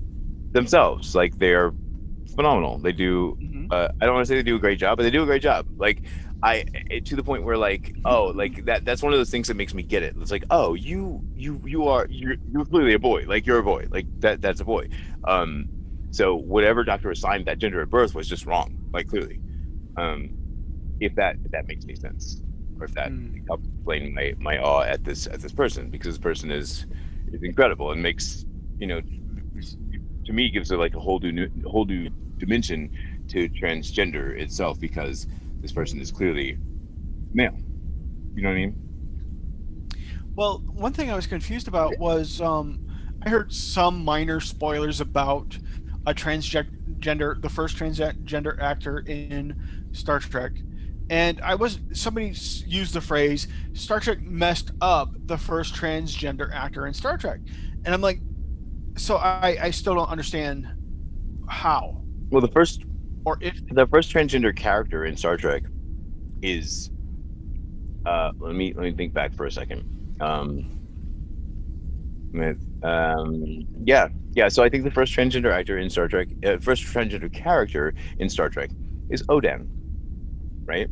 themselves. 0.53 1.15
Like 1.15 1.37
they 1.37 1.53
are 1.53 1.75
phenomenal. 2.35 2.79
They 2.79 2.93
do. 2.93 3.37
Mhm. 3.41 3.71
Uh, 3.71 3.87
I 4.01 4.05
don't 4.05 4.15
want 4.15 4.25
to 4.27 4.29
say 4.31 4.35
they 4.35 4.43
do 4.43 4.57
a 4.57 4.59
great 4.59 4.79
job, 4.79 4.97
but 4.97 5.03
they 5.03 5.11
do 5.11 5.23
a 5.23 5.25
great 5.25 5.41
job. 5.41 5.67
Like 5.77 6.05
I 6.43 6.65
it, 6.89 7.05
to 7.05 7.15
the 7.15 7.23
point 7.23 7.43
where 7.43 7.57
like 7.57 7.93
oh 8.05 8.27
like 8.35 8.65
that 8.65 8.83
that's 8.85 9.03
one 9.03 9.13
of 9.13 9.19
those 9.19 9.29
things 9.31 9.47
that 9.47 9.55
makes 9.55 9.73
me 9.73 9.83
get 9.83 10.03
it. 10.03 10.15
It's 10.19 10.31
like 10.31 10.45
oh 10.49 10.73
you 10.73 11.23
you 11.33 11.61
you 11.65 11.87
are 11.87 12.05
you're 12.09 12.35
you're 12.51 12.65
clearly 12.65 12.93
a 12.93 12.99
boy. 12.99 13.25
Like 13.27 13.45
you're 13.45 13.59
a 13.59 13.63
boy. 13.63 13.85
Like 13.91 14.07
that 14.21 14.41
that's 14.41 14.59
a 14.61 14.65
boy. 14.65 14.87
Um, 15.27 15.67
so 16.11 16.35
whatever 16.35 16.83
doctor 16.83 17.11
assigned 17.11 17.45
that 17.45 17.59
gender 17.59 17.81
at 17.81 17.89
birth 17.89 18.13
was 18.15 18.27
just 18.27 18.45
wrong. 18.45 18.75
Like 18.93 19.07
clearly. 19.07 19.39
Um, 19.97 20.35
if 20.99 21.15
that 21.15 21.37
if 21.43 21.51
that 21.51 21.67
makes 21.67 21.85
any 21.85 21.95
sense, 21.95 22.41
or 22.79 22.85
if 22.85 22.93
that 22.93 23.13
Hmm. 23.13 23.41
helps 23.47 23.67
explain 23.69 24.13
my 24.13 24.33
my 24.39 24.59
awe 24.59 24.83
at 24.83 25.03
this 25.03 25.27
at 25.27 25.41
this 25.41 25.53
person 25.53 25.89
because 25.89 26.13
this 26.13 26.19
person 26.19 26.51
is 26.51 26.85
is 27.33 27.43
incredible 27.43 27.91
and 27.91 28.01
makes 28.03 28.45
you 28.79 28.87
know 28.87 29.01
to 30.25 30.33
me 30.33 30.49
gives 30.49 30.71
it 30.71 30.77
like 30.77 30.95
a 30.95 30.99
whole 30.99 31.19
new 31.19 31.47
whole 31.65 31.85
new 31.85 32.09
dimension 32.39 32.89
to 33.27 33.49
transgender 33.49 34.37
itself 34.39 34.79
because 34.79 35.27
this 35.61 35.71
person 35.71 35.99
is 35.99 36.11
clearly 36.11 36.57
male. 37.33 37.57
You 38.35 38.43
know 38.43 38.49
what 38.49 38.55
I 38.55 38.59
mean? 38.59 38.77
Well, 40.35 40.63
one 40.73 40.93
thing 40.93 41.09
I 41.09 41.15
was 41.15 41.27
confused 41.27 41.67
about 41.67 41.97
was 41.97 42.39
um, 42.39 42.79
I 43.25 43.29
heard 43.29 43.51
some 43.51 44.03
minor 44.03 44.39
spoilers 44.39 44.99
about 44.99 45.59
a 46.05 46.13
transgender, 46.13 47.41
the 47.41 47.49
first 47.49 47.77
transgender 47.77 48.59
actor 48.59 48.99
in 48.99 49.55
Star 49.91 50.19
Trek, 50.19 50.53
and 51.09 51.39
I 51.41 51.55
was 51.55 51.79
somebody 51.93 52.33
used 52.65 52.93
the 52.93 53.01
phrase 53.01 53.47
Star 53.73 53.99
Trek 53.99 54.21
messed 54.21 54.71
up 54.81 55.09
the 55.25 55.37
first 55.37 55.75
transgender 55.75 56.49
actor 56.53 56.87
in 56.87 56.93
Star 56.93 57.17
Trek, 57.17 57.39
and 57.85 57.93
I'm 57.93 58.01
like, 58.01 58.19
so 58.97 59.17
I 59.17 59.57
I 59.61 59.71
still 59.71 59.95
don't 59.95 60.09
understand 60.09 60.67
how. 61.47 62.01
Well, 62.29 62.41
the 62.41 62.47
first 62.47 62.85
or 63.25 63.37
if 63.41 63.59
the 63.69 63.85
first 63.87 64.13
transgender 64.13 64.55
character 64.55 65.05
in 65.05 65.15
Star 65.17 65.37
Trek 65.37 65.63
is 66.41 66.89
uh 68.05 68.31
let 68.39 68.55
me 68.55 68.73
let 68.73 68.83
me 68.83 68.93
think 68.93 69.13
back 69.13 69.35
for 69.35 69.45
a 69.45 69.51
second. 69.51 69.83
Um 70.19 70.79
um 72.83 73.67
yeah, 73.83 74.07
yeah, 74.33 74.47
so 74.47 74.63
I 74.63 74.69
think 74.69 74.83
the 74.83 74.91
first 74.91 75.13
transgender 75.15 75.51
actor 75.51 75.77
in 75.77 75.89
Star 75.89 76.07
Trek 76.07 76.29
uh, 76.45 76.57
first 76.57 76.83
transgender 76.83 77.31
character 77.31 77.93
in 78.17 78.29
Star 78.29 78.49
Trek 78.49 78.71
is 79.09 79.23
Odan. 79.23 79.67
Right? 80.67 80.89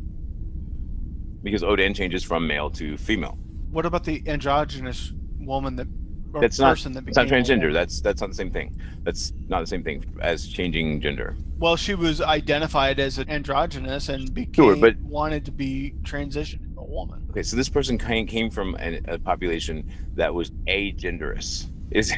Because 1.42 1.62
Odan 1.62 1.94
changes 1.94 2.22
from 2.22 2.46
male 2.46 2.70
to 2.70 2.96
female. 2.96 3.38
what 3.70 3.86
about 3.86 4.04
the 4.04 4.22
androgynous 4.26 5.12
woman 5.38 5.76
that 5.76 5.88
or 6.32 6.40
That's 6.40 6.60
not 6.60 6.70
person 6.70 6.92
that 6.92 7.04
it's 7.08 7.16
not 7.16 7.26
transgender. 7.26 7.72
That's 7.72 8.00
that's 8.00 8.20
not 8.20 8.28
the 8.28 8.36
same 8.36 8.50
thing. 8.50 8.70
That's 9.04 9.32
not 9.48 9.60
the 9.60 9.66
same 9.66 9.82
thing 9.82 10.04
as 10.22 10.46
changing 10.46 11.00
gender. 11.00 11.34
Well, 11.58 11.76
she 11.76 11.94
was 11.94 12.20
identified 12.20 13.00
as 13.00 13.18
an 13.18 13.28
androgynous 13.28 14.08
and 14.08 14.32
became 14.32 14.64
Sure, 14.64 14.76
but- 14.76 14.96
wanted 15.02 15.44
to 15.46 15.52
be 15.52 15.94
transitioned 16.06 16.60
a 16.78 16.84
woman. 16.84 17.18
Okay, 17.30 17.42
so 17.42 17.56
this 17.56 17.68
person 17.68 17.98
came 17.98 18.26
came 18.26 18.48
from 18.50 18.76
an, 18.78 19.00
a 19.08 19.18
population 19.18 19.84
that 20.14 20.32
was 20.32 20.52
agenderous. 20.68 21.66
Is 21.90 22.12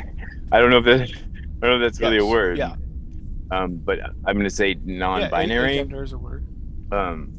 I 0.50 0.60
don't 0.60 0.70
know 0.70 0.78
if 0.78 0.84
that 0.84 1.00
I 1.62 1.66
don't 1.66 1.78
know 1.80 1.86
if 1.86 1.92
that's 1.92 2.00
really 2.00 2.18
a 2.18 2.26
word. 2.26 2.58
Yeah, 2.58 2.74
Um, 3.50 3.76
but 3.84 4.00
I'm 4.24 4.34
going 4.34 4.44
to 4.44 4.50
say 4.50 4.78
non-binary. 4.84 5.76
Yeah, 5.76 5.82
gender 5.82 6.02
is 6.02 6.12
a 6.12 6.18
word. 6.18 6.44
um, 6.90 7.32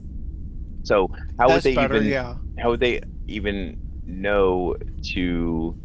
so 0.83 1.09
how 1.37 1.47
That's 1.47 1.63
would 1.63 1.71
they 1.71 1.75
better. 1.75 1.95
even 1.95 2.07
Yeah. 2.07 2.35
how 2.57 2.69
would 2.71 2.79
they 2.79 3.01
even 3.27 3.77
know 4.05 4.75
to 5.13 5.77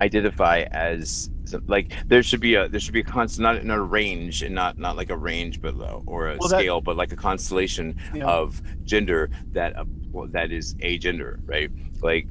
identify 0.00 0.64
as 0.72 1.30
like 1.68 1.94
there 2.08 2.22
should 2.22 2.40
be 2.40 2.54
a 2.56 2.68
there 2.68 2.80
should 2.80 2.94
be 2.94 3.00
a 3.00 3.04
constant 3.04 3.42
not, 3.42 3.64
not 3.64 3.78
a 3.78 3.82
range 3.82 4.42
and 4.42 4.54
not 4.54 4.78
not 4.78 4.96
like 4.96 5.10
a 5.10 5.16
range 5.16 5.60
but 5.60 5.74
uh, 5.80 6.00
or 6.06 6.30
a 6.30 6.36
Well, 6.38 6.48
that- 6.48 6.58
scale 6.60 6.80
but 6.80 6.96
like 6.96 7.12
a 7.12 7.16
constellation 7.16 7.94
Yeah. 8.12 8.26
of 8.26 8.60
gender 8.84 9.30
that 9.52 9.78
uh, 9.78 9.84
well, 10.12 10.28
that 10.28 10.50
is 10.52 10.74
a 10.80 10.98
gender 10.98 11.40
right 11.46 11.70
like 12.02 12.28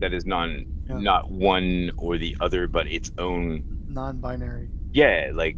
that 0.00 0.12
is 0.12 0.24
non 0.26 0.66
Yeah. 0.88 0.98
not 0.98 1.30
one 1.30 1.90
or 1.96 2.18
the 2.18 2.36
other 2.40 2.66
but 2.68 2.86
its 2.88 3.10
own 3.18 3.64
Non-binary. 3.88 4.68
yeah 4.92 5.30
like 5.34 5.56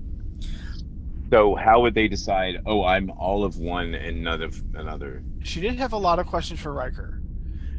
so 1.33 1.57
how 1.57 1.81
would 1.81 1.95
they 1.95 2.07
decide 2.09 2.57
oh 2.67 2.85
i'm 2.85 3.11
all 3.19 3.45
of 3.45 3.57
one 3.59 3.95
and 3.95 4.23
none 4.23 4.43
of 4.43 4.63
another 4.75 5.23
She 5.43 5.61
did 5.61 5.77
have 5.79 5.93
a 5.93 5.97
lot 5.99 6.19
of 6.19 6.27
questions 6.27 6.61
for 6.61 6.73
Riker, 6.73 7.21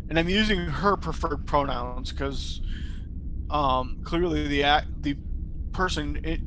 and 0.09 0.17
I'm 0.19 0.29
using 0.29 0.59
her 0.59 0.97
preferred 0.97 1.45
pronouns 1.45 2.11
because 2.11 2.61
um, 3.49 4.01
clearly 4.03 4.47
the 4.47 4.63
act, 4.63 4.87
the 5.01 5.15
person 5.73 6.19
it, 6.23 6.39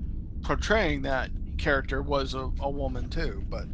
portraying 0.43 1.03
that 1.03 1.31
character 1.59 2.03
was 2.03 2.35
a, 2.35 2.51
a 2.61 2.71
woman 2.71 3.09
too, 3.11 3.43
but 3.51 3.65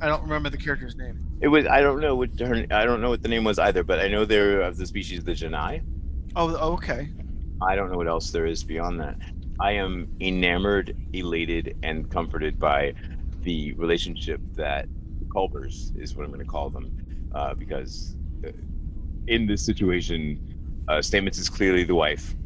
I 0.00 0.06
don't 0.06 0.22
remember 0.22 0.48
the 0.50 0.56
character's 0.58 0.96
name. 0.96 1.18
it 1.40 1.48
was 1.48 1.66
i 1.66 1.80
don't 1.80 2.00
know 2.00 2.14
what 2.16 2.30
her 2.40 2.66
i 2.70 2.84
don't 2.84 3.00
know 3.00 3.10
what 3.10 3.22
the 3.22 3.28
name 3.28 3.44
was 3.44 3.58
either 3.58 3.82
but 3.84 3.98
i 4.00 4.08
know 4.08 4.24
they're 4.24 4.60
of 4.62 4.76
the 4.76 4.86
species 4.86 5.24
the 5.24 5.32
J'naii 5.32 5.82
Oh, 6.36 6.74
okay. 6.74 7.10
I 7.60 7.74
don't 7.74 7.90
know 7.90 7.96
what 7.96 8.08
else 8.08 8.30
there 8.30 8.46
is 8.46 8.62
beyond 8.62 9.00
that. 9.00 9.18
I 9.60 9.72
am 9.72 10.06
enamored, 10.20 10.94
elated, 11.12 11.74
and 11.82 12.08
comforted 12.08 12.58
by 12.58 12.94
the 13.42 13.72
relationship 13.74 14.40
that 14.56 14.88
Culbers 15.34 15.90
is 15.96 16.14
what 16.14 16.24
I'm 16.24 16.30
going 16.30 16.40
to 16.40 16.46
call 16.46 16.70
them, 16.70 16.92
uh, 17.32 17.54
because 17.54 18.14
uh, 18.46 18.50
in 19.26 19.46
this 19.46 19.64
situation, 19.64 20.38
uh, 20.86 20.98
Stamets 20.98 21.38
is 21.38 21.48
clearly 21.48 21.84
the 21.84 21.94
wife. 21.94 22.36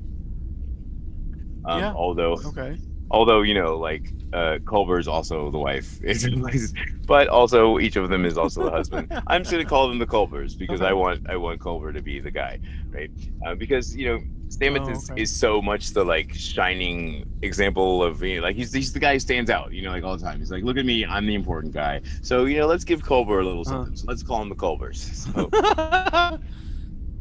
Um, 1.64 1.80
Yeah. 1.80 1.92
Although, 1.94 2.40
Okay. 2.46 2.78
Although 3.12 3.42
you 3.42 3.54
know, 3.54 3.78
like 3.78 4.14
uh, 4.32 4.58
Culber's 4.66 5.08
also 5.08 5.50
the 5.52 5.58
wife, 5.58 6.00
but 7.06 7.28
also 7.28 7.78
each 7.78 7.96
of 7.96 8.08
them 8.10 8.24
is 8.26 8.38
also 8.38 8.64
the 8.64 8.70
husband. 8.70 9.08
I'm 9.28 9.42
just 9.42 9.52
gonna 9.52 9.66
call 9.66 9.88
them 9.88 9.98
the 10.00 10.06
Culbers 10.06 10.58
because 10.58 10.82
I 10.82 10.92
want 10.94 11.22
I 11.28 11.36
want 11.36 11.60
Culber 11.60 11.94
to 11.94 12.02
be 12.02 12.20
the 12.20 12.30
guy, 12.32 12.60
right? 12.92 13.10
Uh, 13.46 13.54
because 13.54 13.94
you 13.96 14.06
know 14.08 14.20
Stamets 14.50 14.88
Oh, 14.88 14.90
is, 14.90 15.10
okay. 15.10 15.14
is 15.16 15.32
so 15.32 15.62
much 15.62 15.92
the 15.92 16.04
like 16.04 16.32
shining 16.34 17.24
example 17.42 18.02
of 18.02 18.22
you 18.22 18.36
know, 18.36 18.42
like 18.42 18.56
he's 18.56 18.72
he's 18.72 18.92
the 18.92 19.00
guy 19.00 19.14
who 19.14 19.20
stands 19.20 19.50
out, 19.50 19.72
you 19.72 19.82
know, 19.82 19.90
like 19.90 20.04
all 20.04 20.16
the 20.16 20.24
time. 20.24 20.38
He's 20.40 20.50
like, 20.50 20.64
look 20.64 20.76
at 20.78 20.86
me, 20.86 21.06
I'm 21.06 21.26
the 21.26 21.34
important 21.34 21.74
guy. 21.74 22.02
So 22.22 22.46
you 22.46 22.58
know, 22.58 22.66
let's 22.66 22.84
give 22.84 23.02
Culber 23.02 23.40
a 23.42 23.44
little 23.44 23.64
Uh. 23.66 23.86
something. 23.86 23.94
So 23.96 24.06
let's 24.08 24.22
call 24.22 24.42
him 24.42 24.48
the 24.48 24.56
Culbers. 24.56 25.26
So, 25.34 25.50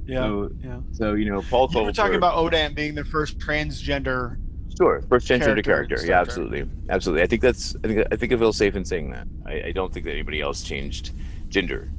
yeah. 0.08 0.32
so, 0.32 0.50
yeah. 0.64 0.82
so 0.92 1.14
you 1.14 1.26
know, 1.30 1.44
Paul 1.44 1.70
You 1.70 1.70
Culber. 1.70 1.86
were 1.86 1.92
talking 1.94 2.16
about 2.16 2.36
Odan 2.36 2.76
being 2.76 2.96
the 2.96 3.06
first 3.06 3.40
transgender. 3.40 4.38
Sure, 4.78 5.02
first 5.10 5.28
transgender 5.28 5.64
character 5.64 5.64
character. 5.64 6.04
Yeah, 6.04 6.20
absolutely, 6.22 6.66
absolutely. 6.90 7.24
I 7.24 7.28
think 7.28 7.42
that's. 7.42 7.76
I 7.84 7.88
think. 7.88 8.08
I 8.12 8.16
think 8.16 8.34
I 8.34 8.38
feel 8.38 8.54
safe 8.54 8.76
in 8.76 8.86
saying 8.86 9.12
that. 9.12 9.28
I, 9.46 9.64
I 9.68 9.72
don't 9.74 9.94
think 9.94 10.06
that 10.06 10.14
anybody 10.14 10.42
else 10.42 10.64
changed 10.64 11.12
gender. 11.50 11.94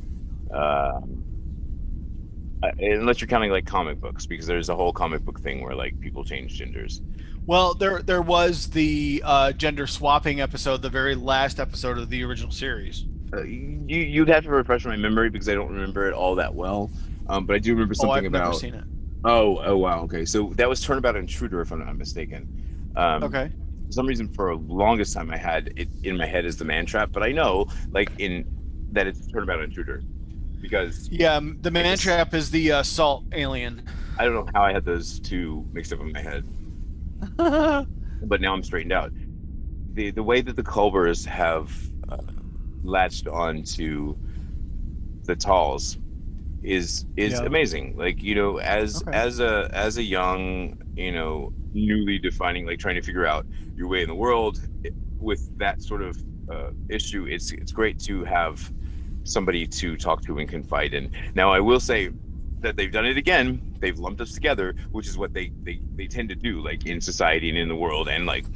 Um, 0.50 1.24
Uh, 2.62 2.70
unless 2.78 3.20
you're 3.20 3.28
counting 3.28 3.50
like 3.50 3.66
comic 3.66 4.00
books, 4.00 4.24
because 4.26 4.46
there's 4.46 4.68
a 4.68 4.76
whole 4.76 4.92
comic 4.92 5.24
book 5.24 5.40
thing 5.40 5.60
where 5.62 5.74
like 5.74 5.98
people 6.00 6.24
change 6.24 6.54
genders. 6.54 7.02
Well, 7.46 7.74
there 7.74 8.02
there 8.02 8.22
was 8.22 8.68
the 8.68 9.22
uh, 9.24 9.52
gender 9.52 9.86
swapping 9.86 10.40
episode, 10.40 10.80
the 10.82 10.90
very 10.90 11.16
last 11.16 11.58
episode 11.58 11.98
of 11.98 12.08
the 12.08 12.22
original 12.24 12.52
series. 12.52 13.06
Uh, 13.34 13.42
you 13.42 13.98
you'd 13.98 14.28
have 14.28 14.44
to 14.44 14.50
refresh 14.50 14.84
my 14.84 14.96
memory 14.96 15.30
because 15.30 15.48
I 15.48 15.54
don't 15.54 15.72
remember 15.72 16.06
it 16.08 16.14
all 16.14 16.36
that 16.36 16.54
well. 16.54 16.92
Um, 17.26 17.46
but 17.46 17.56
I 17.56 17.58
do 17.58 17.72
remember 17.72 17.94
Oh, 17.98 18.02
something 18.02 18.24
I've 18.26 18.30
never 18.30 18.50
about. 18.50 18.52
seen 18.52 18.74
it. 18.74 18.84
Oh, 19.24 19.58
oh 19.64 19.76
wow. 19.78 20.02
Okay, 20.02 20.24
so 20.24 20.52
that 20.56 20.68
was 20.68 20.80
Turnabout 20.80 21.16
Intruder, 21.16 21.60
if 21.60 21.72
I'm 21.72 21.80
not 21.84 21.96
mistaken. 21.96 22.48
Um, 22.94 23.34
Okay. 23.34 23.52
For 23.86 23.92
some 23.94 24.06
reason, 24.06 24.28
for 24.28 24.50
a 24.50 24.56
longest 24.56 25.12
time, 25.12 25.30
I 25.30 25.36
had 25.36 25.70
it 25.76 25.90
in 26.02 26.16
my 26.16 26.26
head 26.26 26.46
as 26.46 26.56
the 26.56 26.64
Man 26.64 26.86
Trap, 26.86 27.10
but 27.12 27.22
I 27.22 27.32
know, 27.32 27.66
like 27.92 28.12
in 28.18 28.46
that 28.90 29.06
it's 29.06 29.26
Turnabout 29.26 29.60
Intruder, 29.62 30.04
because 30.60 31.10
Yeah, 31.10 31.40
the 31.60 31.70
man 31.70 31.98
trap 31.98 32.32
is 32.34 32.50
the 32.50 32.72
uh, 32.72 32.82
salt 32.82 33.24
alien. 33.32 33.82
I 34.16 34.24
don't 34.24 34.34
know 34.34 34.48
how 34.54 34.62
I 34.64 34.72
had 34.72 34.84
those 34.84 35.20
two 35.20 35.66
mixed 35.72 35.92
up 35.92 36.00
in 36.00 36.12
my 36.12 36.20
head. 36.20 36.44
but 38.22 38.40
now 38.40 38.54
I'm 38.54 38.62
straightened 38.62 38.92
out. 38.92 39.12
The 39.94 40.10
the 40.10 40.22
way 40.22 40.42
that 40.42 40.56
the 40.56 40.64
Culbers 40.64 41.26
have 41.26 41.76
uh, 42.08 42.16
latched 42.82 43.28
onto 43.28 44.16
the 45.26 45.36
Tals 45.36 45.98
is 46.62 47.04
is 47.16 47.34
Yeah. 47.34 47.46
amazing. 47.46 47.94
Like 47.96 48.22
you 48.22 48.34
know, 48.34 48.58
as 48.58 49.02
Okay. 49.08 49.12
as 49.12 49.40
a 49.40 49.68
as 49.72 49.96
a 49.98 50.02
young 50.02 50.76
you 50.96 51.12
know 51.12 51.52
newly 51.74 52.18
defining 52.18 52.66
like 52.66 52.78
trying 52.78 52.96
to 52.96 53.02
figure 53.02 53.26
out 53.26 53.46
your 53.76 53.88
way 53.88 54.02
in 54.02 54.08
the 54.08 54.14
world 54.14 54.60
it- 54.84 54.94
with 55.18 55.48
that 55.58 55.82
sort 55.82 56.02
of 56.02 56.18
uh, 56.50 56.70
issue, 56.88 57.26
it's 57.28 57.52
it's 57.52 57.72
great 57.72 57.98
to 58.00 58.24
have 58.24 58.70
somebody 59.24 59.66
to 59.66 59.96
talk 59.96 60.22
to 60.22 60.38
and 60.38 60.48
confide 60.48 60.94
in. 60.94 61.10
Now, 61.34 61.52
I 61.52 61.60
will 61.60 61.80
say 61.80 62.10
that 62.60 62.76
they've 62.76 62.92
done 62.92 63.06
it 63.06 63.16
again. 63.16 63.62
They've 63.80 63.98
lumped 63.98 64.20
us 64.20 64.32
together, 64.32 64.74
which 64.92 65.08
is 65.08 65.16
what 65.18 65.32
they 65.32 65.52
they, 65.64 65.80
they 65.96 66.06
tend 66.06 66.28
to 66.30 66.34
do, 66.34 66.60
like 66.62 66.86
in 66.86 67.00
society 67.00 67.48
and 67.48 67.58
in 67.58 67.68
the 67.68 67.76
world. 67.76 68.08
And 68.08 68.26
like, 68.26 68.46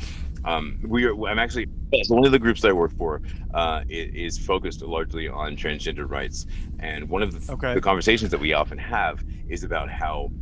um, 0.47 0.79
we 0.83 1.05
are. 1.07 1.15
I'm 1.29 1.39
actually 1.39 1.69
one 2.09 2.25
of 2.27 2.33
the 2.33 2.39
groups 2.39 2.61
that 2.63 2.69
I 2.71 2.75
work 2.75 2.93
for 2.97 3.23
uh, 3.55 3.81
i- 3.91 4.11
is 4.15 4.39
focused 4.39 4.83
largely 4.83 5.29
on 5.29 5.57
transgender 5.57 6.09
rights. 6.11 6.47
And 6.79 7.09
one 7.11 7.23
of 7.23 7.33
the, 7.33 7.53
Okay. 7.55 7.75
the 7.75 7.81
conversations 7.81 8.31
that 8.33 8.41
we 8.41 8.53
often 8.55 8.79
have 8.79 9.25
is 9.49 9.65
about 9.65 9.91
how 9.91 10.33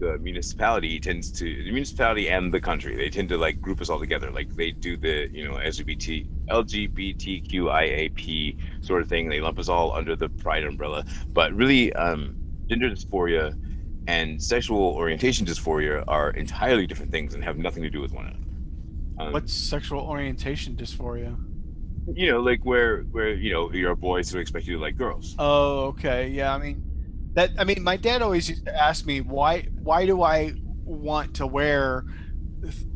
the 0.00 0.18
municipality 0.18 0.98
tends 1.00 1.30
to 1.32 1.44
the 1.64 1.70
municipality 1.72 2.30
and 2.30 2.52
the 2.54 2.60
country 2.60 2.96
they 2.96 3.10
tend 3.10 3.28
to 3.28 3.36
like 3.38 3.60
group 3.60 3.80
us 3.82 3.90
all 3.90 4.00
together 4.00 4.30
like 4.32 4.52
they 4.54 4.70
do 4.72 4.96
the 4.96 5.28
you 5.32 5.46
know 5.46 5.54
lgbt 5.56 6.26
lgbtqiap 6.50 8.56
sort 8.82 9.02
of 9.02 9.08
thing 9.08 9.28
they 9.28 9.40
lump 9.40 9.58
us 9.58 9.68
all 9.68 9.92
under 9.94 10.16
the 10.16 10.28
pride 10.30 10.64
umbrella 10.64 11.04
but 11.34 11.52
really 11.54 11.92
um 11.94 12.34
gender 12.70 12.88
dysphoria 12.90 13.54
and 14.06 14.42
sexual 14.42 14.94
orientation 14.96 15.46
dysphoria 15.46 16.02
are 16.08 16.30
entirely 16.30 16.86
different 16.86 17.12
things 17.12 17.34
and 17.34 17.44
have 17.44 17.58
nothing 17.58 17.82
to 17.82 17.90
do 17.90 18.00
with 18.00 18.12
one 18.12 18.24
another 18.26 18.38
um, 19.20 19.32
What's 19.32 19.52
sexual 19.52 20.00
orientation 20.00 20.76
dysphoria? 20.76 21.36
you 22.14 22.30
know 22.30 22.40
like 22.40 22.64
where 22.64 23.02
where 23.12 23.34
you 23.34 23.52
know 23.52 23.72
you're 23.72 23.92
a 23.92 23.96
boy 23.96 24.22
so 24.22 24.36
we 24.36 24.40
expect 24.42 24.66
you 24.66 24.76
to 24.76 24.82
like 24.82 24.96
girls 24.96 25.34
Oh, 25.38 25.86
okay. 25.88 26.28
Yeah, 26.28 26.54
I 26.54 26.58
mean 26.58 26.82
that 27.34 27.50
I 27.58 27.64
mean 27.64 27.82
my 27.82 27.96
dad 27.96 28.22
always 28.22 28.48
used 28.48 28.64
to 28.66 28.76
ask 28.76 29.06
me 29.06 29.20
why 29.20 29.66
why 29.82 30.06
do 30.06 30.22
I 30.22 30.52
want 30.84 31.34
to 31.34 31.46
wear 31.46 32.04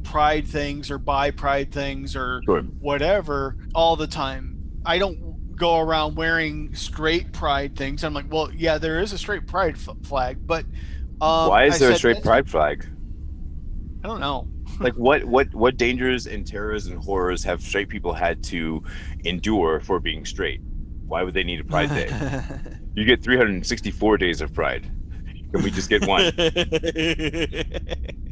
pride 0.02 0.46
things 0.46 0.90
or 0.90 0.98
buy 0.98 1.30
pride 1.30 1.72
things 1.72 2.16
or 2.16 2.42
Sure. 2.44 2.62
whatever 2.80 3.56
all 3.74 3.96
the 3.96 4.06
time. 4.06 4.58
I 4.84 4.98
don't 4.98 5.56
go 5.56 5.78
around 5.78 6.16
wearing 6.16 6.74
straight 6.74 7.32
pride 7.32 7.76
things. 7.76 8.02
I'm 8.04 8.12
like, 8.12 8.26
well, 8.30 8.50
yeah, 8.52 8.78
there 8.78 9.00
is 9.00 9.12
a 9.12 9.18
straight 9.18 9.46
pride 9.46 9.76
f- 9.76 9.96
flag, 10.02 10.46
but 10.46 10.64
um, 11.20 11.48
why 11.48 11.64
is 11.66 11.76
I 11.76 11.78
there 11.78 11.90
a 11.90 11.96
straight 11.96 12.22
pride 12.22 12.48
flag 12.48 12.86
I 14.02 14.08
don't 14.08 14.20
know. 14.20 14.48
Like 14.80 14.94
what 14.94 15.24
what 15.24 15.54
what 15.54 15.76
dangers 15.76 16.26
and 16.26 16.46
terrors 16.46 16.86
and 16.86 17.02
horrors 17.02 17.44
have 17.44 17.62
straight 17.62 17.88
people 17.88 18.12
had 18.12 18.42
to 18.44 18.82
endure 19.24 19.80
for 19.80 20.00
being 20.00 20.24
straight? 20.24 20.60
Why 21.06 21.22
would 21.22 21.34
they 21.34 21.44
need 21.44 21.60
a 21.60 21.64
pride 21.64 21.90
day? 21.90 22.10
You 22.96 23.04
get 23.04 23.24
364 23.24 24.18
days 24.18 24.40
of 24.40 24.54
pride. 24.54 24.88
Can 25.52 25.64
we 25.64 25.72
just 25.72 25.90
get 25.90 26.06
one? 26.06 26.32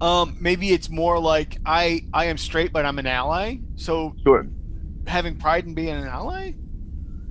Um, 0.00 0.36
maybe 0.40 0.72
it's 0.72 0.88
more 0.88 1.18
like 1.18 1.58
I 1.66 2.02
I 2.12 2.24
am 2.26 2.38
straight, 2.38 2.72
but 2.72 2.86
I'm 2.86 2.98
an 2.98 3.06
ally. 3.06 3.56
So 3.76 4.16
sure. 4.24 4.48
having 5.06 5.36
pride 5.36 5.66
in 5.66 5.74
being 5.74 5.90
an 5.90 6.06
ally, 6.06 6.52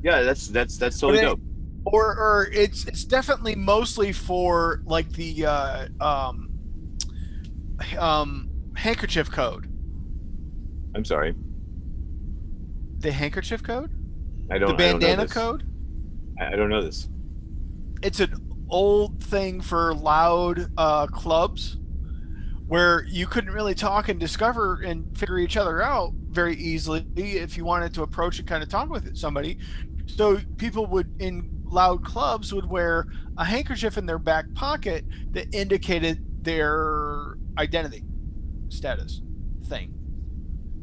yeah 0.03 0.21
that's 0.21 0.47
that's 0.47 0.77
that's 0.77 0.99
totally 0.99 1.21
dope. 1.21 1.39
or 1.85 2.15
or 2.15 2.49
it's 2.53 2.85
it's 2.85 3.03
definitely 3.03 3.55
mostly 3.55 4.11
for 4.11 4.81
like 4.85 5.11
the 5.13 5.45
uh, 5.45 5.87
um 5.99 6.48
um 7.97 8.49
handkerchief 8.75 9.29
code. 9.31 9.65
i'm 10.95 11.03
sorry 11.05 11.33
The 12.99 13.11
handkerchief 13.11 13.63
code, 13.63 13.91
i 14.51 14.57
don't 14.57 14.75
the 14.77 14.83
I 14.83 14.91
don't 14.91 14.99
bandana 14.99 15.27
code. 15.27 15.63
I, 16.39 16.47
I 16.53 16.55
don't 16.55 16.69
know 16.69 16.81
this 16.81 17.09
it's 18.01 18.19
an 18.19 18.33
old 18.69 19.21
thing 19.23 19.59
for 19.61 19.93
loud 19.93 20.71
uh, 20.77 21.07
clubs 21.07 21.77
where 22.67 23.03
you 23.09 23.25
couldn't 23.25 23.51
really 23.51 23.73
talk 23.73 24.09
and 24.09 24.19
discover 24.19 24.81
and 24.85 25.17
figure 25.17 25.39
each 25.39 25.57
other 25.57 25.81
out 25.81 26.11
very 26.29 26.55
easily 26.55 27.05
if 27.15 27.57
you 27.57 27.65
wanted 27.65 27.93
to 27.95 28.03
approach 28.03 28.37
and 28.39 28.47
kind 28.47 28.61
of 28.61 28.69
talk 28.69 28.89
with 28.89 29.17
somebody. 29.17 29.57
So 30.05 30.37
people 30.57 30.85
would 30.85 31.11
in 31.19 31.49
loud 31.65 32.05
clubs 32.05 32.53
would 32.53 32.69
wear 32.69 33.07
a 33.37 33.43
handkerchief 33.43 33.97
in 33.97 34.05
their 34.05 34.19
back 34.19 34.45
pocket 34.53 35.03
that 35.31 35.53
indicated 35.53 36.23
their 36.49 37.35
identity 37.57 38.03
status 38.69 39.21
thing. 39.65 39.93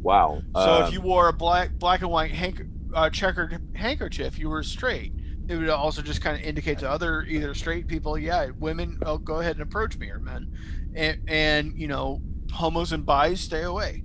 wow 0.03 0.41
So 0.55 0.79
if 0.81 0.87
Um, 0.89 0.93
you 0.93 1.01
wore 1.01 1.29
a 1.29 1.33
black 1.33 1.73
black 1.79 2.01
and 2.03 2.11
white 2.11 2.31
hank, 2.33 2.62
uh, 2.95 3.11
checkered 3.11 3.61
handkerchief, 3.75 4.39
you 4.39 4.49
were 4.49 4.62
straight. 4.62 5.12
It 5.49 5.57
would 5.57 5.69
also 5.69 6.03
just 6.03 6.21
kind 6.21 6.37
of 6.37 6.43
indicate 6.43 6.79
to 6.81 6.91
other 6.91 7.23
either 7.23 7.55
straight 7.55 7.87
people, 7.87 8.19
yeah, 8.19 8.51
women, 8.59 8.99
oh, 9.07 9.19
go 9.19 9.41
ahead 9.41 9.57
and 9.57 9.62
approach 9.62 9.97
me, 9.99 10.09
or 10.11 10.19
men, 10.19 10.49
and 10.95 11.19
and 11.29 11.79
you 11.79 11.89
know, 11.89 12.21
homos 12.53 12.93
and 12.93 13.05
bis, 13.07 13.41
stay 13.41 13.62
away. 13.62 14.05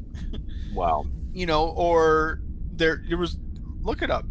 wow 0.73 1.05
You 1.33 1.45
know, 1.45 1.69
or 1.69 2.41
there 2.75 3.01
there 3.07 3.17
was, 3.17 3.37
look 3.81 4.01
it 4.01 4.11
up. 4.11 4.25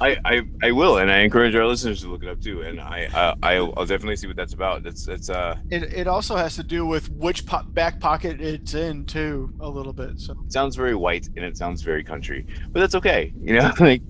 I, 0.00 0.16
I 0.24 0.42
i 0.62 0.72
will 0.72 0.98
and 0.98 1.10
i 1.10 1.18
encourage 1.18 1.54
our 1.54 1.66
listeners 1.66 2.02
to 2.02 2.10
look 2.10 2.22
it 2.22 2.28
up 2.28 2.40
too 2.40 2.62
and 2.62 2.80
i 2.80 3.06
uh, 3.14 3.34
I'll, 3.42 3.86
definitely 3.86 4.16
see 4.16 4.26
what 4.26 4.36
that's 4.36 4.52
about 4.52 4.84
it's 4.86 5.08
it's 5.08 5.28
uh 5.28 5.56
It, 5.70 5.84
it 5.92 6.06
also 6.06 6.36
has 6.36 6.54
to 6.56 6.62
do 6.62 6.86
with 6.86 7.08
which 7.10 7.46
po- 7.46 7.62
back 7.74 8.00
pocket 8.00 8.40
it's 8.40 8.74
in 8.74 9.04
too, 9.04 9.50
a 9.58 9.68
little 9.68 9.92
bit. 9.92 10.12
So 10.16 10.32
it 10.32 10.52
sounds 10.52 10.76
very 10.76 10.94
white 10.94 11.28
and 11.36 11.44
it 11.44 11.56
sounds 11.56 11.82
very 11.82 12.04
country 12.04 12.46
but 12.72 12.80
that's 12.80 12.94
okay 12.94 13.32
you 13.34 13.54
know 13.54 13.72
like 13.80 14.02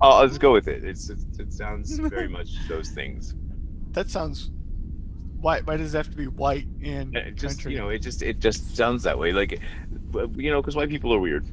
I'll, 0.00 0.12
I'll 0.12 0.28
just 0.28 0.40
go 0.40 0.52
with 0.52 0.68
it 0.68 0.84
it's, 0.84 1.08
it's 1.08 1.26
it 1.38 1.52
sounds 1.52 1.98
very 1.98 2.28
much 2.38 2.50
those 2.68 2.90
things 2.90 3.34
that 3.94 4.10
sounds. 4.10 4.50
Why 5.40 5.60
why 5.64 5.76
does 5.76 5.94
it 5.94 5.96
have 5.96 6.10
to 6.10 6.16
be 6.16 6.26
white 6.26 6.66
and 6.82 7.16
it 7.16 7.36
just 7.36 7.58
country? 7.58 7.72
you 7.72 7.78
know 7.78 7.88
it 7.88 8.02
just 8.02 8.22
it 8.22 8.40
just 8.40 8.76
sounds 8.76 9.02
that 9.04 9.18
way 9.18 9.32
like 9.32 9.60
you 10.36 10.50
know 10.50 10.60
because 10.60 10.76
white 10.76 10.88
people 10.88 11.14
are 11.14 11.20
weird 11.20 11.46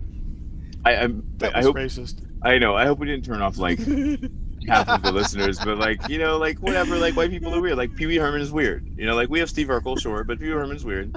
i 0.84 0.96
i'm 0.96 1.24
that 1.40 1.56
i 1.56 1.58
was 1.58 1.68
hope 1.68 1.76
racist. 1.76 2.16
I 2.46 2.58
know. 2.58 2.76
I 2.76 2.86
hope 2.86 3.00
we 3.00 3.08
didn't 3.08 3.26
turn 3.26 3.42
off 3.42 3.58
like 3.58 3.80
half 4.68 4.88
of 4.88 5.02
the 5.04 5.12
listeners 5.12 5.60
but 5.60 5.78
like 5.78 6.08
you 6.08 6.18
know 6.18 6.38
like 6.38 6.62
whatever 6.62 6.96
like 6.98 7.16
white 7.16 7.30
people 7.30 7.54
are 7.54 7.62
weird. 7.62 7.78
Like 7.78 7.96
pee-wee 7.96 8.16
herman 8.18 8.42
is 8.42 8.52
weird. 8.52 8.88
You 8.96 9.06
know 9.06 9.16
like 9.16 9.30
we 9.30 9.40
have 9.40 9.50
steve 9.50 9.68
urkel 9.68 10.00
sure 10.00 10.24
but 10.24 10.40
pee-wee 10.40 10.52
herman's 10.54 10.86
weird 10.86 11.12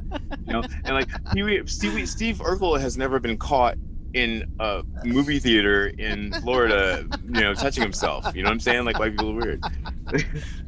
you 0.47 0.53
know? 0.53 0.63
And 0.85 0.95
like 0.95 1.11
pee-wee 1.33 1.63
steve, 1.67 2.09
steve 2.09 2.39
urkel 2.39 2.81
has 2.81 2.97
never 2.97 3.21
been 3.21 3.37
caught 3.39 3.77
in 4.15 4.43
a 4.59 4.83
movie 5.05 5.39
theater 5.39 5.89
in 5.99 6.33
florida 6.33 7.05
you 7.23 7.41
know 7.41 7.55
touching 7.55 7.83
himself. 7.83 8.27
You 8.35 8.43
know 8.43 8.49
what 8.49 8.55
i'm 8.55 8.61
saying? 8.61 8.85
Like 8.87 8.99
white 8.99 9.13
people 9.13 9.31
are 9.31 9.35
weird. 9.35 9.63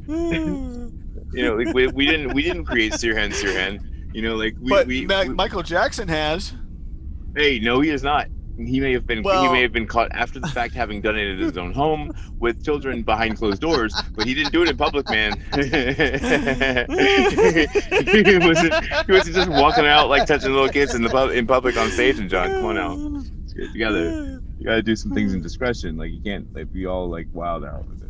You 1.33 1.43
know 1.43 1.55
like 1.55 1.73
we, 1.73 1.87
we 1.87 2.05
didn't 2.05 2.33
we 2.33 2.41
didn't 2.41 2.65
create 2.65 2.93
sirhan 2.93 3.31
sirhan. 3.31 3.79
You 4.13 4.21
know 4.21 4.35
like 4.35 4.55
we, 4.59 4.69
but 4.69 4.87
we, 4.87 5.05
Ma- 5.05 5.23
we- 5.23 5.29
Michael 5.29 5.63
Jackson 5.63 6.07
has. 6.07 6.53
Hey, 7.35 7.59
no, 7.59 7.79
he 7.79 7.89
is 7.89 8.03
not. 8.03 8.27
He 8.65 8.79
may 8.79 8.93
have 8.93 9.05
been 9.07 9.23
Well- 9.23 9.43
he 9.43 9.49
may 9.51 9.61
have 9.61 9.73
been 9.73 9.87
caught 9.87 10.09
after 10.11 10.39
the 10.39 10.47
fact, 10.49 10.73
having 10.73 11.01
done 11.01 11.17
it 11.17 11.27
in 11.27 11.39
his 11.39 11.57
own 11.57 11.73
home 11.73 12.11
with 12.39 12.63
children 12.63 13.03
behind 13.03 13.37
closed 13.37 13.61
doors, 13.61 13.93
but 14.15 14.25
he 14.27 14.33
didn't 14.33 14.51
do 14.51 14.63
it 14.63 14.69
in 14.69 14.77
public, 14.77 15.09
man. 15.09 15.33
he 15.51 15.61
wasn't 18.39 18.73
he 19.05 19.11
wasn't 19.11 19.35
just 19.35 19.49
walking 19.49 19.85
out 19.85 20.09
like 20.09 20.25
touching 20.27 20.51
little 20.51 20.69
kids 20.69 20.93
in 20.95 21.01
the 21.01 21.09
pub 21.09 21.31
in 21.31 21.47
public 21.47 21.77
on 21.77 21.89
stage 21.91 22.19
and 22.19 22.29
John. 22.29 22.49
Come 22.49 22.65
on 22.65 22.75
now. 22.75 23.23
You 23.55 23.79
gotta 23.79 24.41
you 24.59 24.65
gotta 24.65 24.81
do 24.81 24.95
some 24.95 25.13
things 25.13 25.33
in 25.33 25.41
discretion. 25.41 25.97
Like 25.97 26.11
you 26.11 26.21
can't 26.21 26.53
like 26.53 26.71
be 26.71 26.85
all 26.85 27.09
like 27.09 27.27
wild 27.33 27.65
out 27.65 27.87
with 27.87 28.01
it. 28.03 28.09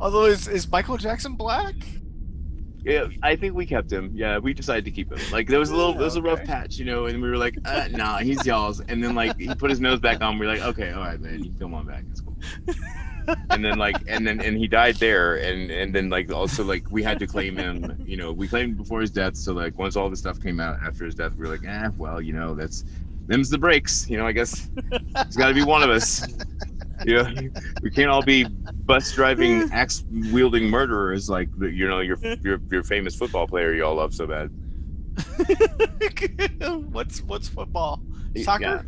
Although 0.00 0.26
is 0.26 0.48
is 0.48 0.70
Michael 0.70 0.96
Jackson 0.96 1.34
black? 1.34 1.74
Yeah, 2.84 3.06
I 3.22 3.36
think 3.36 3.54
we 3.54 3.66
kept 3.66 3.92
him. 3.92 4.10
Yeah, 4.14 4.38
we 4.38 4.54
decided 4.54 4.84
to 4.86 4.90
keep 4.90 5.12
him. 5.12 5.18
Like 5.30 5.48
there 5.48 5.58
was 5.58 5.70
a 5.70 5.76
little, 5.76 5.92
there 5.92 6.04
was 6.04 6.16
a 6.16 6.22
rough 6.22 6.44
patch, 6.44 6.78
you 6.78 6.84
know, 6.84 7.06
and 7.06 7.20
we 7.20 7.28
were 7.28 7.36
like, 7.36 7.56
uh, 7.64 7.88
nah, 7.90 8.18
he's 8.18 8.44
y'all's. 8.46 8.80
And 8.80 9.02
then 9.02 9.14
like 9.14 9.38
he 9.38 9.54
put 9.54 9.70
his 9.70 9.80
nose 9.80 10.00
back 10.00 10.22
on. 10.22 10.38
We 10.38 10.46
are 10.46 10.50
like, 10.50 10.62
okay, 10.62 10.92
all 10.92 11.02
right, 11.02 11.20
man, 11.20 11.44
you 11.44 11.52
come 11.58 11.74
on 11.74 11.86
back. 11.86 12.06
It's 12.10 12.20
cool. 12.20 12.36
and 13.50 13.64
then 13.64 13.78
like 13.78 13.96
and 14.08 14.26
then 14.26 14.40
and 14.40 14.56
he 14.56 14.66
died 14.66 14.96
there 14.96 15.36
and 15.36 15.70
and 15.70 15.94
then 15.94 16.08
like 16.08 16.32
also 16.32 16.64
like 16.64 16.90
we 16.90 17.02
had 17.02 17.18
to 17.18 17.26
claim 17.26 17.56
him 17.56 17.96
you 18.04 18.16
know 18.16 18.32
we 18.32 18.48
claimed 18.48 18.76
before 18.76 19.00
his 19.00 19.10
death 19.10 19.36
so 19.36 19.52
like 19.52 19.78
once 19.78 19.96
all 19.96 20.10
the 20.10 20.16
stuff 20.16 20.40
came 20.40 20.58
out 20.60 20.76
after 20.82 21.04
his 21.04 21.14
death 21.14 21.32
we 21.36 21.46
were 21.46 21.52
like 21.52 21.64
eh 21.64 21.88
well 21.96 22.20
you 22.20 22.32
know 22.32 22.54
that's 22.54 22.84
them's 23.28 23.50
the 23.50 23.58
breaks 23.58 24.08
you 24.08 24.16
know 24.16 24.26
i 24.26 24.32
guess 24.32 24.70
it's 25.16 25.36
got 25.36 25.48
to 25.48 25.54
be 25.54 25.62
one 25.62 25.82
of 25.82 25.90
us 25.90 26.26
you 27.06 27.14
know 27.14 27.28
we 27.82 27.90
can't 27.90 28.10
all 28.10 28.22
be 28.22 28.46
bus 28.86 29.12
driving 29.14 29.68
axe 29.72 30.04
wielding 30.32 30.68
murderers 30.68 31.28
like 31.28 31.48
you 31.58 31.88
know 31.88 32.00
your 32.00 32.18
your 32.42 32.60
your 32.70 32.82
famous 32.82 33.14
football 33.14 33.46
player 33.46 33.72
you 33.74 33.84
all 33.84 33.94
love 33.96 34.12
so 34.14 34.26
bad. 34.26 34.50
What's 36.92 37.18
what's 37.26 37.48
football? 37.48 38.02
Soccer? 38.42 38.86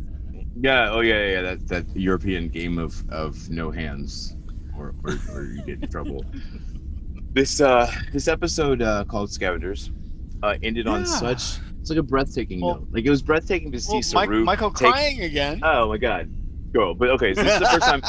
yeah. 0.55 0.89
Oh 0.91 1.01
yeah 1.01 1.25
yeah, 1.25 1.31
yeah 1.31 1.41
that 1.41 1.67
that 1.67 1.85
european 1.95 2.49
game 2.49 2.77
of 2.77 3.03
of 3.09 3.37
no 3.49 3.71
hands 3.71 4.35
or 4.77 4.93
or, 5.03 5.19
or 5.33 5.43
you 5.45 5.61
get 5.63 5.81
in 5.81 5.87
trouble. 5.89 6.23
This 7.33 7.59
uh 7.61 7.91
this 8.11 8.27
episode 8.27 8.81
uh 8.81 9.05
called 9.05 9.31
scavengers 9.31 9.91
uh 10.41 10.55
ended 10.61 10.87
on 10.87 11.05
such 11.05 11.59
it's 11.81 11.89
like 11.89 11.99
a 11.99 12.03
breathtaking 12.03 12.61
Well- 12.61 12.75
note. 12.75 12.87
Like 12.91 13.05
it 13.05 13.09
was 13.09 13.21
breathtaking 13.21 13.71
to 13.73 13.79
see 13.79 14.01
Well, 14.15 14.27
Mike, 14.27 14.29
Michael 14.45 14.71
take- 14.71 14.91
crying 14.91 15.21
again. 15.21 15.59
oh 15.63 15.89
my 15.89 15.97
god 15.97 16.31
girl 16.73 16.93
but 16.93 17.09
okay 17.09 17.33
so 17.33 17.43
this 17.43 17.53
is 17.53 17.59
the 17.59 17.65
first 17.67 17.85
time 17.85 18.01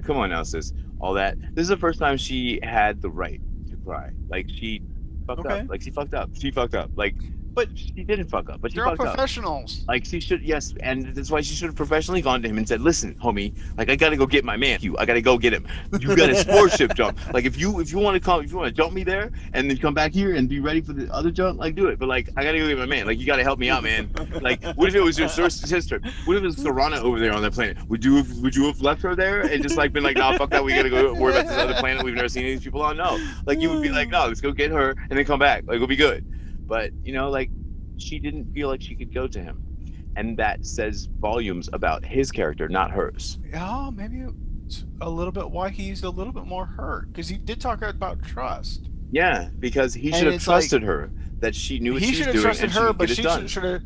come 0.04 0.16
on 0.18 0.30
now 0.30 0.42
sis. 0.42 0.72
All 1.00 1.14
that. 1.14 1.36
This 1.54 1.62
is 1.64 1.68
the 1.68 1.76
first 1.76 1.98
time 1.98 2.16
she 2.16 2.60
had 2.62 3.02
the 3.02 3.10
right 3.10 3.40
to 3.70 3.76
cry. 3.78 4.10
Like 4.28 4.48
she 4.48 4.82
fucked 5.26 5.40
Okay. 5.40 5.60
up 5.60 5.68
like 5.68 5.82
she 5.82 5.90
fucked 5.90 6.14
up. 6.14 6.30
She 6.38 6.50
fucked 6.52 6.74
up. 6.76 6.90
Like 6.94 7.16
But 7.54 7.68
she 7.74 8.04
didn't 8.04 8.28
fuck 8.28 8.48
up 8.48 8.60
but 8.60 8.72
she 8.72 8.76
they're 8.76 8.86
all 8.86 8.96
fucked 8.96 9.08
up 9.08 9.14
professionals. 9.14 9.84
like 9.88 10.04
she 10.06 10.20
should, 10.20 10.42
yes, 10.42 10.72
and 10.82 11.14
that's 11.14 11.30
why 11.30 11.40
she 11.42 11.54
should 11.54 11.66
have 11.66 11.76
professionally 11.76 12.22
gone 12.22 12.40
to 12.42 12.48
him 12.48 12.56
and 12.56 12.66
said, 12.66 12.80
"Listen, 12.80 13.14
homie, 13.22 13.52
like 13.76 13.90
I 13.90 13.96
gotta 13.96 14.16
go 14.16 14.26
get 14.26 14.44
my 14.44 14.56
man. 14.56 14.78
You, 14.80 14.96
I 14.98 15.04
gotta 15.04 15.20
go 15.20 15.36
get 15.36 15.52
him. 15.52 15.66
You 16.00 16.16
got 16.16 16.30
a 16.30 16.34
spore 16.44 16.68
ship 16.70 16.94
jump. 16.94 17.18
Like 17.34 17.44
if 17.44 17.58
you 17.58 17.80
if 17.80 17.92
you 17.92 17.98
want 17.98 18.14
to 18.14 18.20
come, 18.20 18.42
if 18.42 18.50
you 18.50 18.56
want 18.56 18.68
to 18.68 18.72
jump 18.72 18.94
me 18.94 19.04
there, 19.04 19.30
and 19.52 19.70
then 19.70 19.76
come 19.76 19.92
back 19.94 20.12
here 20.12 20.34
and 20.34 20.48
be 20.48 20.60
ready 20.60 20.80
for 20.80 20.92
the 20.92 21.12
other 21.12 21.30
jump, 21.30 21.58
like 21.58 21.74
do 21.74 21.88
it. 21.88 21.98
But 21.98 22.08
like 22.08 22.30
I 22.36 22.44
gotta 22.44 22.58
go 22.58 22.68
get 22.68 22.78
my 22.78 22.86
man. 22.86 23.06
Like 23.06 23.18
you 23.18 23.26
gotta 23.26 23.42
help 23.42 23.58
me 23.58 23.68
out, 23.68 23.82
man. 23.82 24.10
Like 24.40 24.62
what 24.76 24.88
if 24.88 24.94
it 24.94 25.02
was 25.02 25.18
your 25.18 25.28
sister? 25.28 26.00
What 26.24 26.36
if 26.36 26.42
it 26.42 26.46
was 26.46 26.56
Siranna 26.56 26.98
over 27.02 27.18
there 27.18 27.32
on 27.32 27.42
that 27.42 27.52
planet? 27.52 27.76
Would 27.88 28.04
you 28.04 28.16
have 28.16 28.38
would 28.38 28.54
you 28.56 28.64
have 28.66 28.80
left 28.80 29.02
her 29.02 29.14
there 29.14 29.42
and 29.42 29.62
just 29.62 29.76
like 29.76 29.92
been 29.92 30.02
like, 30.04 30.16
nah, 30.16 30.36
fuck 30.38 30.50
that. 30.50 30.64
We 30.64 30.74
gotta 30.74 30.90
go 30.90 31.12
worry 31.14 31.32
about 31.32 31.48
this 31.48 31.58
other 31.58 31.74
planet 31.74 32.02
we've 32.02 32.14
never 32.14 32.28
seen 32.28 32.44
these 32.44 32.62
people 32.62 32.82
on. 32.82 32.96
No, 32.96 33.18
like 33.46 33.60
you 33.60 33.70
would 33.70 33.82
be 33.82 33.90
like, 33.90 34.08
no, 34.08 34.26
let's 34.26 34.40
go 34.40 34.52
get 34.52 34.70
her 34.70 34.94
and 35.10 35.18
then 35.18 35.24
come 35.24 35.38
back. 35.38 35.64
Like 35.66 35.76
it'll 35.76 35.86
be 35.86 35.96
good. 35.96 36.24
But 36.72 36.90
you 37.04 37.12
know, 37.12 37.28
like 37.28 37.50
she 37.98 38.18
didn't 38.18 38.50
feel 38.54 38.68
like 38.68 38.80
she 38.80 38.94
could 38.94 39.12
go 39.12 39.26
to 39.28 39.42
him. 39.42 39.62
And 40.16 40.38
that 40.38 40.64
says 40.64 41.06
volumes 41.20 41.68
about 41.74 42.02
his 42.02 42.30
character, 42.32 42.66
not 42.66 42.90
hers. 42.90 43.38
Yeah, 43.50 43.90
maybe 43.94 44.24
it's 44.64 44.86
a 45.02 45.10
little 45.10 45.32
bit 45.32 45.50
why 45.50 45.68
he's 45.68 46.02
a 46.02 46.08
little 46.08 46.32
bit 46.32 46.46
more 46.46 46.64
hurt 46.64 47.12
because 47.12 47.28
he 47.28 47.36
did 47.36 47.60
talk 47.60 47.82
about 47.82 48.22
trust. 48.22 48.88
Yeah, 49.10 49.50
because 49.58 49.92
he 49.92 50.06
And 50.08 50.16
should 50.16 50.24
have 50.28 50.34
it's 50.36 50.46
like- 50.46 50.60
trusted 50.62 50.82
her 50.84 51.10
that 51.40 51.54
she 51.54 51.78
knew 51.78 51.92
what 51.92 52.00
he 52.02 52.08
she 52.08 52.14
should 52.22 52.28
was 52.28 52.36
have 52.36 52.42
trusted 52.42 52.70
her, 52.70 52.94
but 52.94 53.10
she 53.10 53.22
should 53.48 53.64
have. 53.64 53.82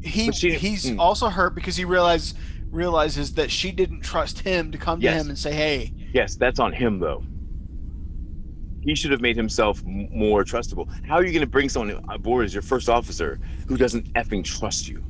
He 0.00 0.30
she- 0.30 0.52
he's 0.54 0.84
mm. 0.86 1.00
also 1.00 1.28
hurt 1.28 1.56
because 1.56 1.74
he 1.74 1.84
realizes 1.84 2.34
realizes 2.70 3.34
that 3.34 3.50
she 3.50 3.72
didn't 3.72 4.02
trust 4.02 4.38
him 4.40 4.70
to 4.70 4.78
come 4.78 5.00
Yes. 5.00 5.14
to 5.14 5.20
him 5.22 5.28
and 5.30 5.38
say, 5.38 5.52
"Hey, 5.52 5.92
Yes, 6.12 6.36
that's 6.36 6.60
on 6.60 6.72
him 6.72 7.00
though. 7.00 7.24
He 8.84 8.94
should 8.94 9.10
have 9.10 9.20
made 9.20 9.36
himself 9.36 9.82
more 9.84 10.44
trustable. 10.44 10.88
How 11.06 11.14
are 11.14 11.24
you 11.24 11.32
going 11.32 11.40
to 11.40 11.46
bring 11.46 11.68
someone 11.68 12.04
aboard 12.10 12.44
as 12.44 12.52
your 12.52 12.62
first 12.62 12.88
officer 12.88 13.40
who 13.66 13.76
doesn't 13.76 14.12
effing 14.14 14.44
trust 14.44 14.88
you? 14.88 15.02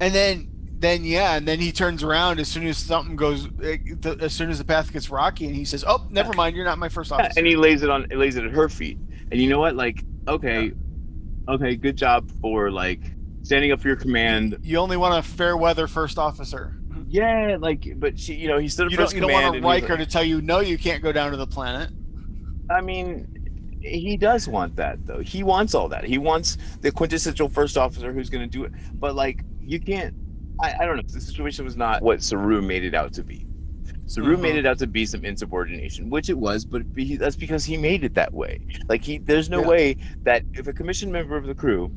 and 0.00 0.14
then 0.14 0.48
then 0.78 1.04
yeah, 1.04 1.34
and 1.34 1.46
then 1.46 1.58
he 1.58 1.72
turns 1.72 2.04
around 2.04 2.38
as 2.38 2.46
soon 2.46 2.64
as 2.66 2.78
something 2.78 3.16
goes, 3.16 3.48
eh, 3.64 3.78
as 4.20 4.32
soon 4.32 4.48
as 4.48 4.58
the 4.58 4.64
path 4.64 4.92
gets 4.92 5.10
rocky, 5.10 5.46
and 5.46 5.56
he 5.56 5.64
says, 5.64 5.84
"Oh, 5.86 6.06
never 6.08 6.32
mind, 6.32 6.54
you're 6.54 6.64
not 6.64 6.78
my 6.78 6.88
first 6.88 7.10
Yeah, 7.10 7.16
officer." 7.16 7.40
and 7.40 7.46
he 7.48 7.56
lays 7.56 7.82
it 7.82 7.90
on, 7.90 8.06
lays 8.14 8.36
it 8.36 8.44
at 8.44 8.52
her 8.52 8.68
feet. 8.68 8.96
And 9.32 9.40
you 9.42 9.48
know 9.50 9.58
what? 9.58 9.74
Like, 9.74 10.04
okay, 10.28 10.70
okay, 11.48 11.74
good 11.74 11.96
job 11.96 12.30
for 12.40 12.70
like 12.70 13.00
standing 13.42 13.72
up 13.72 13.80
for 13.80 13.88
your 13.88 13.96
command. 13.96 14.56
you 14.62 14.78
only 14.78 14.96
want 14.96 15.18
a 15.18 15.28
fair 15.28 15.56
weather 15.56 15.88
first 15.88 16.16
officer. 16.16 16.78
Yeah, 17.08 17.56
like, 17.58 17.94
but 17.96 18.16
she, 18.18 18.34
you 18.34 18.46
know, 18.46 18.58
he 18.58 18.68
stood 18.68 18.86
up 18.86 18.92
You 18.92 18.98
for 18.98 19.02
his 19.02 19.14
you 19.14 19.20
don't 19.20 19.32
want 19.32 19.44
a 19.46 19.48
and 19.48 19.56
he 19.56 19.60
was 19.62 19.80
Riker 19.82 19.96
to 19.96 20.06
tell 20.06 20.22
you 20.22 20.40
no, 20.42 20.60
you 20.60 20.78
can't 20.78 21.02
go 21.02 21.10
down 21.10 21.32
to 21.32 21.36
the 21.36 21.46
planet. 21.46 21.90
I 22.70 22.80
mean, 22.80 23.26
he 23.80 24.16
does 24.16 24.48
want 24.48 24.76
that 24.76 25.00
though. 25.06 25.20
He 25.20 25.42
wants 25.42 25.74
all 25.74 25.88
that. 25.90 26.04
He 26.04 26.18
wants 26.18 26.56
the 26.82 26.92
quintessential 26.92 27.48
first 27.48 27.78
officer 27.78 28.12
who's 28.12 28.30
going 28.30 28.44
to 28.48 28.58
do 28.58 28.64
it. 28.64 28.72
But 29.00 29.14
like, 29.14 29.44
you 29.60 29.80
can't. 29.80 30.14
I, 30.62 30.74
I 30.80 30.86
don't 30.86 30.96
know. 30.96 31.02
The 31.12 31.20
situation 31.20 31.64
was 31.64 31.76
not 31.76 32.02
what 32.02 32.22
Saru 32.22 32.62
made 32.62 32.84
it 32.84 32.94
out 32.94 33.12
to 33.14 33.24
be. 33.24 33.46
Saru 34.06 34.36
Uh-huh. 34.36 34.42
made 34.42 34.56
it 34.56 34.66
out 34.66 34.78
to 34.80 34.86
be 34.86 35.06
some 35.06 35.24
insubordination, 35.24 36.10
which 36.10 36.28
it 36.28 36.38
was, 36.38 36.64
but 36.64 36.92
be, 36.94 37.16
that's 37.16 37.36
because 37.36 37.64
he 37.64 37.76
made 37.76 38.04
it 38.04 38.14
that 38.14 38.34
way. 38.34 38.60
Like 38.88 39.04
he, 39.04 39.18
there's 39.18 39.50
no 39.50 39.60
Yeah. 39.60 39.66
way 39.68 39.96
that 40.24 40.44
if 40.54 40.66
a 40.66 40.74
commissioned 40.74 41.12
member 41.12 41.36
of 41.36 41.46
the 41.46 41.54
crew 41.54 41.92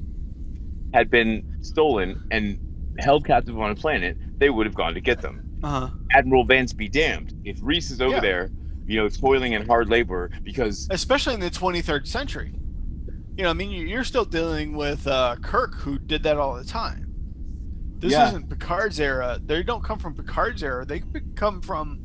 had 0.93 1.09
been 1.09 1.43
stolen 1.61 2.17
and 2.31 2.59
held 2.99 3.25
captive 3.25 3.59
on 3.59 3.71
a 3.71 3.75
planet, 3.75 4.17
they 4.39 4.49
would 4.49 4.65
have 4.65 4.75
gone 4.75 4.93
to 4.95 5.01
get 5.01 5.21
them. 5.21 5.41
Uh 5.63 5.69
huh. 5.81 5.89
Admiral 6.13 6.45
Vance 6.45 6.73
be 6.73 6.89
damned. 6.89 7.33
If 7.43 7.59
Rhys 7.61 7.89
is 7.91 8.01
over 8.01 8.15
Yeah. 8.15 8.21
there, 8.21 8.51
you 8.91 8.97
know, 9.01 9.07
toiling 9.09 9.55
and 9.55 9.65
hard 9.65 9.89
labor 9.89 10.29
because 10.43 10.87
especially 10.91 11.33
in 11.33 11.39
the 11.39 11.49
23rd 11.49 12.05
century. 12.07 12.53
You 13.37 13.43
know, 13.45 13.49
I 13.49 13.53
mean, 13.53 13.71
you- 13.71 13.87
you're 13.87 14.03
still 14.03 14.25
dealing 14.25 14.75
with 14.75 15.07
uh, 15.07 15.37
Kirk, 15.41 15.75
who 15.75 15.97
did 15.97 16.23
that 16.23 16.37
all 16.37 16.53
the 16.55 16.65
time. 16.65 17.07
This 17.99 18.11
Yeah. 18.11 18.27
isn't 18.27 18.49
Picard's 18.49 18.99
era. 18.99 19.39
They 19.43 19.63
don't 19.63 19.83
come 19.83 19.97
from 19.99 20.13
Picard's 20.15 20.61
era. 20.61 20.85
They 20.85 21.01
come 21.35 21.61
from 21.61 21.99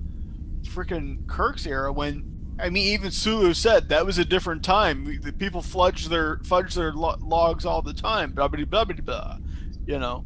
freaking 0.63 1.27
Kirk's 1.27 1.67
era. 1.67 1.93
When 1.93 2.33
I 2.59 2.71
mean, 2.71 2.87
even 2.95 3.11
Sulu 3.11 3.53
said 3.53 3.89
that 3.91 4.07
was 4.07 4.17
a 4.19 4.25
different 4.25 4.63
time. 4.63 5.05
We- 5.05 5.19
The 5.19 5.33
people 5.33 5.63
fudge 5.63 6.07
their 6.09 6.39
fudge 6.45 6.75
their 6.75 6.93
lo- 6.93 7.17
logs 7.21 7.67
all 7.67 7.83
the 7.83 7.93
time. 7.93 8.33
Blah 8.33 8.49
blah 8.49 8.65
blah 8.65 8.85
blah 8.85 8.97
blah. 9.05 9.39
You 9.87 9.99
know. 9.99 10.25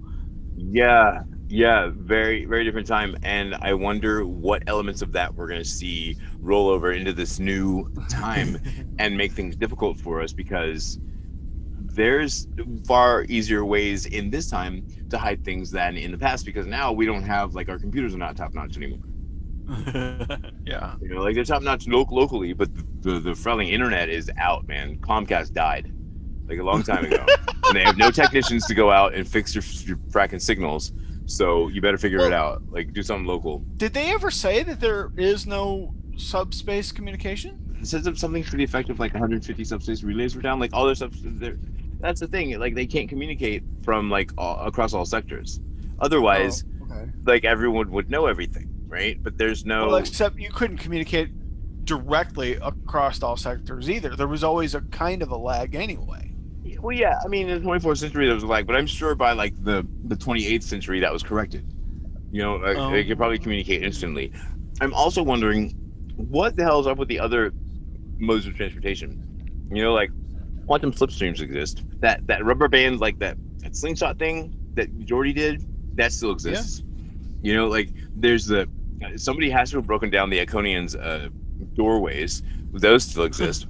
Yeah, 0.57 1.23
yeah, 1.51 1.91
very, 1.93 2.45
very 2.45 2.65
different 2.65 2.87
time. 2.87 3.17
And 3.23 3.57
I 3.61 3.75
wonder 3.75 4.25
what 4.25 4.63
elements 4.69 5.03
of 5.03 5.13
that 5.13 5.35
we're 5.35 5.49
going 5.49 5.61
to 5.61 5.65
see 5.65 6.17
roll 6.41 6.69
over 6.69 6.93
into 6.93 7.13
this 7.13 7.41
new 7.41 7.85
time 8.09 8.61
and 8.99 9.17
make 9.17 9.33
things 9.33 9.57
difficult 9.57 9.99
for 9.99 10.23
us 10.23 10.33
because 10.33 10.99
there's 11.77 12.47
far 12.87 13.27
easier 13.29 13.65
ways 13.65 14.07
in 14.07 14.31
this 14.31 14.47
time 14.49 14.85
to 15.09 15.19
hide 15.19 15.43
things 15.43 15.71
than 15.71 15.97
in 15.97 16.13
the 16.13 16.19
past 16.19 16.45
because 16.45 16.67
now 16.67 16.93
we 16.93 17.05
don't 17.05 17.23
have 17.23 17.55
like 17.55 17.69
our 17.69 17.79
computers 17.79 18.15
are 18.15 18.19
not 18.19 18.37
top 18.37 18.55
notch 18.55 18.77
anymore. 18.77 19.01
yeah. 20.65 20.95
You 21.01 21.09
know, 21.09 21.21
like 21.21 21.35
they're 21.35 21.45
top 21.45 21.63
notch 21.63 21.89
lo- 21.89 22.07
locally, 22.11 22.53
but 22.53 22.73
the, 22.75 22.87
the, 23.03 23.21
the 23.21 23.31
frelling 23.31 23.71
internet 23.71 24.09
is 24.09 24.31
out, 24.39 24.69
man. 24.69 24.99
Comcast 24.99 25.53
died 25.53 25.91
like 26.49 26.59
a 26.61 26.63
long 26.63 26.85
time 26.85 27.05
ago. 27.05 27.25
and 27.67 27.77
they 27.77 27.83
have 27.83 27.97
no 27.97 28.11
technicians 28.13 28.67
to 28.67 28.75
go 28.75 28.91
out 28.91 29.15
and 29.15 29.27
fix 29.29 29.55
your, 29.55 29.65
your 29.85 30.01
fracking 30.13 30.41
signals. 30.41 30.93
So 31.31 31.69
you 31.69 31.81
better 31.81 31.99
figure 31.99 32.19
it 32.27 32.33
out. 32.33 32.63
Like 32.71 32.93
do 32.93 33.03
something 33.03 33.27
local. 33.27 33.61
Did 33.77 33.95
they 33.95 34.11
ever 34.13 34.31
say 34.31 34.63
that 34.65 34.81
there 34.81 35.13
is 35.17 35.47
no 35.47 35.95
subspace 36.17 36.91
communication? 36.93 37.77
It 37.81 37.87
says 37.87 38.05
that 38.05 38.19
something 38.19 38.43
pretty 38.45 38.65
effective, 38.65 38.99
like 38.99 39.15
150 39.15 39.65
subspace 39.65 40.03
relays 40.03 40.35
were 40.37 40.43
down. 40.43 40.59
Like 40.59 40.73
all 40.75 40.85
their 40.87 40.95
stuff. 40.95 41.13
That's 42.01 42.21
the 42.21 42.27
thing. 42.27 42.59
Like 42.59 42.75
they 42.75 42.87
can't 42.87 43.09
communicate 43.09 43.63
from 43.85 44.11
like 44.11 44.33
all, 44.37 44.67
across 44.67 44.93
all 44.93 45.05
sectors. 45.05 45.61
Otherwise, 46.01 46.65
Oh, 46.83 46.87
okay. 46.95 47.11
like 47.25 47.45
everyone 47.45 47.91
would 47.93 48.11
know 48.11 48.27
everything, 48.27 48.69
right? 48.89 49.23
But 49.23 49.39
there's 49.39 49.65
no. 49.65 49.87
Well, 49.87 49.97
except 49.97 50.39
you 50.39 50.51
couldn't 50.51 50.79
communicate 50.79 51.31
directly 51.85 52.55
across 52.57 53.23
all 53.23 53.37
sectors 53.37 53.89
either. 53.89 54.17
There 54.17 54.29
was 54.29 54.43
always 54.45 54.75
a 54.75 54.81
kind 54.83 55.23
of 55.23 55.31
a 55.31 55.37
lag 55.37 55.75
anyway. 55.75 56.30
Well, 56.83 56.97
yeah. 56.97 57.19
I 57.25 57.29
mean, 57.29 57.49
in 57.49 57.63
the 57.63 57.69
24th 57.69 57.99
century, 57.99 58.27
there 58.27 58.35
was 58.35 58.43
a 58.45 58.47
lag, 58.47 58.67
but 58.67 58.77
I'm 58.77 58.87
sure 58.87 59.15
by 59.15 59.33
like 59.33 59.55
the 59.59 59.87
the 60.05 60.17
28th 60.17 60.63
century, 60.63 61.01
that 61.01 61.13
was 61.13 61.23
corrected. 61.23 61.67
You 62.31 62.43
know, 62.43 62.57
like, 62.57 62.77
Oh. 62.77 62.91
they 62.91 63.05
could 63.05 63.19
probably 63.19 63.39
communicate 63.39 63.83
instantly. 63.83 64.33
I'm 64.81 64.95
also 64.95 65.23
wondering, 65.23 65.75
what 66.17 66.57
the 66.57 66.63
hell 66.63 66.81
is 66.81 66.87
up 66.87 66.97
with 66.99 67.09
the 67.09 67.21
other 67.21 67.53
modes 68.19 68.47
of 68.47 68.55
transportation? 68.55 69.19
You 69.71 69.83
know, 69.83 69.93
like 69.93 70.11
quantum 70.67 70.93
slipstreams 70.93 71.41
exist. 71.41 71.83
That 72.01 72.21
that 72.27 72.45
rubber 72.45 72.69
band, 72.69 73.01
like 73.01 73.19
that, 73.19 73.37
that 73.63 73.77
slingshot 73.77 74.19
thing 74.19 74.53
that 74.77 74.89
Geordi 75.01 75.35
did, 75.35 75.63
that 75.97 76.13
still 76.13 76.31
exists. 76.33 76.83
Yeah. 77.43 77.51
You 77.51 77.57
know, 77.57 77.69
like 77.69 77.93
there's 78.15 78.47
the 78.47 78.69
somebody 79.17 79.51
has 79.51 79.71
to 79.71 79.77
have 79.77 79.87
broken 79.87 80.11
down 80.11 80.31
the 80.31 80.45
Iconians' 80.45 80.95
uh, 80.95 81.31
doorways. 81.75 82.43
Those 82.73 83.05
still 83.05 83.25
exist. 83.25 83.67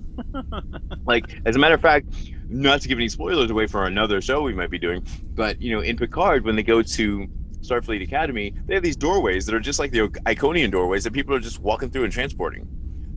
like, 1.07 1.41
as 1.47 1.57
a 1.57 1.59
matter 1.59 1.75
of 1.77 1.81
fact, 1.81 2.09
not 2.51 2.83
to 2.83 2.89
give 2.89 2.99
any 2.99 3.09
spoilers 3.09 3.51
away 3.51 3.67
for 3.67 3.87
another 3.87 4.21
show 4.21 4.43
we 4.43 4.53
might 4.53 4.71
be 4.71 4.79
doing, 4.79 5.07
but 5.35 5.61
you 5.63 5.75
know, 5.75 5.81
in 5.81 5.97
Picard, 5.97 6.45
when 6.45 6.57
they 6.57 6.63
go 6.63 6.83
to 6.83 7.27
Starfleet 7.61 8.03
Academy, 8.03 8.53
they 8.67 8.75
have 8.75 8.83
these 8.83 8.97
doorways 8.97 9.47
that 9.47 9.55
are 9.55 9.61
just 9.61 9.79
like 9.79 9.93
the 9.93 10.09
Iconian 10.27 10.71
doorways 10.71 11.05
that 11.05 11.13
people 11.13 11.35
are 11.35 11.41
just 11.41 11.61
walking 11.61 11.91
through 11.91 12.05
and 12.05 12.13
transporting. 12.13 12.67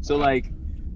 So, 0.02 0.18
like, 0.18 0.52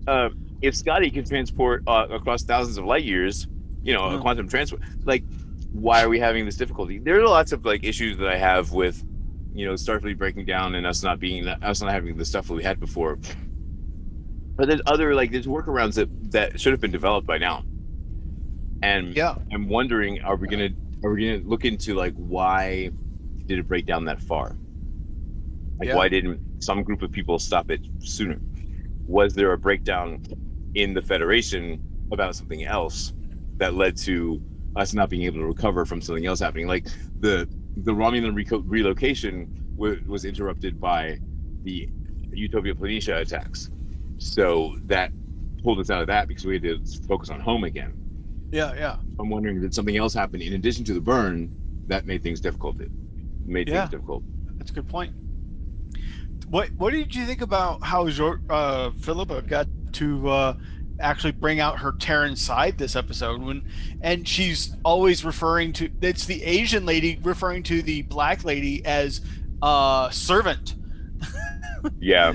uh, 0.07 0.29
if 0.61 0.75
Scotty 0.75 1.09
can 1.09 1.25
transport 1.25 1.83
uh, 1.88 2.07
across 2.09 2.43
thousands 2.43 2.77
of 2.77 2.85
light 2.85 3.03
years, 3.03 3.47
you 3.83 3.93
know, 3.93 4.05
a 4.05 4.19
quantum 4.19 4.47
transport, 4.47 4.81
like, 5.05 5.23
why 5.71 6.03
are 6.03 6.09
we 6.09 6.19
having 6.19 6.45
this 6.45 6.57
difficulty? 6.57 6.99
There 6.99 7.19
are 7.19 7.27
lots 7.27 7.51
of 7.51 7.65
like 7.65 7.83
issues 7.83 8.17
that 8.17 8.27
I 8.27 8.38
have 8.38 8.71
with 8.71 9.03
you 9.53 9.65
know 9.65 9.73
Starfleet 9.73 10.17
breaking 10.17 10.45
down 10.45 10.75
and 10.75 10.85
us 10.85 11.03
not 11.03 11.19
being 11.19 11.47
us 11.47 11.81
not 11.81 11.91
having 11.91 12.15
the 12.17 12.25
stuff 12.25 12.47
that 12.47 12.53
we 12.53 12.63
had 12.63 12.79
before. 12.79 13.17
But 14.55 14.67
there's 14.67 14.81
other 14.85 15.15
like 15.15 15.31
there's 15.31 15.47
workarounds 15.47 15.95
that 15.95 16.09
that 16.31 16.59
should 16.59 16.73
have 16.73 16.81
been 16.81 16.91
developed 16.91 17.27
by 17.27 17.38
now. 17.38 17.63
And 18.82 19.15
Yeah. 19.15 19.36
I'm 19.51 19.69
wondering, 19.69 20.21
are 20.21 20.36
we 20.36 20.47
gonna 20.47 20.69
are 21.03 21.11
we 21.11 21.25
gonna 21.28 21.43
look 21.47 21.65
into 21.65 21.95
like 21.95 22.13
why 22.15 22.91
did 23.47 23.59
it 23.59 23.67
break 23.67 23.86
down 23.86 24.05
that 24.05 24.21
far? 24.21 24.57
Like 25.80 25.89
Yeah. 25.89 25.95
why 25.95 26.09
didn't 26.09 26.41
some 26.59 26.84
group 26.84 27.01
of 27.01 27.11
people 27.11 27.39
stop 27.39 27.69
it 27.71 27.82
sooner? 27.99 28.41
Was 29.07 29.34
there 29.34 29.53
a 29.53 29.57
breakdown 29.57 30.21
in 30.73 30.93
the 30.93 31.01
Federation 31.01 31.82
about 32.11 32.36
something 32.36 32.63
else 32.65 33.13
that 33.57 33.73
led 33.73 33.95
to 33.97 34.41
us 34.75 34.93
not 34.93 35.09
being 35.09 35.23
able 35.23 35.39
to 35.39 35.45
recover 35.45 35.86
from 35.86 36.01
something 36.01 36.25
else 36.25 36.39
happening? 36.39 36.67
Like 36.67 36.88
the 37.19 37.49
the 37.78 37.93
Romulan 37.93 38.34
reco- 38.34 38.63
relocation 38.65 39.49
w- 39.78 40.01
was 40.07 40.25
interrupted 40.25 40.80
by 40.80 41.19
the 41.63 41.89
Utopia 42.32 42.73
Planitia 42.73 43.21
attacks, 43.21 43.69
so 44.17 44.78
that 44.86 45.13
pulled 45.63 45.80
us 45.80 45.89
out 45.89 46.01
of 46.01 46.07
that 46.07 46.28
because 46.28 46.45
we 46.45 46.53
had 46.55 46.63
to 46.63 46.80
focus 47.07 47.30
on 47.30 47.39
home 47.39 47.63
again. 47.63 47.96
Yeah, 48.51 48.73
yeah. 48.75 48.97
I'm 49.19 49.29
wondering 49.29 49.59
did 49.61 49.73
something 49.73 49.97
else 49.97 50.13
happen 50.13 50.41
in 50.41 50.53
addition 50.53 50.83
to 50.85 50.93
the 50.93 51.01
burn 51.01 51.53
that 51.87 52.05
made 52.05 52.23
things 52.23 52.39
difficult? 52.39 52.79
It 52.81 52.89
made 53.45 53.67
Yeah. 53.67 53.81
things 53.81 53.91
difficult. 53.91 54.23
That's 54.57 54.71
a 54.71 54.73
good 54.73 54.87
point. 54.87 55.13
What 56.49 56.69
What 56.77 56.93
did 56.93 57.13
you 57.13 57.25
think 57.25 57.41
about 57.41 57.83
how 57.83 58.07
Jor- 58.09 58.41
uh, 58.49 58.91
Philippa 58.91 59.41
got 59.41 59.67
to 59.93 60.29
uh, 60.29 60.53
actually 60.99 61.33
bring 61.33 61.59
out 61.59 61.79
her 61.79 61.91
Terran 61.99 62.35
side 62.37 62.77
this 62.77 62.95
episode? 62.95 63.41
When 63.41 63.63
and 64.01 64.25
she's 64.27 64.75
always 64.85 65.25
referring 65.25 65.73
to 65.73 65.89
it's 66.01 66.25
the 66.25 66.41
Asian 66.43 66.85
lady 66.85 67.19
referring 67.23 67.63
to 67.63 67.81
the 67.81 68.03
black 68.03 68.45
lady 68.45 68.85
as 68.85 69.21
uh, 69.61 70.09
servant. 70.09 70.75
Yeah, 71.99 72.33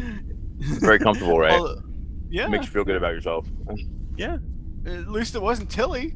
very 0.58 0.98
comfortable, 0.98 1.38
right? 1.38 1.52
Well, 1.60 1.82
yeah, 2.30 2.46
Makes 2.48 2.66
you 2.66 2.72
feel 2.72 2.84
good 2.84 2.96
about 2.96 3.12
yourself. 3.12 3.46
yeah. 4.16 4.38
At 4.86 5.08
least 5.08 5.34
it 5.34 5.42
wasn't 5.42 5.70
Tilly. 5.70 6.14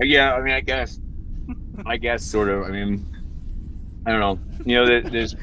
Yeah, 0.00 0.34
I 0.34 0.40
mean, 0.40 0.54
I 0.54 0.60
guess, 0.60 0.98
I 1.86 1.96
guess, 1.96 2.24
sort 2.24 2.48
of. 2.48 2.64
I 2.64 2.70
mean, 2.70 3.06
I 4.06 4.12
don't 4.12 4.20
know. 4.20 4.38
You 4.64 4.76
know, 4.76 4.86
there, 4.86 5.02
there's 5.02 5.36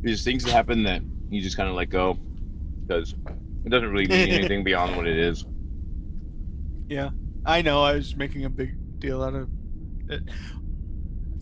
there's 0.00 0.24
things 0.24 0.44
that 0.44 0.52
happen 0.52 0.84
that 0.84 1.02
you 1.28 1.40
just 1.42 1.56
kind 1.56 1.68
of 1.68 1.74
let 1.74 1.90
go 1.90 2.18
because 2.86 3.14
it 3.64 3.70
doesn't 3.70 3.90
really 3.90 4.06
mean 4.06 4.28
anything 4.30 4.64
beyond 4.64 4.96
what 4.96 5.06
it 5.06 5.18
is. 5.18 5.44
Yeah, 6.88 7.10
I 7.44 7.62
know. 7.62 7.82
I 7.82 7.94
was 7.94 8.14
making 8.16 8.44
a 8.44 8.50
big 8.50 8.76
deal 8.98 9.22
out 9.22 9.34
of 9.34 9.48
it. 10.08 10.22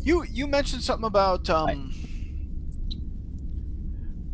You 0.00 0.24
you 0.24 0.46
mentioned 0.46 0.82
something 0.82 1.06
about 1.06 1.48
um 1.50 1.92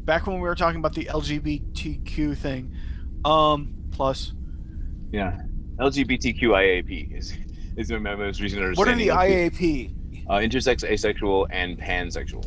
back 0.04 0.26
when 0.26 0.36
we 0.36 0.42
were 0.42 0.54
talking 0.54 0.78
about 0.78 0.94
the 0.94 1.04
LGBTQ 1.04 2.36
thing. 2.38 2.74
Um, 3.24 3.74
plus, 3.90 4.32
Yeah, 5.12 5.38
LGBTQIAP 5.78 7.16
is 7.16 7.34
is 7.76 7.90
my 7.92 8.16
most 8.16 8.40
recent 8.40 8.62
understanding. 8.62 8.76
what 8.76 8.88
are 8.88 8.92
understanding. 8.92 9.50
the 9.60 10.24
IAP? 10.24 10.26
Uh, 10.28 10.34
intersex, 10.38 10.82
asexual, 10.84 11.46
and 11.50 11.78
pansexual. 11.78 12.44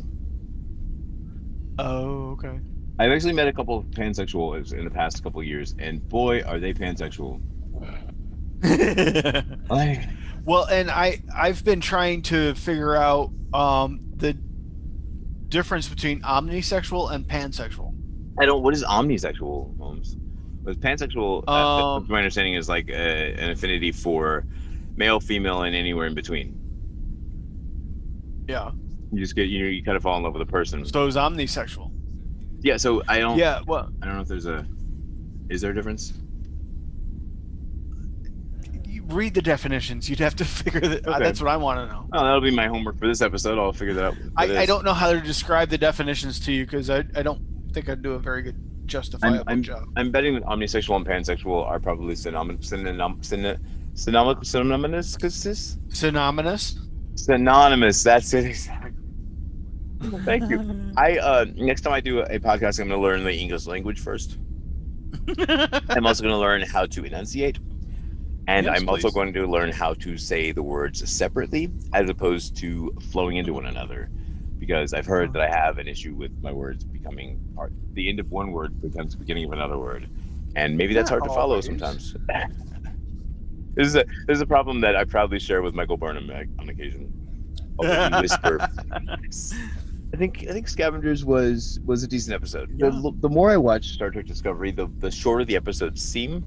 Oh, 1.78 2.32
okay. 2.32 2.60
I've 2.98 3.10
actually 3.10 3.32
met 3.32 3.48
a 3.48 3.52
couple 3.52 3.78
of 3.78 3.86
pansexuals 3.86 4.74
in 4.74 4.84
the 4.84 4.90
past 4.90 5.22
couple 5.24 5.40
of 5.40 5.46
years, 5.46 5.74
and 5.78 6.06
boy, 6.08 6.42
are 6.42 6.60
they 6.60 6.74
pansexual. 6.74 7.40
Like, 9.70 10.02
well, 10.44 10.66
and 10.66 10.90
I 10.90 11.22
I've 11.34 11.64
been 11.64 11.80
trying 11.80 12.22
to 12.22 12.54
figure 12.54 12.94
out 12.94 13.32
um 13.52 14.00
the 14.16 14.34
difference 15.48 15.88
between 15.88 16.20
omnisexual 16.20 17.12
and 17.12 17.26
pansexual. 17.26 17.94
I 18.38 18.46
don't. 18.46 18.62
What 18.62 18.74
is 18.74 18.84
omnisexual? 18.84 19.76
Holmes? 19.78 20.16
But 20.62 20.80
pansexual, 20.80 21.44
uh, 21.48 21.96
Um, 21.96 22.06
to 22.06 22.12
my 22.12 22.18
understanding, 22.18 22.54
is 22.54 22.68
like 22.68 22.88
a, 22.88 23.34
an 23.34 23.50
affinity 23.50 23.90
for 23.92 24.44
male, 24.96 25.18
female, 25.20 25.62
and 25.62 25.74
anywhere 25.74 26.06
in 26.06 26.14
between. 26.14 26.58
Yeah. 28.48 28.70
You 29.12 29.18
just 29.20 29.34
get, 29.34 29.48
you 29.48 29.62
know, 29.64 29.68
you 29.68 29.82
kind 29.82 29.96
of 29.96 30.02
fall 30.02 30.16
in 30.16 30.22
love 30.22 30.34
with 30.34 30.42
a 30.42 30.46
person. 30.46 30.84
So 30.86 31.06
is 31.06 31.16
omnisexual. 31.16 31.90
Yeah. 32.60 32.76
So 32.76 33.02
I 33.08 33.18
don't. 33.18 33.38
Yeah. 33.38 33.60
Well, 33.66 33.90
I 34.00 34.06
don't 34.06 34.16
know 34.16 34.22
if 34.22 34.28
there's 34.28 34.46
a. 34.46 34.66
Is 35.50 35.60
there 35.60 35.72
a 35.72 35.74
difference? 35.74 36.12
you 38.86 39.02
read 39.04 39.34
the 39.34 39.42
definitions. 39.42 40.08
You'd 40.08 40.18
have 40.20 40.36
to 40.36 40.44
figure 40.62 40.80
that. 40.80 41.06
Okay. 41.06 41.18
That's 41.18 41.40
what 41.40 41.50
I 41.50 41.56
want 41.56 41.80
to 41.80 41.92
know. 41.94 42.06
Oh, 42.12 42.24
that'll 42.24 42.40
be 42.40 42.50
my 42.50 42.68
homework 42.68 42.98
for 42.98 43.06
this 43.06 43.20
episode. 43.20 43.58
I'll 43.58 43.72
figure 43.72 43.94
that 43.94 44.04
out. 44.04 44.14
I, 44.36 44.58
I 44.58 44.66
don't 44.66 44.84
know 44.84 44.92
how 44.94 45.12
to 45.12 45.20
describe 45.20 45.70
the 45.70 45.78
definitions 45.78 46.38
to 46.40 46.52
you 46.52 46.64
because 46.64 46.88
I, 46.90 47.04
I 47.16 47.22
don't 47.22 47.40
think 47.72 47.88
I'd 47.88 48.02
do 48.02 48.12
a 48.12 48.18
very 48.18 48.42
good 48.42 48.56
justifiable 48.92 49.44
I'm- 49.46 49.62
job. 49.62 49.84
I'm 49.96 50.10
betting 50.12 50.34
that 50.34 50.44
omnisexual 50.44 50.96
and 50.96 51.06
pansexual 51.06 51.66
are 51.66 51.80
probably 51.80 52.14
synonym, 52.14 52.60
synonym, 52.60 53.16
synonym, 53.22 53.56
synonym, 53.94 54.44
synonymous. 54.44 55.16
Synonymous. 55.88 56.78
Synonymous. 57.16 58.02
That's 58.02 58.32
it. 58.34 58.44
Exactly. 58.46 58.92
Thank 60.24 60.50
you. 60.50 60.92
I 60.96 61.18
uh 61.18 61.44
next 61.56 61.82
time 61.82 61.92
I 61.94 62.00
do 62.00 62.20
a 62.20 62.38
podcast, 62.38 62.80
I'm 62.80 62.88
going 62.88 63.00
to 63.00 63.04
learn 63.08 63.24
the 63.24 63.34
English 63.44 63.66
language 63.66 64.00
first. 64.00 64.38
I'm 65.94 66.06
also 66.06 66.22
going 66.22 66.34
to 66.34 66.44
learn 66.46 66.62
how 66.62 66.86
to 66.86 67.04
enunciate, 67.04 67.58
and 68.48 68.66
Yes, 68.66 68.74
I'm 68.80 68.88
also 68.88 69.10
going 69.10 69.32
to 69.34 69.46
learn 69.46 69.70
how 69.70 69.94
to 70.04 70.16
say 70.16 70.52
the 70.52 70.62
words 70.62 70.98
separately 71.08 71.70
as 71.92 72.08
opposed 72.08 72.56
to 72.62 72.92
flowing 73.12 73.36
into 73.36 73.52
one 73.52 73.66
another. 73.66 74.10
Because 74.62 74.92
I've 74.92 75.06
heard 75.06 75.32
that 75.32 75.42
I 75.42 75.48
have 75.48 75.78
an 75.78 75.88
issue 75.88 76.14
with 76.14 76.30
my 76.40 76.52
words 76.52 76.86
becoming 76.92 77.40
part. 77.56 77.72
The 77.94 78.08
end 78.08 78.20
of 78.20 78.30
one 78.30 78.52
word 78.52 78.80
becomes 78.80 79.10
the 79.10 79.18
beginning 79.18 79.46
of 79.46 79.50
another 79.50 79.76
word, 79.76 80.06
and 80.54 80.78
maybe 80.78 80.94
that's 80.94 81.10
Not 81.10 81.18
hard 81.18 81.24
to 81.24 81.30
follow 81.30 81.54
always. 81.54 81.66
sometimes. 81.66 82.14
this 83.74 83.88
is 83.88 83.96
a 83.96 84.04
this 84.28 84.36
is 84.36 84.40
a 84.40 84.46
problem 84.46 84.80
that 84.82 84.94
I 84.94 85.02
proudly 85.02 85.40
share 85.40 85.62
with 85.62 85.74
Michael 85.74 85.96
Burnham 85.96 86.30
on 86.60 86.68
occasion. 86.68 87.10
Whisper. 88.20 88.60
I 90.14 90.16
think 90.16 90.44
I 90.48 90.52
think 90.52 90.68
Scavengers 90.68 91.24
was 91.24 91.80
was 91.84 92.04
a 92.04 92.06
decent 92.06 92.32
episode. 92.32 92.68
The, 92.78 93.12
the 93.18 93.28
more 93.28 93.50
I 93.50 93.56
watch 93.56 93.88
Star 93.88 94.12
Trek 94.12 94.26
Discovery, 94.26 94.70
the 94.70 94.88
the 95.00 95.10
shorter 95.10 95.44
the 95.44 95.56
episodes 95.56 96.00
seem, 96.00 96.44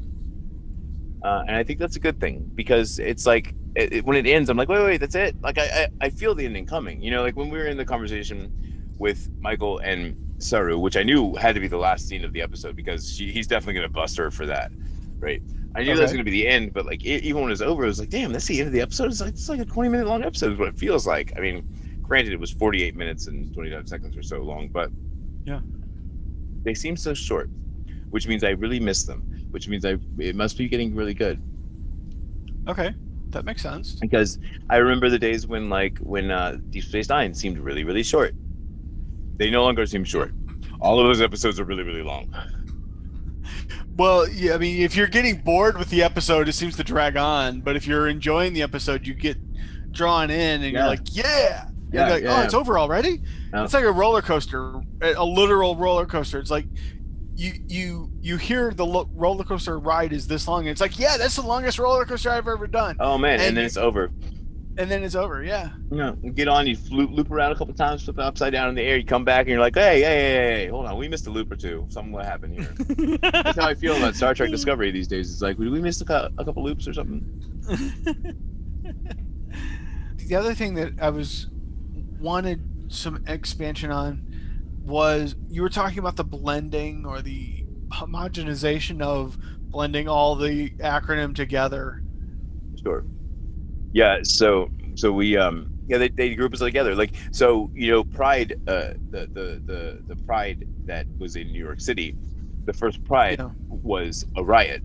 uh, 1.22 1.44
and 1.48 1.58
I 1.58 1.64
think 1.66 1.80
that's 1.80 1.98
a 1.98 2.00
good 2.00 2.18
thing 2.22 2.50
because 2.56 2.98
it's 2.98 3.26
like 3.26 3.56
it, 3.76 3.94
it- 3.94 4.06
when 4.06 4.18
it 4.18 4.28
ends, 4.28 4.50
I'm 4.50 4.58
like, 4.58 4.70
wait, 4.70 4.84
wait, 4.84 4.98
that's 5.00 5.16
it. 5.16 5.36
Like 5.44 5.58
I, 5.58 5.68
I 5.76 5.88
I 6.02 6.10
feel 6.10 6.36
the 6.36 6.46
ending 6.46 6.66
coming. 6.66 7.02
You 7.02 7.12
know, 7.12 7.22
like 7.24 7.36
when 7.36 7.50
we 7.50 7.58
were 7.60 7.68
in 7.68 7.78
the 7.78 7.86
conversation 7.86 8.52
with 8.98 9.30
Michael 9.40 9.80
and 9.80 10.16
Saru, 10.40 10.80
which 10.80 10.98
I 10.98 11.04
knew 11.04 11.36
had 11.36 11.56
to 11.56 11.62
be 11.62 11.68
the 11.68 11.78
last 11.78 12.08
scene 12.08 12.24
of 12.24 12.34
the 12.34 12.42
episode 12.42 12.76
because 12.76 13.08
she, 13.10 13.32
he's 13.32 13.48
definitely 13.48 13.76
gonna 13.76 13.90
bust 13.90 14.18
her 14.18 14.32
for 14.32 14.46
that, 14.48 14.72
right? 15.22 15.42
I 15.76 15.84
knew 15.84 15.96
that 15.96 16.02
was 16.02 16.12
gonna 16.12 16.24
be 16.24 16.32
the 16.32 16.48
end, 16.48 16.74
but 16.74 16.86
like 16.86 17.06
e 17.06 17.16
even 17.18 17.42
when 17.42 17.50
it 17.50 17.54
was 17.54 17.62
over, 17.62 17.84
it 17.84 17.88
was 17.88 18.00
like, 18.00 18.10
damn, 18.10 18.32
that's 18.32 18.48
the 18.48 18.60
end 18.60 18.68
of 18.68 18.74
the 18.74 18.82
episode. 18.82 19.08
It's 19.12 19.22
like 19.22 19.30
it's 19.32 19.50
like 19.50 19.60
a 19.60 19.66
20 19.66 19.90
minute 19.90 20.08
long 20.08 20.24
episode, 20.24 20.54
is 20.54 20.60
what 20.60 20.70
it 20.70 20.78
feels 20.78 21.06
like. 21.08 21.34
I 21.38 21.42
mean, 21.42 21.64
granted, 22.04 22.34
it 22.34 22.40
was 22.40 22.52
48 22.52 22.96
minutes 22.96 23.28
and 23.28 23.52
25 23.54 23.88
seconds 23.88 24.16
or 24.18 24.24
so 24.24 24.42
long, 24.42 24.70
but 24.74 24.92
Yeah. 25.46 25.62
they 26.64 26.74
seem 26.74 26.98
so 26.98 27.14
short, 27.14 27.50
which 28.12 28.28
means 28.28 28.44
I 28.44 28.52
really 28.52 28.80
miss 28.80 29.04
them. 29.06 29.26
Which 29.52 29.68
means 29.70 29.86
I 29.86 29.98
it 30.20 30.36
must 30.36 30.58
be 30.58 30.70
getting 30.70 30.96
really 30.96 31.14
good 31.14 31.42
okay, 32.68 32.96
that 33.36 33.46
makes 33.46 33.62
sense. 33.62 33.96
because 33.96 34.40
I 34.70 34.78
remember 34.78 35.10
the 35.10 35.20
days 35.20 35.46
when 35.48 35.70
like 35.70 36.00
when 36.00 36.32
uh, 36.32 36.58
Deep 36.72 36.84
Space 36.84 37.08
Nine 37.10 37.34
seemed 37.34 37.60
really 37.60 37.84
really 37.84 38.04
short. 38.04 38.34
They 39.38 39.50
no 39.52 39.64
longer 39.64 39.86
seem 39.86 40.04
short. 40.04 40.34
All 40.82 41.00
of 41.00 41.06
those 41.06 41.22
episodes 41.22 41.60
are 41.60 41.66
really 41.66 41.84
really 41.84 42.02
long. 42.04 42.34
Well, 43.98 44.28
yeah, 44.30 44.56
I 44.56 44.58
mean, 44.58 44.82
if 44.82 44.96
you're 44.96 45.08
getting 45.08 45.38
bored 45.38 45.78
with 45.78 45.90
the 45.90 46.04
episode, 46.04 46.50
it 46.50 46.54
seems 46.54 46.76
to 46.78 46.84
drag 46.84 47.16
on. 47.16 47.62
But 47.62 47.76
if 47.78 47.88
you're 47.88 48.08
enjoying 48.10 48.54
the 48.54 48.62
episode, 48.62 49.08
you 49.08 49.14
get 49.14 49.38
drawn 49.92 50.30
in, 50.30 50.64
and 50.64 50.74
Yeah. 50.74 50.80
you're 50.80 50.88
like, 50.88 51.00
yeah. 51.16 51.26
Yeah, 51.26 51.68
you're 51.92 52.10
like, 52.10 52.24
yeah. 52.24 52.40
oh, 52.42 52.44
it's 52.44 52.54
over 52.54 52.78
already. 52.78 53.22
It's 53.54 53.74
like 53.74 53.86
a 53.86 53.92
roller 53.92 54.22
coaster, 54.22 54.82
a 55.02 55.14
a 55.18 55.24
literal 55.24 55.78
roller 55.78 56.06
coaster. 56.06 56.40
It's 56.40 56.52
like 56.52 56.66
you 57.36 57.54
you 57.68 58.10
you 58.26 58.38
hear 58.38 58.72
the 58.72 58.84
lo- 58.84 59.08
roller 59.14 59.44
coaster 59.44 59.78
ride 59.78 60.12
is 60.12 60.26
this 60.26 60.48
long, 60.48 60.62
and 60.62 60.70
it's 60.70 60.82
like, 60.82 60.98
yeah, 60.98 61.16
that's 61.16 61.36
the 61.36 61.44
longest 61.44 61.78
roller 61.78 62.06
coaster 62.06 62.32
I've 62.32 62.48
ever 62.48 62.66
done. 62.66 62.98
Oh 63.00 63.20
man, 63.20 63.34
and, 63.34 63.50
And 63.50 63.58
then 63.58 63.66
it's 63.66 63.78
over. 63.78 64.10
And 64.80 64.90
then 64.90 65.04
it's 65.04 65.14
over. 65.14 65.44
Yeah. 65.44 65.70
You 65.92 65.98
know, 65.98 66.18
you 66.24 66.32
get 66.32 66.48
on, 66.48 66.66
you 66.66 66.76
loop, 66.90 67.12
loop 67.12 67.30
around 67.30 67.52
a 67.52 67.56
couple 67.56 67.76
times, 67.76 68.04
flip 68.04 68.18
upside 68.18 68.52
down 68.52 68.68
in 68.70 68.74
the 68.74 68.82
air, 68.82 68.98
you 68.98 69.06
come 69.06 69.26
back, 69.26 69.42
and 69.42 69.50
you're 69.50 69.60
like, 69.60 69.76
hey, 69.76 70.02
hey, 70.02 70.02
hey, 70.02 70.34
hey, 70.34 70.56
hey, 70.64 70.68
hold 70.70 70.88
on, 70.88 70.98
we 70.98 71.08
missed 71.08 71.28
a 71.28 71.30
loop 71.30 71.52
or 71.52 71.56
two. 71.56 71.86
Something 71.90 72.12
what 72.12 72.26
happened 72.26 72.56
here. 72.60 73.18
That's 73.32 73.60
how 73.60 73.68
I 73.68 73.76
feel 73.76 73.96
about 73.96 74.16
Star 74.16 74.34
Trek 74.34 74.50
Discovery 74.50 74.90
these 74.90 75.08
days. 75.08 75.32
It's 75.32 75.44
like, 75.44 75.58
did 75.60 75.70
we 75.70 75.80
miss 75.80 76.02
a, 76.02 76.06
cou- 76.06 76.30
a 76.40 76.44
couple 76.44 76.64
loops 76.64 76.88
or 76.88 76.94
something? 76.94 77.24
the 80.18 80.36
other 80.36 80.56
thing 80.56 80.74
that 80.74 80.94
I 81.00 81.12
was 81.12 81.46
wanted 82.20 82.92
some 82.92 83.24
expansion 83.28 83.92
on 83.92 84.26
was 84.84 85.36
you 85.48 85.62
were 85.62 85.70
talking 85.70 86.00
about 86.00 86.16
the 86.16 86.24
blending 86.24 87.06
or 87.06 87.22
the 87.22 87.65
homogenization 87.94 89.02
of 89.02 89.38
blending 89.72 90.08
all 90.08 90.36
the 90.36 90.72
acronym 90.82 91.36
together. 91.36 92.02
Sure. 92.84 93.06
Yeah. 93.94 94.20
So 94.24 94.70
so 94.96 95.12
we 95.14 95.38
um 95.38 95.70
Yeah, 95.88 96.00
they, 96.00 96.10
they 96.18 96.36
group 96.36 96.54
us 96.54 96.60
together. 96.62 96.96
Like 96.96 97.16
so, 97.32 97.72
you 97.76 97.92
know, 97.92 98.04
Pride, 98.06 98.56
uh, 98.68 98.92
the, 99.12 99.30
the 99.34 99.62
the 99.68 100.02
the 100.08 100.18
Pride 100.18 100.66
that 100.88 101.08
was 101.20 101.36
in 101.36 101.52
New 101.52 101.64
York 101.64 101.82
City, 101.82 102.18
the 102.66 102.74
first 102.74 103.04
Pride 103.06 103.40
Yeah. 103.40 103.52
was 103.70 104.26
a 104.38 104.44
riot, 104.44 104.84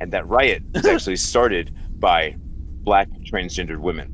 and 0.00 0.12
that 0.12 0.28
riot 0.28 0.64
was 0.74 0.86
actually 0.88 1.16
started 1.16 1.72
by 2.00 2.36
black 2.84 3.10
transgendered 3.32 3.80
women 3.80 4.10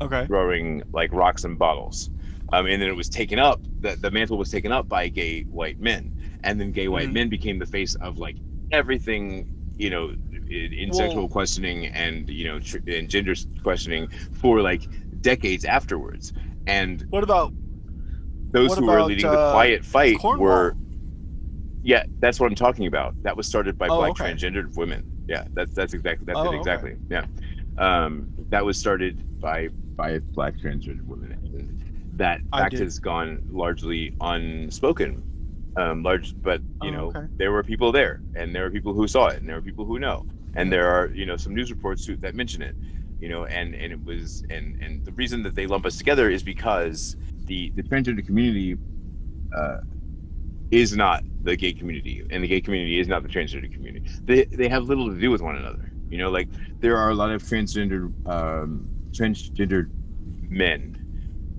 Okay. 0.00 0.28
throwing 0.28 0.82
like 0.92 1.12
rocks 1.12 1.44
and 1.44 1.58
bottles. 1.58 2.10
Um, 2.52 2.66
and 2.66 2.80
then 2.80 2.88
it 2.88 2.96
was 2.96 3.08
taken 3.08 3.38
up. 3.38 3.66
The, 3.80 3.96
the 4.00 4.10
mantle 4.10 4.38
was 4.38 4.50
taken 4.50 4.72
up 4.72 4.88
by 4.88 5.08
gay 5.08 5.42
white 5.48 5.80
men, 5.80 6.12
and 6.46 6.60
then 6.60 6.72
gay 6.72 6.88
white 6.88 7.08
Mhm. 7.08 7.12
men 7.14 7.28
became 7.28 7.58
the 7.58 7.66
face 7.66 7.94
of 7.96 8.18
like 8.18 8.36
everything, 8.70 9.44
you 9.76 9.90
know, 9.90 10.14
in, 10.48 10.72
in 10.72 10.88
Well- 10.90 10.98
sexual 10.98 11.28
questioning 11.28 11.86
and 11.88 12.28
you 12.30 12.46
know 12.48 12.58
tr- 12.60 12.78
and 12.86 13.10
gender 13.10 13.34
questioning 13.62 14.08
for 14.32 14.62
like 14.62 14.88
decades 15.20 15.64
afterwards. 15.64 16.32
And 16.66 17.04
What 17.10 17.24
about 17.24 17.52
those 18.52 18.70
What 18.70 18.78
who 18.78 18.86
were 18.86 19.02
leading 19.02 19.26
uh, 19.26 19.30
the 19.32 19.50
quiet 19.52 19.84
fight 19.84 20.18
Stonewall? 20.18 20.38
were 20.40 20.76
yeah 21.82 22.02
that's 22.20 22.40
what 22.40 22.46
i'm 22.46 22.54
talking 22.54 22.86
about 22.86 23.14
that 23.22 23.36
was 23.36 23.46
started 23.46 23.76
by 23.76 23.88
Oh, 23.88 23.98
black 23.98 24.10
okay. 24.12 24.32
transgendered 24.32 24.74
women 24.76 25.04
yeah 25.28 25.44
that's 25.54 25.72
that's 25.74 25.94
exactly 25.94 26.24
that's 26.24 26.38
Oh, 26.38 26.44
it 26.44 26.48
okay. 26.48 26.58
exactly 26.58 26.96
yeah 27.10 27.26
um 27.76 28.28
that 28.50 28.64
was 28.64 28.78
started 28.78 29.22
by 29.40 29.68
by 29.96 30.20
black 30.34 30.58
transgendered 30.58 31.06
women 31.06 31.36
and 31.44 31.74
that 32.12 32.40
I 32.52 32.60
fact 32.62 32.72
did- 32.72 32.80
has 32.80 32.98
gone 32.98 33.42
largely 33.48 34.14
unspoken 34.20 35.22
um 35.76 36.02
large 36.02 36.34
but 36.42 36.62
you 36.80 36.90
Oh, 36.90 36.92
know 36.92 37.16
okay. 37.16 37.26
there 37.38 37.52
were 37.52 37.62
people 37.64 37.92
there 37.92 38.22
and 38.34 38.54
there 38.54 38.64
were 38.64 38.70
people 38.70 38.94
who 38.94 39.08
saw 39.08 39.28
it 39.28 39.40
and 39.40 39.48
there 39.48 39.56
were 39.56 39.62
people 39.62 39.84
who 39.86 39.98
know 39.98 40.24
and 40.54 40.72
there 40.72 40.88
are 40.90 41.10
you 41.14 41.26
know 41.26 41.36
some 41.36 41.54
news 41.54 41.70
reports 41.70 42.04
who, 42.06 42.16
that 42.18 42.34
mention 42.34 42.62
it 42.62 42.76
you 43.20 43.28
know 43.28 43.44
and 43.46 43.74
and 43.74 43.92
it 43.92 44.04
was 44.04 44.42
and 44.50 44.76
and 44.80 45.04
the 45.04 45.12
reason 45.12 45.42
that 45.42 45.54
they 45.54 45.66
lump 45.66 45.86
us 45.86 45.96
together 45.96 46.30
is 46.30 46.42
because 46.42 47.16
the 47.46 47.72
the 47.76 47.82
transgender 47.82 48.24
community 48.24 48.78
uh, 49.56 49.78
is 50.70 50.96
not 50.96 51.22
the 51.42 51.56
gay 51.56 51.72
community 51.72 52.24
and 52.30 52.42
the 52.44 52.48
gay 52.48 52.60
community 52.60 52.98
is 52.98 53.08
not 53.08 53.22
the 53.22 53.28
transgender 53.28 53.70
community 53.72 54.04
they 54.26 54.46
they 54.52 54.68
have 54.68 54.84
little 54.84 55.08
to 55.10 55.20
do 55.20 55.30
with 55.30 55.42
one 55.42 55.56
another 55.56 55.92
you 56.10 56.18
know 56.18 56.30
like 56.30 56.50
there 56.80 56.96
are 56.98 57.10
a 57.10 57.14
lot 57.14 57.30
of 57.30 57.42
transgender 57.42 58.12
um 58.26 58.88
transgendered 59.16 59.90
men 60.50 60.96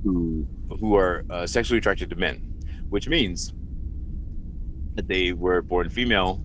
who 0.04 0.48
who 0.80 0.96
are 0.96 1.26
uh, 1.30 1.48
sexually 1.48 1.78
attracted 1.80 2.10
to 2.10 2.16
men 2.16 2.42
which 2.90 3.08
means 3.08 3.54
they 5.08 5.34
were 5.34 5.62
born 5.62 5.90
female 5.90 6.44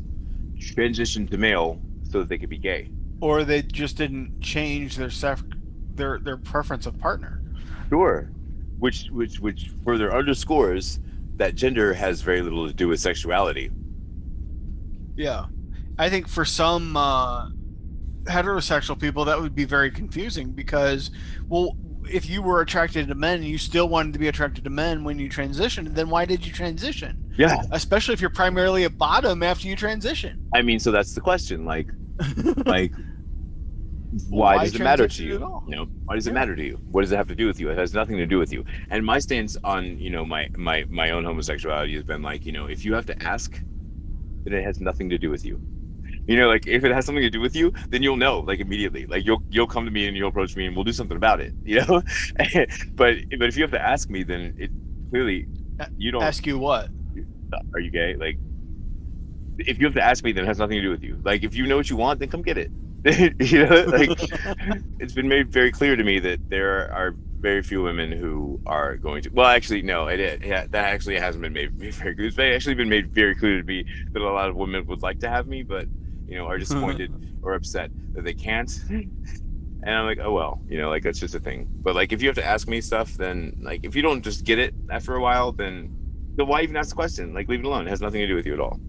transitioned 0.58 1.30
to 1.30 1.38
male 1.38 1.80
so 2.10 2.20
that 2.20 2.28
they 2.28 2.38
could 2.38 2.50
be 2.50 2.58
gay 2.58 2.90
or 3.22 3.44
they 3.44 3.62
just 3.62 3.96
didn't 3.96 4.40
change 4.40 4.96
their 4.96 5.08
sef- 5.08 5.44
their 5.94 6.18
their 6.18 6.36
preference 6.36 6.86
of 6.86 6.98
partner. 6.98 7.40
Sure. 7.88 8.30
Which 8.80 9.06
which 9.10 9.38
which 9.38 9.70
further 9.84 10.12
underscores 10.12 10.98
that 11.36 11.54
gender 11.54 11.94
has 11.94 12.20
very 12.20 12.42
little 12.42 12.66
to 12.66 12.74
do 12.74 12.88
with 12.88 13.00
sexuality. 13.00 13.70
Yeah. 15.16 15.46
I 15.98 16.10
think 16.10 16.26
for 16.26 16.44
some 16.44 16.96
uh, 16.96 17.50
heterosexual 18.24 19.00
people 19.00 19.24
that 19.26 19.40
would 19.40 19.54
be 19.54 19.64
very 19.64 19.90
confusing 19.90 20.50
because 20.50 21.12
well 21.48 21.76
if 22.10 22.28
you 22.28 22.42
were 22.42 22.60
attracted 22.60 23.06
to 23.06 23.14
men 23.14 23.36
and 23.36 23.44
you 23.44 23.56
still 23.56 23.88
wanted 23.88 24.12
to 24.14 24.18
be 24.18 24.26
attracted 24.26 24.64
to 24.64 24.70
men 24.70 25.04
when 25.04 25.20
you 25.20 25.30
transitioned, 25.30 25.94
then 25.94 26.10
why 26.10 26.24
did 26.24 26.44
you 26.44 26.52
transition? 26.52 27.21
Yeah. 27.36 27.62
Especially 27.70 28.14
if 28.14 28.20
you're 28.20 28.30
primarily 28.30 28.84
a 28.84 28.90
bottom 28.90 29.42
after 29.42 29.68
you 29.68 29.76
transition. 29.76 30.48
I 30.54 30.62
mean, 30.62 30.78
so 30.78 30.90
that's 30.90 31.14
the 31.14 31.20
question. 31.20 31.64
Like 31.64 31.88
like 32.66 32.92
why, 34.28 34.56
Why 34.56 34.64
does 34.64 34.74
it 34.74 34.82
matter 34.82 35.08
to 35.08 35.24
you? 35.24 35.62
You 35.66 35.76
know, 35.76 35.86
why 36.04 36.16
does 36.16 36.26
it 36.26 36.34
matter 36.34 36.54
to 36.54 36.62
you? 36.62 36.78
What 36.90 37.00
does 37.00 37.12
it 37.12 37.16
have 37.16 37.28
to 37.28 37.34
do 37.34 37.46
with 37.46 37.58
you? 37.58 37.70
It 37.70 37.78
has 37.78 37.94
nothing 37.94 38.18
to 38.18 38.26
do 38.26 38.38
with 38.38 38.52
you. 38.52 38.62
And 38.90 39.04
my 39.04 39.18
stance 39.18 39.56
on, 39.64 39.98
you 39.98 40.10
know, 40.10 40.24
my 40.24 40.48
my 40.56 40.84
my 40.90 41.10
own 41.10 41.24
homosexuality 41.24 41.94
has 41.94 42.04
been 42.04 42.20
like, 42.20 42.44
you 42.44 42.52
know, 42.52 42.66
if 42.66 42.84
you 42.84 42.92
have 42.94 43.06
to 43.06 43.22
ask, 43.22 43.58
then 44.44 44.52
it 44.52 44.64
has 44.64 44.80
nothing 44.80 45.08
to 45.10 45.18
do 45.18 45.30
with 45.30 45.46
you. 45.46 45.58
You 46.26 46.36
know, 46.36 46.46
like 46.48 46.66
if 46.66 46.84
it 46.84 46.92
has 46.92 47.06
something 47.06 47.22
to 47.22 47.30
do 47.30 47.40
with 47.40 47.56
you, 47.56 47.72
then 47.88 48.02
you'll 48.02 48.18
know, 48.18 48.40
like 48.40 48.60
immediately. 48.60 49.06
Like 49.06 49.24
you'll 49.24 49.42
you'll 49.48 49.66
come 49.66 49.86
to 49.86 49.90
me 49.90 50.06
and 50.06 50.16
you'll 50.16 50.28
approach 50.28 50.56
me 50.56 50.66
and 50.66 50.76
we'll 50.76 50.84
do 50.84 50.92
something 50.92 51.16
about 51.16 51.40
it. 51.40 51.54
You 51.64 51.80
know, 51.80 52.02
but 52.94 53.14
but 53.38 53.48
if 53.48 53.56
you 53.56 53.62
have 53.62 53.70
to 53.70 53.82
ask 53.82 54.10
me, 54.10 54.24
then 54.24 54.54
it 54.58 54.70
clearly 55.08 55.46
you 55.96 56.10
don't. 56.10 56.22
Ask 56.22 56.46
you 56.46 56.58
what? 56.58 56.88
Are 57.74 57.80
you 57.80 57.90
gay? 57.90 58.16
Like, 58.16 58.38
if 59.58 59.78
you 59.78 59.86
have 59.86 59.94
to 59.94 60.02
ask 60.02 60.24
me, 60.24 60.32
then 60.32 60.44
it 60.44 60.48
has 60.48 60.58
nothing 60.58 60.76
to 60.76 60.82
do 60.82 60.90
with 60.90 61.02
you. 61.02 61.18
Like, 61.24 61.44
if 61.44 61.54
you 61.54 61.66
know 61.66 61.76
what 61.76 61.90
you 61.90 61.96
want, 61.96 62.20
then 62.20 62.28
come 62.28 62.42
get 62.42 62.58
it. 62.58 62.72
you 63.40 63.66
know, 63.66 63.84
like 63.88 64.16
it's 65.00 65.12
been 65.14 65.28
made 65.28 65.50
very 65.52 65.72
clear 65.72 65.96
to 65.96 66.04
me 66.04 66.20
that 66.20 66.40
there 66.50 66.92
are 66.92 67.16
very 67.40 67.62
few 67.62 67.82
women 67.82 68.12
who 68.12 68.60
are 68.64 68.96
going 68.96 69.22
to. 69.22 69.30
Well, 69.32 69.46
actually, 69.48 69.82
no, 69.82 70.06
it, 70.06 70.20
it 70.20 70.44
yeah, 70.44 70.66
that 70.70 70.84
actually 70.94 71.18
hasn't 71.18 71.42
been 71.42 71.52
made 71.52 71.72
very 71.78 72.14
clear. 72.14 72.28
It's 72.28 72.38
actually 72.38 72.76
been 72.76 72.88
made 72.88 73.12
very 73.12 73.34
clear 73.34 73.58
to 73.60 73.66
me 73.66 73.84
that 74.14 74.22
a 74.22 74.24
lot 74.30 74.48
of 74.48 74.56
women 74.56 74.84
would 74.88 75.02
like 75.02 75.18
to 75.20 75.28
have 75.28 75.48
me, 75.48 75.64
but 75.64 75.88
you 76.26 76.36
know, 76.38 76.46
are 76.46 76.58
disappointed 76.58 77.12
or 77.42 77.54
upset 77.54 77.90
that 78.14 78.24
they 78.24 78.34
can't. 78.34 78.72
And 79.84 79.94
I'm 79.96 80.06
like, 80.06 80.20
oh 80.22 80.32
well, 80.32 80.62
you 80.68 80.78
know, 80.78 80.90
like 80.90 81.02
that's 81.02 81.18
just 81.18 81.34
a 81.34 81.40
thing. 81.40 81.68
But 81.82 81.96
like, 81.96 82.12
if 82.12 82.22
you 82.22 82.28
have 82.28 82.36
to 82.36 82.46
ask 82.46 82.68
me 82.68 82.80
stuff, 82.80 83.16
then 83.16 83.52
like, 83.60 83.80
if 83.82 83.96
you 83.96 84.02
don't 84.02 84.22
just 84.22 84.44
get 84.44 84.60
it 84.60 84.74
after 84.90 85.16
a 85.16 85.20
while, 85.20 85.52
then 85.52 85.90
then 86.36 86.46
why 86.46 86.62
even 86.62 86.76
ask 86.76 86.90
the 86.90 86.94
question? 86.94 87.34
Like, 87.34 87.48
leave 87.48 87.60
it 87.60 87.66
alone. 87.66 87.86
It 87.86 87.90
has 87.90 88.00
nothing 88.00 88.20
to 88.20 88.26
do 88.26 88.34
with 88.34 88.46
you 88.46 88.54
at 88.54 88.60
all. 88.60 88.80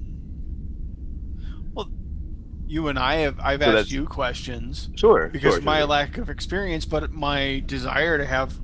Well, 1.73 1.89
you 2.65 2.87
and 2.87 2.97
I 2.97 3.15
have 3.15 3.39
I've 3.39 3.61
So 3.61 3.77
asked 3.77 3.91
you 3.91 4.05
questions 4.05 4.89
Sure. 4.95 5.29
because 5.31 5.55
sure, 5.55 5.61
my 5.61 5.79
sure. 5.79 5.87
lack 5.87 6.17
of 6.17 6.29
experience, 6.29 6.85
but 6.85 7.11
my 7.11 7.63
desire 7.65 8.17
to 8.17 8.25
have 8.25 8.59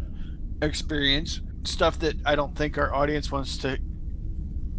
experience, 0.62 1.42
stuff 1.64 2.00
that 2.00 2.16
I 2.26 2.36
don't 2.36 2.56
think 2.56 2.78
our 2.78 2.94
audience 2.94 3.32
wants 3.32 3.58
to 3.60 3.78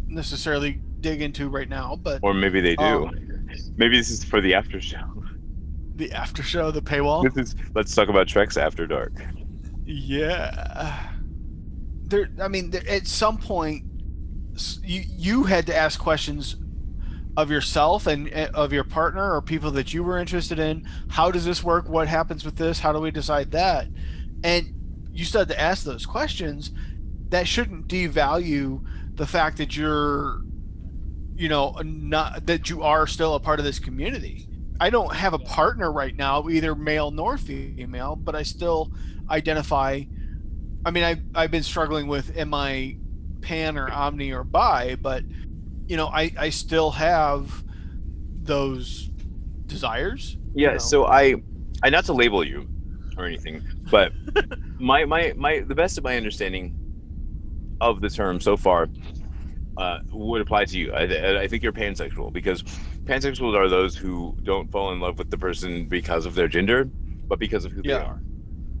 necessarily 0.07 0.81
dig 0.99 1.21
into 1.21 1.49
right 1.49 1.69
now, 1.69 1.95
but 2.01 2.19
or 2.23 2.33
maybe 2.33 2.61
they 2.61 2.75
do. 2.75 2.83
Um, 2.83 3.47
maybe 3.77 3.97
this 3.97 4.09
is 4.09 4.23
for 4.23 4.41
the 4.41 4.53
after 4.53 4.81
show. 4.81 5.23
the 5.95 6.11
after 6.11 6.41
show, 6.41 6.71
the 6.71 6.81
paywall. 6.81 7.23
This 7.23 7.51
is 7.51 7.55
let's 7.75 7.93
talk 7.93 8.09
about 8.09 8.27
Trek's 8.27 8.57
After 8.57 8.87
Dark. 8.87 9.13
Yeah. 9.85 11.11
There 12.05 12.29
I 12.41 12.47
mean 12.47 12.71
there, 12.71 12.87
at 12.89 13.07
some 13.07 13.37
point 13.37 13.83
you 14.83 15.03
you 15.07 15.43
had 15.43 15.67
to 15.67 15.75
ask 15.75 15.99
questions 15.99 16.55
of 17.37 17.49
yourself 17.49 18.07
and 18.07 18.33
uh, 18.33 18.49
of 18.53 18.73
your 18.73 18.83
partner 18.83 19.33
or 19.33 19.41
people 19.41 19.71
that 19.71 19.93
you 19.93 20.03
were 20.03 20.17
interested 20.17 20.59
in. 20.59 20.87
How 21.09 21.31
does 21.31 21.45
this 21.45 21.63
work? 21.63 21.87
What 21.87 22.07
happens 22.07 22.43
with 22.43 22.57
this? 22.57 22.79
How 22.79 22.91
do 22.91 22.99
we 22.99 23.11
decide 23.11 23.51
that? 23.51 23.87
And 24.43 24.73
you 25.13 25.25
start 25.25 25.47
to 25.49 25.59
ask 25.59 25.83
those 25.83 26.05
questions. 26.05 26.71
That 27.29 27.47
shouldn't 27.47 27.87
devalue 27.87 28.83
the 29.15 29.25
fact 29.25 29.57
that 29.57 29.77
you're, 29.77 30.41
you 31.35 31.47
know, 31.47 31.75
not 31.83 32.45
that 32.47 32.69
you 32.69 32.83
are 32.83 33.07
still 33.07 33.35
a 33.35 33.39
part 33.39 33.59
of 33.59 33.65
this 33.65 33.79
community. 33.79 34.47
I 34.81 34.89
don't 34.89 35.15
have 35.15 35.33
a 35.33 35.39
partner 35.39 35.91
right 35.91 36.15
now, 36.15 36.49
either 36.49 36.75
male 36.75 37.11
nor 37.11 37.37
female, 37.37 38.15
but 38.15 38.35
I 38.35 38.43
still 38.43 38.91
identify. 39.29 40.01
I 40.83 40.91
mean, 40.91 41.03
I've, 41.03 41.21
I've 41.35 41.51
been 41.51 41.63
struggling 41.63 42.07
with 42.07 42.35
am 42.35 42.53
I 42.53 42.97
pan 43.41 43.77
or 43.77 43.89
omni 43.89 44.31
or 44.31 44.43
bi, 44.43 44.95
but 44.95 45.23
you 45.87 45.97
know, 45.97 46.09
I, 46.13 46.31
I 46.39 46.49
still 46.49 46.91
have 46.91 47.63
those 48.35 49.11
desires. 49.67 50.37
you 50.55 50.63
Yeah. 50.63 50.73
know. 50.73 50.77
So 50.77 51.05
I, 51.07 51.35
I 51.83 51.89
not 51.89 52.05
to 52.05 52.13
label 52.13 52.43
you 52.43 52.67
or 53.17 53.25
anything, 53.25 53.61
but 53.89 54.13
my 54.79 55.05
my 55.05 55.33
my 55.35 55.59
the 55.61 55.75
best 55.75 55.97
of 55.97 56.03
my 56.03 56.17
understanding 56.17 56.73
of 57.79 57.99
the 58.01 58.09
term 58.09 58.39
so 58.39 58.55
far 58.55 58.89
uh, 59.77 59.97
would 60.11 60.41
apply 60.41 60.65
to 60.65 60.77
you. 60.77 60.91
I, 60.93 61.41
I 61.41 61.47
think 61.47 61.63
you're 61.63 61.73
pansexual 61.73 62.31
because 62.31 62.63
pansexuals 63.07 63.55
are 63.55 63.67
those 63.67 63.95
who 63.95 64.35
don't 64.43 64.69
fall 64.71 64.91
in 64.93 64.99
love 64.99 65.17
with 65.17 65.29
the 65.29 65.37
person 65.37 65.87
because 65.87 66.25
of 66.25 66.35
their 66.35 66.47
gender, 66.47 66.89
but 67.29 67.39
because 67.39 67.65
of 67.65 67.71
who 67.71 67.81
Yeah. 67.83 67.97
they 67.97 67.99
are. 67.99 68.21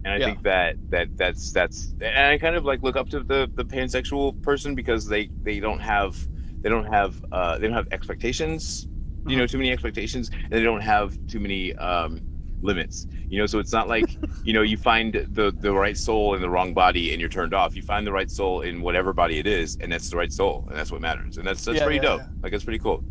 And 0.03 0.13
I 0.13 0.19
Yeah. 0.19 0.21
think 0.21 0.41
that 0.43 0.77
that 0.89 1.09
that's 1.17 1.51
that's 1.51 1.93
and 2.01 2.27
I 2.33 2.37
kind 2.39 2.55
of 2.55 2.65
like 2.65 2.81
look 2.83 2.95
up 2.97 3.09
to 3.09 3.23
the 3.23 3.51
the 3.55 3.65
pansexual 3.65 4.41
person 4.41 4.73
because 4.75 5.05
they 5.07 5.31
they 5.43 5.59
don't 5.59 5.81
have 5.81 6.27
they 6.63 6.69
don't 6.69 6.85
have 6.87 7.23
uh, 7.31 7.57
they 7.59 7.67
don't 7.67 7.75
have 7.75 7.87
expectations, 7.91 8.87
you 9.25 9.37
know, 9.37 9.45
too 9.47 9.57
many 9.59 9.71
expectations, 9.71 10.29
and 10.49 10.59
they 10.59 10.63
don't 10.63 10.81
have 10.81 11.17
too 11.27 11.39
many 11.39 11.75
um, 11.75 12.23
limits. 12.61 13.07
You 13.29 13.39
know, 13.39 13.45
so 13.45 13.59
it's 13.59 13.73
not 13.73 13.87
like 13.87 14.17
you 14.43 14.53
know 14.53 14.63
you 14.63 14.77
find 14.77 15.13
the 15.29 15.53
the 15.59 15.71
right 15.71 15.97
soul 15.97 16.33
in 16.35 16.41
the 16.41 16.49
wrong 16.49 16.73
body 16.73 17.11
and 17.11 17.19
you're 17.19 17.29
turned 17.29 17.53
off. 17.53 17.75
You 17.75 17.83
find 17.83 18.05
the 18.05 18.11
right 18.11 18.29
soul 18.31 18.61
in 18.61 18.81
whatever 18.81 19.13
body 19.13 19.37
it 19.39 19.47
is, 19.47 19.77
and 19.81 19.91
that's 19.91 20.09
the 20.09 20.17
right 20.17 20.31
soul, 20.33 20.65
and 20.69 20.77
that's 20.77 20.91
what 20.91 21.01
matters. 21.01 21.37
And 21.37 21.45
that's 21.47 21.63
that's 21.63 21.79
Yeah, 21.79 21.81
pretty 21.81 21.99
yeah, 21.99 21.99
dope. 21.99 22.25
Like 22.43 22.51
that's 22.51 22.63
pretty 22.63 22.79
cool. 22.79 23.05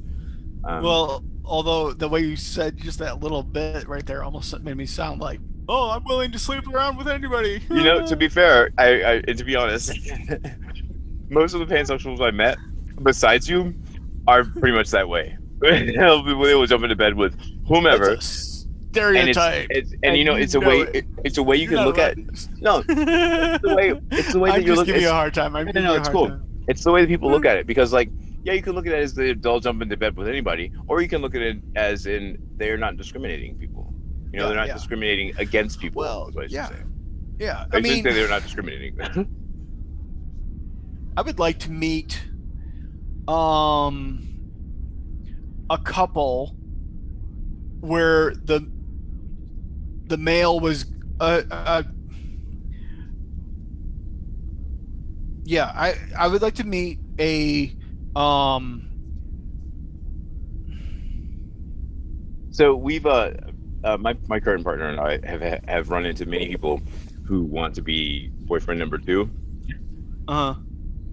Um, 0.64 0.98
well, 0.98 1.24
although 1.44 1.92
the 1.92 2.08
way 2.08 2.20
you 2.20 2.36
said 2.36 2.76
just 2.78 2.98
that 2.98 3.20
little 3.20 3.42
bit 3.42 3.88
right 3.88 4.04
there 4.06 4.22
almost 4.24 4.58
made 4.62 4.76
me 4.76 4.86
sound 4.86 5.20
like, 5.20 5.40
oh, 5.70 5.90
I'm 5.90 6.04
willing 6.04 6.32
to 6.32 6.38
sleep 6.38 6.66
around 6.68 6.96
with 6.96 7.08
anybody. 7.08 7.62
you 7.70 7.82
know, 7.82 8.06
to 8.06 8.16
be 8.16 8.28
fair, 8.28 8.70
I, 8.76 9.02
I 9.02 9.12
and 9.28 9.38
to 9.38 9.44
be 9.44 9.56
honest, 9.56 9.92
most 11.30 11.54
of 11.54 11.60
the 11.60 11.72
pansexuals 11.74 12.20
I 12.20 12.30
met, 12.30 12.58
besides 13.02 13.48
you, 13.48 13.74
are 14.26 14.44
pretty 14.44 14.76
much 14.76 14.90
that 14.90 15.08
way. 15.08 15.36
they 15.60 15.96
will 15.96 16.66
jump 16.66 16.82
into 16.82 16.96
bed 16.96 17.14
with 17.14 17.36
whomever. 17.66 18.10
That's 18.14 18.66
stereotype. 18.90 19.66
It's, 19.70 19.92
and 20.02 20.16
you 20.16 20.24
know, 20.24 20.34
it's 20.34 20.54
a 20.54 20.60
way. 20.60 20.80
it. 20.80 20.96
It, 20.96 21.04
it's 21.24 21.38
a 21.38 21.42
way 21.42 21.56
you 21.56 21.62
You're 21.62 21.70
can 21.70 21.76
not 21.78 21.86
look 21.86 21.98
at. 21.98 22.16
allowed 22.16 22.60
No, 22.60 22.84
it's 22.88 23.62
the 23.62 23.74
way. 23.74 24.00
It's 24.10 24.32
the 24.32 24.38
way 24.38 24.50
that 24.50 24.56
I'm 24.56 24.64
just 24.66 24.86
giving 24.86 25.02
you 25.02 25.08
a 25.08 25.12
hard 25.12 25.34
time. 25.34 25.54
I'm 25.56 25.66
No, 25.66 25.72
giving 25.72 25.84
no, 25.84 25.94
it's 25.94 26.08
cool. 26.08 26.28
time. 26.28 26.42
it's 26.68 26.82
the 26.84 26.90
way 26.90 27.02
that 27.02 27.08
people 27.08 27.30
look 27.30 27.44
at 27.44 27.56
it 27.56 27.66
because, 27.66 27.92
like, 27.92 28.10
yeah, 28.42 28.54
you 28.54 28.62
can 28.62 28.74
look 28.74 28.86
at 28.86 28.92
it 28.92 28.98
as 29.02 29.14
the, 29.14 29.34
they'll 29.34 29.60
jump 29.60 29.82
into 29.82 29.96
bed 29.96 30.16
with 30.16 30.28
anybody, 30.28 30.72
or 30.88 31.02
you 31.02 31.08
can 31.08 31.20
look 31.20 31.34
at 31.34 31.42
it 31.42 31.58
as 31.76 32.06
in 32.06 32.38
they're 32.56 32.78
not 32.78 32.96
discriminating 32.96 33.56
people. 33.58 33.69
You 34.32 34.38
know, 34.40 34.44
Yeah, 34.44 34.48
they're 34.48 34.56
not 34.58 34.68
yeah. 34.68 34.74
discriminating 34.74 35.32
against 35.38 35.80
people. 35.80 36.02
Well, 36.02 36.28
is 36.28 36.34
what 36.36 36.44
I 36.44 36.48
yeah. 36.48 36.68
say. 36.68 36.76
Yeah, 37.38 37.64
I, 37.72 37.78
I 37.78 37.80
mean, 37.80 38.04
say 38.04 38.12
they're 38.12 38.28
not 38.28 38.42
discriminating. 38.42 38.94
I 41.16 41.22
would 41.22 41.38
like 41.38 41.58
to 41.60 41.70
meet 41.70 42.22
um 43.28 44.24
a 45.68 45.78
couple 45.78 46.56
where 47.80 48.34
the 48.42 48.68
the 50.06 50.16
male 50.16 50.58
was 50.60 50.86
uh, 51.20 51.42
uh 51.50 51.82
yeah 55.44 55.70
i 55.76 55.94
i 56.18 56.26
would 56.28 56.42
like 56.42 56.54
to 56.54 56.64
meet 56.64 56.98
a 57.20 57.72
um 58.16 58.84
So 62.50 62.74
we've 62.74 63.06
uh, 63.06 63.30
uh 63.84 63.96
my 63.96 64.18
my 64.28 64.40
current 64.40 64.64
partner 64.64 64.88
and 64.88 65.00
I 65.00 65.18
have 65.24 65.60
have 65.68 65.88
run 65.90 66.06
into 66.06 66.26
many 66.26 66.48
people 66.48 66.82
who 67.24 67.44
want 67.44 67.74
to 67.76 67.82
be 67.82 68.32
boyfriend 68.40 68.78
number 68.80 68.98
two. 68.98 69.30
uh 70.28 70.32
huh. 70.54 70.60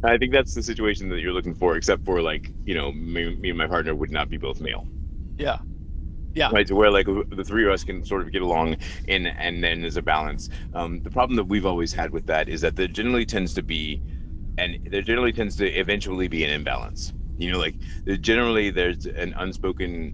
I 0.04 0.18
think 0.18 0.32
that's 0.32 0.54
the 0.54 0.64
situation 0.64 1.10
that 1.10 1.20
you're 1.20 1.34
looking 1.34 1.54
for, 1.56 1.76
except 1.76 2.04
for 2.06 2.22
like 2.22 2.54
you 2.66 2.74
know 2.76 2.92
me, 2.92 3.36
me 3.36 3.50
and 3.50 3.58
my 3.58 3.68
partner 3.68 3.94
would 3.96 4.12
not 4.12 4.30
be 4.30 4.38
both 4.38 4.60
male, 4.60 4.88
yeah 5.38 5.60
Yeah. 6.34 6.52
right? 6.52 6.66
To 6.68 6.76
where 6.76 6.92
like 6.92 7.08
the 7.32 7.44
three 7.44 7.66
of 7.66 7.72
us 7.72 7.84
can 7.84 8.04
sort 8.06 8.22
of 8.22 8.32
get 8.32 8.42
along, 8.42 8.78
and 9.08 9.28
and 9.28 9.64
then 9.64 9.82
there's 9.82 9.98
a 9.98 10.02
balance. 10.02 10.50
Um, 10.74 11.02
the 11.04 11.10
problem 11.12 11.36
that 11.38 11.46
we've 11.46 11.66
always 11.66 11.94
had 11.94 12.12
with 12.12 12.26
that 12.28 12.48
is 12.50 12.62
that 12.62 12.76
there 12.76 12.88
generally 12.88 13.26
tends 13.26 13.54
to 13.56 13.64
be, 13.64 14.02
and 14.58 14.80
there 14.86 15.02
generally 15.02 15.34
tends 15.34 15.56
to 15.58 15.68
eventually 15.80 16.28
be 16.28 16.44
an 16.44 16.52
imbalance. 16.52 17.14
You 17.38 17.52
know, 17.52 17.60
like 17.60 17.78
there 18.06 18.18
generally 18.18 18.72
there's 18.72 19.06
an 19.08 19.34
unspoken 19.38 20.14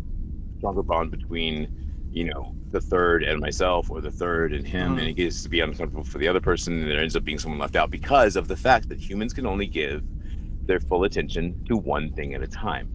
stronger 0.59 0.83
bond 0.83 1.11
between, 1.11 1.69
you 2.13 2.25
know, 2.25 2.55
the 2.71 2.81
third 2.81 3.23
and 3.23 3.41
myself, 3.41 3.91
or 3.91 4.01
the 4.01 4.11
third 4.11 4.53
and 4.53 4.67
him, 4.67 4.97
Mhm. 4.97 4.99
and 4.99 5.07
it 5.09 5.15
gets 5.15 5.43
to 5.43 5.49
be 5.49 5.61
uncomfortable 5.61 6.03
for 6.05 6.19
the 6.19 6.29
other 6.29 6.41
person, 6.41 6.81
and 6.81 6.91
there 6.91 7.01
ends 7.01 7.15
up 7.17 7.25
being 7.25 7.39
someone 7.39 7.59
left 7.59 7.75
out 7.77 7.91
because 7.91 8.35
of 8.37 8.47
the 8.47 8.57
fact 8.57 8.89
that 8.89 8.99
humans 9.01 9.33
can 9.33 9.45
only 9.47 9.67
give 9.67 10.03
their 10.67 10.79
full 10.81 11.05
attention 11.05 11.57
to 11.67 11.77
one 11.77 12.11
thing 12.11 12.33
at 12.35 12.43
a 12.43 12.47
time. 12.47 12.91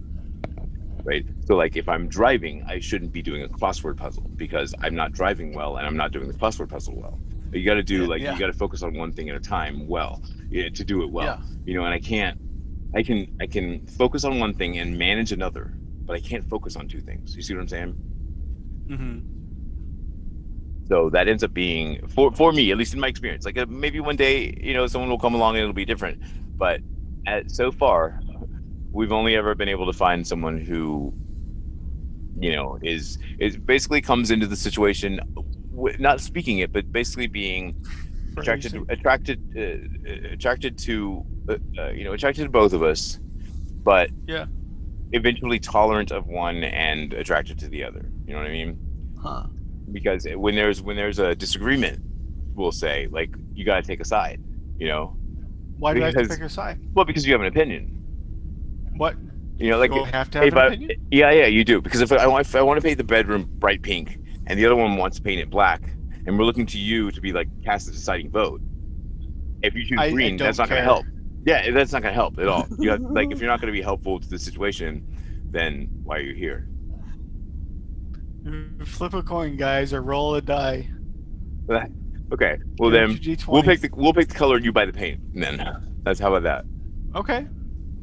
Right. 1.04 1.26
So, 1.46 1.56
like, 1.56 1.76
if 1.76 1.88
I'm 1.88 2.08
driving, 2.08 2.62
I 2.68 2.80
shouldn't 2.80 3.12
be 3.12 3.22
doing 3.22 3.42
a 3.42 3.48
crossword 3.48 3.96
puzzle 3.96 4.30
because 4.36 4.74
I'm 4.82 4.94
not 4.94 5.12
driving 5.12 5.54
well 5.54 5.76
and 5.76 5.86
I'm 5.86 5.96
not 5.96 6.12
doing 6.12 6.28
the 6.28 6.34
crossword 6.34 6.68
puzzle 6.68 6.96
well. 6.96 7.20
You 7.52 7.64
got 7.64 7.74
to 7.74 7.82
do 7.82 8.02
Yeah, 8.02 8.08
like 8.08 8.22
yeah. 8.22 8.32
you 8.32 8.38
got 8.38 8.48
to 8.48 8.52
focus 8.52 8.82
on 8.82 8.94
one 8.96 9.12
thing 9.12 9.30
at 9.30 9.36
a 9.36 9.40
time 9.40 9.86
well 9.88 10.22
yeah, 10.50 10.68
to 10.70 10.84
do 10.84 11.02
it 11.02 11.10
well. 11.10 11.40
You 11.64 11.74
know, 11.74 11.84
and 11.84 11.94
I 11.94 12.00
can't. 12.00 12.36
I 12.94 13.02
can 13.02 13.26
I 13.40 13.46
can 13.46 13.82
focus 13.86 14.24
on 14.24 14.40
one 14.40 14.54
thing 14.54 14.78
and 14.78 14.98
manage 14.98 15.32
another, 15.32 15.74
but 16.06 16.16
I 16.16 16.20
can't 16.20 16.44
focus 16.48 16.76
on 16.76 16.88
two 16.88 17.00
things. 17.00 17.34
You 17.36 17.42
see 17.42 17.54
what 17.54 17.60
I'm 17.62 17.68
saying? 17.68 17.96
Hmm 18.88 19.18
So 20.88 21.10
that 21.10 21.28
ends 21.28 21.42
up 21.44 21.52
being 21.52 22.00
for 22.08 22.32
for 22.32 22.52
me, 22.52 22.70
at 22.70 22.78
least 22.78 22.94
in 22.94 23.00
my 23.00 23.08
experience. 23.08 23.44
Like 23.44 23.58
uh, 23.58 23.66
maybe 23.68 24.00
one 24.00 24.16
day, 24.16 24.54
you 24.62 24.72
know, 24.74 24.86
someone 24.86 25.10
will 25.10 25.18
come 25.18 25.34
along 25.34 25.56
and 25.56 25.62
it'll 25.62 25.74
be 25.74 25.84
different. 25.84 26.18
But 26.58 26.80
at, 27.26 27.50
so 27.50 27.70
far, 27.70 28.20
we've 28.92 29.12
only 29.12 29.36
ever 29.36 29.54
been 29.54 29.68
able 29.68 29.86
to 29.86 29.92
find 29.92 30.26
someone 30.26 30.60
who, 30.60 31.14
you 32.34 32.52
know, 32.52 32.78
is 32.82 33.18
is 33.38 33.56
basically 33.56 34.00
comes 34.00 34.30
into 34.30 34.46
the 34.46 34.56
situation, 34.56 35.20
w- 35.74 35.96
not 35.98 36.20
speaking 36.20 36.58
it, 36.58 36.72
but 36.72 36.90
basically 36.92 37.26
being 37.26 37.74
attracted 38.38 38.72
to, 38.74 38.84
attracted 38.88 39.42
uh, 39.56 39.60
uh, 39.62 40.32
attracted 40.32 40.78
to 40.78 41.24
uh, 41.48 41.56
uh, 41.78 41.90
you 41.90 42.04
know 42.04 42.12
attracted 42.14 42.44
to 42.44 42.50
both 42.50 42.72
of 42.72 42.82
us, 42.82 43.18
but 43.84 44.10
Yeah. 44.26 44.46
eventually 45.12 45.58
tolerant 45.58 46.10
of 46.10 46.26
one 46.26 46.64
and 46.64 47.12
attracted 47.12 47.58
to 47.58 47.68
the 47.68 47.84
other. 47.84 48.12
You 48.28 48.34
know 48.34 48.40
what 48.40 48.48
I 48.48 48.52
mean? 48.52 48.78
Huh. 49.16 49.46
because 49.90 50.26
when 50.34 50.54
there's 50.54 50.82
when 50.82 50.96
there's 50.96 51.18
a 51.18 51.34
disagreement 51.34 51.98
we'll 52.54 52.72
say 52.72 53.08
like 53.10 53.30
you 53.54 53.64
got 53.64 53.76
to 53.76 53.82
take 53.82 54.00
a 54.00 54.04
side 54.04 54.38
you 54.78 54.86
know 54.86 55.16
Why 55.78 55.94
do 55.94 56.02
I 56.02 56.06
have 56.06 56.14
to 56.14 56.28
pick 56.28 56.40
a 56.40 56.48
side? 56.48 56.78
well 56.94 57.06
because 57.06 57.26
you 57.26 57.32
have 57.32 57.40
an 57.40 57.46
opinion 57.46 57.94
What? 58.96 59.16
you 59.58 59.70
know 59.70 59.78
like 59.78 59.94
you 59.94 60.04
have 60.04 60.30
to 60.30 60.38
have 60.38 60.48
if 60.48 60.52
an 60.52 60.58
I- 60.58 60.66
opinion? 60.66 60.90
yeah 61.10 61.30
yeah 61.30 61.46
you 61.46 61.64
do 61.64 61.80
because 61.80 62.00
if 62.02 62.12
I, 62.12 62.26
want- 62.26 62.46
if 62.46 62.54
I 62.54 62.62
want 62.62 62.78
to 62.80 62.86
paint 62.86 62.98
the 62.98 63.04
bedroom 63.04 63.48
bright 63.60 63.82
pink 63.82 64.18
and 64.46 64.58
the 64.58 64.66
other 64.66 64.76
one 64.76 64.96
wants 64.96 65.16
to 65.16 65.22
paint 65.22 65.40
it 65.40 65.50
black 65.50 65.96
and 66.26 66.38
we're 66.38 66.44
looking 66.44 66.66
to 66.66 66.78
you 66.78 67.10
to 67.12 67.20
be 67.20 67.32
like 67.32 67.48
cast 67.64 67.86
the 67.86 67.92
deciding 67.92 68.30
vote 68.30 68.60
if 69.62 69.74
you 69.74 69.84
choose 69.84 69.98
I- 70.00 70.06
I 70.06 70.10
green 70.12 70.36
that's 70.40 70.58
don't 70.58 70.58
not 70.58 70.68
going 70.68 70.80
to 70.80 70.84
help 70.84 71.06
yeah 71.44 71.70
that's 71.70 71.92
not 71.92 72.02
going 72.02 72.12
to 72.12 72.20
help 72.20 72.38
at 72.38 72.48
all 72.48 72.70
you 72.78 72.90
have, 72.90 73.00
like 73.14 73.30
if 73.32 73.40
you're 73.40 73.50
not 73.50 73.60
going 73.60 73.72
to 73.72 73.78
be 73.78 73.82
helpful 73.82 74.20
to 74.20 74.28
the 74.28 74.38
situation 74.38 75.04
then 75.50 75.88
why 76.02 76.18
are 76.18 76.20
you 76.22 76.34
here 76.34 76.68
Flip 78.84 79.14
a 79.14 79.22
coin, 79.22 79.56
guys, 79.56 79.92
or 79.92 80.02
roll 80.02 80.34
a 80.34 80.42
die. 80.42 80.88
okay 82.32 82.58
well 82.78 82.90
then 82.90 83.10
your 83.10 83.36
D20. 83.36 83.46
we'll 83.48 83.62
pick 83.62 83.80
the 83.80 83.90
we'll 83.94 84.12
pick 84.12 84.28
the 84.28 84.34
color 84.34 84.56
and 84.56 84.64
you 84.64 84.72
buy 84.72 84.84
the 84.84 84.92
paint 84.92 85.20
and 85.34 85.42
then 85.42 85.98
that's 86.02 86.18
how 86.20 86.34
about 86.34 86.42
that 86.42 86.64
Okay. 87.18 87.46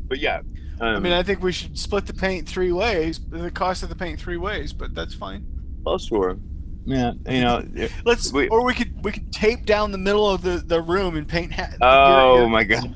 but 0.07 0.19
yeah 0.19 0.41
um, 0.81 0.95
I 0.97 0.99
mean, 0.99 1.13
I 1.13 1.23
think 1.23 1.41
we 1.41 1.53
should 1.53 1.77
split 1.79 2.05
the 2.05 2.13
paint 2.13 2.49
three 2.49 2.73
ways. 2.73 3.21
The 3.29 3.49
cost 3.49 3.81
of 3.81 3.87
the 3.87 3.95
paint 3.95 4.19
three 4.19 4.35
ways, 4.35 4.73
but 4.73 4.93
that's 4.93 5.13
fine. 5.13 5.45
well 5.83 5.97
sure 5.97 6.37
yeah 6.85 7.13
you 7.29 7.41
know. 7.41 7.63
Let's, 8.05 8.31
Wait. 8.33 8.49
or 8.51 8.63
we 8.65 8.73
could 8.73 9.03
we 9.03 9.11
could 9.11 9.31
tape 9.31 9.65
down 9.65 9.91
the 9.91 9.97
middle 9.97 10.29
of 10.29 10.41
the, 10.41 10.57
the 10.57 10.81
room 10.81 11.15
and 11.15 11.27
paint 11.27 11.51
hat. 11.51 11.77
oh 11.81 12.47
my 12.49 12.63
god 12.63 12.93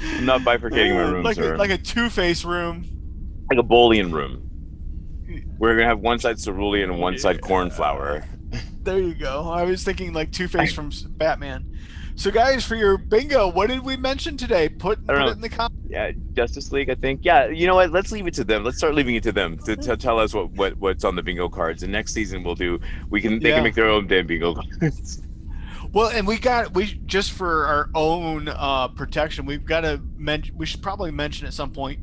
i'm 0.00 0.24
not 0.24 0.40
bifurcating 0.40 0.94
my 0.94 1.10
room 1.12 1.22
like 1.24 1.36
sir 1.36 1.54
a, 1.54 1.58
like 1.58 1.70
a 1.70 1.78
two 1.78 2.08
face 2.10 2.44
room. 2.44 2.84
Like 3.50 3.58
a 3.58 3.62
boolean 3.62 4.12
room 4.12 4.46
we're 5.58 5.74
gonna 5.74 5.86
have 5.86 6.00
one 6.00 6.18
side 6.18 6.38
cerulean 6.38 6.84
and 6.90 6.98
one 6.98 7.18
side 7.18 7.40
cornflower 7.40 8.24
There 8.82 8.98
you 8.98 9.14
go. 9.14 9.42
I 9.50 9.62
was 9.64 9.84
thinking 9.84 10.14
like 10.14 10.32
Two 10.32 10.48
Face 10.48 10.72
from 10.72 10.90
Batman. 11.10 11.76
So, 12.16 12.30
guys, 12.30 12.64
for 12.64 12.74
your 12.76 12.96
bingo, 12.96 13.46
what 13.48 13.68
did 13.68 13.84
we 13.84 13.96
mention 13.96 14.36
today? 14.38 14.68
Put, 14.70 15.06
put 15.06 15.16
it 15.16 15.28
in 15.32 15.40
the 15.42 15.48
comments. 15.50 15.76
yeah 15.88 16.12
justice 16.32 16.72
league 16.72 16.88
i 16.90 16.94
think 16.94 17.20
yeah 17.22 17.46
you 17.48 17.66
know 17.66 17.74
what 17.74 17.90
let's 17.92 18.10
leave 18.10 18.26
it 18.26 18.34
to 18.34 18.44
them 18.44 18.64
let's 18.64 18.78
start 18.78 18.94
leaving 18.94 19.14
it 19.16 19.22
to 19.24 19.32
them 19.32 19.58
to, 19.58 19.76
to 19.76 19.96
tell 19.96 20.18
us 20.18 20.32
what, 20.32 20.50
what 20.52 20.76
what's 20.78 21.04
on 21.04 21.14
the 21.14 21.22
bingo 21.22 21.48
cards 21.48 21.82
and 21.82 21.92
next 21.92 22.12
season 22.14 22.42
we'll 22.42 22.54
do 22.54 22.78
we 23.10 23.20
can 23.20 23.38
they 23.38 23.50
Yeah. 23.50 23.56
can 23.56 23.64
make 23.64 23.74
their 23.74 23.88
own 23.90 24.06
damn 24.06 24.26
bingo 24.26 24.54
cards 24.54 25.22
Well, 25.92 26.10
and 26.10 26.24
we 26.26 26.38
got 26.38 26.72
we 26.72 27.00
just 27.06 27.32
for 27.32 27.66
our 27.66 27.90
own 27.96 28.46
uh, 28.46 28.86
protection, 28.88 29.44
we've 29.44 29.64
got 29.64 29.80
to 29.80 30.00
mention. 30.16 30.56
We 30.56 30.64
should 30.64 30.82
probably 30.82 31.10
mention 31.10 31.48
at 31.48 31.52
some 31.52 31.72
point 31.72 31.98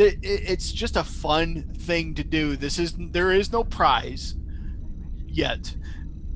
it, 0.00 0.18
it's 0.22 0.72
just 0.72 0.96
a 0.96 1.04
fun 1.04 1.62
thing 1.78 2.14
to 2.14 2.24
do. 2.24 2.56
This 2.56 2.78
is 2.78 2.94
there 2.98 3.32
is 3.32 3.52
no 3.52 3.64
prize 3.64 4.34
yet. 5.26 5.74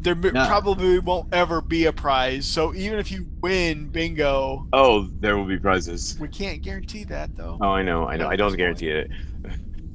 There 0.01 0.15
No. 0.15 0.47
probably 0.47 1.01
won't 1.01 1.35
ever 1.35 1.61
be 1.61 1.87
a 1.87 1.93
prize. 1.93 2.47
So 2.47 2.73
even 2.75 2.99
if 3.01 3.11
you 3.11 3.27
win 3.41 3.89
bingo, 3.89 4.67
oh 4.73 5.09
there 5.21 5.37
will 5.37 5.45
be 5.47 5.59
prizes 5.59 6.17
we 6.21 6.29
can't 6.29 6.63
guarantee 6.63 7.05
that 7.05 7.35
though. 7.37 7.59
Oh, 7.61 7.71
I 7.71 7.83
know, 7.83 8.07
I 8.07 8.17
know. 8.17 8.29
I 8.29 8.37
don't 8.37 8.57
guarantee 8.57 8.91
it. 8.91 9.11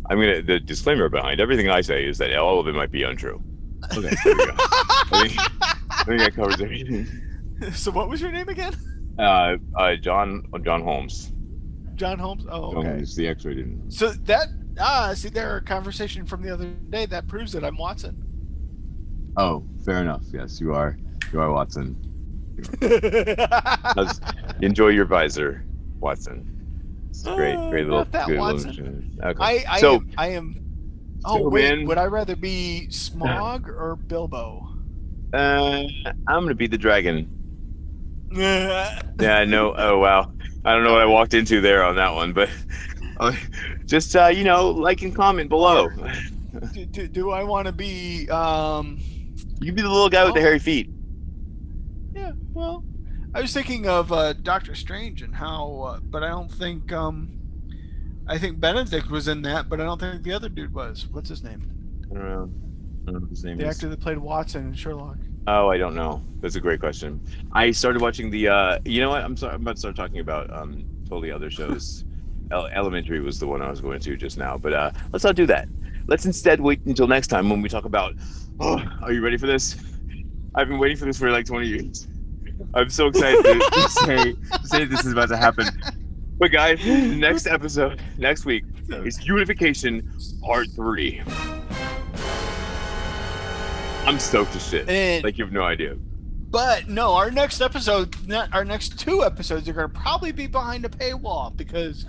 I'm 0.10 0.20
gonna. 0.20 0.42
The 0.42 0.60
disclaimer 0.60 1.08
behind 1.08 1.40
everything 1.40 1.70
I 1.70 1.80
say 1.82 2.06
is 2.06 2.18
that 2.18 2.36
all 2.36 2.60
of 2.60 2.68
it 2.68 2.74
might 2.76 2.92
be 2.92 3.04
untrue. 3.04 3.42
Okay, 3.98 4.14
there 4.26 4.36
we 4.36 4.46
go. 4.46 4.54
I 4.58 5.28
think, 5.28 5.34
I 5.90 6.04
think 6.06 6.20
that 6.20 6.34
covers 6.36 6.60
everything. 6.62 7.08
so 7.74 7.92
what 7.92 8.10
was 8.10 8.22
your 8.22 8.32
name 8.32 8.50
again? 8.50 8.74
Uh, 9.18 9.56
uh, 9.78 9.96
John, 9.96 10.44
John 10.64 10.82
Holmes. 10.82 11.32
John 11.96 12.20
Holmes. 12.20 12.46
Oh, 12.50 12.72
John 12.74 12.78
okay. 12.80 12.88
Holmes, 12.90 13.16
the 13.16 13.28
X-ray 13.28 13.56
didn't. 13.56 13.92
So 13.92 14.10
that 14.12 14.48
ah, 14.80 15.14
see, 15.16 15.30
there 15.30 15.56
a 15.58 15.62
conversation 15.62 16.26
from 16.26 16.42
the 16.42 16.52
other 16.54 16.70
day 16.90 17.06
that 17.08 17.28
proves 17.28 17.52
that 17.54 17.64
I'm 17.64 17.78
Watson. 17.78 18.22
Oh, 19.38 19.64
fair 19.86 20.02
enough. 20.02 20.24
Yes, 20.32 20.60
you 20.62 20.74
are. 20.74 20.98
You 21.32 21.40
are 21.42 21.52
Watson. 21.52 21.98
How's- 22.82 24.20
enjoy 24.62 24.90
your 24.90 25.06
visor, 25.06 25.66
Watson. 26.00 26.50
It's 27.10 27.26
a 27.26 27.36
great, 27.36 27.56
Oh, 27.56 27.70
great 27.70 27.84
little. 27.86 28.00
not 28.00 28.12
that 28.12 28.28
good 28.28 28.40
little- 28.40 28.94
Okay. 29.24 29.44
I, 29.44 29.64
I 29.70 29.80
so 29.80 29.96
am. 29.96 30.12
I 30.18 30.28
am. 30.30 30.60
Oh 31.26 31.38
so, 31.38 31.50
wait, 31.50 31.70
man- 31.78 31.88
would 31.88 31.98
I 31.98 32.06
rather 32.06 32.36
be 32.36 32.88
Smaug 32.90 33.68
or 33.68 33.96
Bilbo? 33.96 34.70
uh, 35.34 35.84
I'm 36.28 36.44
gonna 36.44 36.54
be 36.56 36.68
the 36.68 36.78
dragon. 36.78 37.30
yeah. 38.32 39.02
Yeah, 39.20 39.38
I 39.38 39.46
know. 39.46 39.74
Oh 39.78 40.00
wow, 40.00 40.33
I 40.66 40.74
don't 40.74 40.84
know 40.84 40.94
what 40.94 41.02
I 41.02 41.06
walked 41.06 41.34
into 41.34 41.60
there 41.62 41.84
on 41.84 41.96
that 41.98 42.14
one, 42.14 42.32
but 42.34 42.50
uh, 43.20 43.34
just 43.86 44.16
uh, 44.16 44.28
you 44.28 44.44
know, 44.44 44.70
like 44.72 45.02
and 45.02 45.14
comment 45.16 45.50
below. 45.50 45.90
do, 46.74 46.86
do, 46.86 47.08
do 47.08 47.32
I 47.32 47.44
want 47.44 47.66
to 47.68 47.72
be? 47.74 48.30
Um. 48.30 49.00
You 49.60 49.68
can 49.68 49.76
be 49.76 49.82
the 49.82 49.90
little 49.90 50.10
guy 50.10 50.26
with 50.26 50.34
the 50.34 50.40
Oh. 50.42 50.44
hairy 50.44 50.60
feet. 50.60 50.90
Yeah. 52.14 52.32
Well, 52.54 52.84
I 53.34 53.42
was 53.42 53.54
thinking 53.54 53.88
of 53.88 54.12
uh, 54.12 54.34
Doctor 54.34 54.76
Strange 54.76 55.22
and 55.22 55.34
how, 55.34 55.82
uh, 55.82 56.00
but 56.04 56.24
I 56.24 56.30
don't 56.30 56.52
think. 56.52 56.92
Um. 56.92 57.40
I 58.26 58.38
think 58.38 58.58
Benedict 58.62 59.10
was 59.10 59.28
in 59.28 59.42
that, 59.42 59.68
but 59.68 59.82
I 59.82 59.84
don't 59.84 60.00
think 60.00 60.24
the 60.24 60.32
other 60.32 60.48
dude 60.48 60.74
was. 60.74 61.08
What's 61.12 61.28
his 61.28 61.44
name? 61.44 61.62
I 62.10 62.14
don't 62.14 62.24
know. 62.24 62.30
I 62.32 63.06
don't 63.06 63.14
know 63.16 63.20
what 63.20 63.30
his 63.30 63.44
name 63.44 63.58
The 63.58 63.68
is. 63.68 63.76
actor 63.76 63.90
that 63.90 64.00
played 64.00 64.18
Watson 64.18 64.68
in 64.68 64.74
Sherlock. 64.74 65.18
Oh, 65.48 65.70
I 65.70 65.78
don't 65.78 65.96
know. 65.96 66.24
That's 66.42 66.56
a 66.56 66.62
great 66.62 66.80
question. 66.80 67.22
I 67.52 67.72
started 67.72 68.02
watching 68.02 68.30
the. 68.30 68.48
uh 68.48 68.78
You 68.86 69.02
know 69.02 69.10
what? 69.10 69.24
I'm 69.24 69.36
sorry. 69.38 69.54
I'm 69.56 69.62
about 69.62 69.74
to 69.76 69.80
start 69.80 69.96
talking 69.96 70.20
about 70.20 70.54
um 70.54 70.86
totally 71.08 71.32
other 71.32 71.50
shows. 71.50 72.06
El- 72.52 72.68
Elementary 72.74 73.20
was 73.20 73.40
the 73.40 73.48
one 73.48 73.62
I 73.62 73.70
was 73.70 73.82
going 73.82 74.00
to 74.02 74.16
just 74.18 74.38
now, 74.38 74.58
but 74.58 74.74
uh 74.74 74.92
let's 75.12 75.24
not 75.24 75.36
do 75.36 75.46
that. 75.48 75.68
Let's 76.08 76.26
instead 76.26 76.60
wait 76.60 76.82
until 76.86 77.08
next 77.08 77.28
time 77.28 77.50
when 77.50 77.62
we 77.62 77.70
talk 77.70 77.86
about. 77.86 78.16
Oh, 78.60 78.84
are 79.02 79.12
you 79.12 79.22
ready 79.24 79.38
for 79.38 79.48
this? 79.48 79.76
I've 80.56 80.68
been 80.68 80.78
waiting 80.78 80.98
for 80.98 81.06
this 81.06 81.18
for 81.18 81.32
like 81.32 81.46
20 81.46 81.68
years. 81.68 82.08
I'm 82.74 82.90
so 82.90 83.08
excited 83.08 83.44
to, 83.44 83.60
to 83.60 83.90
say 84.06 84.34
to 84.34 84.68
say 84.68 84.86
this 84.86 85.06
is 85.06 85.14
about 85.14 85.30
to 85.30 85.38
happen. 85.38 85.68
But 86.40 86.52
guys, 86.52 86.86
next 86.86 87.48
episode 87.48 88.02
next 88.18 88.46
week 88.46 88.66
is 88.90 89.26
Unification 89.26 90.04
Part 90.44 90.68
Three. 90.76 91.22
I'm 94.06 94.20
stoked 94.20 94.56
as 94.56 94.68
shit. 94.68 94.88
And, 94.90 95.24
Like 95.24 95.38
you 95.38 95.46
have 95.46 95.54
no 95.54 95.64
idea. 95.64 95.96
but 96.50 96.88
no, 96.90 97.14
our 97.14 97.32
next 97.32 97.62
episode, 97.62 98.16
our 98.52 98.66
next 98.66 99.00
two 99.00 99.24
episodes 99.24 99.68
are 99.70 99.74
going 99.74 99.90
to 99.90 100.00
probably 100.00 100.32
be 100.32 100.46
behind 100.48 100.86
a 100.86 100.90
paywall 100.90 101.56
because 101.56 102.06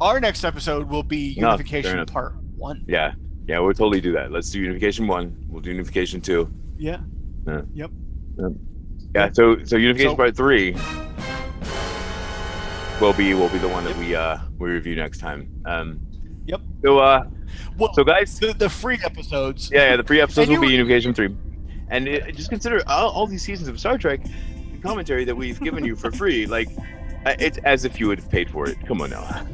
our 0.00 0.18
next 0.20 0.44
episode 0.44 0.88
will 0.88 1.02
be 1.04 1.28
Unification 1.30 1.92
enough. 1.92 2.08
Part 2.08 2.34
One. 2.56 2.84
Yeah, 2.88 3.14
yeah, 3.46 3.58
we'll 3.60 3.72
totally 3.74 4.00
do 4.00 4.12
that. 4.12 4.32
Let's 4.32 4.50
do 4.50 4.60
Unification 4.60 5.06
One. 5.06 5.36
We'll 5.48 5.62
do 5.62 5.70
Unification 5.70 6.20
Two. 6.20 6.52
Yeah. 6.76 6.98
Yeah. 7.46 7.62
Yep. 7.74 7.90
Yeah. 9.14 9.30
So 9.32 9.62
so 9.64 9.76
Unification 9.76 10.10
So- 10.12 10.16
Part 10.16 10.36
Three 10.36 10.72
will 13.00 13.12
be 13.14 13.32
will 13.34 13.48
be 13.50 13.58
the 13.58 13.68
one 13.68 13.84
that 13.84 13.96
we 13.96 14.14
uh 14.14 14.38
we 14.58 14.70
review 14.70 14.96
next 14.96 15.18
time. 15.18 15.48
Um. 15.64 16.00
Yep. 16.46 16.60
So 16.84 16.98
uh 16.98 17.24
Well, 17.78 17.92
so 17.94 18.04
guys, 18.04 18.38
the, 18.38 18.52
the 18.52 18.68
free 18.68 18.98
episodes. 19.04 19.70
yeah, 19.70 19.90
yeah 19.90 19.96
the 19.96 20.04
free 20.04 20.20
episodes 20.20 20.48
will 20.50 20.60
be 20.60 20.68
Unification 20.68 21.12
Three, 21.14 21.34
and 21.90 22.08
uh, 22.08 22.30
just 22.32 22.50
consider 22.50 22.82
all, 22.86 23.10
all 23.10 23.26
these 23.26 23.42
seasons 23.42 23.68
of 23.68 23.78
Star 23.80 23.98
Trek 23.98 24.20
the 24.72 24.78
commentary 24.82 25.24
that 25.24 25.36
we've 25.36 25.60
given 25.60 25.84
you 25.84 25.96
for 25.96 26.10
free. 26.10 26.46
Like 26.46 26.68
uh, 27.24 27.34
it's 27.38 27.58
as 27.58 27.84
if 27.84 27.98
you 28.00 28.08
would 28.08 28.18
have 28.20 28.30
paid 28.30 28.50
for 28.50 28.68
it. 28.68 28.76
Come 28.86 29.00
on 29.02 29.10
now. 29.10 29.46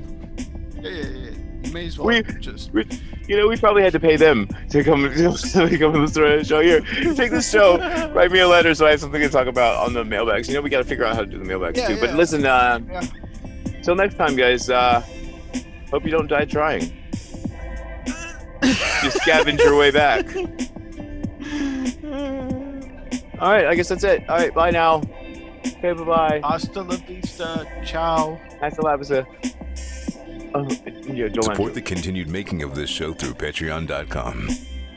Yeah, 0.81 0.91
yeah, 0.91 1.03
yeah. 1.05 1.31
You 1.65 1.73
may 1.73 1.87
as 1.87 1.97
well 1.99 2.09
We- 2.09 2.23
just. 2.41 2.73
We, 2.73 2.85
you 3.29 3.37
know, 3.37 3.47
we 3.47 3.57
probably 3.57 3.83
had 3.85 3.93
to 3.93 4.01
pay 4.01 4.17
them 4.17 4.49
to 4.71 4.83
come 4.83 5.03
to 5.15 5.79
come 5.79 5.93
to 5.93 6.07
the 6.07 6.45
show. 6.45 6.61
Here, 6.61 6.81
take 7.15 7.31
this 7.31 7.49
show, 7.51 7.79
write 8.13 8.33
me 8.33 8.41
a 8.41 8.49
letter 8.49 8.75
so 8.75 8.85
I 8.85 8.91
have 8.91 9.01
something 9.01 9.21
to 9.21 9.29
talk 9.29 9.47
about 9.47 9.77
on 9.87 9.95
the 9.95 10.05
mailbags. 10.05 10.49
You 10.49 10.55
know, 10.55 10.61
we 10.61 10.71
got 10.71 10.79
to 10.79 10.85
figure 10.85 11.05
out 11.05 11.15
how 11.15 11.21
to 11.21 11.27
do 11.27 11.39
the 11.39 11.45
mailbags 11.45 11.79
Yeah, 11.79 11.87
too. 11.89 12.01
But 12.01 12.15
listen, 12.17 12.45
uh, 12.45 12.81
Yeah. 12.91 13.03
till 13.83 13.95
next 13.95 14.17
time, 14.17 14.35
guys. 14.35 14.69
Uh, 14.69 15.03
hope 15.93 16.05
you 16.05 16.11
don't 16.11 16.27
die 16.27 16.47
trying. 16.47 16.93
Just 18.63 19.19
scavenge 19.19 19.59
your 19.59 19.77
way 19.77 19.91
back. 19.91 20.27
All 23.41 23.51
right, 23.51 23.67
I 23.67 23.75
guess 23.75 23.89
that's 23.89 24.05
it. 24.05 24.29
All 24.29 24.37
right, 24.37 24.55
bye 24.55 24.71
now. 24.71 25.03
Okay, 25.67 25.93
bye 25.93 26.05
bye. 26.05 26.41
Hasta 26.45 26.83
la 26.83 26.97
vista. 26.97 27.67
Ciao. 27.85 28.41
Nice 28.61 28.77
to 28.77 28.87
have 28.87 29.03
you. 29.09 29.27
Oh, 30.55 30.69
yeah, 31.13 31.29
Joel 31.29 31.43
Support 31.45 31.75
the 31.75 31.83
continued 31.83 32.29
making 32.29 32.63
of 32.63 32.75
this 32.75 32.91
show 32.91 33.13
through 33.15 33.35
patreon.com. 33.35 34.49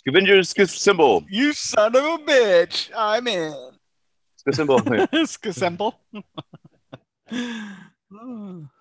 Scavengers 0.00 0.48
symbol. 0.66 1.26
You 1.28 1.52
son 1.52 1.94
of 1.94 2.02
a 2.02 2.18
bitch. 2.24 2.90
I'm 2.96 3.26
in. 3.28 3.52
symbol. 4.50 4.80
It's 5.12 5.38
simple. 5.52 6.00